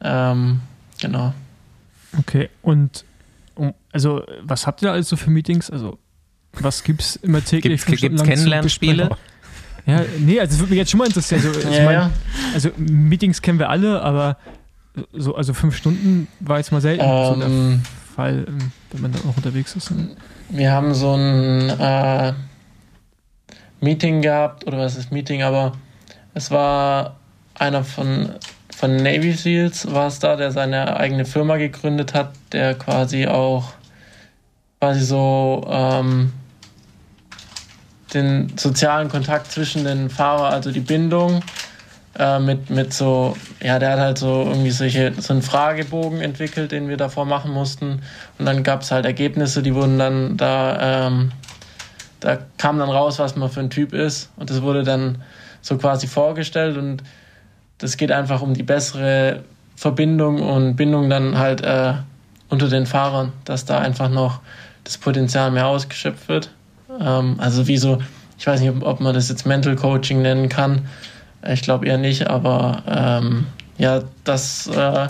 Ähm, 0.00 0.60
genau. 1.00 1.32
Okay, 2.18 2.48
und 2.62 3.04
um, 3.54 3.74
also 3.92 4.22
was 4.42 4.66
habt 4.66 4.82
ihr 4.82 4.92
also 4.92 5.16
für 5.16 5.30
Meetings? 5.30 5.70
Also 5.70 5.98
was 6.52 6.82
gibt 6.82 7.02
es 7.02 7.16
immer 7.16 7.44
täglich? 7.44 7.84
Gibt 7.84 8.14
es 8.14 8.22
Kennenlernspiele? 8.22 9.10
Ja, 9.86 10.02
nee, 10.18 10.38
also 10.38 10.50
das 10.50 10.58
würde 10.58 10.70
mich 10.70 10.78
jetzt 10.78 10.90
schon 10.90 10.98
mal 10.98 11.06
interessieren. 11.06 11.42
Also, 11.46 11.68
ja, 11.68 11.84
mein, 11.84 11.94
ja. 11.94 12.10
also 12.52 12.70
Meetings 12.76 13.40
kennen 13.40 13.58
wir 13.58 13.70
alle, 13.70 14.02
aber 14.02 14.36
so, 15.12 15.34
also 15.34 15.54
fünf 15.54 15.76
Stunden 15.76 16.28
war 16.40 16.58
jetzt 16.58 16.72
mal 16.72 16.80
selten 16.80 17.04
ähm, 17.04 17.24
so 17.24 17.36
der 17.36 17.48
ähm, 17.48 17.82
Fall, 18.14 18.44
ähm, 18.48 18.72
wenn 18.90 19.02
man 19.02 19.12
da 19.12 19.18
noch 19.24 19.36
unterwegs 19.36 19.76
ist. 19.76 19.92
Wir 20.50 20.72
haben 20.72 20.92
so 20.94 21.14
ein 21.14 21.70
äh, 21.70 22.32
Meeting 23.80 24.22
gehabt, 24.22 24.66
oder 24.66 24.78
was 24.78 24.96
ist 24.96 25.12
Meeting, 25.12 25.42
aber 25.42 25.72
es 26.34 26.50
war 26.50 27.16
einer 27.54 27.84
von 27.84 28.34
von 28.78 28.94
Navy 28.94 29.32
Seals 29.32 29.92
war 29.92 30.06
es 30.06 30.20
da, 30.20 30.36
der 30.36 30.52
seine 30.52 30.96
eigene 30.96 31.24
Firma 31.24 31.56
gegründet 31.56 32.14
hat, 32.14 32.30
der 32.52 32.74
quasi 32.74 33.26
auch 33.26 33.72
quasi 34.78 35.04
so 35.04 35.66
ähm, 35.68 36.32
den 38.14 38.56
sozialen 38.56 39.08
Kontakt 39.08 39.50
zwischen 39.50 39.82
den 39.82 40.08
Fahrern, 40.10 40.52
also 40.52 40.70
die 40.70 40.78
Bindung 40.78 41.42
äh, 42.16 42.38
mit, 42.38 42.70
mit 42.70 42.92
so, 42.92 43.36
ja, 43.60 43.80
der 43.80 43.90
hat 43.90 43.98
halt 43.98 44.18
so 44.18 44.44
irgendwie 44.46 44.70
solche, 44.70 45.12
so 45.20 45.32
einen 45.32 45.42
Fragebogen 45.42 46.20
entwickelt, 46.20 46.70
den 46.70 46.88
wir 46.88 46.96
davor 46.96 47.24
machen 47.24 47.52
mussten. 47.52 48.02
Und 48.38 48.46
dann 48.46 48.62
gab 48.62 48.82
es 48.82 48.92
halt 48.92 49.04
Ergebnisse, 49.04 49.60
die 49.60 49.74
wurden 49.74 49.98
dann 49.98 50.36
da, 50.36 51.08
ähm, 51.08 51.32
da 52.20 52.38
kam 52.56 52.78
dann 52.78 52.90
raus, 52.90 53.18
was 53.18 53.36
man 53.36 53.48
für 53.48 53.60
ein 53.60 53.70
Typ 53.70 53.92
ist. 53.92 54.30
Und 54.36 54.50
das 54.50 54.62
wurde 54.62 54.82
dann 54.82 55.22
so 55.60 55.76
quasi 55.76 56.06
vorgestellt 56.06 56.76
und 56.76 57.02
das 57.78 57.96
geht 57.96 58.10
einfach 58.12 58.42
um 58.42 58.54
die 58.54 58.62
bessere 58.62 59.44
Verbindung 59.76 60.42
und 60.42 60.76
Bindung 60.76 61.08
dann 61.08 61.38
halt 61.38 61.60
äh, 61.62 61.94
unter 62.48 62.68
den 62.68 62.86
Fahrern, 62.86 63.32
dass 63.44 63.64
da 63.64 63.78
einfach 63.78 64.08
noch 64.08 64.40
das 64.84 64.98
Potenzial 64.98 65.50
mehr 65.50 65.66
ausgeschöpft 65.66 66.28
wird. 66.28 66.50
Ähm, 67.00 67.36
also 67.38 67.68
wie 67.68 67.76
so, 67.76 67.98
ich 68.38 68.46
weiß 68.46 68.60
nicht, 68.60 68.72
ob, 68.82 69.00
man 69.00 69.14
das 69.14 69.28
jetzt 69.28 69.46
Mental 69.46 69.76
Coaching 69.76 70.22
nennen 70.22 70.48
kann. 70.48 70.88
Ich 71.46 71.62
glaube 71.62 71.86
eher 71.86 71.98
nicht, 71.98 72.26
aber 72.26 72.82
ähm, 72.86 73.46
ja, 73.76 74.02
das 74.24 74.66
äh, 74.66 75.06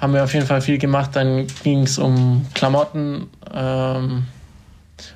haben 0.00 0.12
wir 0.12 0.24
auf 0.24 0.34
jeden 0.34 0.46
Fall 0.46 0.60
viel 0.60 0.78
gemacht. 0.78 1.10
Dann 1.14 1.46
ging 1.62 1.82
es 1.82 1.98
um 1.98 2.46
Klamotten, 2.54 3.28
ähm, 3.54 4.26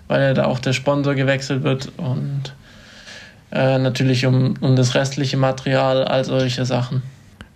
weil 0.07 0.23
ja 0.23 0.35
da 0.35 0.45
auch 0.47 0.59
der 0.59 0.73
Sponsor 0.73 1.15
gewechselt 1.15 1.63
wird 1.63 1.93
und 1.97 2.55
äh, 3.51 3.79
natürlich 3.79 4.27
um, 4.27 4.55
um 4.61 4.77
das 4.77 4.95
restliche 4.95 5.37
Material, 5.37 6.05
all 6.05 6.25
solche 6.25 6.65
Sachen. 6.65 7.03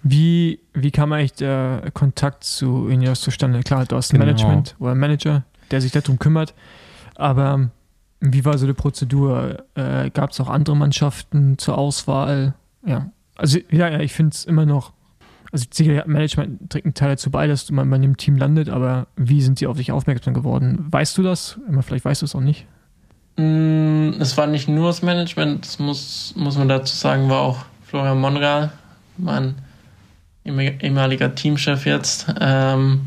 Wie, 0.02 0.60
wie 0.74 0.90
kam 0.90 1.12
eigentlich 1.12 1.34
der 1.34 1.90
Kontakt 1.94 2.44
zu 2.44 2.88
Ineos 2.88 3.20
zustande? 3.20 3.60
Klar, 3.60 3.86
du 3.86 3.96
hast 3.96 4.12
ein 4.12 4.18
genau. 4.18 4.26
Management 4.26 4.74
oder 4.78 4.92
einen 4.92 5.00
Manager, 5.00 5.44
der 5.70 5.80
sich 5.80 5.92
darum 5.92 6.18
kümmert, 6.18 6.54
aber 7.14 7.70
wie 8.20 8.44
war 8.44 8.56
so 8.56 8.66
die 8.66 8.72
Prozedur? 8.72 9.64
Äh, 9.74 10.10
Gab 10.10 10.30
es 10.30 10.40
auch 10.40 10.48
andere 10.48 10.76
Mannschaften 10.76 11.58
zur 11.58 11.76
Auswahl? 11.76 12.54
Ja, 12.86 13.10
also 13.36 13.58
ja, 13.70 13.88
ja 13.88 14.00
ich 14.00 14.12
finde 14.12 14.34
es 14.34 14.44
immer 14.44 14.64
noch, 14.64 14.92
also 15.52 15.66
sicher 15.70 16.04
Management 16.06 16.70
trägt 16.70 16.86
einen 16.86 16.94
Teil 16.94 17.10
dazu 17.10 17.30
bei, 17.30 17.46
dass 17.46 17.70
man 17.70 17.88
bei 17.90 17.98
dem 17.98 18.16
Team 18.16 18.36
landet, 18.36 18.70
aber 18.70 19.06
wie 19.16 19.42
sind 19.42 19.58
sie 19.58 19.66
auf 19.66 19.76
sich 19.76 19.92
aufmerksam 19.92 20.32
geworden? 20.32 20.86
Weißt 20.90 21.16
du 21.18 21.22
das? 21.22 21.60
Vielleicht 21.82 22.06
weißt 22.06 22.22
du 22.22 22.26
es 22.26 22.34
auch 22.34 22.40
nicht. 22.40 22.66
Mm, 23.36 24.10
es 24.18 24.36
war 24.36 24.46
nicht 24.46 24.68
nur 24.68 24.88
das 24.88 25.02
Management, 25.02 25.66
das 25.66 25.78
muss, 25.78 26.32
muss 26.36 26.56
man 26.56 26.68
dazu 26.68 26.96
sagen, 26.96 27.28
war 27.28 27.40
auch 27.40 27.58
Florian 27.84 28.20
Monreal, 28.20 28.72
mein 29.18 29.54
ehemaliger 30.44 31.34
Teamchef 31.34 31.84
jetzt, 31.84 32.34
ähm, 32.40 33.02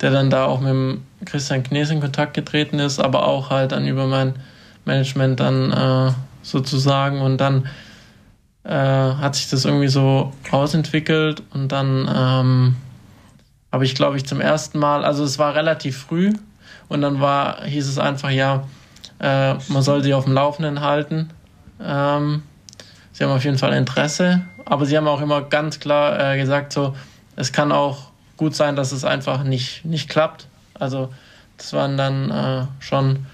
der 0.00 0.12
dann 0.12 0.30
da 0.30 0.46
auch 0.46 0.60
mit 0.60 0.98
Christian 1.24 1.62
Knees 1.62 1.90
in 1.90 2.00
Kontakt 2.00 2.34
getreten 2.34 2.78
ist, 2.78 3.00
aber 3.00 3.26
auch 3.26 3.50
halt 3.50 3.72
dann 3.72 3.86
über 3.86 4.06
mein 4.06 4.34
Management 4.84 5.40
dann 5.40 5.72
äh, 5.72 6.12
sozusagen 6.42 7.20
und 7.20 7.38
dann 7.38 7.66
äh, 8.64 8.70
hat 8.70 9.36
sich 9.36 9.48
das 9.50 9.64
irgendwie 9.64 9.88
so 9.88 10.32
ausentwickelt 10.50 11.42
und 11.52 11.68
dann 11.68 12.08
ähm, 12.14 12.76
habe 13.70 13.84
ich 13.84 13.94
glaube 13.94 14.16
ich 14.16 14.26
zum 14.26 14.40
ersten 14.40 14.78
Mal, 14.78 15.04
also 15.04 15.24
es 15.24 15.38
war 15.38 15.54
relativ 15.54 15.98
früh 15.98 16.32
und 16.88 17.02
dann 17.02 17.20
war, 17.20 17.64
hieß 17.64 17.88
es 17.88 17.98
einfach, 17.98 18.30
ja, 18.30 18.64
äh, 19.20 19.54
man 19.68 19.82
soll 19.82 20.02
sie 20.02 20.14
auf 20.14 20.24
dem 20.24 20.32
Laufenden 20.32 20.80
halten. 20.80 21.30
Ähm, 21.82 22.42
sie 23.12 23.24
haben 23.24 23.32
auf 23.32 23.44
jeden 23.44 23.58
Fall 23.58 23.72
Interesse, 23.72 24.42
aber 24.64 24.86
sie 24.86 24.96
haben 24.96 25.08
auch 25.08 25.20
immer 25.20 25.42
ganz 25.42 25.80
klar 25.80 26.32
äh, 26.32 26.38
gesagt, 26.38 26.72
so, 26.72 26.94
es 27.36 27.52
kann 27.52 27.72
auch 27.72 28.10
gut 28.36 28.54
sein, 28.54 28.76
dass 28.76 28.92
es 28.92 29.04
einfach 29.04 29.44
nicht, 29.44 29.84
nicht 29.84 30.08
klappt. 30.08 30.46
Also 30.74 31.12
das 31.56 31.72
waren 31.72 31.96
dann 31.96 32.30
äh, 32.30 32.66
schon 32.80 33.26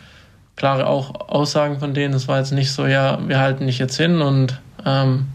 klare 0.56 0.86
auch 0.86 1.28
Aussagen 1.28 1.78
von 1.80 1.94
denen. 1.94 2.14
Es 2.14 2.28
war 2.28 2.38
jetzt 2.38 2.52
nicht 2.52 2.72
so, 2.72 2.86
ja, 2.86 3.18
wir 3.26 3.38
halten 3.38 3.66
dich 3.66 3.78
jetzt 3.78 3.96
hin 3.96 4.20
und 4.20 4.60
ähm, 4.84 5.28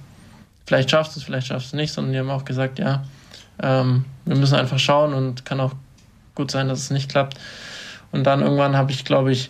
vielleicht 0.65 0.91
schaffst 0.91 1.15
du 1.15 1.19
es, 1.19 1.25
vielleicht 1.25 1.47
schaffst 1.47 1.71
du 1.71 1.77
es 1.77 1.81
nicht, 1.81 1.93
sondern 1.93 2.13
die 2.13 2.19
haben 2.19 2.29
auch 2.29 2.45
gesagt, 2.45 2.79
ja, 2.79 3.03
ähm, 3.61 4.05
wir 4.25 4.35
müssen 4.35 4.55
einfach 4.55 4.79
schauen 4.79 5.13
und 5.13 5.45
kann 5.45 5.59
auch 5.59 5.73
gut 6.33 6.51
sein, 6.51 6.67
dass 6.67 6.79
es 6.79 6.91
nicht 6.91 7.09
klappt. 7.09 7.37
Und 8.11 8.23
dann 8.23 8.41
irgendwann 8.41 8.75
habe 8.75 8.91
ich, 8.91 9.05
glaube 9.05 9.31
ich, 9.31 9.49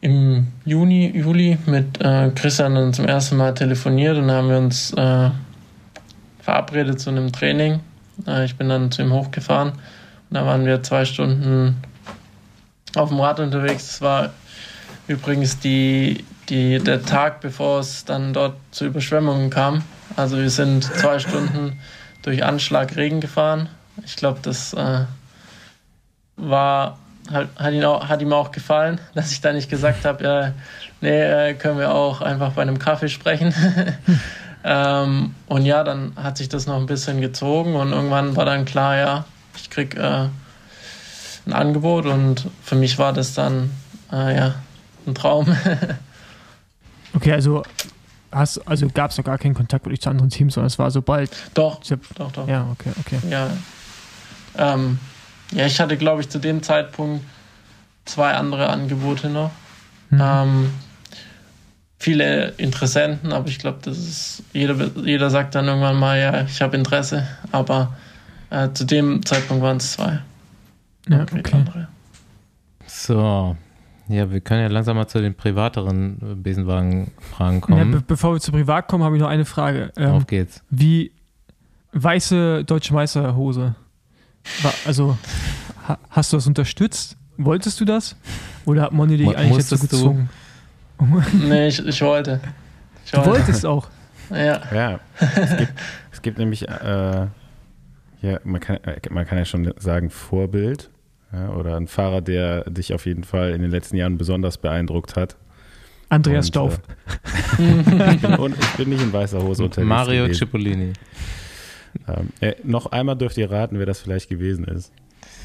im 0.00 0.48
Juni, 0.64 1.12
Juli 1.16 1.58
mit 1.66 2.00
äh, 2.00 2.30
Christian 2.34 2.74
dann 2.74 2.92
zum 2.92 3.06
ersten 3.06 3.36
Mal 3.36 3.54
telefoniert 3.54 4.16
und 4.18 4.30
haben 4.30 4.48
wir 4.48 4.58
uns 4.58 4.92
äh, 4.94 5.30
verabredet 6.40 7.00
zu 7.00 7.10
einem 7.10 7.32
Training. 7.32 7.80
Äh, 8.26 8.44
ich 8.44 8.56
bin 8.56 8.68
dann 8.68 8.90
zu 8.90 9.02
ihm 9.02 9.12
hochgefahren 9.12 9.70
und 9.70 9.78
da 10.30 10.44
waren 10.44 10.66
wir 10.66 10.82
zwei 10.82 11.04
Stunden 11.04 11.76
auf 12.96 13.10
dem 13.10 13.20
Rad 13.20 13.38
unterwegs. 13.38 13.86
Das 13.86 14.00
war 14.00 14.30
übrigens 15.06 15.60
die, 15.60 16.24
die, 16.48 16.78
der 16.78 17.02
Tag, 17.02 17.40
bevor 17.40 17.80
es 17.80 18.04
dann 18.04 18.32
dort 18.32 18.56
zu 18.70 18.86
Überschwemmungen 18.86 19.50
kam. 19.50 19.82
Also 20.16 20.38
wir 20.38 20.50
sind 20.50 20.84
zwei 20.84 21.18
Stunden 21.18 21.78
durch 22.22 22.44
Anschlag 22.44 22.96
Regen 22.96 23.20
gefahren. 23.20 23.68
Ich 24.04 24.16
glaube, 24.16 24.40
das 24.42 24.74
äh, 24.74 25.04
war 26.36 26.98
hat, 27.30 27.48
hat, 27.56 27.72
ihn 27.72 27.84
auch, 27.84 28.08
hat 28.08 28.20
ihm 28.20 28.32
auch 28.32 28.50
gefallen, 28.50 29.00
dass 29.14 29.32
ich 29.32 29.40
da 29.40 29.52
nicht 29.52 29.70
gesagt 29.70 30.04
habe, 30.04 30.24
ja, 30.24 30.52
nee, 31.00 31.50
äh, 31.50 31.54
können 31.54 31.78
wir 31.78 31.94
auch 31.94 32.20
einfach 32.20 32.52
bei 32.52 32.62
einem 32.62 32.78
Kaffee 32.78 33.08
sprechen. 33.08 33.54
ähm, 34.64 35.34
und 35.46 35.64
ja, 35.64 35.84
dann 35.84 36.12
hat 36.16 36.36
sich 36.36 36.48
das 36.48 36.66
noch 36.66 36.76
ein 36.76 36.86
bisschen 36.86 37.20
gezogen 37.20 37.76
und 37.76 37.92
irgendwann 37.92 38.36
war 38.36 38.44
dann 38.44 38.64
klar, 38.64 38.96
ja, 38.96 39.24
ich 39.56 39.70
krieg 39.70 39.96
äh, 39.96 40.28
ein 41.46 41.52
Angebot 41.52 42.06
und 42.06 42.48
für 42.62 42.76
mich 42.76 42.98
war 42.98 43.12
das 43.12 43.34
dann 43.34 43.70
äh, 44.12 44.36
ja 44.36 44.54
ein 45.06 45.14
Traum. 45.14 45.46
okay, 47.14 47.32
also 47.32 47.62
hast, 48.30 48.58
also 48.66 48.88
gab 48.88 49.10
es 49.10 49.18
noch 49.18 49.24
gar 49.24 49.38
keinen 49.38 49.54
Kontakt 49.54 49.84
wirklich 49.84 50.00
zu 50.00 50.10
anderen 50.10 50.30
Teams, 50.30 50.54
sondern 50.54 50.68
es 50.68 50.78
war 50.78 50.90
sobald. 50.90 51.30
Doch, 51.54 51.80
doch, 52.16 52.32
doch. 52.32 52.48
Ja, 52.48 52.66
okay, 52.72 52.90
okay. 53.00 53.18
Ja, 53.28 53.50
ähm, 54.56 54.98
ja 55.52 55.66
ich 55.66 55.80
hatte, 55.80 55.96
glaube 55.96 56.22
ich, 56.22 56.28
zu 56.28 56.38
dem 56.38 56.62
Zeitpunkt 56.62 57.24
zwei 58.04 58.32
andere 58.32 58.68
Angebote 58.68 59.28
noch. 59.28 59.50
Mhm. 60.10 60.20
Ähm, 60.20 60.70
viele 61.98 62.48
Interessenten, 62.56 63.32
aber 63.32 63.48
ich 63.48 63.58
glaube, 63.58 63.78
das 63.82 63.98
ist, 63.98 64.42
jeder, 64.52 64.74
jeder 64.96 65.30
sagt 65.30 65.54
dann 65.54 65.68
irgendwann 65.68 65.96
mal, 65.96 66.18
ja, 66.18 66.42
ich 66.42 66.60
habe 66.60 66.76
Interesse, 66.76 67.26
aber 67.52 67.96
äh, 68.50 68.70
zu 68.72 68.84
dem 68.84 69.24
Zeitpunkt 69.24 69.62
waren 69.62 69.76
es 69.76 69.92
zwei. 69.92 70.18
ja, 71.08 71.22
okay. 71.22 71.42
andere. 71.52 71.88
So. 72.86 73.56
Ja, 74.12 74.30
wir 74.30 74.40
können 74.40 74.60
ja 74.62 74.68
langsam 74.68 74.96
mal 74.96 75.06
zu 75.06 75.20
den 75.20 75.34
privateren 75.34 76.18
äh, 76.22 76.34
Besenwagen-Fragen 76.34 77.54
Ja, 77.56 77.60
kommen. 77.60 77.90
be 77.92 78.00
bevor 78.06 78.34
wir 78.34 78.40
zu 78.40 78.52
privat 78.52 78.88
kommen, 78.88 79.02
habe 79.04 79.16
ich 79.16 79.22
noch 79.22 79.28
eine 79.28 79.44
Frage. 79.44 79.90
Ähm, 79.96 80.10
Auf 80.12 80.26
geht's. 80.26 80.62
wie 80.70 81.12
weiße 81.92 82.64
deutsche 82.64 82.92
Meisterhose. 82.94 83.74
War, 84.62 84.74
also, 84.86 85.16
ha, 85.88 85.98
hast 86.10 86.32
du 86.32 86.36
das 86.36 86.46
unterstützt? 86.46 87.16
Wolltest 87.38 87.80
du 87.80 87.84
das? 87.84 88.16
Oder 88.66 88.82
hat 88.82 88.92
Moni 88.92 89.16
dich 89.16 89.36
eigentlich 89.36 89.66
dazu 89.68 89.78
gezwungen? 89.86 90.28
Nee, 91.32 91.68
ich, 91.68 91.84
ich 91.84 92.00
wollte. 92.02 92.40
Ich 93.04 93.10
Du 93.10 93.24
wolltest 93.26 93.66
auch. 93.66 93.88
Ja. 94.30 94.60
Ja, 94.72 95.00
es 95.18 95.56
gibt, 95.56 95.72
es 96.12 96.22
gibt 96.22 96.38
nämlich, 96.38 96.68
äh, 96.68 97.26
ja, 98.22 98.38
man 98.44 98.60
kann, 98.60 98.76
äh, 98.84 99.00
man 99.10 99.26
kann 99.26 99.38
ja 99.38 99.44
schon 99.44 99.72
sagen, 99.78 100.10
Vorbild 100.10 100.90
ja, 101.32 101.50
oder 101.50 101.76
ein 101.76 101.86
Fahrer, 101.86 102.20
der 102.20 102.68
dich 102.70 102.92
auf 102.94 103.06
jeden 103.06 103.24
Fall 103.24 103.50
in 103.52 103.62
den 103.62 103.70
letzten 103.70 103.96
Jahren 103.96 104.18
besonders 104.18 104.58
beeindruckt 104.58 105.16
hat. 105.16 105.36
Andreas 106.08 106.46
Und, 106.46 106.48
Stauf. 106.48 106.80
Äh, 107.58 108.12
ich, 108.14 108.20
bin, 108.20 108.38
un- 108.38 108.54
ich 108.58 108.70
bin 108.76 108.88
nicht 108.90 109.02
in 109.02 109.12
weißer 109.12 109.42
Hose 109.42 109.64
unterwegs. 109.64 109.88
Mario 109.88 110.24
gewesen. 110.24 110.38
Cipollini. 110.38 110.92
Ähm, 112.08 112.28
äh, 112.40 112.54
noch 112.64 112.86
einmal 112.86 113.16
dürft 113.16 113.36
ihr 113.38 113.50
raten, 113.50 113.78
wer 113.78 113.86
das 113.86 114.00
vielleicht 114.00 114.28
gewesen 114.28 114.64
ist. 114.64 114.92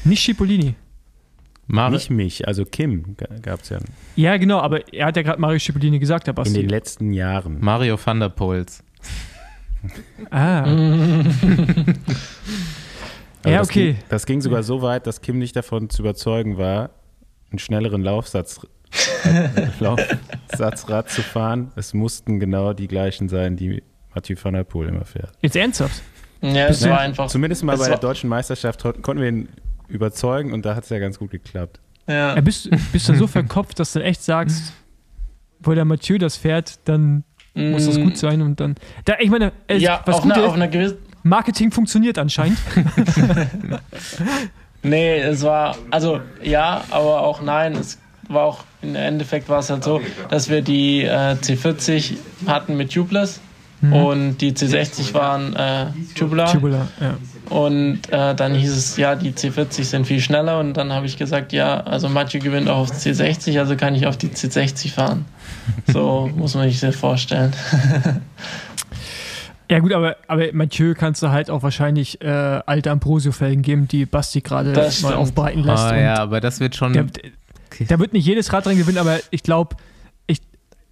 Nicht 0.04 0.22
Cipollini. 0.24 0.74
Mario, 1.70 1.96
Nicht 1.96 2.10
mich, 2.10 2.46
also 2.48 2.64
Kim 2.64 3.14
gab 3.42 3.60
es 3.60 3.68
ja 3.68 3.78
Ja, 4.16 4.38
genau, 4.38 4.60
aber 4.60 4.90
er 4.92 5.06
hat 5.06 5.16
ja 5.16 5.22
gerade 5.22 5.38
Mario 5.38 5.58
Cipollini 5.58 5.98
gesagt, 5.98 6.26
der 6.26 6.32
in 6.32 6.36
Basti. 6.36 6.54
den 6.60 6.68
letzten 6.70 7.12
Jahren. 7.12 7.58
Mario 7.60 7.98
van 8.02 8.20
der 8.20 8.30
Poels. 8.30 8.82
ah, 10.30 10.64
Also 13.44 13.50
Ja, 13.54 13.58
das 13.58 13.68
okay. 13.68 13.92
Ging, 13.92 14.02
das 14.08 14.26
ging 14.26 14.40
sogar 14.40 14.62
so 14.62 14.82
weit, 14.82 15.06
dass 15.06 15.20
Kim 15.20 15.38
nicht 15.38 15.54
davon 15.56 15.90
zu 15.90 16.02
überzeugen 16.02 16.58
war, 16.58 16.90
einen 17.50 17.58
schnelleren 17.58 18.02
Laufsatz, 18.02 18.60
Laufsatzrad 19.80 21.10
zu 21.10 21.22
fahren. 21.22 21.72
Es 21.76 21.94
mussten 21.94 22.40
genau 22.40 22.72
die 22.72 22.88
gleichen 22.88 23.28
sein, 23.28 23.56
die 23.56 23.82
Mathieu 24.14 24.36
van 24.42 24.54
der 24.54 24.64
Poel 24.64 24.88
immer 24.88 25.04
fährt. 25.04 25.32
jetzt 25.40 25.56
ernsthaft. 25.56 26.02
Ja, 26.40 26.66
es 26.68 26.82
Ne? 26.82 26.90
war 26.90 27.00
einfach. 27.00 27.26
Zumindest 27.28 27.64
mal 27.64 27.76
bei 27.76 27.88
der 27.88 27.98
deutschen 27.98 28.28
Meisterschaft 28.28 28.82
kon- 28.82 29.02
konnten 29.02 29.22
wir 29.22 29.28
ihn 29.28 29.48
überzeugen 29.88 30.52
und 30.52 30.64
da 30.64 30.74
hat 30.74 30.84
es 30.84 30.90
ja 30.90 30.98
ganz 30.98 31.18
gut 31.18 31.30
geklappt. 31.30 31.80
Ja. 32.06 32.34
Ja, 32.36 32.40
bist, 32.40 32.70
bist 32.92 33.08
du 33.08 33.14
so 33.14 33.26
verkopft, 33.26 33.78
dass 33.80 33.92
du 33.92 34.02
echt 34.02 34.22
sagst, 34.22 34.72
wo 35.60 35.74
der 35.74 35.84
Mathieu 35.84 36.18
das 36.18 36.36
fährt, 36.36 36.78
dann 36.88 37.24
muss 37.54 37.86
das 37.86 37.96
gut 37.98 38.16
sein 38.16 38.40
und 38.40 38.60
dann. 38.60 38.76
Da, 39.04 39.14
ich 39.18 39.30
meine, 39.30 39.52
es, 39.66 39.78
Mm. 39.80 39.84
Ja, 39.84 40.02
was 40.06 40.16
auf 40.16 40.22
gut 40.22 40.32
einer, 40.32 40.42
ist, 40.42 40.48
auf 40.48 40.54
einer 40.54 40.68
gewissen. 40.68 40.96
Marketing 41.22 41.70
funktioniert 41.70 42.18
anscheinend. 42.18 42.58
Nee, 44.82 45.18
es 45.18 45.42
war, 45.42 45.76
also 45.90 46.20
ja, 46.42 46.84
aber 46.90 47.22
auch 47.22 47.42
nein. 47.42 47.74
Es 47.74 47.98
war 48.28 48.44
auch, 48.44 48.64
im 48.80 48.94
Endeffekt 48.94 49.48
war 49.48 49.58
es 49.58 49.70
halt 49.70 49.82
so, 49.82 50.00
dass 50.28 50.48
wir 50.48 50.62
die 50.62 51.02
äh, 51.02 51.34
C40 51.34 52.16
hatten 52.46 52.76
mit 52.76 52.92
Tubeless 52.92 53.40
und 53.80 54.38
die 54.38 54.52
C60 54.52 55.14
waren 55.14 55.54
äh, 55.54 55.86
Tubular. 56.16 56.52
Tubular, 56.52 56.88
ja. 57.00 57.16
Und 57.48 58.10
äh, 58.10 58.34
dann 58.34 58.54
hieß 58.54 58.76
es, 58.76 58.96
ja, 58.96 59.14
die 59.14 59.32
C40 59.32 59.84
sind 59.84 60.06
viel 60.06 60.20
schneller 60.20 60.58
und 60.58 60.76
dann 60.76 60.92
habe 60.92 61.06
ich 61.06 61.16
gesagt, 61.16 61.52
ja, 61.52 61.80
also 61.80 62.08
Mathieu 62.08 62.40
gewinnt 62.40 62.68
auch 62.68 62.78
auf 62.78 62.90
C60, 62.90 63.58
also 63.58 63.76
kann 63.76 63.94
ich 63.94 64.06
auf 64.06 64.16
die 64.16 64.28
C60 64.28 64.92
fahren. 64.92 65.26
So 65.86 66.28
muss 66.36 66.56
man 66.56 66.68
sich 66.68 66.80
das 66.80 66.96
vorstellen. 66.96 67.52
Ja 69.70 69.80
gut, 69.80 69.92
aber, 69.92 70.16
aber 70.28 70.52
Mathieu 70.52 70.94
kannst 70.94 71.22
du 71.22 71.28
halt 71.28 71.50
auch 71.50 71.62
wahrscheinlich 71.62 72.20
äh, 72.22 72.26
alte 72.26 72.90
Ambrosio-Felgen 72.90 73.62
geben, 73.62 73.86
die 73.86 74.06
Basti 74.06 74.40
gerade 74.40 74.72
neu 74.72 74.90
stimmt. 74.90 75.14
aufbereiten 75.14 75.62
lässt. 75.62 75.82
Ah 75.82 75.90
und 75.90 76.00
ja, 76.00 76.14
aber 76.16 76.40
das 76.40 76.58
wird 76.60 76.74
schon. 76.74 76.94
der, 76.94 77.06
der 77.80 77.98
wird 77.98 78.14
nicht 78.14 78.24
jedes 78.26 78.52
Rad 78.52 78.64
dran 78.64 78.78
gewinnen, 78.78 78.98
aber 78.98 79.18
ich 79.30 79.42
glaube, 79.42 79.76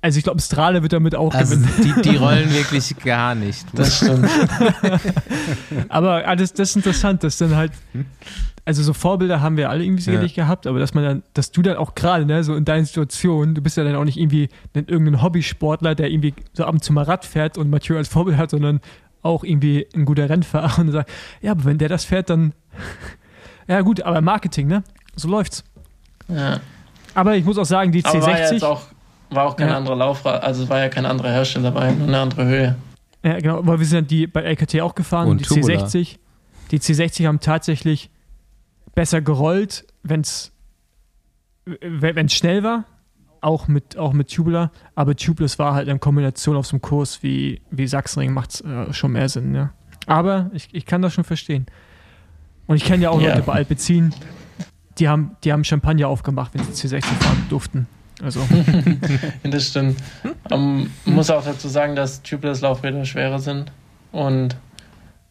also 0.07 0.19
ich 0.19 0.25
glaube, 0.25 0.41
Strale 0.41 0.83
wird 0.83 0.93
damit 0.93 1.17
auch 1.17 1.35
also 1.35 1.57
gewinnen. 1.57 1.69
die, 1.83 2.11
die 2.11 2.17
rollen 2.17 2.55
wirklich 2.55 2.97
gar 2.99 3.35
nicht. 3.35 3.67
Das 3.73 3.97
stimmt. 3.97 4.31
Aber 5.89 6.29
ah, 6.29 6.37
das, 6.37 6.53
das 6.53 6.71
ist 6.71 6.77
interessant, 6.77 7.25
dass 7.25 7.39
dann 7.39 7.57
halt, 7.57 7.73
also 8.65 8.85
so 8.85 8.93
Vorbilder 8.93 9.41
haben 9.41 9.57
wir 9.57 9.69
alle 9.69 9.83
irgendwie 9.83 10.05
sicherlich 10.05 10.35
gehabt, 10.35 10.69
aber 10.69 10.79
dass 10.79 10.95
man 10.95 11.03
dann, 11.03 11.23
dass 11.35 11.51
du 11.51 11.61
dann 11.61 11.77
auch 11.77 11.97
gerade, 11.97 12.25
ne, 12.25 12.45
so 12.45 12.55
in 12.55 12.65
deiner 12.65 12.85
Situation, 12.85 13.57
du 13.57 13.63
bist 13.63 13.77
ja 13.77 13.83
dann 13.83 13.97
auch 13.97 14.05
nicht 14.05 14.17
irgendwie 14.17 14.49
ein, 14.75 14.87
irgendein 14.87 15.23
Hobbysportler, 15.23 15.97
der 15.97 16.09
irgendwie 16.09 16.35
so 16.53 16.65
ab 16.65 16.75
und 16.75 16.85
zu 16.85 16.93
mal 16.93 17.03
Rad 17.03 17.25
fährt 17.25 17.59
und 17.59 17.69
Mathieu 17.69 17.97
als 17.97 18.07
Vorbild 18.07 18.37
hat, 18.37 18.51
sondern 18.51 18.81
auch 19.23 19.43
irgendwie 19.43 19.89
ein 19.93 20.05
guter 20.05 20.31
Rennfahrer 20.31 20.79
und 20.79 20.93
sagt, 20.93 21.11
ja, 21.43 21.51
aber 21.51 21.65
wenn 21.65 21.79
der 21.79 21.89
das 21.89 22.05
fährt, 22.05 22.31
dann, 22.31 22.53
ja 23.67 23.81
gut, 23.81 24.03
aber 24.03 24.21
Marketing, 24.21 24.69
ne, 24.69 24.85
so 25.17 25.29
läuft's. 25.29 25.65
Ja. 26.29 26.61
Aber 27.15 27.35
ich 27.35 27.45
muss 27.45 27.59
auch 27.59 27.65
sagen, 27.65 27.91
die 27.91 28.05
Aber 28.05 28.23
war 28.23 28.31
ja 28.31 28.39
jetzt 28.39 28.63
C60, 28.63 28.67
auch, 28.67 28.83
war 29.31 29.47
auch 29.47 29.57
kein 29.57 29.69
Ja. 29.69 29.77
anderer 29.77 29.97
Laufrad, 29.97 30.43
also 30.43 30.65
es 30.65 30.69
war 30.69 30.79
ja 30.81 30.89
kein 30.89 31.07
anderer 31.07 31.31
Hersteller 31.31 31.71
dabei, 31.73 31.93
nur 31.93 32.09
eine 32.09 32.19
andere 32.21 32.45
Höhe. 32.47 32.77
ja 33.25 33.39
genau, 33.41 33.67
weil 33.67 33.79
wir 33.79 33.87
sind 33.87 33.97
ja 33.97 34.03
die 34.09 34.27
bei 34.27 34.43
LKT 34.43 34.81
auch 34.81 34.95
gefahren, 34.95 35.29
Und 35.29 35.41
die 35.41 35.45
Tubular. 35.45 35.87
C60, 35.87 36.17
die 36.71 36.79
C60 36.81 37.27
haben 37.27 37.41
tatsächlich 37.41 38.11
besser 38.95 39.21
gerollt, 39.21 39.85
wenn 40.03 40.21
es 40.21 40.53
wenn 41.81 42.27
es 42.27 42.33
schnell 42.35 42.63
war, 42.63 42.85
auch 43.41 43.67
mit, 43.69 43.97
auch 43.97 44.13
mit 44.13 44.33
Tubular, 44.33 44.71
aber 44.95 45.17
Tubeless 45.17 45.59
war 45.59 45.75
halt 45.75 45.89
in 45.89 45.99
Kombination 46.01 46.57
auf 46.57 46.67
so 46.67 46.73
einem 46.77 46.81
Kurs 46.83 47.23
wie, 47.23 47.61
wie 47.71 47.87
Sachsenring 47.87 48.33
macht 48.33 48.61
äh, 48.63 48.93
schon 48.93 49.13
mehr 49.13 49.29
Sinn, 49.29 49.55
ja. 49.55 49.71
Aber 50.07 50.51
ich, 50.53 50.69
ich 50.73 50.87
kann 50.87 51.03
das 51.03 51.13
schon 51.13 51.25
verstehen. 51.25 51.67
Und 52.69 52.77
ich 52.77 52.85
kenne 52.85 53.03
ja 53.03 53.11
auch 53.11 53.21
Ja. 53.21 53.31
Leute 53.31 53.43
bei 53.43 53.55
Alpecin, 53.55 54.15
die 54.99 55.09
haben, 55.09 55.37
die 55.43 55.53
haben 55.53 55.65
Champagner 55.65 56.07
aufgemacht, 56.09 56.55
wenn 56.55 56.63
sie 56.73 56.87
C60 56.89 57.03
fahren 57.03 57.47
durften. 57.51 57.89
Also, 58.23 58.41
Ja, 59.43 59.51
das 59.51 59.69
stimmt. 59.69 59.99
Ähm, 60.51 60.91
muss 61.05 61.31
auch 61.31 61.45
dazu 61.45 61.69
sagen, 61.69 61.97
dass 61.97 62.23
Tubeless 62.23 62.61
Laufräder 62.61 63.05
schwerer 63.05 63.39
sind. 63.39 63.73
Und 64.13 64.57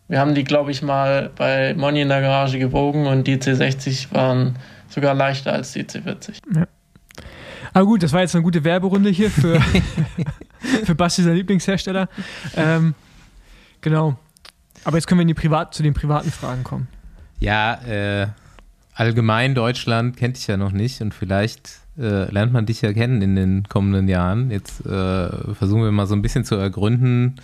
wir 0.07 0.19
haben 0.19 0.35
die, 0.35 0.43
glaube 0.43 0.71
ich, 0.71 0.81
mal 0.81 1.31
bei 1.35 1.73
Moni 1.73 2.01
in 2.01 2.09
der 2.09 2.21
Garage 2.21 2.59
gewogen 2.59 3.07
und 3.07 3.25
die 3.25 3.37
C60 3.37 4.13
waren 4.13 4.55
sogar 4.87 5.15
leichter 5.15 5.53
als 5.53 5.73
die 5.73 5.83
C40. 5.83 6.35
aber 7.73 7.85
gut, 7.85 8.03
das 8.03 8.13
war 8.13 8.21
jetzt 8.21 8.35
eine 8.35 8.43
gute 8.43 8.63
Werberunde 8.63 9.09
hier 9.09 9.31
für, 9.31 9.59
für 10.85 10.95
Basti, 10.95 11.23
sein 11.23 11.35
Lieblingshersteller. 11.35 12.07
Ähm, 12.55 12.93
genau. 13.81 14.17
Aber 14.83 14.97
jetzt 14.97 15.07
können 15.07 15.19
wir 15.19 15.23
in 15.23 15.29
die 15.29 15.33
Privat, 15.33 15.73
zu 15.73 15.81
den 15.81 15.95
privaten 15.95 16.31
Fragen 16.31 16.63
kommen. 16.63 16.87
Ja, 17.39 17.81
äh, 17.83 18.27
allgemein 18.93 19.55
Deutschland 19.55 20.15
kennt 20.17 20.37
dich 20.37 20.45
ja 20.45 20.55
noch 20.55 20.71
nicht 20.71 21.01
und 21.01 21.13
vielleicht 21.13 21.79
äh, 21.97 22.31
lernt 22.31 22.53
man 22.53 22.65
dich 22.65 22.81
ja 22.81 22.93
kennen 22.93 23.21
in 23.21 23.35
den 23.35 23.63
kommenden 23.69 24.07
Jahren. 24.07 24.51
Jetzt 24.51 24.85
äh, 24.85 25.53
versuchen 25.53 25.83
wir 25.83 25.91
mal 25.91 26.07
so 26.07 26.15
ein 26.15 26.21
bisschen 26.21 26.43
zu 26.45 26.55
ergründen, 26.55 27.35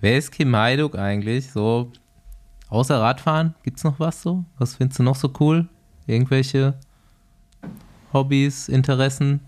wer 0.00 0.16
ist 0.18 0.32
Kim 0.32 0.54
Heiduk 0.56 0.96
eigentlich? 0.96 1.50
So, 1.50 1.92
außer 2.68 3.00
Radfahren, 3.00 3.54
gibt's 3.62 3.84
noch 3.84 3.98
was 4.00 4.22
so? 4.22 4.44
Was 4.58 4.76
findest 4.76 4.98
du 5.00 5.02
noch 5.02 5.16
so 5.16 5.30
cool? 5.40 5.68
Irgendwelche 6.06 6.74
Hobbys, 8.12 8.68
Interessen? 8.68 9.40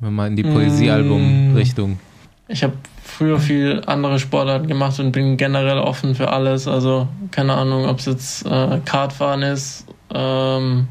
Wenn 0.00 0.14
mal 0.14 0.28
in 0.28 0.36
die 0.36 0.44
Mm. 0.44 0.52
Poesiealbum-Richtung. 0.52 1.98
Ich 2.48 2.62
habe 2.62 2.74
früher 3.02 3.40
viel 3.40 3.82
andere 3.86 4.20
Sportarten 4.20 4.68
gemacht 4.68 5.00
und 5.00 5.10
bin 5.10 5.36
generell 5.36 5.78
offen 5.78 6.14
für 6.14 6.30
alles. 6.30 6.68
Also 6.68 7.08
keine 7.32 7.54
Ahnung, 7.54 7.86
ob 7.86 7.98
es 7.98 8.04
jetzt 8.04 8.46
äh, 8.46 8.80
Kartfahren 8.84 9.42
ist 9.42 9.86
ähm, 10.14 10.86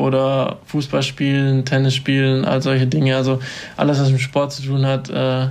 oder 0.00 0.58
Fußball 0.66 1.02
spielen, 1.02 1.64
Tennis 1.64 1.94
spielen, 1.94 2.44
all 2.44 2.62
solche 2.62 2.86
Dinge. 2.86 3.16
Also 3.16 3.40
alles, 3.76 4.00
was 4.00 4.10
mit 4.10 4.20
Sport 4.20 4.52
zu 4.52 4.62
tun 4.62 4.86
hat, 4.86 5.08
äh, 5.10 5.48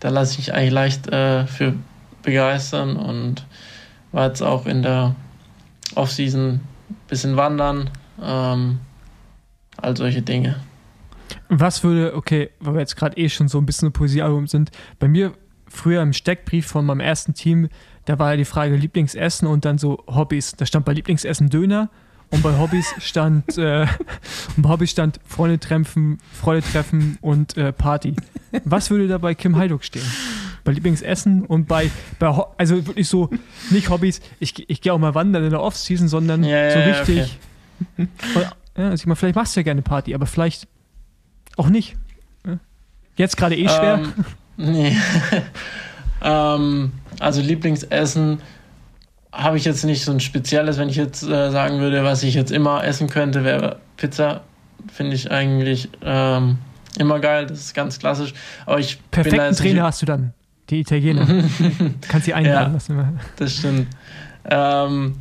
da 0.00 0.08
lasse 0.08 0.32
ich 0.32 0.38
mich 0.38 0.54
eigentlich 0.54 0.72
leicht 0.72 1.08
äh, 1.08 1.46
für 1.46 1.74
begeistern 2.22 2.96
und 2.96 3.46
war 4.12 4.26
jetzt 4.26 4.42
auch 4.42 4.66
in 4.66 4.82
der 4.82 5.14
Offseason 5.94 6.54
ein 6.54 6.60
bisschen 7.08 7.36
wandern, 7.36 7.90
ähm, 8.22 8.80
all 9.76 9.96
solche 9.96 10.22
Dinge. 10.22 10.56
Was 11.48 11.84
würde, 11.84 12.14
okay, 12.14 12.50
weil 12.60 12.74
wir 12.74 12.80
jetzt 12.80 12.96
gerade 12.96 13.16
eh 13.16 13.28
schon 13.28 13.48
so 13.48 13.58
ein 13.58 13.66
bisschen 13.66 13.88
ein 13.88 13.92
Poesiealbum 13.92 14.46
sind, 14.46 14.70
bei 14.98 15.08
mir 15.08 15.32
früher 15.66 16.02
im 16.02 16.12
Steckbrief 16.12 16.66
von 16.66 16.84
meinem 16.84 17.00
ersten 17.00 17.34
Team, 17.34 17.68
da 18.04 18.18
war 18.18 18.32
ja 18.32 18.36
die 18.36 18.44
Frage 18.44 18.74
Lieblingsessen 18.76 19.46
und 19.46 19.64
dann 19.64 19.78
so 19.78 20.02
Hobbys. 20.06 20.56
Da 20.56 20.66
stand 20.66 20.84
bei 20.84 20.92
Lieblingsessen 20.92 21.48
Döner 21.48 21.90
und 22.30 22.42
bei 22.42 22.56
Hobbys 22.58 22.94
stand, 23.00 23.58
äh, 23.58 23.86
und 24.56 24.62
bei 24.62 24.68
Hobbys 24.70 24.90
stand 24.90 25.20
Freunde 25.26 25.58
treffen, 25.58 26.18
Freunde 26.32 26.62
treffen 26.62 27.18
und 27.20 27.56
äh, 27.56 27.72
Party. 27.72 28.14
Was 28.64 28.90
würde 28.90 29.08
da 29.08 29.18
bei 29.18 29.34
Kim 29.34 29.56
Heiduk 29.56 29.84
stehen? 29.84 30.04
Bei 30.64 30.72
Lieblingsessen 30.72 31.44
und 31.46 31.66
bei, 31.66 31.90
bei 32.18 32.28
Ho- 32.28 32.54
also 32.58 32.86
wirklich 32.86 33.08
so, 33.08 33.30
nicht 33.70 33.88
Hobbys, 33.90 34.20
ich, 34.40 34.68
ich 34.68 34.80
gehe 34.80 34.92
auch 34.92 34.98
mal 34.98 35.14
wandern 35.14 35.42
in 35.44 35.50
der 35.50 35.62
Off-Season, 35.62 36.08
sondern 36.08 36.44
Ja, 36.44 36.70
so 36.70 36.78
ja, 36.78 36.84
richtig. 36.86 37.38
Und, 37.96 38.08
ja, 38.76 38.88
also 38.90 38.94
ich 39.02 39.06
meine, 39.06 39.16
vielleicht 39.16 39.36
machst 39.36 39.56
du 39.56 39.60
ja 39.60 39.64
gerne 39.64 39.82
Party, 39.82 40.14
aber 40.14 40.26
vielleicht 40.26 40.68
auch 41.56 41.68
nicht. 41.68 41.96
Jetzt 43.16 43.36
gerade 43.36 43.56
eh 43.56 43.68
schwer. 43.68 44.00
Ähm, 44.02 44.12
nee. 44.56 44.96
ähm, 46.22 46.92
also 47.18 47.40
Lieblingsessen 47.40 48.40
habe 49.32 49.56
ich 49.56 49.64
jetzt 49.64 49.84
nicht 49.84 50.04
so 50.04 50.12
ein 50.12 50.20
spezielles. 50.20 50.78
Wenn 50.78 50.88
ich 50.88 50.96
jetzt 50.96 51.22
äh, 51.22 51.50
sagen 51.50 51.78
würde, 51.80 52.04
was 52.04 52.22
ich 52.22 52.34
jetzt 52.34 52.50
immer 52.50 52.84
essen 52.84 53.08
könnte, 53.08 53.44
wäre 53.44 53.76
Pizza. 53.96 54.42
Finde 54.92 55.14
ich 55.14 55.30
eigentlich 55.30 55.88
ähm, 56.02 56.58
immer 56.98 57.20
geil. 57.20 57.46
Das 57.46 57.60
ist 57.60 57.74
ganz 57.74 57.98
klassisch. 57.98 58.32
Aber 58.66 58.78
ich 58.78 58.96
bin 58.98 59.04
Perfekten 59.10 59.40
jetzt 59.46 59.58
Trainer 59.60 59.82
hast 59.84 60.02
du 60.02 60.06
dann, 60.06 60.32
die 60.70 60.80
Italiener. 60.80 61.26
Kannst 62.08 62.24
sie 62.26 62.34
einladen 62.34 62.68
Ja. 62.68 62.72
lassen. 62.72 63.20
Das 63.36 63.54
stimmt. 63.56 63.88
Ähm, 64.48 65.16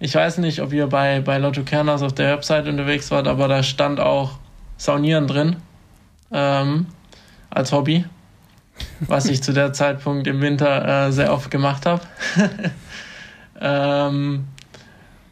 ich 0.00 0.14
weiß 0.14 0.38
nicht, 0.38 0.60
ob 0.60 0.72
ihr 0.72 0.86
bei, 0.88 1.20
bei 1.20 1.38
Lotto 1.38 1.62
Kerners 1.62 2.02
auf 2.02 2.14
der 2.14 2.32
Website 2.32 2.66
unterwegs 2.66 3.10
wart, 3.10 3.28
aber 3.28 3.48
da 3.48 3.62
stand 3.62 4.00
auch 4.00 4.38
Saunieren 4.76 5.26
drin 5.26 5.56
ähm, 6.32 6.86
als 7.50 7.70
Hobby, 7.70 8.04
was 9.00 9.26
ich 9.26 9.42
zu 9.42 9.52
der 9.52 9.72
Zeitpunkt 9.72 10.26
im 10.26 10.40
Winter 10.40 11.08
äh, 11.08 11.12
sehr 11.12 11.32
oft 11.32 11.50
gemacht 11.50 11.86
habe. 11.86 12.02
ähm, 13.60 14.44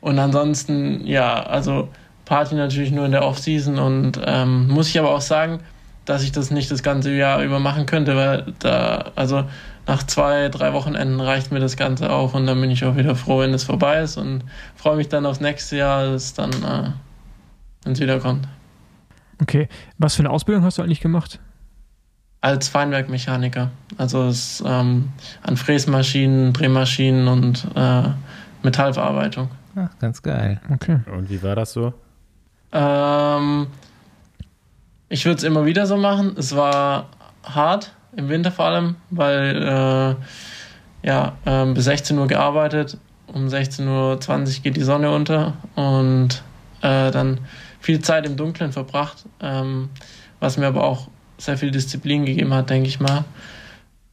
und 0.00 0.18
ansonsten, 0.18 1.06
ja, 1.06 1.42
also 1.42 1.88
Party 2.24 2.54
natürlich 2.54 2.92
nur 2.92 3.06
in 3.06 3.12
der 3.12 3.24
Off-Season 3.24 3.78
und 3.78 4.20
ähm, 4.24 4.68
muss 4.68 4.88
ich 4.88 4.98
aber 4.98 5.10
auch 5.10 5.20
sagen, 5.20 5.60
dass 6.04 6.22
ich 6.22 6.32
das 6.32 6.50
nicht 6.50 6.70
das 6.70 6.82
ganze 6.82 7.12
Jahr 7.12 7.42
über 7.42 7.58
machen 7.58 7.86
könnte, 7.86 8.16
weil 8.16 8.54
da, 8.60 9.12
also 9.14 9.44
nach 9.86 10.02
zwei, 10.02 10.48
drei 10.48 10.72
Wochenenden 10.72 11.20
reicht 11.20 11.50
mir 11.52 11.60
das 11.60 11.76
Ganze 11.76 12.10
auch 12.10 12.34
und 12.34 12.46
dann 12.46 12.60
bin 12.60 12.70
ich 12.70 12.84
auch 12.84 12.96
wieder 12.96 13.14
froh, 13.14 13.40
wenn 13.40 13.54
es 13.54 13.64
vorbei 13.64 14.00
ist 14.00 14.16
und 14.16 14.44
freue 14.76 14.96
mich 14.96 15.08
dann 15.08 15.26
aufs 15.26 15.40
nächste 15.40 15.76
Jahr, 15.76 16.04
das 16.04 16.34
dann, 16.34 16.50
äh, 16.50 16.90
wenn 17.84 17.92
es 17.92 18.00
wieder 18.00 18.20
kommt. 18.20 18.46
Okay. 19.40 19.68
Was 19.96 20.14
für 20.14 20.20
eine 20.20 20.30
Ausbildung 20.30 20.64
hast 20.64 20.78
du 20.78 20.82
eigentlich 20.82 21.00
gemacht? 21.00 21.40
Als 22.40 22.68
Feinwerkmechaniker, 22.68 23.70
also 23.96 24.26
es, 24.26 24.62
ähm, 24.64 25.08
an 25.42 25.56
Fräsmaschinen, 25.56 26.52
Drehmaschinen 26.52 27.26
und 27.26 27.66
äh, 27.74 28.02
Metallverarbeitung. 28.62 29.48
Ach, 29.74 29.98
ganz 29.98 30.22
geil. 30.22 30.60
Okay. 30.72 31.00
Und 31.12 31.30
wie 31.30 31.42
war 31.42 31.56
das 31.56 31.72
so? 31.72 31.92
Ähm, 32.72 33.66
ich 35.08 35.24
würde 35.24 35.38
es 35.38 35.42
immer 35.42 35.66
wieder 35.66 35.86
so 35.86 35.96
machen. 35.96 36.36
Es 36.36 36.54
war 36.54 37.08
hart, 37.42 37.92
im 38.16 38.28
Winter 38.28 38.50
vor 38.50 38.66
allem, 38.66 38.96
weil 39.10 39.56
äh, 41.02 41.06
ja, 41.06 41.32
ähm, 41.46 41.74
bis 41.74 41.84
16 41.84 42.18
Uhr 42.18 42.26
gearbeitet, 42.26 42.98
um 43.26 43.46
16.20 43.46 43.86
Uhr 43.88 44.62
geht 44.62 44.76
die 44.76 44.82
Sonne 44.82 45.10
unter 45.10 45.54
und 45.76 46.42
äh, 46.82 47.10
dann 47.10 47.38
viel 47.80 48.00
Zeit 48.00 48.26
im 48.26 48.36
Dunkeln 48.36 48.72
verbracht, 48.72 49.24
ähm, 49.40 49.90
was 50.40 50.56
mir 50.56 50.66
aber 50.66 50.84
auch 50.84 51.08
sehr 51.38 51.56
viel 51.56 51.70
Disziplin 51.70 52.26
gegeben 52.26 52.52
hat, 52.52 52.70
denke 52.70 52.88
ich 52.88 53.00
mal. 53.00 53.24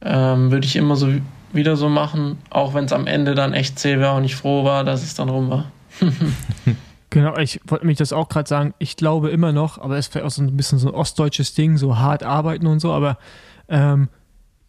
Ähm, 0.00 0.50
würde 0.50 0.66
ich 0.66 0.76
immer 0.76 0.96
so 0.96 1.08
wieder 1.52 1.76
so 1.76 1.88
machen, 1.88 2.38
auch 2.50 2.74
wenn 2.74 2.84
es 2.84 2.92
am 2.92 3.06
Ende 3.06 3.34
dann 3.34 3.52
echt 3.52 3.78
zäh 3.78 3.98
wäre 3.98 4.14
und 4.14 4.24
ich 4.24 4.36
froh 4.36 4.64
war, 4.64 4.84
dass 4.84 5.02
es 5.02 5.14
dann 5.14 5.28
rum 5.28 5.50
war. 5.50 5.70
Genau, 7.10 7.36
ich 7.38 7.60
wollte 7.66 7.86
mich 7.86 7.96
das 7.96 8.12
auch 8.12 8.28
gerade 8.28 8.48
sagen. 8.48 8.74
Ich 8.78 8.96
glaube 8.96 9.30
immer 9.30 9.52
noch, 9.52 9.78
aber 9.78 9.96
es 9.96 10.06
ist 10.06 10.12
vielleicht 10.12 10.26
auch 10.26 10.30
so 10.30 10.42
ein 10.42 10.54
bisschen 10.54 10.78
so 10.78 10.88
ein 10.88 10.94
ostdeutsches 10.94 11.54
Ding, 11.54 11.78
so 11.78 11.98
hart 11.98 12.22
arbeiten 12.22 12.66
und 12.66 12.80
so, 12.80 12.92
aber 12.92 13.16
ähm, 13.68 14.08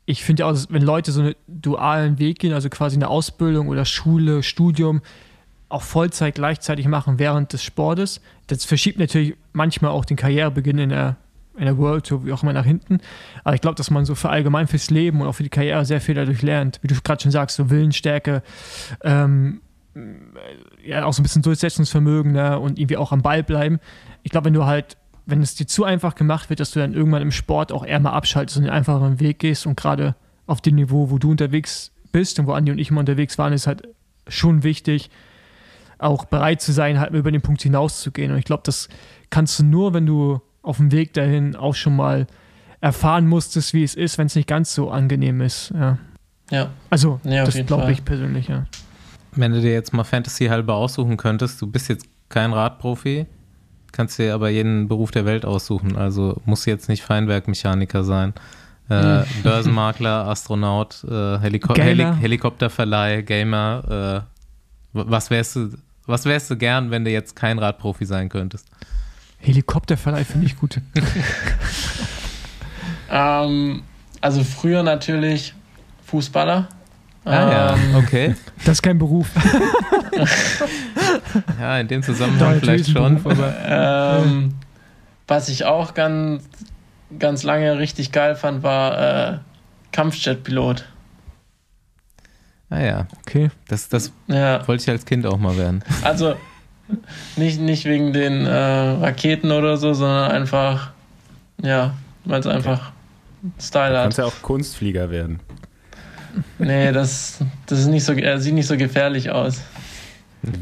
ich 0.05 0.23
finde 0.23 0.41
ja 0.43 0.47
auch, 0.47 0.53
dass 0.53 0.71
wenn 0.71 0.81
Leute 0.81 1.11
so 1.11 1.21
einen 1.21 1.35
dualen 1.47 2.19
Weg 2.19 2.39
gehen, 2.39 2.53
also 2.53 2.69
quasi 2.69 2.95
eine 2.95 3.09
Ausbildung 3.09 3.67
oder 3.67 3.83
Schule, 3.83 4.43
Studium, 4.43 5.01
auch 5.67 5.81
Vollzeit 5.81 6.35
gleichzeitig 6.35 6.87
machen 6.87 7.19
während 7.19 7.51
des 7.51 7.63
Sportes, 7.63 8.21
das 8.47 8.63
verschiebt 8.63 8.99
natürlich 8.99 9.35
manchmal 9.51 9.91
auch 9.91 10.05
den 10.05 10.15
Karrierebeginn 10.15 10.77
in 10.77 10.89
der, 10.89 11.17
in 11.57 11.65
der 11.65 11.77
World 11.77 12.07
Tour, 12.07 12.25
wie 12.25 12.31
auch 12.31 12.43
immer 12.43 12.53
nach 12.53 12.65
hinten. 12.65 12.99
Aber 13.43 13.55
ich 13.55 13.61
glaube, 13.61 13.75
dass 13.75 13.89
man 13.89 14.05
so 14.05 14.15
für 14.15 14.29
allgemein 14.29 14.67
fürs 14.67 14.89
Leben 14.89 15.21
und 15.21 15.27
auch 15.27 15.33
für 15.33 15.43
die 15.43 15.49
Karriere 15.49 15.85
sehr 15.85 16.01
viel 16.01 16.15
dadurch 16.15 16.41
lernt. 16.41 16.79
Wie 16.81 16.87
du 16.87 16.95
gerade 17.03 17.21
schon 17.21 17.31
sagst, 17.31 17.57
so 17.57 17.69
Willensstärke, 17.69 18.43
ähm, 19.03 19.61
ja, 20.85 21.03
auch 21.05 21.13
so 21.13 21.21
ein 21.21 21.23
bisschen 21.23 21.41
Durchsetzungsvermögen 21.41 22.31
ne? 22.33 22.59
und 22.59 22.77
irgendwie 22.77 22.97
auch 22.97 23.11
am 23.11 23.21
Ball 23.21 23.43
bleiben. 23.43 23.79
Ich 24.23 24.31
glaube, 24.31 24.45
wenn 24.45 24.53
du 24.53 24.65
halt, 24.65 24.97
wenn 25.25 25.41
es 25.41 25.55
dir 25.55 25.67
zu 25.67 25.83
einfach 25.83 26.15
gemacht 26.15 26.49
wird, 26.49 26.59
dass 26.59 26.71
du 26.71 26.79
dann 26.79 26.93
irgendwann 26.93 27.21
im 27.21 27.31
Sport 27.31 27.71
auch 27.71 27.85
eher 27.85 27.99
mal 27.99 28.11
abschaltest 28.11 28.57
und 28.57 28.63
den 28.63 28.71
einfacheren 28.71 29.19
Weg 29.19 29.39
gehst 29.39 29.65
und 29.65 29.75
gerade 29.75 30.15
auf 30.45 30.61
dem 30.61 30.75
Niveau, 30.75 31.09
wo 31.09 31.17
du 31.17 31.31
unterwegs 31.31 31.91
bist 32.11 32.39
und 32.39 32.47
wo 32.47 32.53
Andi 32.53 32.71
und 32.71 32.77
ich 32.77 32.91
immer 32.91 32.99
unterwegs 32.99 33.37
waren, 33.37 33.53
ist 33.53 33.67
halt 33.67 33.87
schon 34.27 34.63
wichtig, 34.63 35.09
auch 35.99 36.25
bereit 36.25 36.61
zu 36.61 36.71
sein, 36.71 36.99
halt 36.99 37.13
über 37.13 37.31
den 37.31 37.41
Punkt 37.41 37.61
hinauszugehen. 37.61 38.31
Und 38.31 38.37
ich 38.37 38.45
glaube, 38.45 38.63
das 38.65 38.87
kannst 39.29 39.59
du 39.59 39.63
nur, 39.63 39.93
wenn 39.93 40.05
du 40.05 40.41
auf 40.67 40.77
dem 40.77 40.91
Weg 40.91 41.13
dahin 41.13 41.55
auch 41.55 41.75
schon 41.75 41.95
mal 41.95 42.27
erfahren 42.81 43.27
musstest, 43.27 43.73
wie 43.73 43.83
es 43.83 43.95
ist, 43.95 44.17
wenn 44.17 44.27
es 44.27 44.35
nicht 44.35 44.47
ganz 44.47 44.73
so 44.73 44.91
angenehm 44.91 45.41
ist. 45.41 45.73
Ja. 45.73 45.97
Ja, 46.49 46.69
Also, 46.89 47.19
Ja, 47.23 47.43
das 47.43 47.55
glaube 47.65 47.91
ich 47.91 48.05
persönlich, 48.05 48.47
ja. 48.47 48.65
Wenn 49.31 49.51
du 49.51 49.61
dir 49.61 49.73
jetzt 49.73 49.93
mal 49.93 50.03
Fantasy 50.03 50.45
halber 50.45 50.75
aussuchen 50.75 51.17
könntest, 51.17 51.61
du 51.61 51.67
bist 51.67 51.89
jetzt 51.89 52.07
kein 52.29 52.53
Radprofi, 52.53 53.25
kannst 53.91 54.17
dir 54.19 54.33
aber 54.33 54.49
jeden 54.49 54.87
Beruf 54.87 55.11
der 55.11 55.25
Welt 55.25 55.45
aussuchen. 55.45 55.97
Also 55.97 56.41
muss 56.45 56.65
jetzt 56.65 56.89
nicht 56.89 57.03
Feinwerkmechaniker 57.03 58.03
sein. 58.03 58.33
Äh, 58.89 59.23
Börsenmakler, 59.43 60.27
Astronaut, 60.27 61.03
äh, 61.03 61.39
Heliko 61.39 61.73
Gamer. 61.73 61.85
Heli 61.85 62.21
Helikopterverleih, 62.21 63.21
Gamer. 63.21 64.23
Äh, 64.23 64.37
was 64.93 65.29
wärst 65.29 65.55
du, 65.57 65.71
was 66.05 66.25
wärst 66.25 66.49
du 66.49 66.57
gern, 66.57 66.89
wenn 66.91 67.03
du 67.03 67.11
jetzt 67.11 67.35
kein 67.35 67.59
Radprofi 67.59 68.05
sein 68.05 68.29
könntest? 68.29 68.69
Helikopterverleih 69.39 70.25
finde 70.25 70.47
ich 70.47 70.59
gut. 70.59 70.79
ähm, 73.11 73.83
also 74.21 74.43
früher 74.43 74.83
natürlich 74.83 75.53
Fußballer. 76.05 76.67
Ah 77.25 77.31
ja, 77.33 77.73
Ähm, 77.75 77.95
okay. 77.95 78.35
Das 78.65 78.77
ist 78.77 78.81
kein 78.81 78.97
Beruf. 78.97 79.29
Ja, 81.59 81.79
in 81.79 81.87
dem 81.87 82.03
Zusammenhang 82.03 82.59
vielleicht 82.59 82.89
schon. 82.89 83.21
Beruf, 83.21 83.37
Ähm, 83.65 84.55
was 85.27 85.49
ich 85.49 85.65
auch 85.65 85.93
ganz, 85.93 86.43
ganz 87.19 87.43
lange 87.43 87.77
richtig 87.77 88.11
geil 88.11 88.35
fand, 88.35 88.63
war 88.63 89.33
äh, 89.33 89.37
Kampfjetpilot. 89.91 90.85
Ah 92.69 92.79
ja, 92.79 93.07
okay. 93.19 93.49
das, 93.67 93.89
das 93.89 94.11
Ja, 94.27 94.65
wollte 94.67 94.83
ich 94.83 94.89
als 94.89 95.05
Kind 95.05 95.25
auch 95.25 95.37
mal 95.37 95.55
werden. 95.57 95.83
also 96.03 96.35
nicht, 97.35 97.59
nicht 97.59 97.85
wegen 97.85 98.13
den 98.13 98.45
äh, 98.45 98.49
Raketen 98.51 99.51
oder 99.51 99.77
so, 99.77 99.93
sondern 99.93 100.31
einfach, 100.31 100.91
ja, 101.61 101.93
weil 102.25 102.39
es 102.39 102.47
einfach 102.47 102.91
Style 103.59 103.91
Du 103.91 103.95
hat. 103.97 104.03
kannst 104.03 104.17
ja 104.17 104.25
auch 104.25 104.41
Kunstflieger 104.41 105.09
werden. 105.09 105.39
Nee, 106.59 106.91
das, 106.91 107.39
das 107.65 107.79
ist 107.79 107.87
nicht 107.87 108.03
so, 108.03 108.13
er 108.13 108.39
sieht 108.39 108.53
nicht 108.53 108.67
so 108.67 108.77
gefährlich 108.77 109.31
aus. 109.31 109.61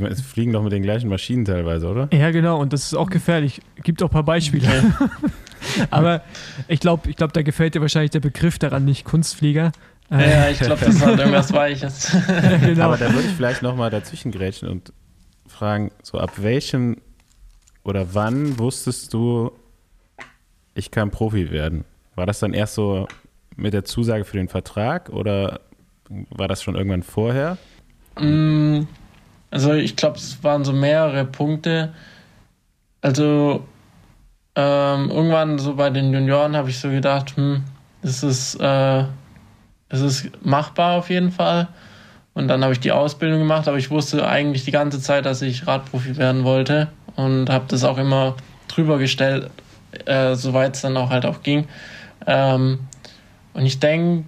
Es 0.09 0.21
fliegen 0.21 0.53
doch 0.53 0.63
mit 0.63 0.71
den 0.71 0.83
gleichen 0.83 1.09
Maschinen 1.09 1.43
teilweise, 1.45 1.87
oder? 1.87 2.07
Ja, 2.13 2.31
genau, 2.31 2.59
und 2.59 2.71
das 2.73 2.85
ist 2.85 2.93
auch 2.95 3.09
gefährlich. 3.09 3.61
Gibt 3.83 4.01
auch 4.01 4.07
ein 4.07 4.11
paar 4.13 4.23
Beispiele. 4.23 4.67
aber 5.91 6.21
ich 6.67 6.79
glaube, 6.79 7.09
ich 7.09 7.15
glaub, 7.17 7.33
da 7.33 7.41
gefällt 7.41 7.75
dir 7.75 7.81
wahrscheinlich 7.81 8.11
der 8.11 8.19
Begriff 8.21 8.57
daran 8.57 8.85
nicht, 8.85 9.03
Kunstflieger. 9.05 9.71
Äh, 10.11 10.31
Ja, 10.31 10.49
ich 10.49 10.59
glaube, 10.59 10.83
das 10.85 11.01
hat 11.05 11.19
irgendwas 11.19 11.51
Weiches. 11.51 12.15
genau. 12.61 12.85
Aber 12.85 12.97
da 12.97 13.11
würde 13.13 13.27
ich 13.27 13.33
vielleicht 13.35 13.61
nochmal 13.61 13.89
dazwischen 13.89 14.31
grätschen 14.31 14.69
und 14.69 14.93
fragen, 15.55 15.91
so 16.03 16.19
ab 16.19 16.31
welchem 16.37 16.97
oder 17.83 18.13
wann 18.13 18.59
wusstest 18.59 19.13
du, 19.13 19.51
ich 20.73 20.91
kann 20.91 21.11
Profi 21.11 21.51
werden? 21.51 21.85
War 22.15 22.25
das 22.25 22.39
dann 22.39 22.53
erst 22.53 22.75
so 22.75 23.07
mit 23.55 23.73
der 23.73 23.85
Zusage 23.85 24.25
für 24.25 24.37
den 24.37 24.49
Vertrag 24.49 25.09
oder 25.09 25.61
war 26.29 26.47
das 26.47 26.61
schon 26.61 26.75
irgendwann 26.75 27.03
vorher? 27.03 27.57
Mm, 28.19 28.81
Also 29.51 29.73
ich 29.73 29.95
glaube, 29.95 30.17
es 30.17 30.43
waren 30.43 30.65
so 30.65 30.73
mehrere 30.73 31.25
Punkte. 31.25 31.93
Also 33.01 33.65
ähm, 34.55 35.09
irgendwann 35.09 35.59
so 35.59 35.75
bei 35.75 35.89
den 35.89 36.11
Junioren 36.13 36.55
habe 36.55 36.69
ich 36.69 36.79
so 36.79 36.89
gedacht, 36.89 37.37
hm, 37.37 37.63
es 38.01 38.23
ist, 38.23 38.55
äh, 38.55 39.03
es 39.89 40.01
ist 40.01 40.29
machbar 40.45 40.97
auf 40.97 41.09
jeden 41.09 41.31
Fall. 41.31 41.67
Und 42.35 42.49
dann 42.49 42.63
habe 42.63 42.73
ich 42.73 42.81
die 42.81 42.91
Ausbildung 42.91 43.39
gemacht, 43.39 43.67
aber 43.69 43.77
ich 43.77 43.89
wusste 43.89 44.27
eigentlich 44.27 44.65
die 44.65 44.71
ganze 44.71 44.99
Zeit, 45.01 45.25
dass 45.25 45.41
ich 45.41 45.65
Radprofi 45.67 46.17
werden 46.17 46.43
wollte 46.43 46.89
und 47.15 47.49
habe 47.49 47.63
das 47.69 47.85
auch 47.85 47.97
immer 47.97 48.35
drüber 48.67 48.97
gestellt, 48.97 49.49
äh, 50.05 50.35
soweit 50.35 50.75
es 50.75 50.81
dann 50.81 50.97
auch 50.97 51.09
halt 51.09 51.25
auch 51.25 51.43
ging. 51.43 51.67
Ähm, 52.27 52.79
und 53.53 53.65
ich 53.65 53.79
denke, 53.79 54.27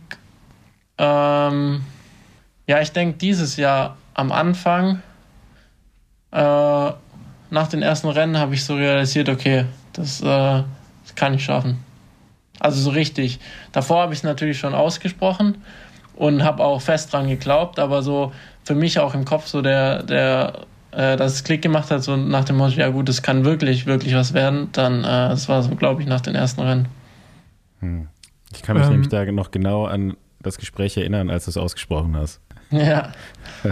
ähm, 0.97 1.83
ja, 2.65 2.81
ich 2.81 2.93
denke 2.93 3.17
dieses 3.17 3.57
Jahr 3.57 3.97
am 4.13 4.31
Anfang, 4.31 5.01
äh, 6.31 6.37
nach 7.49 7.67
den 7.69 7.81
ersten 7.81 8.07
Rennen, 8.07 8.37
habe 8.39 8.53
ich 8.53 8.63
so 8.63 8.75
realisiert, 8.75 9.27
okay, 9.27 9.65
das, 9.91 10.21
äh, 10.21 10.23
das 10.23 11.15
kann 11.15 11.33
ich 11.33 11.43
schaffen. 11.43 11.83
Also 12.57 12.79
so 12.79 12.89
richtig. 12.91 13.39
Davor 13.73 14.01
habe 14.01 14.13
ich 14.13 14.19
es 14.19 14.23
natürlich 14.23 14.59
schon 14.59 14.73
ausgesprochen 14.73 15.61
und 16.17 16.43
habe 16.43 16.63
auch 16.63 16.81
fest 16.81 17.13
dran 17.13 17.27
geglaubt, 17.27 17.79
aber 17.79 18.01
so 18.03 18.31
für 18.63 18.75
mich 18.75 18.99
auch 18.99 19.13
im 19.13 19.23
Kopf 19.25 19.47
so 19.47 19.61
der, 19.61 20.03
der, 20.03 20.65
äh, 20.91 21.15
dass 21.15 21.33
es 21.33 21.43
Klick 21.43 21.61
gemacht 21.61 21.89
hat, 21.91 22.03
so 22.03 22.15
nach 22.17 22.43
dem 22.45 22.57
Motto, 22.57 22.73
ja 22.79 22.89
gut, 22.89 23.07
es 23.09 23.21
kann 23.21 23.45
wirklich, 23.45 23.85
wirklich 23.85 24.13
was 24.15 24.33
werden, 24.33 24.69
dann, 24.73 24.99
äh, 24.99 25.29
das 25.29 25.47
war 25.47 25.63
so, 25.63 25.75
glaube 25.75 26.01
ich, 26.01 26.07
nach 26.07 26.21
den 26.21 26.35
ersten 26.35 26.61
Rennen. 26.61 26.87
Hm. 27.79 28.07
Ich 28.53 28.61
kann 28.63 28.75
mich 28.77 28.85
Ähm. 28.85 28.91
nämlich 28.91 29.09
da 29.09 29.23
noch 29.31 29.51
genau 29.51 29.85
an 29.85 30.15
das 30.41 30.57
Gespräch 30.57 30.97
erinnern, 30.97 31.29
als 31.29 31.45
du 31.45 31.51
es 31.51 31.57
ausgesprochen 31.57 32.15
hast. 32.15 32.41
Ja, 32.71 33.11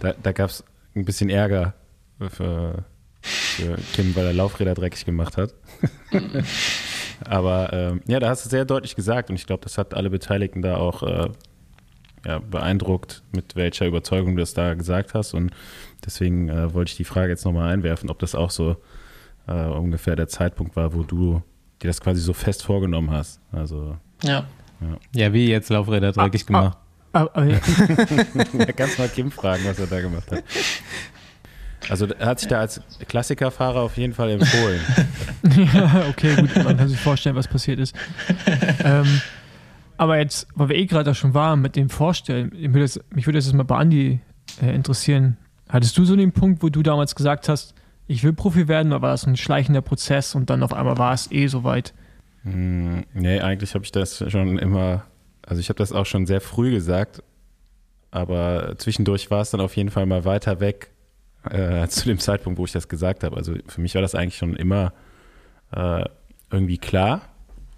Da, 0.00 0.12
da 0.22 0.32
gab 0.32 0.50
es 0.50 0.64
ein 0.94 1.04
bisschen 1.04 1.30
Ärger 1.30 1.74
für, 2.30 2.84
für 3.22 3.76
Kim, 3.94 4.14
weil 4.14 4.26
er 4.26 4.32
Laufräder 4.32 4.74
dreckig 4.74 5.04
gemacht 5.04 5.36
hat. 5.36 5.54
Aber 7.24 7.72
ähm, 7.72 8.00
ja, 8.06 8.20
da 8.20 8.28
hast 8.28 8.44
du 8.44 8.48
sehr 8.50 8.64
deutlich 8.64 8.96
gesagt 8.96 9.30
und 9.30 9.36
ich 9.36 9.46
glaube, 9.46 9.62
das 9.62 9.78
hat 9.78 9.94
alle 9.94 10.10
Beteiligten 10.10 10.62
da 10.62 10.76
auch 10.76 11.02
äh, 11.02 11.28
ja, 12.24 12.38
beeindruckt, 12.40 13.22
mit 13.32 13.56
welcher 13.56 13.86
Überzeugung 13.86 14.36
du 14.36 14.40
das 14.40 14.54
da 14.54 14.74
gesagt 14.74 15.14
hast. 15.14 15.34
Und 15.34 15.50
deswegen 16.04 16.48
äh, 16.48 16.74
wollte 16.74 16.90
ich 16.90 16.96
die 16.96 17.04
Frage 17.04 17.28
jetzt 17.30 17.44
nochmal 17.44 17.72
einwerfen, 17.72 18.10
ob 18.10 18.18
das 18.18 18.34
auch 18.34 18.50
so 18.50 18.76
äh, 19.46 19.52
ungefähr 19.66 20.16
der 20.16 20.28
Zeitpunkt 20.28 20.76
war, 20.76 20.92
wo 20.94 21.02
du 21.02 21.42
dir 21.82 21.88
das 21.88 22.00
quasi 22.00 22.20
so 22.20 22.32
fest 22.32 22.62
vorgenommen 22.64 23.10
hast. 23.10 23.40
Also 23.52 23.96
ja. 24.22 24.46
Ja, 25.14 25.32
wie 25.32 25.48
jetzt 25.48 25.70
Laufräder 25.70 26.12
dreckig 26.12 26.42
Ah, 26.42 26.46
gemacht. 26.46 26.78
Aber, 27.12 27.34
aber, 27.36 27.46
ja, 27.46 27.58
Da 28.66 28.72
kannst 28.72 28.98
mal 28.98 29.08
Kim 29.08 29.30
fragen, 29.30 29.64
was 29.64 29.78
er 29.78 29.86
da 29.86 30.00
gemacht 30.00 30.30
hat. 30.30 30.44
Also 31.88 32.06
er 32.06 32.26
hat 32.26 32.40
sich 32.40 32.48
da 32.48 32.60
als 32.60 32.80
Klassikerfahrer 33.06 33.80
auf 33.80 33.96
jeden 33.96 34.12
Fall 34.12 34.30
empfohlen. 34.30 34.80
ja, 35.74 36.04
okay, 36.08 36.34
gut, 36.36 36.54
man 36.64 36.76
kann 36.76 36.88
sich 36.88 36.98
vorstellen, 36.98 37.36
was 37.36 37.48
passiert 37.48 37.78
ist. 37.78 37.94
ähm, 38.84 39.20
aber 39.96 40.18
jetzt, 40.18 40.48
weil 40.54 40.68
wir 40.70 40.76
eh 40.76 40.86
gerade 40.86 41.04
da 41.04 41.14
schon 41.14 41.34
waren 41.34 41.60
mit 41.60 41.76
dem 41.76 41.88
Vorstellen, 41.88 42.50
mich 42.50 42.68
würde 42.68 42.80
das, 42.80 43.00
mich 43.10 43.26
würde 43.26 43.38
das 43.38 43.46
jetzt 43.46 43.54
mal 43.54 43.62
bei 43.62 43.76
Andi 43.76 44.20
äh, 44.60 44.74
interessieren. 44.74 45.36
Hattest 45.68 45.96
du 45.96 46.04
so 46.04 46.16
den 46.16 46.32
Punkt, 46.32 46.62
wo 46.62 46.68
du 46.68 46.82
damals 46.82 47.14
gesagt 47.14 47.48
hast, 47.48 47.74
ich 48.06 48.22
will 48.22 48.32
Profi 48.32 48.68
werden, 48.68 48.92
oder 48.92 49.02
war 49.02 49.10
das 49.10 49.26
ein 49.26 49.36
schleichender 49.36 49.82
Prozess 49.82 50.34
und 50.34 50.50
dann 50.50 50.62
auf 50.62 50.72
einmal 50.72 50.98
war 50.98 51.12
es 51.12 51.30
eh 51.32 51.46
soweit? 51.46 51.92
Hm, 52.42 53.04
nee, 53.14 53.40
eigentlich 53.40 53.74
habe 53.74 53.84
ich 53.84 53.92
das 53.92 54.24
schon 54.30 54.58
immer, 54.58 55.04
also 55.44 55.60
ich 55.60 55.68
habe 55.68 55.78
das 55.78 55.92
auch 55.92 56.06
schon 56.06 56.26
sehr 56.26 56.40
früh 56.40 56.70
gesagt, 56.70 57.22
aber 58.10 58.74
zwischendurch 58.78 59.30
war 59.30 59.40
es 59.40 59.50
dann 59.50 59.60
auf 59.60 59.76
jeden 59.76 59.90
Fall 59.90 60.06
mal 60.06 60.24
weiter 60.24 60.60
weg 60.60 60.90
äh, 61.50 61.88
zu 61.88 62.06
dem 62.06 62.18
Zeitpunkt, 62.18 62.58
wo 62.58 62.64
ich 62.64 62.72
das 62.72 62.88
gesagt 62.88 63.24
habe. 63.24 63.36
Also 63.36 63.54
für 63.66 63.80
mich 63.80 63.94
war 63.94 64.02
das 64.02 64.14
eigentlich 64.14 64.36
schon 64.36 64.56
immer 64.56 64.92
äh, 65.72 66.04
irgendwie 66.50 66.78
klar, 66.78 67.22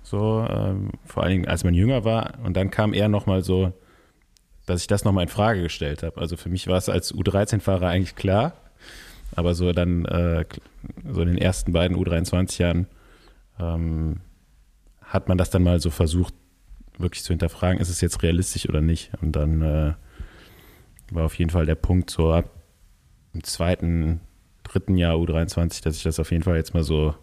so 0.02 0.46
ähm, 0.48 0.90
vor 1.04 1.22
allen 1.22 1.32
Dingen 1.32 1.48
als 1.48 1.64
man 1.64 1.74
jünger 1.74 2.04
war 2.04 2.34
und 2.44 2.56
dann 2.56 2.70
kam 2.70 2.94
eher 2.94 3.08
nochmal 3.08 3.42
so, 3.42 3.72
dass 4.66 4.82
ich 4.82 4.86
das 4.86 5.04
nochmal 5.04 5.24
in 5.24 5.28
Frage 5.28 5.62
gestellt 5.62 6.02
habe. 6.02 6.20
Also 6.20 6.36
für 6.36 6.50
mich 6.50 6.66
war 6.66 6.76
es 6.76 6.88
als 6.88 7.14
U13-Fahrer 7.14 7.88
eigentlich 7.88 8.16
klar, 8.16 8.52
aber 9.34 9.54
so 9.54 9.72
dann 9.72 10.04
äh, 10.04 10.44
so 11.10 11.22
in 11.22 11.28
den 11.28 11.38
ersten 11.38 11.72
beiden 11.72 11.96
U23 11.96 12.60
Jahren 12.60 12.86
ähm, 13.58 14.20
hat 15.02 15.28
man 15.28 15.38
das 15.38 15.50
dann 15.50 15.62
mal 15.62 15.80
so 15.80 15.90
versucht, 15.90 16.34
wirklich 16.98 17.22
zu 17.22 17.32
hinterfragen, 17.32 17.80
ist 17.80 17.88
es 17.88 18.00
jetzt 18.00 18.22
realistisch 18.22 18.68
oder 18.68 18.80
nicht? 18.80 19.10
Und 19.22 19.32
dann 19.32 19.62
äh, 19.62 19.94
war 21.10 21.24
auf 21.24 21.34
jeden 21.34 21.50
Fall 21.50 21.64
der 21.64 21.76
Punkt 21.76 22.10
so 22.10 22.32
ab 22.32 22.50
im 23.34 23.44
zweiten, 23.44 24.20
dritten 24.64 24.96
Jahr 24.96 25.14
U23, 25.16 25.82
dass 25.82 25.96
ich 25.96 26.02
das 26.02 26.18
auf 26.20 26.30
jeden 26.30 26.42
Fall 26.44 26.56
jetzt 26.56 26.74
mal 26.74 26.82
so 26.82 27.14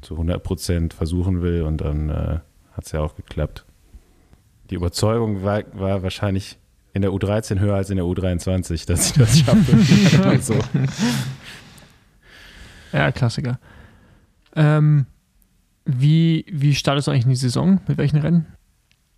zu 0.00 0.14
100 0.14 0.42
Prozent 0.42 0.94
versuchen 0.94 1.42
will 1.42 1.62
und 1.62 1.78
dann 1.78 2.10
äh, 2.10 2.38
hat 2.72 2.86
es 2.86 2.92
ja 2.92 3.00
auch 3.00 3.14
geklappt. 3.16 3.64
Die 4.70 4.74
Überzeugung 4.76 5.42
war, 5.42 5.62
war 5.72 6.02
wahrscheinlich 6.02 6.58
in 6.92 7.02
der 7.02 7.10
U13 7.10 7.58
höher 7.58 7.74
als 7.74 7.90
in 7.90 7.96
der 7.96 8.04
U23, 8.06 8.86
dass 8.86 9.06
ich 9.06 9.12
das 9.14 9.38
schaffe. 9.40 10.38
so. 10.40 10.54
Ja, 12.92 13.10
Klassiker. 13.12 13.58
Ähm, 14.54 15.06
wie, 15.84 16.46
wie 16.50 16.74
startest 16.74 17.08
du 17.08 17.10
eigentlich 17.10 17.24
in 17.24 17.30
die 17.30 17.36
Saison? 17.36 17.80
Mit 17.88 17.98
welchen 17.98 18.18
Rennen? 18.18 18.46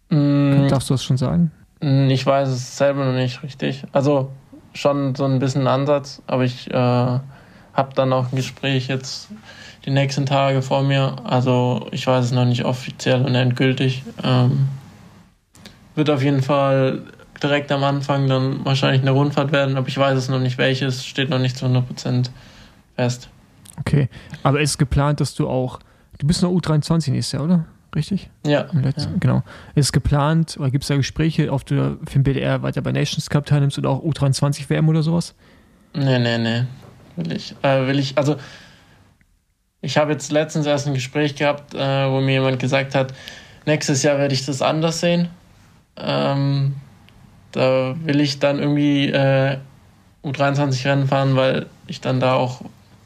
Mm, 0.09 0.69
Darfst 0.69 0.89
du 0.89 0.95
das 0.95 1.05
schon 1.05 1.17
sagen? 1.19 1.53
mm, 1.83 2.09
Ich 2.11 2.25
weiß 2.25 2.49
es 2.49 2.77
selber 2.77 3.05
noch 3.05 3.13
nicht 3.13 3.43
richtig. 3.43 3.85
Also 3.93 4.31
schon 4.77 5.15
so 5.15 5.25
ein 5.25 5.39
bisschen 5.39 5.67
Ansatz, 5.67 6.23
aber 6.27 6.45
ich 6.45 6.71
äh, 6.71 6.75
habe 6.75 7.95
dann 7.95 8.13
auch 8.13 8.33
ein 8.33 8.37
Gespräch 8.37 8.89
jetzt 8.89 9.29
die 9.85 9.91
nächsten 9.91 10.27
Tage 10.27 10.63
vor 10.63 10.83
mir. 10.83 11.17
Also 11.25 11.89
ich 11.93 12.07
weiß 12.07 12.27
es 12.27 12.33
noch 12.33 12.45
nicht 12.45 12.65
offiziell 12.65 13.25
und 13.25 13.35
endgültig. 13.35 14.03
Ähm, 14.23 14.69
wird 15.95 16.11
auf 16.11 16.23
jeden 16.23 16.43
Fall 16.43 17.03
direkt 17.43 17.71
am 17.73 17.85
Anfang 17.85 18.29
dann 18.29 18.65
wahrscheinlich 18.65 19.03
eine 19.03 19.11
Rundfahrt 19.13 19.53
werden, 19.53 19.77
aber 19.77 19.89
ich 19.89 19.97
weiß 19.97 20.17
es 20.17 20.29
noch 20.29 20.41
nicht 20.41 20.59
welches, 20.59 21.05
steht 21.05 21.31
noch 21.31 21.39
nicht 21.39 21.57
zu 21.57 21.67
100% 21.67 22.31
fest. 22.97 23.29
Okay. 23.79 24.09
Aber 24.43 24.61
ist 24.61 24.79
geplant, 24.79 25.21
dass 25.21 25.35
du 25.35 25.49
auch. 25.49 25.81
Du 26.19 26.27
bist 26.27 26.43
noch 26.43 26.51
U23 26.51 27.11
nächstes 27.11 27.33
Jahr, 27.33 27.45
oder? 27.45 27.67
Richtig? 27.97 28.29
Ja, 28.47 28.67
letzten, 28.73 29.13
Ja. 29.13 29.19
Genau. 29.19 29.43
Ist 29.75 29.93
für 29.93 30.59
oder 30.59 30.71
gibt 30.71 30.85
es 30.85 30.89
da 30.89 30.97
Gespräche, 30.97 31.51
ob 31.51 31.65
du 31.65 31.99
für 32.05 32.19
den 32.19 32.23
BDR 32.23 32.63
weiter 32.63 32.83
bei 32.83 32.93
Nations 32.93 33.31
Cup 33.31 33.47
teilnimmst 33.47 33.79
oder 33.79 33.89
auch 33.89 34.05
U23 34.05 34.69
WM 34.69 34.89
oder 34.89 35.03
sowas? 35.03 35.35
Nee, 35.95 36.19
nee, 36.19 36.37
nee. 36.37 36.65
Will 37.17 37.33
ich. 37.33 37.55
Äh, 37.63 37.87
will 37.87 37.99
ich, 37.99 38.19
also 38.19 38.37
ich 39.81 39.97
habe 39.97 40.13
jetzt 40.13 40.31
letztens 40.31 40.67
erst 40.67 40.87
ein 40.87 40.95
Gespräch 40.95 41.37
gehabt, 41.37 41.75
äh, 41.75 42.11
wo 42.11 42.21
mir 42.21 42.33
jemand 42.33 42.59
gesagt 42.59 42.95
hat, 42.95 43.15
nächstes 43.65 44.03
Jahr 44.03 44.19
werde 44.19 44.35
ich 44.35 44.45
das 44.45 44.61
anders 44.61 45.01
sehen. 45.01 45.29
Ähm, 45.97 46.75
da 47.53 47.95
will 48.05 48.21
ich 48.21 48.39
dann 48.39 48.59
irgendwie 48.59 49.09
äh, 49.09 49.57
U23 50.23 50.85
Rennen 50.85 51.09
fahren, 51.09 51.37
weil 51.37 51.67
ich 51.87 52.03
dann 52.03 52.21
da 52.21 52.35
auch 52.35 52.61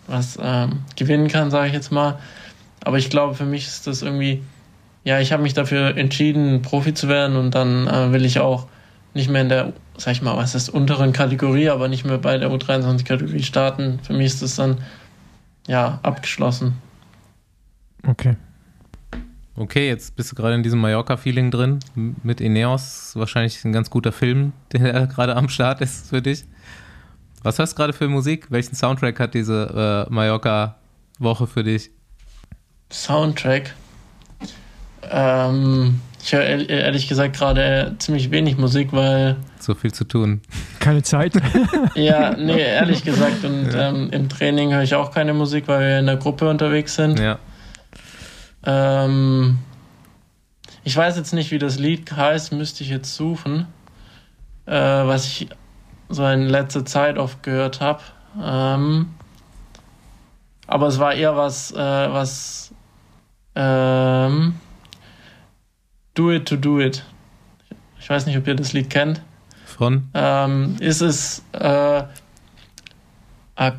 was 0.09 0.37
ähm, 0.43 0.81
gewinnen 0.97 1.29
kann, 1.29 1.53
sage 1.53 1.69
ich 1.69 1.75
jetzt 1.75 1.93
mal. 1.93 2.19
Aber 2.83 2.99
ich 2.99 3.11
glaube, 3.11 3.35
für 3.35 3.45
mich 3.45 3.67
ist 3.67 3.87
das 3.87 4.03
irgendwie, 4.03 4.43
ja, 5.05 5.21
ich 5.21 5.33
habe 5.33 5.43
mich 5.43 5.55
dafür 5.55 5.97
entschieden, 5.97 6.63
Profi 6.63 6.95
zu 6.95 7.09
werden 7.09 7.37
und 7.37 7.55
dann 7.55 7.87
äh, 7.87 8.13
will 8.13 8.25
ich 8.25 8.39
auch 8.39 8.67
nicht 9.15 9.31
mehr 9.31 9.43
in 9.43 9.49
der, 9.49 9.73
sag 9.97 10.13
ich 10.13 10.23
mal, 10.23 10.37
was 10.37 10.55
ist 10.55 10.69
unteren 10.69 11.13
Kategorie, 11.13 11.69
aber 11.69 11.89
nicht 11.89 12.05
mehr 12.05 12.19
bei 12.19 12.39
der 12.39 12.51
U23-Kategorie 12.51 13.43
starten. 13.43 13.99
Für 14.03 14.13
mich 14.13 14.27
ist 14.27 14.43
das 14.43 14.57
dann, 14.57 14.79
ja, 15.67 15.99
abgeschlossen. 16.03 16.75
Okay. 18.07 18.37
Okay, 19.57 19.89
jetzt 19.89 20.17
bist 20.17 20.31
du 20.33 20.37
gerade 20.37 20.55
in 20.55 20.63
diesem 20.63 20.81
Mallorca-Feeling 20.81 21.51
drin. 21.51 21.81
Mit 22.23 22.41
Ineos 22.41 23.13
wahrscheinlich 23.15 23.63
ein 23.65 23.73
ganz 23.73 23.91
guter 23.91 24.13
Film, 24.13 24.53
der 24.73 25.07
gerade 25.07 25.37
am 25.37 25.49
Start 25.49 25.81
ist 25.81 26.09
für 26.09 26.23
dich. 26.23 26.45
Was 27.43 27.59
hörst 27.59 27.73
du 27.73 27.77
gerade 27.77 27.93
für 27.93 28.09
Musik? 28.09 28.51
Welchen 28.51 28.75
Soundtrack 28.75 29.19
hat 29.19 29.35
diese 29.35 30.07
äh, 30.09 30.13
Mallorca-Woche 30.13 31.47
für 31.47 31.65
dich? 31.65 31.91
Soundtrack. 32.93 33.75
Ähm, 35.11 36.01
ich 36.23 36.33
höre 36.33 36.43
ehrlich, 36.43 37.09
gesagt 37.09 37.37
gerade 37.37 37.95
ziemlich 37.99 38.31
wenig 38.31 38.59
Musik, 38.59 38.93
weil, 38.93 39.37
So 39.59 39.75
viel 39.75 39.93
zu 39.93 40.05
tun. 40.05 40.43
Keine 40.79 41.03
Zeit. 41.03 41.33
ja, 41.95 42.37
nee, 42.37 42.61
ehrlich 42.61 43.05
gesagt, 43.05 43.45
und 43.45 43.71
ähm, 43.75 44.11
im 44.13 44.29
Training 44.29 44.73
höre 44.73 44.83
ich 44.83 44.95
auch 44.95 45.13
keine 45.13 45.33
Musik, 45.35 45.67
weil 45.67 45.81
wir 45.81 45.99
in 45.99 46.07
der 46.07 46.17
Gruppe 46.17 46.49
unterwegs 46.49 46.95
sind. 46.95 47.19
Ja. 47.19 47.39
Ähm, 48.65 49.59
ich 50.85 50.97
weiß 50.97 51.17
jetzt 51.17 51.33
nicht, 51.33 51.51
wie 51.51 51.59
das 51.59 51.79
Lied 51.79 52.11
heißt, 52.13 52.53
müsste 52.53 52.85
ich 52.85 52.91
jetzt 52.91 53.15
suchen, 53.15 53.67
äh, 54.67 54.73
was 54.75 55.27
ich 55.27 55.49
so 56.09 56.27
in 56.27 56.49
letzter 56.49 56.85
Zeit 56.85 57.19
oft 57.19 57.43
gehört 57.43 57.81
habe. 57.81 58.03
Ähm, 58.43 59.11
aber 60.67 60.87
es 60.87 60.99
war 60.99 61.15
eher 61.15 61.37
was, 61.37 61.73
äh, 61.73 61.77
was 61.77 62.73
ähm, 63.55 64.55
Do 66.21 66.31
It 66.31 66.47
to 66.49 66.57
Do 66.57 66.79
It. 66.81 67.03
Ich 67.99 68.11
weiß 68.11 68.27
nicht, 68.27 68.37
ob 68.37 68.47
ihr 68.47 68.55
das 68.55 68.75
Lied 68.75 68.91
kennt. 68.91 69.23
Von? 69.65 70.09
Ähm, 70.13 70.77
ist 70.79 71.01
es 71.01 71.43
äh, 71.53 72.03
a, 73.57 73.73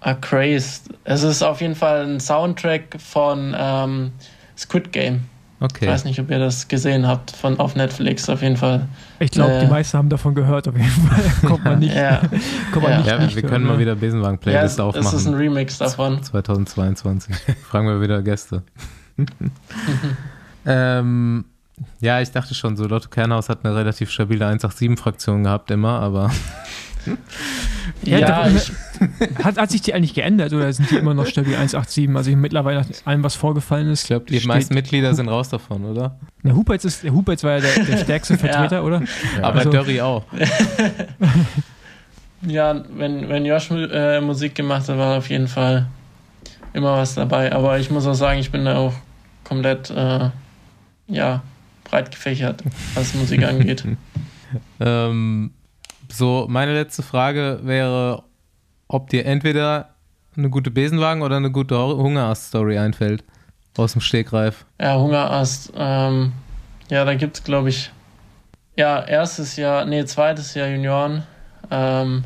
a 0.00 0.14
Craze. 0.20 0.82
Es 1.04 1.22
ist 1.22 1.42
auf 1.42 1.62
jeden 1.62 1.74
Fall 1.74 2.04
ein 2.06 2.20
Soundtrack 2.20 2.96
von 3.00 3.54
ähm, 3.58 4.12
Squid 4.58 4.92
Game. 4.92 5.14
Ich 5.16 5.20
Okay. 5.62 5.88
weiß 5.88 6.04
nicht, 6.04 6.18
ob 6.20 6.30
ihr 6.30 6.38
das 6.38 6.68
gesehen 6.68 7.06
habt 7.06 7.30
von 7.32 7.58
auf 7.58 7.76
Netflix 7.76 8.28
auf 8.30 8.40
jeden 8.42 8.56
Fall. 8.58 8.86
Ich 9.18 9.30
glaube, 9.30 9.52
Äh. 9.52 9.60
die 9.60 9.66
meisten 9.70 9.96
haben 9.98 10.08
davon 10.10 10.34
gehört, 10.34 10.68
auf 10.68 10.74
jeden 10.76 10.88
Fall. 10.90 11.22
Kommt 11.48 11.64
man 11.64 11.78
nicht. 11.78 11.94
Ja, 11.94 12.20
Kommt 12.72 12.82
man 12.84 12.92
Ja. 12.92 12.98
nicht 12.98 13.06
Ja, 13.08 13.18
nicht 13.18 13.36
wir 13.36 13.42
können 13.42 13.64
mal 13.66 13.74
ne? 13.74 13.78
wieder 13.80 13.92
ja 13.92 13.98
Besenwagen-Playlist 13.98 14.78
es, 14.78 14.96
es 14.96 15.12
ist 15.12 15.26
ein 15.26 15.34
aufmachen. 15.34 15.34
Remix 15.34 15.78
davon. 15.78 16.22
2022. 16.22 17.34
Fragen 17.70 17.86
wir 17.88 18.00
wieder 18.02 18.22
Gäste. 18.22 18.62
ähm, 20.66 21.44
ja, 22.00 22.20
ich 22.20 22.30
dachte 22.30 22.54
schon, 22.54 22.76
so 22.76 22.86
Lotto 22.86 23.08
Kernhaus 23.08 23.48
hat 23.48 23.64
eine 23.64 23.74
relativ 23.74 24.10
stabile 24.10 24.46
187-Fraktion 24.48 25.44
gehabt 25.44 25.70
immer, 25.70 26.00
aber 26.00 26.30
Ja, 28.02 28.18
Ja, 28.18 28.26
da- 28.26 28.48
ich, 28.48 28.70
Hat, 29.42 29.56
hat 29.56 29.70
sich 29.70 29.80
die 29.80 29.94
eigentlich 29.94 30.12
geändert 30.12 30.52
oder 30.52 30.70
sind 30.72 30.90
die 30.90 30.96
immer 30.96 31.14
noch 31.14 31.24
stabil 31.24 31.54
187? 31.54 32.14
Also 32.14 32.30
mittlerweile 32.36 32.80
nach 32.80 32.86
allem, 33.06 33.22
was 33.24 33.34
vorgefallen 33.34 33.88
ist. 33.88 34.02
Ich 34.02 34.06
glaube, 34.08 34.26
die 34.26 34.36
steht- 34.36 34.46
meisten 34.48 34.74
Mitglieder 34.74 35.14
sind 35.14 35.30
raus 35.30 35.48
davon, 35.48 35.86
oder? 35.86 36.18
Der 36.44 36.54
Huberts, 36.54 36.84
ist, 36.84 37.02
der 37.02 37.12
Huberts 37.14 37.42
war 37.42 37.52
ja 37.52 37.60
der, 37.60 37.84
der 37.84 37.96
stärkste 37.96 38.36
Vertreter, 38.38 38.84
oder? 38.84 39.02
Aber 39.40 39.58
Also- 39.60 39.70
Dörri 39.70 40.02
auch. 40.02 40.24
ja, 42.42 42.82
wenn, 42.96 43.28
wenn 43.28 43.44
Josh 43.46 43.70
äh, 43.70 44.20
Musik 44.20 44.54
gemacht 44.54 44.88
hat, 44.88 44.98
war 44.98 45.18
auf 45.18 45.28
jeden 45.30 45.48
Fall 45.48 45.86
immer 46.72 46.96
was 46.98 47.14
dabei. 47.14 47.52
Aber 47.52 47.78
ich 47.78 47.90
muss 47.90 48.06
auch 48.06 48.14
sagen, 48.14 48.38
ich 48.38 48.50
bin 48.50 48.64
da 48.64 48.76
auch 48.76 48.92
komplett 49.44 49.90
äh, 49.90 50.30
ja, 51.08 51.42
breit 51.90 52.10
gefächert, 52.10 52.62
was 52.94 53.14
Musik 53.14 53.44
angeht. 53.44 53.84
Ähm, 54.80 55.52
so, 56.10 56.46
meine 56.50 56.74
letzte 56.74 57.04
Frage 57.04 57.60
wäre, 57.62 58.24
ob 58.88 59.08
dir 59.08 59.24
entweder 59.24 59.90
eine 60.36 60.50
gute 60.50 60.72
Besenwagen 60.72 61.22
oder 61.22 61.36
eine 61.36 61.52
gute 61.52 61.78
Hungerast-Story 61.78 62.76
einfällt. 62.78 63.22
Aus 63.76 63.92
dem 63.92 64.00
Stegreif. 64.00 64.66
Ja, 64.80 64.98
Hungerast. 64.98 65.72
Ähm, 65.76 66.32
ja, 66.90 67.04
da 67.04 67.14
gibt 67.14 67.36
es, 67.36 67.44
glaube 67.44 67.68
ich, 67.68 67.92
ja, 68.76 69.04
erstes 69.04 69.56
Jahr, 69.56 69.84
nee, 69.84 70.04
zweites 70.04 70.54
Jahr 70.54 70.66
Junioren. 70.68 71.22
Ähm, 71.70 72.24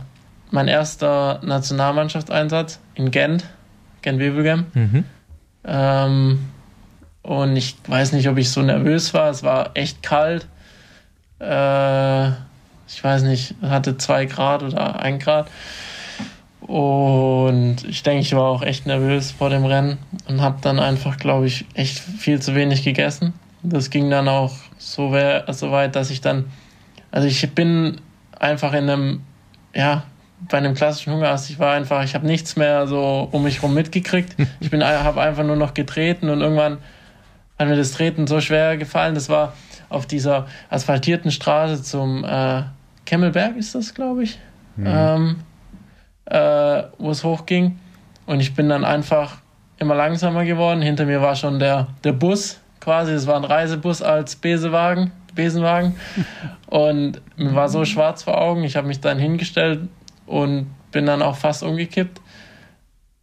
mein 0.51 0.69
erster 0.69 1.41
Nationalmannschaftseinsatz 1.45 2.81
in 2.95 3.11
Gent, 3.11 3.45
Gent-Wevelgem. 4.03 4.67
Mhm. 4.73 5.05
Ähm, 5.65 6.39
und 7.25 7.57
ich 7.57 7.75
weiß 7.89 8.13
nicht, 8.13 8.29
ob 8.29 8.37
ich 8.37 8.51
so 8.51 8.61
nervös 8.61 9.15
war. 9.15 9.31
Es 9.31 9.43
war 9.43 9.71
echt 9.73 10.03
kalt. 10.03 10.47
Äh, 11.41 12.29
ich 12.87 13.03
weiß 13.03 13.23
nicht, 13.23 13.55
es 13.63 13.71
hatte 13.71 13.97
zwei 13.97 14.27
Grad 14.27 14.63
oder 14.63 15.01
ein 15.01 15.19
Grad. 15.19 15.49
Und 16.61 17.79
ich 17.89 18.03
denke, 18.03 18.21
ich 18.21 18.35
war 18.37 18.45
auch 18.45 18.63
echt 18.63 18.87
nervös 18.87 19.31
vor 19.31 19.49
dem 19.49 19.65
Rennen 19.65 19.97
und 20.29 20.43
habe 20.43 20.59
dann 20.61 20.79
einfach, 20.79 21.17
glaube 21.17 21.47
ich, 21.47 21.65
echt 21.73 21.99
viel 21.99 22.41
zu 22.41 22.55
wenig 22.55 22.85
gegessen. 22.85 23.33
Das 23.63 23.89
ging 23.89 24.11
dann 24.11 24.29
auch 24.29 24.53
so, 24.77 25.11
weit, 25.11 25.97
dass 25.97 26.11
ich 26.11 26.21
dann, 26.21 26.45
also 27.11 27.27
ich 27.27 27.51
bin 27.55 28.03
einfach 28.39 28.75
in 28.75 28.91
einem, 28.91 29.23
ja, 29.75 30.05
bei 30.51 30.59
einem 30.59 30.75
klassischen 30.75 31.15
Hungerast, 31.15 31.49
ich 31.49 31.59
war 31.59 31.75
einfach, 31.75 32.05
ich 32.05 32.15
habe 32.15 32.27
nichts 32.27 32.57
mehr 32.57 32.87
so 32.87 33.29
um 33.33 33.45
mich 33.45 33.63
rum 33.63 33.73
mitgekriegt. 33.73 34.37
Ich 34.61 34.71
bin, 34.71 34.85
habe 34.85 35.23
einfach 35.23 35.45
nur 35.45 35.57
noch 35.57 35.73
getreten 35.73 36.29
und 36.29 36.43
irgendwann 36.43 36.79
hat 37.59 37.69
mir 37.69 37.77
das 37.77 37.93
Treten 37.93 38.27
so 38.27 38.41
schwer 38.41 38.77
gefallen. 38.77 39.15
Das 39.15 39.29
war 39.29 39.53
auf 39.89 40.07
dieser 40.07 40.47
asphaltierten 40.71 41.31
Straße 41.31 41.83
zum 41.83 42.25
äh, 42.25 42.63
Kemmelberg, 43.07 43.57
ist 43.57 43.75
das, 43.75 43.95
glaube 43.95 44.25
ich, 44.25 44.39
ähm, 44.83 45.37
äh, 46.27 46.83
wo 46.99 47.11
es 47.11 47.23
hochging. 47.23 47.79
Und 48.27 48.41
ich 48.41 48.55
bin 48.55 48.69
dann 48.69 48.85
einfach 48.85 49.39
immer 49.79 49.95
langsamer 49.95 50.45
geworden. 50.45 50.83
Hinter 50.83 51.05
mir 51.05 51.21
war 51.21 51.37
schon 51.37 51.59
der, 51.59 51.89
der 52.03 52.13
Bus 52.13 52.61
quasi. 52.81 53.13
Es 53.13 53.27
war 53.27 53.37
ein 53.37 53.45
Reisebus 53.45 54.03
als 54.03 54.37
Besewagen, 54.37 55.13
Besenwagen. 55.35 55.97
Und 56.67 57.21
mir 57.37 57.55
war 57.55 57.69
so 57.69 57.85
schwarz 57.85 58.23
vor 58.23 58.41
Augen. 58.41 58.65
Ich 58.65 58.77
habe 58.77 58.87
mich 58.87 59.01
dann 59.01 59.19
hingestellt 59.19 59.89
und 60.27 60.75
bin 60.91 61.07
dann 61.07 61.23
auch 61.23 61.37
fast 61.37 61.63
umgekippt. 61.63 62.21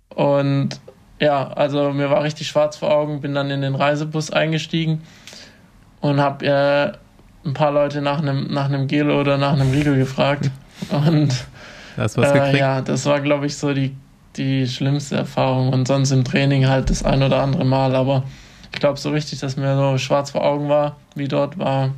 Und 0.10 0.80
ja, 1.22 1.48
also 1.54 1.94
mir 1.94 2.10
war 2.10 2.24
richtig 2.24 2.48
schwarz 2.48 2.78
vor 2.78 2.92
Augen, 2.92 3.22
bin 3.22 3.36
dann 3.36 3.52
in 3.52 3.62
den 3.62 3.76
Reisebus 3.76 4.32
eingestiegen 4.32 5.04
und 6.02 6.20
habe 6.20 6.46
äh, 6.46 7.48
ein 7.48 7.54
paar 7.54 7.72
Leute 7.72 8.02
nach 8.02 8.20
einem 8.20 8.52
nach 8.52 8.66
einem 8.66 8.88
Gel 8.88 9.12
oder 9.12 9.38
nach 9.38 9.54
einem 9.54 9.72
Riegel 9.72 9.98
gefragt. 9.98 10.50
Und 10.92 11.30
du 12.16 12.22
was 12.22 12.32
äh, 12.32 12.34
gekriegt? 12.34 12.58
ja, 12.58 12.82
das 12.82 13.06
war, 13.06 13.22
glaube 13.22 13.46
ich, 13.46 13.56
so 13.56 13.74
die, 13.74 13.96
die 14.36 14.68
schlimmste 14.68 15.16
Erfahrung. 15.16 15.70
Und 15.70 15.88
sonst 15.88 16.12
im 16.12 16.24
Training 16.24 16.68
halt 16.68 16.90
das 16.90 17.04
ein 17.04 17.22
oder 17.22 17.42
andere 17.42 17.66
Mal. 17.66 17.96
Aber 17.96 18.24
ich 18.74 18.80
glaube, 18.80 19.00
so 19.00 19.12
richtig, 19.12 19.40
dass 19.40 19.58
mir 19.58 19.76
so 19.76 19.98
schwarz 20.00 20.32
vor 20.32 20.44
Augen 20.44 20.70
war, 20.70 20.98
wie 21.14 21.28
dort 21.28 21.60
war, 21.60 21.92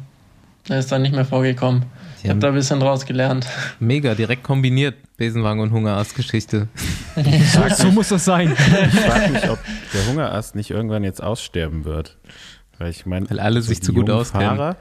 das 0.67 0.79
ist 0.79 0.91
dann 0.91 1.01
nicht 1.01 1.15
mehr 1.15 1.25
vorgekommen. 1.25 1.83
Ich 2.23 2.29
habe 2.29 2.39
da 2.39 2.47
ein 2.47 2.53
bisschen 2.53 2.79
draus 2.79 3.05
gelernt. 3.05 3.45
mega 3.79 4.15
direkt 4.15 4.43
kombiniert, 4.43 4.95
Besenwagen 5.17 5.59
und 5.61 5.71
Hungerast-Geschichte. 5.71 6.67
So, 7.15 7.61
so 7.69 7.91
muss 7.91 8.09
das 8.09 8.25
sein. 8.25 8.51
Ich 8.53 8.99
frage 8.99 9.31
mich, 9.33 9.49
ob 9.49 9.59
der 9.93 10.07
Hungerast 10.07 10.55
nicht 10.55 10.71
irgendwann 10.71 11.03
jetzt 11.03 11.21
aussterben 11.21 11.85
wird. 11.85 12.17
Weil 12.79 12.89
ich 12.89 13.05
meine, 13.05 13.29
Weil 13.29 13.39
alle 13.39 13.61
sich 13.61 13.81
die 13.81 13.85
zu 13.87 13.93
gut 13.93 14.09
auskennen. 14.09 14.47
Fahrer, 14.57 14.77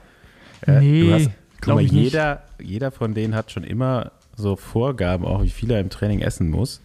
äh, 0.67 0.81
Nee, 0.81 1.01
du 1.03 1.13
hast, 1.15 1.31
guck 1.61 1.75
mal, 1.75 1.85
ich 1.85 1.93
nicht. 1.93 2.05
jeder, 2.05 2.43
jeder 2.61 2.91
von 2.93 3.13
denen 3.15 3.35
hat 3.35 3.51
schon 3.51 3.65
immer 3.65 4.13
so 4.37 4.57
Vorgaben, 4.57 5.27
auch 5.27 5.43
wie 5.43 5.51
viel 5.51 5.71
er 5.71 5.81
im 5.81 5.91
Training 5.91 6.21
essen 6.21 6.49
muss. 6.49 6.81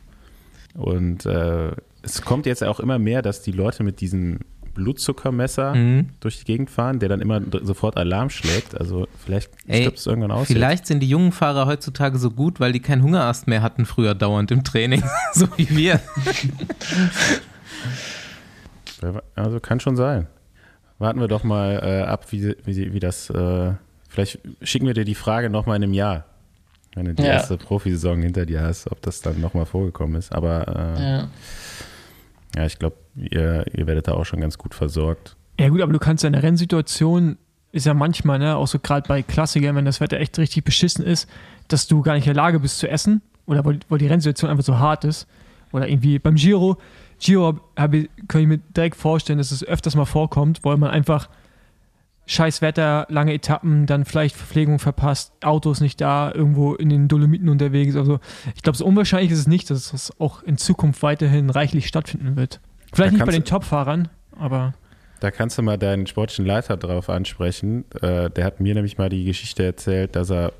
Und 0.73 1.25
äh, 1.25 1.71
es 2.01 2.21
kommt 2.23 2.45
jetzt 2.45 2.63
auch 2.63 2.79
immer 2.79 2.99
mehr, 2.99 3.21
dass 3.21 3.41
die 3.41 3.51
Leute 3.51 3.83
mit 3.83 4.01
diesem 4.01 4.39
Blutzuckermesser 4.77 5.75
Mhm. 5.75 6.09
durch 6.21 6.39
die 6.39 6.45
Gegend 6.45 6.69
fahren, 6.69 6.99
der 6.99 7.09
dann 7.09 7.19
immer 7.19 7.41
sofort 7.63 7.97
Alarm 7.97 8.29
schlägt. 8.29 8.79
Also 8.79 9.07
vielleicht 9.25 9.51
stirbt 9.69 9.97
es 9.97 10.05
irgendwann 10.05 10.31
aus. 10.31 10.47
Vielleicht 10.47 10.87
sind 10.87 11.01
die 11.01 11.09
jungen 11.09 11.33
Fahrer 11.33 11.65
heutzutage 11.65 12.17
so 12.17 12.31
gut, 12.31 12.59
weil 12.61 12.71
die 12.71 12.79
keinen 12.79 13.01
Hungerast 13.03 13.47
mehr 13.47 13.61
hatten 13.61 13.85
früher 13.85 14.15
dauernd 14.15 14.51
im 14.51 14.63
Training. 14.63 15.03
so 15.33 15.47
wie 15.57 15.69
wir. 15.75 15.99
Also 19.35 19.59
kann 19.59 19.79
schon 19.79 19.95
sein. 19.95 20.27
Warten 20.99 21.19
wir 21.19 21.27
doch 21.27 21.43
mal 21.43 21.79
äh, 21.83 22.01
ab, 22.07 22.25
wie, 22.31 22.55
wie, 22.65 22.93
wie 22.93 22.99
das. 22.99 23.29
Äh, 23.29 23.73
vielleicht 24.09 24.39
schicken 24.63 24.87
wir 24.87 24.93
dir 24.93 25.05
die 25.05 25.15
Frage 25.15 25.49
nochmal 25.49 25.75
in 25.77 25.83
einem 25.83 25.93
Jahr, 25.93 26.25
wenn 26.95 27.05
du 27.05 27.13
die 27.13 27.21
Ja. 27.23 27.33
erste 27.33 27.57
Profisaison 27.57 28.19
hinter 28.21 28.45
dir 28.47 28.61
hast, 28.61 28.91
ob 28.91 29.01
das 29.03 29.21
dann 29.21 29.39
nochmal 29.39 29.65
vorgekommen 29.65 30.15
ist. 30.15 30.31
Aber 30.33 30.67
äh, 30.97 31.01
ja. 31.17 31.27
Ja. 32.55 32.65
ich 32.65 32.79
glaube, 32.79 32.97
ihr, 33.15 33.65
ihr 33.73 33.87
werdet 33.87 34.07
da 34.07 34.13
auch 34.13 34.25
schon 34.25 34.39
ganz 34.39 34.57
gut 34.57 34.73
versorgt. 34.73 35.35
Ja 35.59 35.69
gut, 35.69 35.81
aber 35.81 35.93
du 35.93 35.99
kannst 35.99 36.23
ja 36.23 36.27
in 36.27 36.33
der 36.33 36.43
Rennsituation, 36.43 37.37
ist 37.71 37.85
ja 37.85 37.93
manchmal, 37.93 38.39
ne, 38.39 38.55
auch 38.55 38.67
so 38.67 38.79
gerade 38.79 39.07
bei 39.07 39.21
Klassikern, 39.23 39.75
wenn 39.75 39.85
das 39.85 39.99
Wetter 39.99 40.19
echt 40.19 40.37
richtig 40.37 40.63
beschissen 40.63 41.03
ist, 41.03 41.29
dass 41.67 41.87
du 41.87 42.01
gar 42.01 42.13
nicht 42.13 42.27
in 42.27 42.33
der 42.33 42.43
Lage 42.43 42.59
bist 42.59 42.79
zu 42.79 42.87
essen 42.87 43.21
oder 43.45 43.65
weil, 43.65 43.79
weil 43.89 43.99
die 43.99 44.07
Rennsituation 44.07 44.49
einfach 44.49 44.63
so 44.63 44.77
hart 44.77 45.03
ist. 45.03 45.27
Oder 45.71 45.89
irgendwie 45.89 46.17
beim 46.19 46.35
Giro, 46.35 46.77
Giro 47.19 47.59
hab 47.75 47.91
kann 48.27 48.41
ich 48.41 48.47
mir 48.47 48.59
direkt 48.59 48.95
vorstellen, 48.95 49.37
dass 49.37 49.51
es 49.51 49.63
öfters 49.63 49.95
mal 49.95 50.05
vorkommt, 50.05 50.63
weil 50.63 50.77
man 50.77 50.91
einfach 50.91 51.29
scheiß 52.27 52.61
Wetter, 52.61 53.07
lange 53.09 53.33
Etappen, 53.33 53.85
dann 53.85 54.05
vielleicht 54.05 54.35
Verpflegung 54.35 54.79
verpasst, 54.79 55.33
Autos 55.43 55.81
nicht 55.81 55.99
da, 55.99 56.31
irgendwo 56.31 56.75
in 56.75 56.89
den 56.89 57.07
Dolomiten 57.07 57.49
unterwegs. 57.49 57.95
Also 57.95 58.19
ich 58.53 58.61
glaube, 58.61 58.77
so 58.77 58.85
unwahrscheinlich 58.85 59.31
ist 59.31 59.39
es 59.39 59.47
nicht, 59.47 59.69
dass 59.71 59.93
es 59.93 60.11
auch 60.19 60.43
in 60.43 60.57
Zukunft 60.57 61.01
weiterhin 61.01 61.49
reichlich 61.49 61.87
stattfinden 61.87 62.35
wird. 62.35 62.59
Vielleicht 62.93 63.13
nicht 63.13 63.25
bei 63.25 63.31
den 63.31 63.45
Top-Fahrern, 63.45 64.09
aber 64.37 64.73
Da 65.21 65.31
kannst 65.31 65.57
du 65.57 65.61
mal 65.61 65.77
deinen 65.77 66.05
sportlichen 66.05 66.45
Leiter 66.45 66.77
drauf 66.77 67.09
ansprechen. 67.09 67.85
Äh, 68.01 68.29
der 68.29 68.45
hat 68.45 68.59
mir 68.59 68.75
nämlich 68.75 68.97
mal 68.97 69.09
die 69.09 69.23
Geschichte 69.23 69.63
erzählt, 69.63 70.15
dass 70.15 70.29
er 70.29 70.53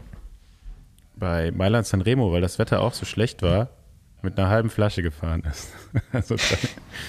bei 1.15 1.51
Mailand 1.51 1.85
Sanremo, 1.85 2.31
weil 2.31 2.41
das 2.41 2.59
Wetter 2.59 2.81
auch 2.81 2.93
so 2.93 3.05
schlecht 3.05 3.41
war, 3.41 3.69
mit 4.21 4.37
einer 4.37 4.49
halben 4.49 4.69
Flasche 4.69 5.01
gefahren 5.03 5.43
ist. 5.49 5.73
also 6.13 6.35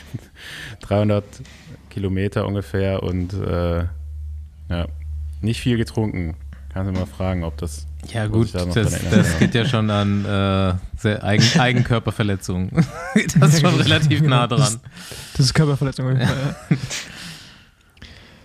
300 0.81 1.25
Kilometer 1.91 2.47
ungefähr 2.47 3.03
und 3.03 3.35
äh, 3.35 3.85
ja, 4.69 4.87
nicht 5.41 5.61
viel 5.61 5.77
getrunken. 5.77 6.35
Kannst 6.73 6.95
du 6.95 6.99
mal 7.01 7.07
fragen, 7.07 7.45
ob 7.45 7.57
das. 7.57 7.87
Ja 8.13 8.27
gut, 8.27 8.55
da 8.55 8.65
das, 8.67 8.93
das 9.11 9.39
geht 9.39 9.55
ja 9.55 9.65
schon 9.65 9.91
an 9.91 10.25
äh, 10.25 10.75
sehr 10.97 11.25
Eigen, 11.25 11.45
Eigenkörperverletzungen. 11.61 12.71
das 13.41 13.55
ist 13.55 13.61
schon 13.63 13.75
relativ 13.75 14.21
nah 14.23 14.47
dran. 14.47 14.79
das 15.37 15.47
ist 15.47 15.55
Körperverletzung. 15.55 16.07
auf 16.07 16.13
jeden 16.13 16.27
Fall, 16.27 16.37
ja. 16.71 16.77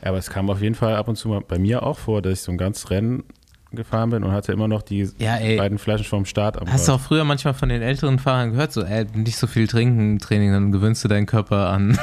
Aber 0.02 0.18
es 0.18 0.30
kam 0.30 0.50
auf 0.50 0.62
jeden 0.62 0.76
Fall 0.76 0.96
ab 0.96 1.08
und 1.08 1.16
zu 1.18 1.30
mal 1.30 1.42
bei 1.42 1.60
mir 1.60 1.84
auch 1.84 1.98
vor, 2.00 2.22
dass 2.22 2.34
ich 2.34 2.42
so 2.42 2.52
ein 2.52 2.58
ganzes 2.58 2.90
Rennen 2.90 3.24
gefahren 3.72 4.10
bin 4.12 4.24
und 4.24 4.32
hatte 4.32 4.52
immer 4.52 4.68
noch 4.68 4.82
die 4.82 5.10
Ja, 5.18 5.36
ey. 5.38 5.58
beiden 5.58 5.78
Flaschen 5.78 6.06
vom 6.06 6.26
Start 6.26 6.60
am 6.62 6.72
Hast 6.72 6.88
du 6.88 6.92
auch 6.94 7.00
früher 7.00 7.24
manchmal 7.24 7.54
von 7.54 7.70
den 7.70 7.82
älteren 7.82 8.20
Fahrern 8.20 8.52
gehört, 8.52 8.72
so, 8.72 8.84
ey, 8.84 9.06
nicht 9.16 9.38
so 9.38 9.48
viel 9.48 9.68
trinken 9.68 10.14
im 10.14 10.20
Training, 10.20 10.52
dann 10.52 10.72
gewöhnst 10.72 11.04
du 11.04 11.08
deinen 11.08 11.26
Körper 11.26 11.70
an 11.70 11.98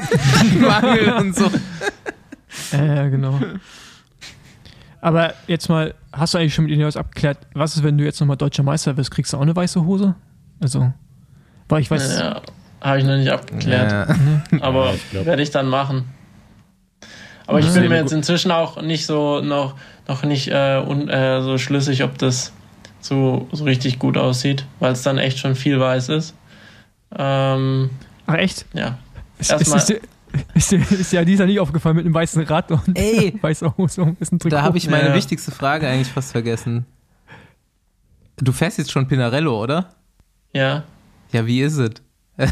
Mangel 0.60 1.12
und 1.14 1.34
so. 1.36 1.50
Äh, 2.72 3.10
genau. 3.10 3.38
Aber 5.00 5.34
jetzt 5.46 5.68
mal, 5.68 5.94
hast 6.12 6.34
du 6.34 6.38
eigentlich 6.38 6.54
schon 6.54 6.64
mit 6.64 6.74
Ineos 6.74 6.96
abgeklärt, 6.96 7.38
was 7.54 7.76
ist, 7.76 7.82
wenn 7.84 7.96
du 7.98 8.04
jetzt 8.04 8.18
nochmal 8.20 8.36
deutscher 8.36 8.62
Meister 8.62 8.96
wirst? 8.96 9.10
Kriegst 9.10 9.32
du 9.32 9.36
auch 9.36 9.42
eine 9.42 9.54
weiße 9.54 9.84
Hose? 9.84 10.14
Also, 10.60 10.92
weil 11.68 11.82
ich 11.82 11.90
weiß, 11.90 12.18
Ja, 12.18 12.40
habe 12.80 12.98
ich 12.98 13.04
noch 13.04 13.16
nicht 13.16 13.30
abgeklärt. 13.30 13.90
Ja. 13.92 14.60
Aber 14.60 14.94
Ja, 15.12 15.24
werde 15.26 15.42
ich 15.42 15.50
dann 15.50 15.68
machen. 15.68 16.06
Aber 17.46 17.60
ich 17.60 17.66
Ja. 17.66 17.72
bin 17.80 17.88
mir 17.88 17.98
jetzt 18.00 18.12
inzwischen 18.12 18.50
auch 18.50 18.80
nicht 18.82 19.06
so 19.06 19.40
noch, 19.40 19.74
noch 20.08 20.24
nicht 20.24 20.48
äh, 20.48 20.82
un, 20.84 21.08
äh, 21.08 21.42
so 21.42 21.58
schlüssig, 21.58 22.02
ob 22.02 22.18
das 22.18 22.52
so, 23.00 23.48
so 23.52 23.64
richtig 23.64 24.00
gut 24.00 24.16
aussieht, 24.16 24.64
weil 24.80 24.92
es 24.92 25.02
dann 25.02 25.18
echt 25.18 25.38
schon 25.38 25.54
viel 25.54 25.78
weiß 25.78 26.08
ist. 26.08 26.34
Ähm, 27.16 27.90
ach 28.26 28.34
echt? 28.34 28.64
ja. 28.72 28.98
Ist, 29.38 29.50
ist, 29.52 29.60
Erstmal- 29.60 29.78
ist, 29.78 29.88
dir- 29.90 30.00
ist, 30.54 30.70
dir- 30.72 30.78
ist 30.90 31.12
ja 31.12 31.24
dieser 31.24 31.46
nicht 31.46 31.60
aufgefallen 31.60 31.96
mit 31.96 32.04
einem 32.04 32.14
weißen 32.14 32.42
Rad 32.44 32.70
und 32.72 32.96
Ey. 32.98 33.36
weißer 33.42 33.76
Hose 33.76 34.02
und 34.02 34.20
ein 34.20 34.38
Trikot. 34.38 34.48
Da 34.50 34.62
habe 34.62 34.78
ich 34.78 34.88
meine 34.90 35.08
Ja. 35.08 35.14
wichtigste 35.14 35.50
Frage 35.50 35.88
eigentlich 35.88 36.08
fast 36.12 36.32
vergessen. 36.32 36.86
du 38.38 38.52
fährst 38.52 38.78
jetzt 38.78 38.90
schon 38.92 39.08
Pinarello, 39.08 39.62
oder? 39.62 39.94
Ja, 40.52 40.84
Ja, 41.32 41.46
wie 41.46 41.60
ist 41.62 41.76
es? 41.78 41.90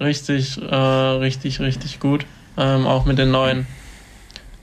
richtig, 0.00 0.60
äh, 0.62 0.74
richtig, 0.74 1.60
richtig 1.60 2.00
gut. 2.00 2.26
Ähm, 2.56 2.86
auch 2.86 3.04
mit 3.04 3.18
den 3.18 3.30
neuen. 3.30 3.66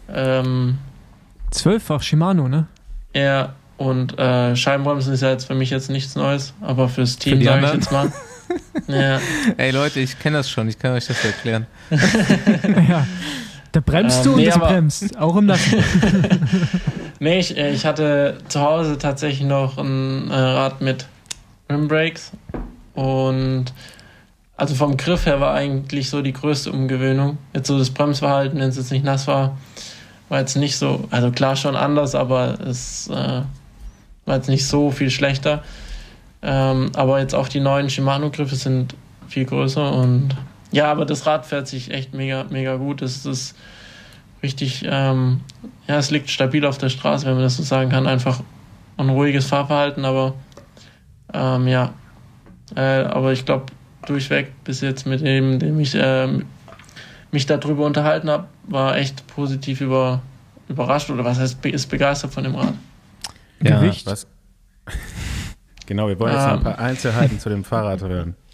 Ähm, 0.10 0.78
Zwölffach 1.52 2.02
Shimano, 2.02 2.48
ne? 2.48 2.68
ja, 3.16 3.54
und 3.78 4.18
äh, 4.18 4.56
Scheibenbremsen 4.56 5.14
ist 5.14 5.22
ja 5.22 5.30
jetzt 5.30 5.46
für 5.46 5.56
mich 5.56 5.70
jetzt 5.70 5.90
nichts 5.90 6.16
Neues, 6.16 6.54
aber 6.62 6.90
fürs 6.90 7.18
Team 7.18 7.44
sage 7.44 7.66
ich 7.66 7.74
jetzt 7.74 7.92
mal. 7.92 8.12
ja, 8.88 9.20
Ey 9.58 9.72
Leute, 9.72 10.00
ich 10.00 10.18
kenne 10.20 10.38
das 10.38 10.50
schon, 10.50 10.68
ich 10.70 10.78
kann 10.80 10.94
euch 10.94 11.08
das 11.08 11.24
erklären. 11.24 11.66
ja. 12.90 13.06
Da 13.72 13.80
bremst 13.80 14.20
Ähm, 14.20 14.24
du 14.24 14.30
und 14.32 14.38
nee, 14.38 14.46
das 14.46 14.56
aber- 14.56 14.68
bremst. 14.68 15.18
Auch 15.18 15.36
im 15.36 15.46
Nassen. 15.48 15.84
nee, 17.20 17.40
ich, 17.40 17.58
äh, 17.58 17.72
ich 17.72 17.86
hatte 17.86 18.38
zu 18.48 18.62
Hause 18.62 18.98
tatsächlich 18.98 19.48
noch 19.48 19.78
ein 19.78 20.30
äh, 20.30 20.36
Rad 20.36 20.82
mit 20.82 21.08
Rimbrakes 21.72 22.32
und 22.94 23.66
also 24.56 24.76
vom 24.76 24.96
Griff 24.98 25.26
her 25.26 25.40
war 25.42 25.56
eigentlich 25.56 26.10
so 26.12 26.22
die 26.22 26.34
größte 26.34 26.72
Umgewöhnung. 26.72 27.40
Jetzt 27.56 27.68
so 27.68 27.78
das 27.80 27.90
Bremsverhalten, 27.90 28.60
wenn 28.60 28.70
es 28.70 28.78
jetzt 28.78 28.92
nicht 28.92 29.04
nass 29.04 29.26
war, 29.26 29.58
war 30.30 30.40
jetzt 30.40 30.56
nicht 30.56 30.78
so, 30.78 31.06
also 31.10 31.32
klar 31.32 31.56
schon 31.56 31.76
anders, 31.76 32.14
aber 32.14 32.60
es 32.62 33.08
äh, 33.08 33.42
war 34.26 34.36
jetzt 34.36 34.50
nicht 34.50 34.68
so 34.68 34.92
viel 34.92 35.10
schlechter. 35.10 35.64
Ähm, 36.44 36.92
aber 36.96 37.20
jetzt 37.20 37.34
auch 37.34 37.48
die 37.48 37.62
neuen 37.62 37.90
Shimano-Griffe 37.90 38.56
sind 38.56 38.96
viel 39.28 39.46
größer 39.46 39.94
und 39.94 40.36
ja, 40.72 40.92
aber 40.92 41.06
das 41.06 41.26
Rad 41.26 41.46
fährt 41.46 41.68
sich 41.68 41.92
echt 41.92 42.14
mega, 42.14 42.46
mega 42.50 42.76
gut. 42.76 43.02
Es 43.04 43.26
ist 43.26 43.56
richtig, 44.42 44.84
ähm, 44.90 45.42
ja, 45.88 45.98
es 45.98 46.10
liegt 46.10 46.30
stabil 46.30 46.66
auf 46.66 46.80
der 46.80 46.90
Straße, 46.90 47.26
wenn 47.28 47.36
man 47.36 47.44
das 47.44 47.58
so 47.58 47.64
sagen 47.64 47.92
kann. 47.92 48.08
Einfach 48.08 48.42
ein 48.98 49.10
ruhiges 49.10 49.46
Fahrverhalten, 49.46 50.04
aber 50.04 50.34
ähm, 51.32 51.68
ja. 51.68 51.94
Äh, 52.76 53.04
aber 53.04 53.32
ich 53.34 53.46
glaube, 53.46 53.68
durchweg 54.08 54.52
bis 54.64 54.82
jetzt 54.82 55.06
mit 55.06 55.22
dem, 55.22 55.60
dem 55.60 55.80
ich 55.80 55.96
ähm, 55.96 56.46
mich 57.32 57.46
darüber 57.46 57.86
unterhalten 57.86 58.30
habe, 58.30 58.48
war 58.64 58.98
echt 58.98 59.28
positiv 59.28 59.80
über, 59.80 60.22
überrascht 60.68 61.12
oder 61.12 61.24
was 61.24 61.40
heißt, 61.40 61.64
ist 61.66 61.88
begeistert 61.88 62.34
von 62.34 62.44
dem 62.44 62.56
Rad. 62.56 62.74
Ja, 63.62 63.80
Gewicht. 63.80 64.08
Was? 64.08 64.28
Genau, 65.86 66.08
wir 66.08 66.20
wollen 66.20 66.34
jetzt 66.34 66.44
noch 66.44 66.52
ein 66.54 66.58
Ähm. 66.60 66.64
paar 66.64 66.80
Einzelheiten 66.80 67.40
zu 67.40 67.50
dem 67.50 67.64
Fahrrad 67.64 68.02
hören. 68.02 68.36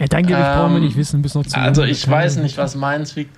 Ja, 0.00 0.06
dein 0.06 0.26
Gewicht 0.26 0.44
Ähm, 0.44 0.58
brauchen 0.58 0.72
wir 0.74 0.80
nicht 0.80 0.96
wissen, 0.96 1.22
bis 1.22 1.34
noch 1.36 1.46
zu 1.46 1.56
Also 1.56 1.84
ich 1.84 2.06
weiß 2.08 2.38
nicht, 2.38 2.58
was 2.58 2.74
meins 2.74 3.14
wiegt. 3.14 3.30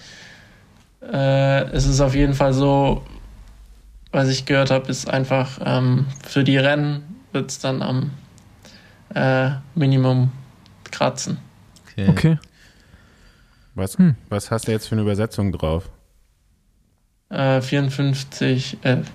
Äh, 1.03 1.65
es 1.73 1.87
ist 1.87 2.01
auf 2.01 2.15
jeden 2.15 2.33
Fall 2.33 2.55
so, 2.55 3.05
was 4.11 4.29
ich 4.31 4.47
gehört 4.47 4.71
habe, 4.71 4.89
ist 4.89 5.09
einfach 5.11 5.59
ähm, 5.63 6.07
für 6.27 6.45
die 6.45 6.57
Rennen 6.57 7.03
wird 7.33 7.51
es 7.51 7.59
dann 7.59 7.83
am 7.83 8.11
äh, 9.15 9.51
Minimum 9.75 10.33
kratzen. 10.91 11.37
Okay. 11.93 12.09
Okay. 12.09 12.39
Was, 13.75 13.99
Hm. 13.99 14.17
was 14.31 14.51
hast 14.51 14.67
du 14.67 14.73
jetzt 14.73 14.89
für 14.89 14.95
eine 14.95 15.03
Übersetzung 15.03 15.53
drauf? 15.53 15.91
Äh, 17.29 17.61
54, 17.61 18.79
11. 18.81 19.11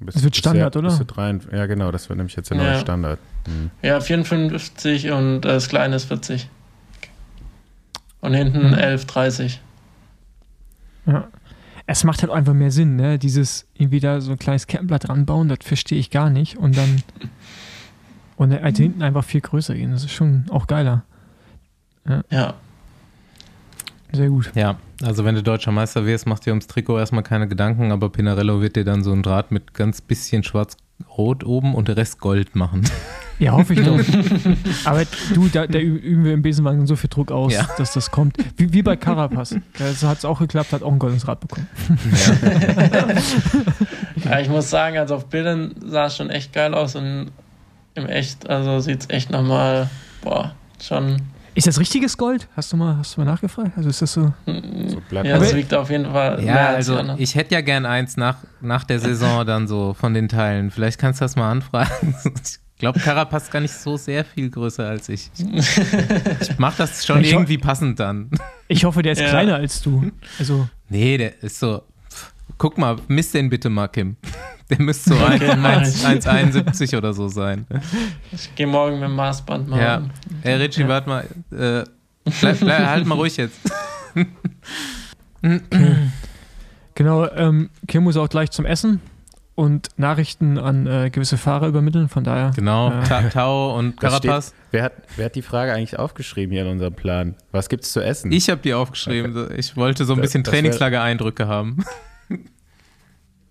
Bist, 0.00 0.16
Das 0.16 0.24
wird 0.24 0.36
Standard, 0.36 0.74
ja, 0.74 0.78
oder? 0.80 1.04
Drei, 1.04 1.38
ja, 1.52 1.66
genau, 1.66 1.90
das 1.92 2.08
wird 2.08 2.16
nämlich 2.18 2.36
jetzt 2.36 2.50
der 2.50 2.56
Ja. 2.58 2.64
neue 2.64 2.80
Standard. 2.80 3.18
Hm. 3.46 3.70
Ja, 3.82 4.00
54 4.00 5.10
und 5.10 5.36
äh, 5.38 5.40
das 5.48 5.68
kleine 5.68 5.96
ist 5.96 6.04
40. 6.06 6.48
Und 8.20 8.34
hinten 8.34 8.68
Mhm. 8.68 8.74
11, 8.74 9.04
30. 9.06 9.60
Ja. 11.06 11.28
Es 11.86 12.02
macht 12.04 12.22
halt 12.22 12.32
einfach 12.32 12.54
mehr 12.54 12.70
Sinn, 12.70 12.96
ne? 12.96 13.18
Dieses 13.18 13.66
irgendwie 13.74 14.00
da 14.00 14.20
so 14.22 14.32
ein 14.32 14.38
kleines 14.38 14.66
Kettenblatt 14.66 15.08
ranbauen, 15.10 15.48
das 15.50 15.58
verstehe 15.62 15.98
ich 15.98 16.10
gar 16.10 16.30
nicht. 16.30 16.56
Und 16.56 16.76
dann 16.78 17.02
und 18.36 18.50
dann 18.50 18.62
halt 18.62 18.78
hinten 18.78 19.02
einfach 19.02 19.24
viel 19.24 19.42
größer 19.42 19.74
gehen. 19.74 19.90
Das 19.92 20.02
ist 20.04 20.12
schon 20.12 20.46
auch 20.50 20.66
geiler. 20.66 21.04
Ja, 22.30 22.54
Sehr 24.14 24.28
gut. 24.28 24.50
Ja, 24.54 24.76
also 25.02 25.24
wenn 25.24 25.34
du 25.34 25.42
deutscher 25.42 25.72
Meister 25.72 26.06
wirst, 26.06 26.26
mach 26.26 26.38
dir 26.38 26.50
ums 26.52 26.66
Trikot 26.66 26.98
erstmal 26.98 27.22
keine 27.22 27.48
Gedanken, 27.48 27.92
aber 27.92 28.10
Pinarello 28.10 28.60
wird 28.60 28.76
dir 28.76 28.84
dann 28.84 29.02
so 29.02 29.12
ein 29.12 29.22
Draht 29.22 29.50
mit 29.50 29.74
ganz 29.74 30.00
bisschen 30.00 30.44
schwarz-rot 30.44 31.44
oben 31.44 31.74
und 31.74 31.88
der 31.88 31.96
Rest 31.96 32.20
Gold 32.20 32.54
machen. 32.56 32.82
Ja, 33.40 33.50
hoffe 33.50 33.74
ich 33.74 33.82
doch. 33.82 33.98
Aber 34.84 35.02
du, 35.34 35.48
da, 35.48 35.66
da 35.66 35.80
üben 35.80 36.22
wir 36.24 36.34
im 36.34 36.42
Besenwagen 36.42 36.86
so 36.86 36.94
viel 36.94 37.10
Druck 37.10 37.32
aus, 37.32 37.52
Ja. 37.52 37.68
dass 37.78 37.92
das 37.92 38.12
kommt. 38.12 38.36
Wie, 38.56 38.72
wie 38.72 38.80
bei 38.84 38.94
Carapaz. 38.94 39.56
Da 39.76 40.08
hat 40.08 40.18
es 40.18 40.24
auch 40.24 40.38
geklappt, 40.38 40.72
hat 40.72 40.84
auch 40.84 40.92
ein 40.92 41.00
goldenes 41.00 41.26
Rad 41.26 41.40
bekommen. 41.40 41.66
ja, 44.24 44.38
ich 44.38 44.48
muss 44.48 44.70
sagen, 44.70 44.98
also 44.98 45.16
auf 45.16 45.26
Bildern 45.26 45.74
sah 45.84 46.06
es 46.06 46.16
schon 46.16 46.30
echt 46.30 46.52
geil 46.52 46.74
aus 46.74 46.94
und 46.94 47.32
im 47.96 48.06
Echt, 48.06 48.48
also 48.48 48.78
sieht 48.78 49.00
es 49.00 49.10
echt 49.10 49.30
nochmal, 49.30 49.90
boah, 50.22 50.54
schon. 50.80 51.16
Ist 51.54 51.66
das 51.68 51.78
richtiges 51.78 52.16
Gold? 52.18 52.48
Hast 52.56 52.72
du 52.72 52.76
mal, 52.76 52.96
hast 52.98 53.16
du 53.16 53.20
mal 53.20 53.26
nachgefragt? 53.26 53.70
Also 53.76 53.88
ist 53.88 54.02
das 54.02 54.12
so? 54.12 54.32
So 54.46 55.00
bleibt 55.08 55.26
Ja, 55.28 55.38
das. 55.38 55.48
das 55.50 55.56
wiegt 55.56 55.72
auf 55.72 55.88
jeden 55.88 56.06
Fall 56.06 56.38
Ja, 56.44 56.52
mehr 56.54 56.68
als 56.70 56.76
also 56.88 56.96
anderen. 56.98 57.20
ich 57.20 57.34
hätte 57.36 57.54
ja 57.54 57.60
gern 57.60 57.86
eins 57.86 58.16
nach, 58.16 58.38
nach 58.60 58.82
der 58.84 58.98
Saison 58.98 59.46
dann 59.46 59.68
so 59.68 59.94
von 59.94 60.14
den 60.14 60.28
Teilen. 60.28 60.70
Vielleicht 60.72 60.98
kannst 60.98 61.20
du 61.20 61.24
das 61.24 61.36
mal 61.36 61.50
anfragen. 61.50 62.14
Ich 62.76 62.80
glaube, 62.80 62.98
Carapaz 62.98 63.50
gar 63.50 63.60
nicht 63.60 63.72
so 63.72 63.96
sehr 63.96 64.24
viel 64.24 64.50
größer 64.50 64.84
als 64.88 65.08
ich. 65.08 65.30
Ich 65.38 66.58
mach 66.58 66.76
das 66.76 67.06
schon 67.06 67.20
Ich 67.20 67.32
irgendwie 67.32 67.56
passend 67.56 68.00
dann. 68.00 68.30
Ich 68.66 68.84
hoffe, 68.84 69.02
der 69.02 69.12
ist 69.12 69.20
Ja. 69.20 69.28
kleiner 69.28 69.54
als 69.54 69.80
du. 69.80 70.10
Also, 70.40 70.68
Nee, 70.88 71.16
der 71.16 71.40
ist 71.42 71.60
so. 71.60 71.82
pff, 72.10 72.32
Guck 72.58 72.76
mal, 72.76 72.96
misst 73.06 73.32
den 73.34 73.48
bitte 73.48 73.70
mal, 73.70 73.86
Kim. 73.88 74.16
Der 74.70 74.80
müsste 74.80 75.10
so 75.10 75.16
Okay, 75.16 75.54
mach 75.56 75.78
1 75.78 75.96
ich. 76.02 76.06
1,71 76.06 76.96
oder 76.96 77.12
so 77.12 77.28
sein. 77.28 77.66
Ich 78.32 78.54
gehe 78.54 78.66
morgen 78.66 78.94
mit 78.98 79.04
dem 79.08 79.14
Maßband 79.16 79.68
mal. 79.68 79.80
Ja. 79.80 80.02
Ey, 80.42 80.54
Richie, 80.54 80.88
warte 80.88 81.08
mal. 81.08 81.24
Äh, 81.50 81.84
bleib, 82.40 82.60
bleib, 82.60 82.86
halt 82.86 83.06
mal 83.06 83.14
ruhig 83.16 83.36
jetzt. 83.36 83.58
genau, 86.94 87.28
ähm, 87.30 87.70
Kim 87.86 88.04
muss 88.04 88.16
auch 88.16 88.28
gleich 88.28 88.50
zum 88.50 88.64
Essen 88.64 89.00
und 89.54 89.88
Nachrichten 89.98 90.58
an 90.58 90.86
äh, 90.86 91.10
gewisse 91.10 91.36
Fahrer 91.36 91.68
übermitteln. 91.68 92.08
Von 92.08 92.24
daher. 92.24 92.52
Genau, 92.56 92.90
Ja. 92.90 93.02
Ta 93.02 93.22
Tau 93.28 93.76
und 93.78 94.02
Das 94.02 94.16
steht- 94.16 94.28
Carapaz. 94.30 94.54
Wer 94.70 94.82
hat, 94.84 94.92
wer 95.16 95.26
hat 95.26 95.34
die 95.36 95.42
Frage 95.42 95.72
eigentlich 95.72 95.98
aufgeschrieben 95.98 96.52
hier 96.52 96.62
in 96.62 96.68
unserem 96.70 96.94
Plan? 96.94 97.36
Was 97.52 97.68
gibt's 97.68 97.92
zu 97.92 98.00
essen? 98.00 98.32
Ich 98.32 98.50
habe 98.50 98.60
die 98.62 98.74
aufgeschrieben. 98.74 99.50
Ich 99.56 99.76
wollte 99.76 100.04
so 100.04 100.14
ein 100.14 100.16
Das- 100.20 100.28
bisschen 100.28 100.42
Trainingslager-Eindrücke 100.44 101.46
haben. 101.46 101.84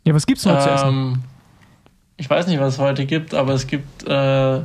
Ja, 0.03 0.13
was 0.13 0.25
gibt's 0.25 0.45
noch 0.45 0.59
zu 0.59 0.69
essen? 0.69 0.87
Ähm, 0.89 1.23
ich 2.17 2.29
weiß 2.29 2.47
nicht, 2.47 2.59
was 2.59 2.75
es 2.75 2.79
heute 2.79 3.05
gibt, 3.05 3.33
aber 3.33 3.53
es 3.53 3.67
gibt 3.67 4.03
äh, 4.07 4.61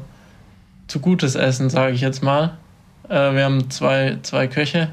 zu 0.88 1.00
gutes 1.00 1.34
Essen, 1.34 1.70
sage 1.70 1.92
ich 1.92 2.00
jetzt 2.00 2.22
mal. 2.22 2.58
Äh, 3.08 3.34
wir 3.34 3.44
haben 3.44 3.70
zwei, 3.70 4.18
zwei 4.22 4.48
Köche 4.48 4.90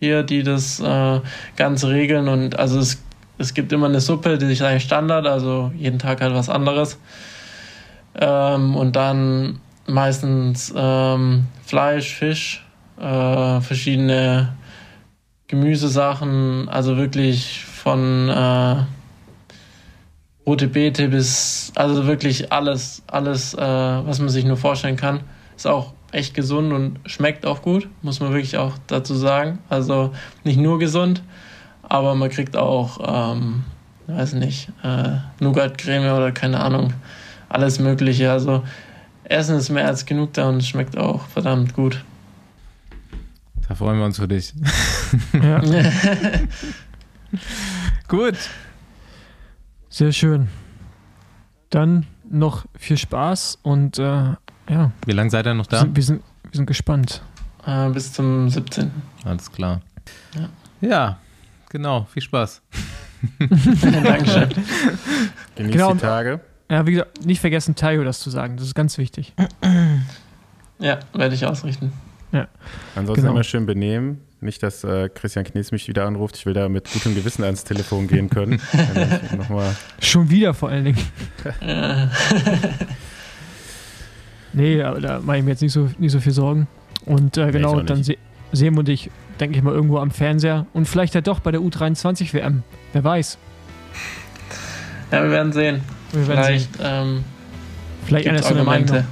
hier, 0.00 0.22
die 0.22 0.42
das 0.42 0.80
äh, 0.80 1.20
Ganze 1.56 1.88
regeln 1.88 2.28
und 2.28 2.58
also 2.58 2.78
es, 2.78 3.02
es 3.38 3.54
gibt 3.54 3.72
immer 3.72 3.86
eine 3.86 4.00
Suppe, 4.00 4.38
die 4.38 4.46
ist 4.46 4.62
eigentlich 4.62 4.84
Standard, 4.84 5.26
also 5.26 5.72
jeden 5.76 5.98
Tag 5.98 6.20
halt 6.20 6.34
was 6.34 6.48
anderes. 6.48 6.98
Ähm, 8.14 8.76
und 8.76 8.96
dann 8.96 9.60
meistens 9.86 10.72
ähm, 10.76 11.46
Fleisch, 11.64 12.14
Fisch, 12.14 12.64
äh, 13.00 13.60
verschiedene 13.60 14.54
Gemüsesachen, 15.48 16.68
also 16.68 16.96
wirklich 16.96 17.64
von 17.64 18.28
äh, 18.28 18.76
rote 20.48 20.66
Beete 20.66 21.08
bis, 21.08 21.72
also 21.74 22.06
wirklich 22.06 22.50
alles, 22.50 23.02
alles, 23.06 23.52
äh, 23.52 23.58
was 23.60 24.18
man 24.18 24.30
sich 24.30 24.46
nur 24.46 24.56
vorstellen 24.56 24.96
kann. 24.96 25.20
Ist 25.54 25.66
auch 25.66 25.92
echt 26.10 26.32
gesund 26.32 26.72
und 26.72 27.00
schmeckt 27.04 27.44
auch 27.44 27.60
gut, 27.60 27.86
muss 28.00 28.20
man 28.20 28.30
wirklich 28.32 28.56
auch 28.56 28.72
dazu 28.86 29.14
sagen. 29.14 29.58
Also 29.68 30.14
nicht 30.44 30.58
nur 30.58 30.78
gesund, 30.78 31.22
aber 31.82 32.14
man 32.14 32.30
kriegt 32.30 32.56
auch, 32.56 33.34
ähm, 33.36 33.64
weiß 34.06 34.32
nicht, 34.34 34.70
äh, 34.82 35.18
Nougat-Creme 35.40 36.16
oder 36.16 36.32
keine 36.32 36.60
Ahnung, 36.60 36.94
alles 37.50 37.78
Mögliche. 37.78 38.32
Also 38.32 38.62
Essen 39.24 39.56
ist 39.56 39.68
mehr 39.68 39.86
als 39.86 40.06
genug 40.06 40.32
da 40.32 40.48
und 40.48 40.64
schmeckt 40.64 40.96
auch 40.96 41.26
verdammt 41.26 41.74
gut. 41.74 42.02
Da 43.68 43.74
freuen 43.74 43.98
wir 43.98 44.06
uns 44.06 44.16
für 44.16 44.28
dich. 44.28 44.54
Ja, 45.34 45.60
Gut. 48.08 48.38
Sehr 49.88 50.12
schön. 50.12 50.48
Dann 51.70 52.06
noch 52.30 52.64
viel 52.76 52.96
Spaß 52.98 53.58
und 53.62 53.98
äh, 53.98 54.02
ja, 54.02 54.92
Wie 55.06 55.12
lange 55.12 55.30
seid 55.30 55.46
ihr 55.46 55.54
noch 55.54 55.66
wir, 55.66 55.70
da? 55.70 55.80
sind, 55.80 55.96
wir, 55.96 56.02
sind, 56.02 56.22
wir 56.44 56.56
sind 56.56 56.66
gespannt. 56.66 57.22
Äh, 57.66 57.90
bis 57.90 58.12
zum 58.12 58.48
17. 58.48 58.90
Alles 59.24 59.50
klar. 59.50 59.80
Ja. 60.34 60.48
Ja, 60.80 61.18
genau. 61.70 62.06
Viel 62.12 62.22
Spaß. 62.22 62.62
Dankeschön. 63.40 64.48
Genießt 65.56 65.72
Genau. 65.72 65.92
die 65.94 65.98
Tage. 65.98 66.40
Ja, 66.70 66.86
wie 66.86 66.92
gesagt, 66.92 67.24
nicht 67.24 67.40
vergessen, 67.40 67.74
Tayo 67.74 68.04
das 68.04 68.20
zu 68.20 68.30
sagen. 68.30 68.56
Das 68.56 68.66
ist 68.66 68.74
ganz 68.74 68.96
wichtig. 68.98 69.32
Ja, 70.78 70.98
werde 71.14 71.34
ich 71.34 71.44
ausrichten. 71.46 71.92
Ansonsten 72.94 73.22
Genau. 73.22 73.32
immer 73.34 73.42
schön 73.42 73.64
benehmen. 73.66 74.20
Nicht, 74.40 74.62
dass 74.62 74.84
äh, 74.84 75.08
Christian 75.08 75.44
Knies 75.44 75.72
mich 75.72 75.88
wieder 75.88 76.06
anruft. 76.06 76.36
Ich 76.36 76.46
will 76.46 76.54
da 76.54 76.68
mit 76.68 76.88
gutem 76.92 77.14
Gewissen 77.14 77.42
ans 77.42 77.64
Telefon 77.64 78.06
gehen 78.06 78.30
können. 78.30 78.60
Schon 80.00 80.30
wieder 80.30 80.54
vor 80.54 80.68
allen 80.68 80.84
Dingen. 80.84 80.98
nee, 84.52 84.80
aber 84.82 85.00
da 85.00 85.20
mache 85.20 85.38
ich 85.38 85.44
mir 85.44 85.50
jetzt 85.50 85.62
nicht 85.62 85.72
so, 85.72 85.90
nicht 85.98 86.12
so 86.12 86.20
viel 86.20 86.32
Sorgen. 86.32 86.68
Und 87.04 87.36
äh, 87.36 87.50
genau, 87.50 87.80
dann 87.80 88.04
se 88.04 88.16
sehen 88.52 88.76
wir 88.76 88.82
dich, 88.82 89.10
denke 89.40 89.58
ich 89.58 89.62
mal, 89.62 89.74
irgendwo 89.74 89.98
am 89.98 90.10
Fernseher. 90.10 90.66
Und 90.72 90.86
vielleicht 90.86 91.14
ja 91.14 91.20
doch 91.20 91.40
bei 91.40 91.50
der 91.50 91.60
U23 91.60 92.32
WM. 92.32 92.62
Wer 92.92 93.04
weiß. 93.04 93.38
Ja, 95.10 95.22
wir 95.22 95.30
werden 95.30 95.52
sehen. 95.52 95.80
Wir 96.12 96.26
werden 96.28 96.44
Vielleicht 96.44 96.76
sehen. 96.76 96.86
ähm, 96.86 97.24
Vielleicht 98.06 98.28
einer 98.28 98.40
der 98.40 98.64
Meinung. 98.64 98.88
Argumente. 98.88 99.04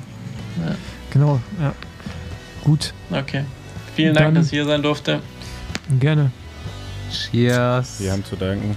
Genau, 1.11 1.41
ja. 1.61 1.75
Gut, 2.65 2.95
Okay. 3.11 3.45
Vielen 3.97 4.15
Dank, 4.15 4.27
Dann- 4.27 4.35
dass 4.35 4.45
ich 4.47 4.51
hier 4.53 4.67
sein 4.67 4.83
durfte. 4.83 5.21
gerne. 5.99 6.31
Cheers. 7.11 7.99
wir 8.01 8.13
haben 8.13 8.25
zu 8.25 8.37
danken. 8.37 8.77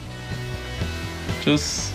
Tschüss. 1.43 1.91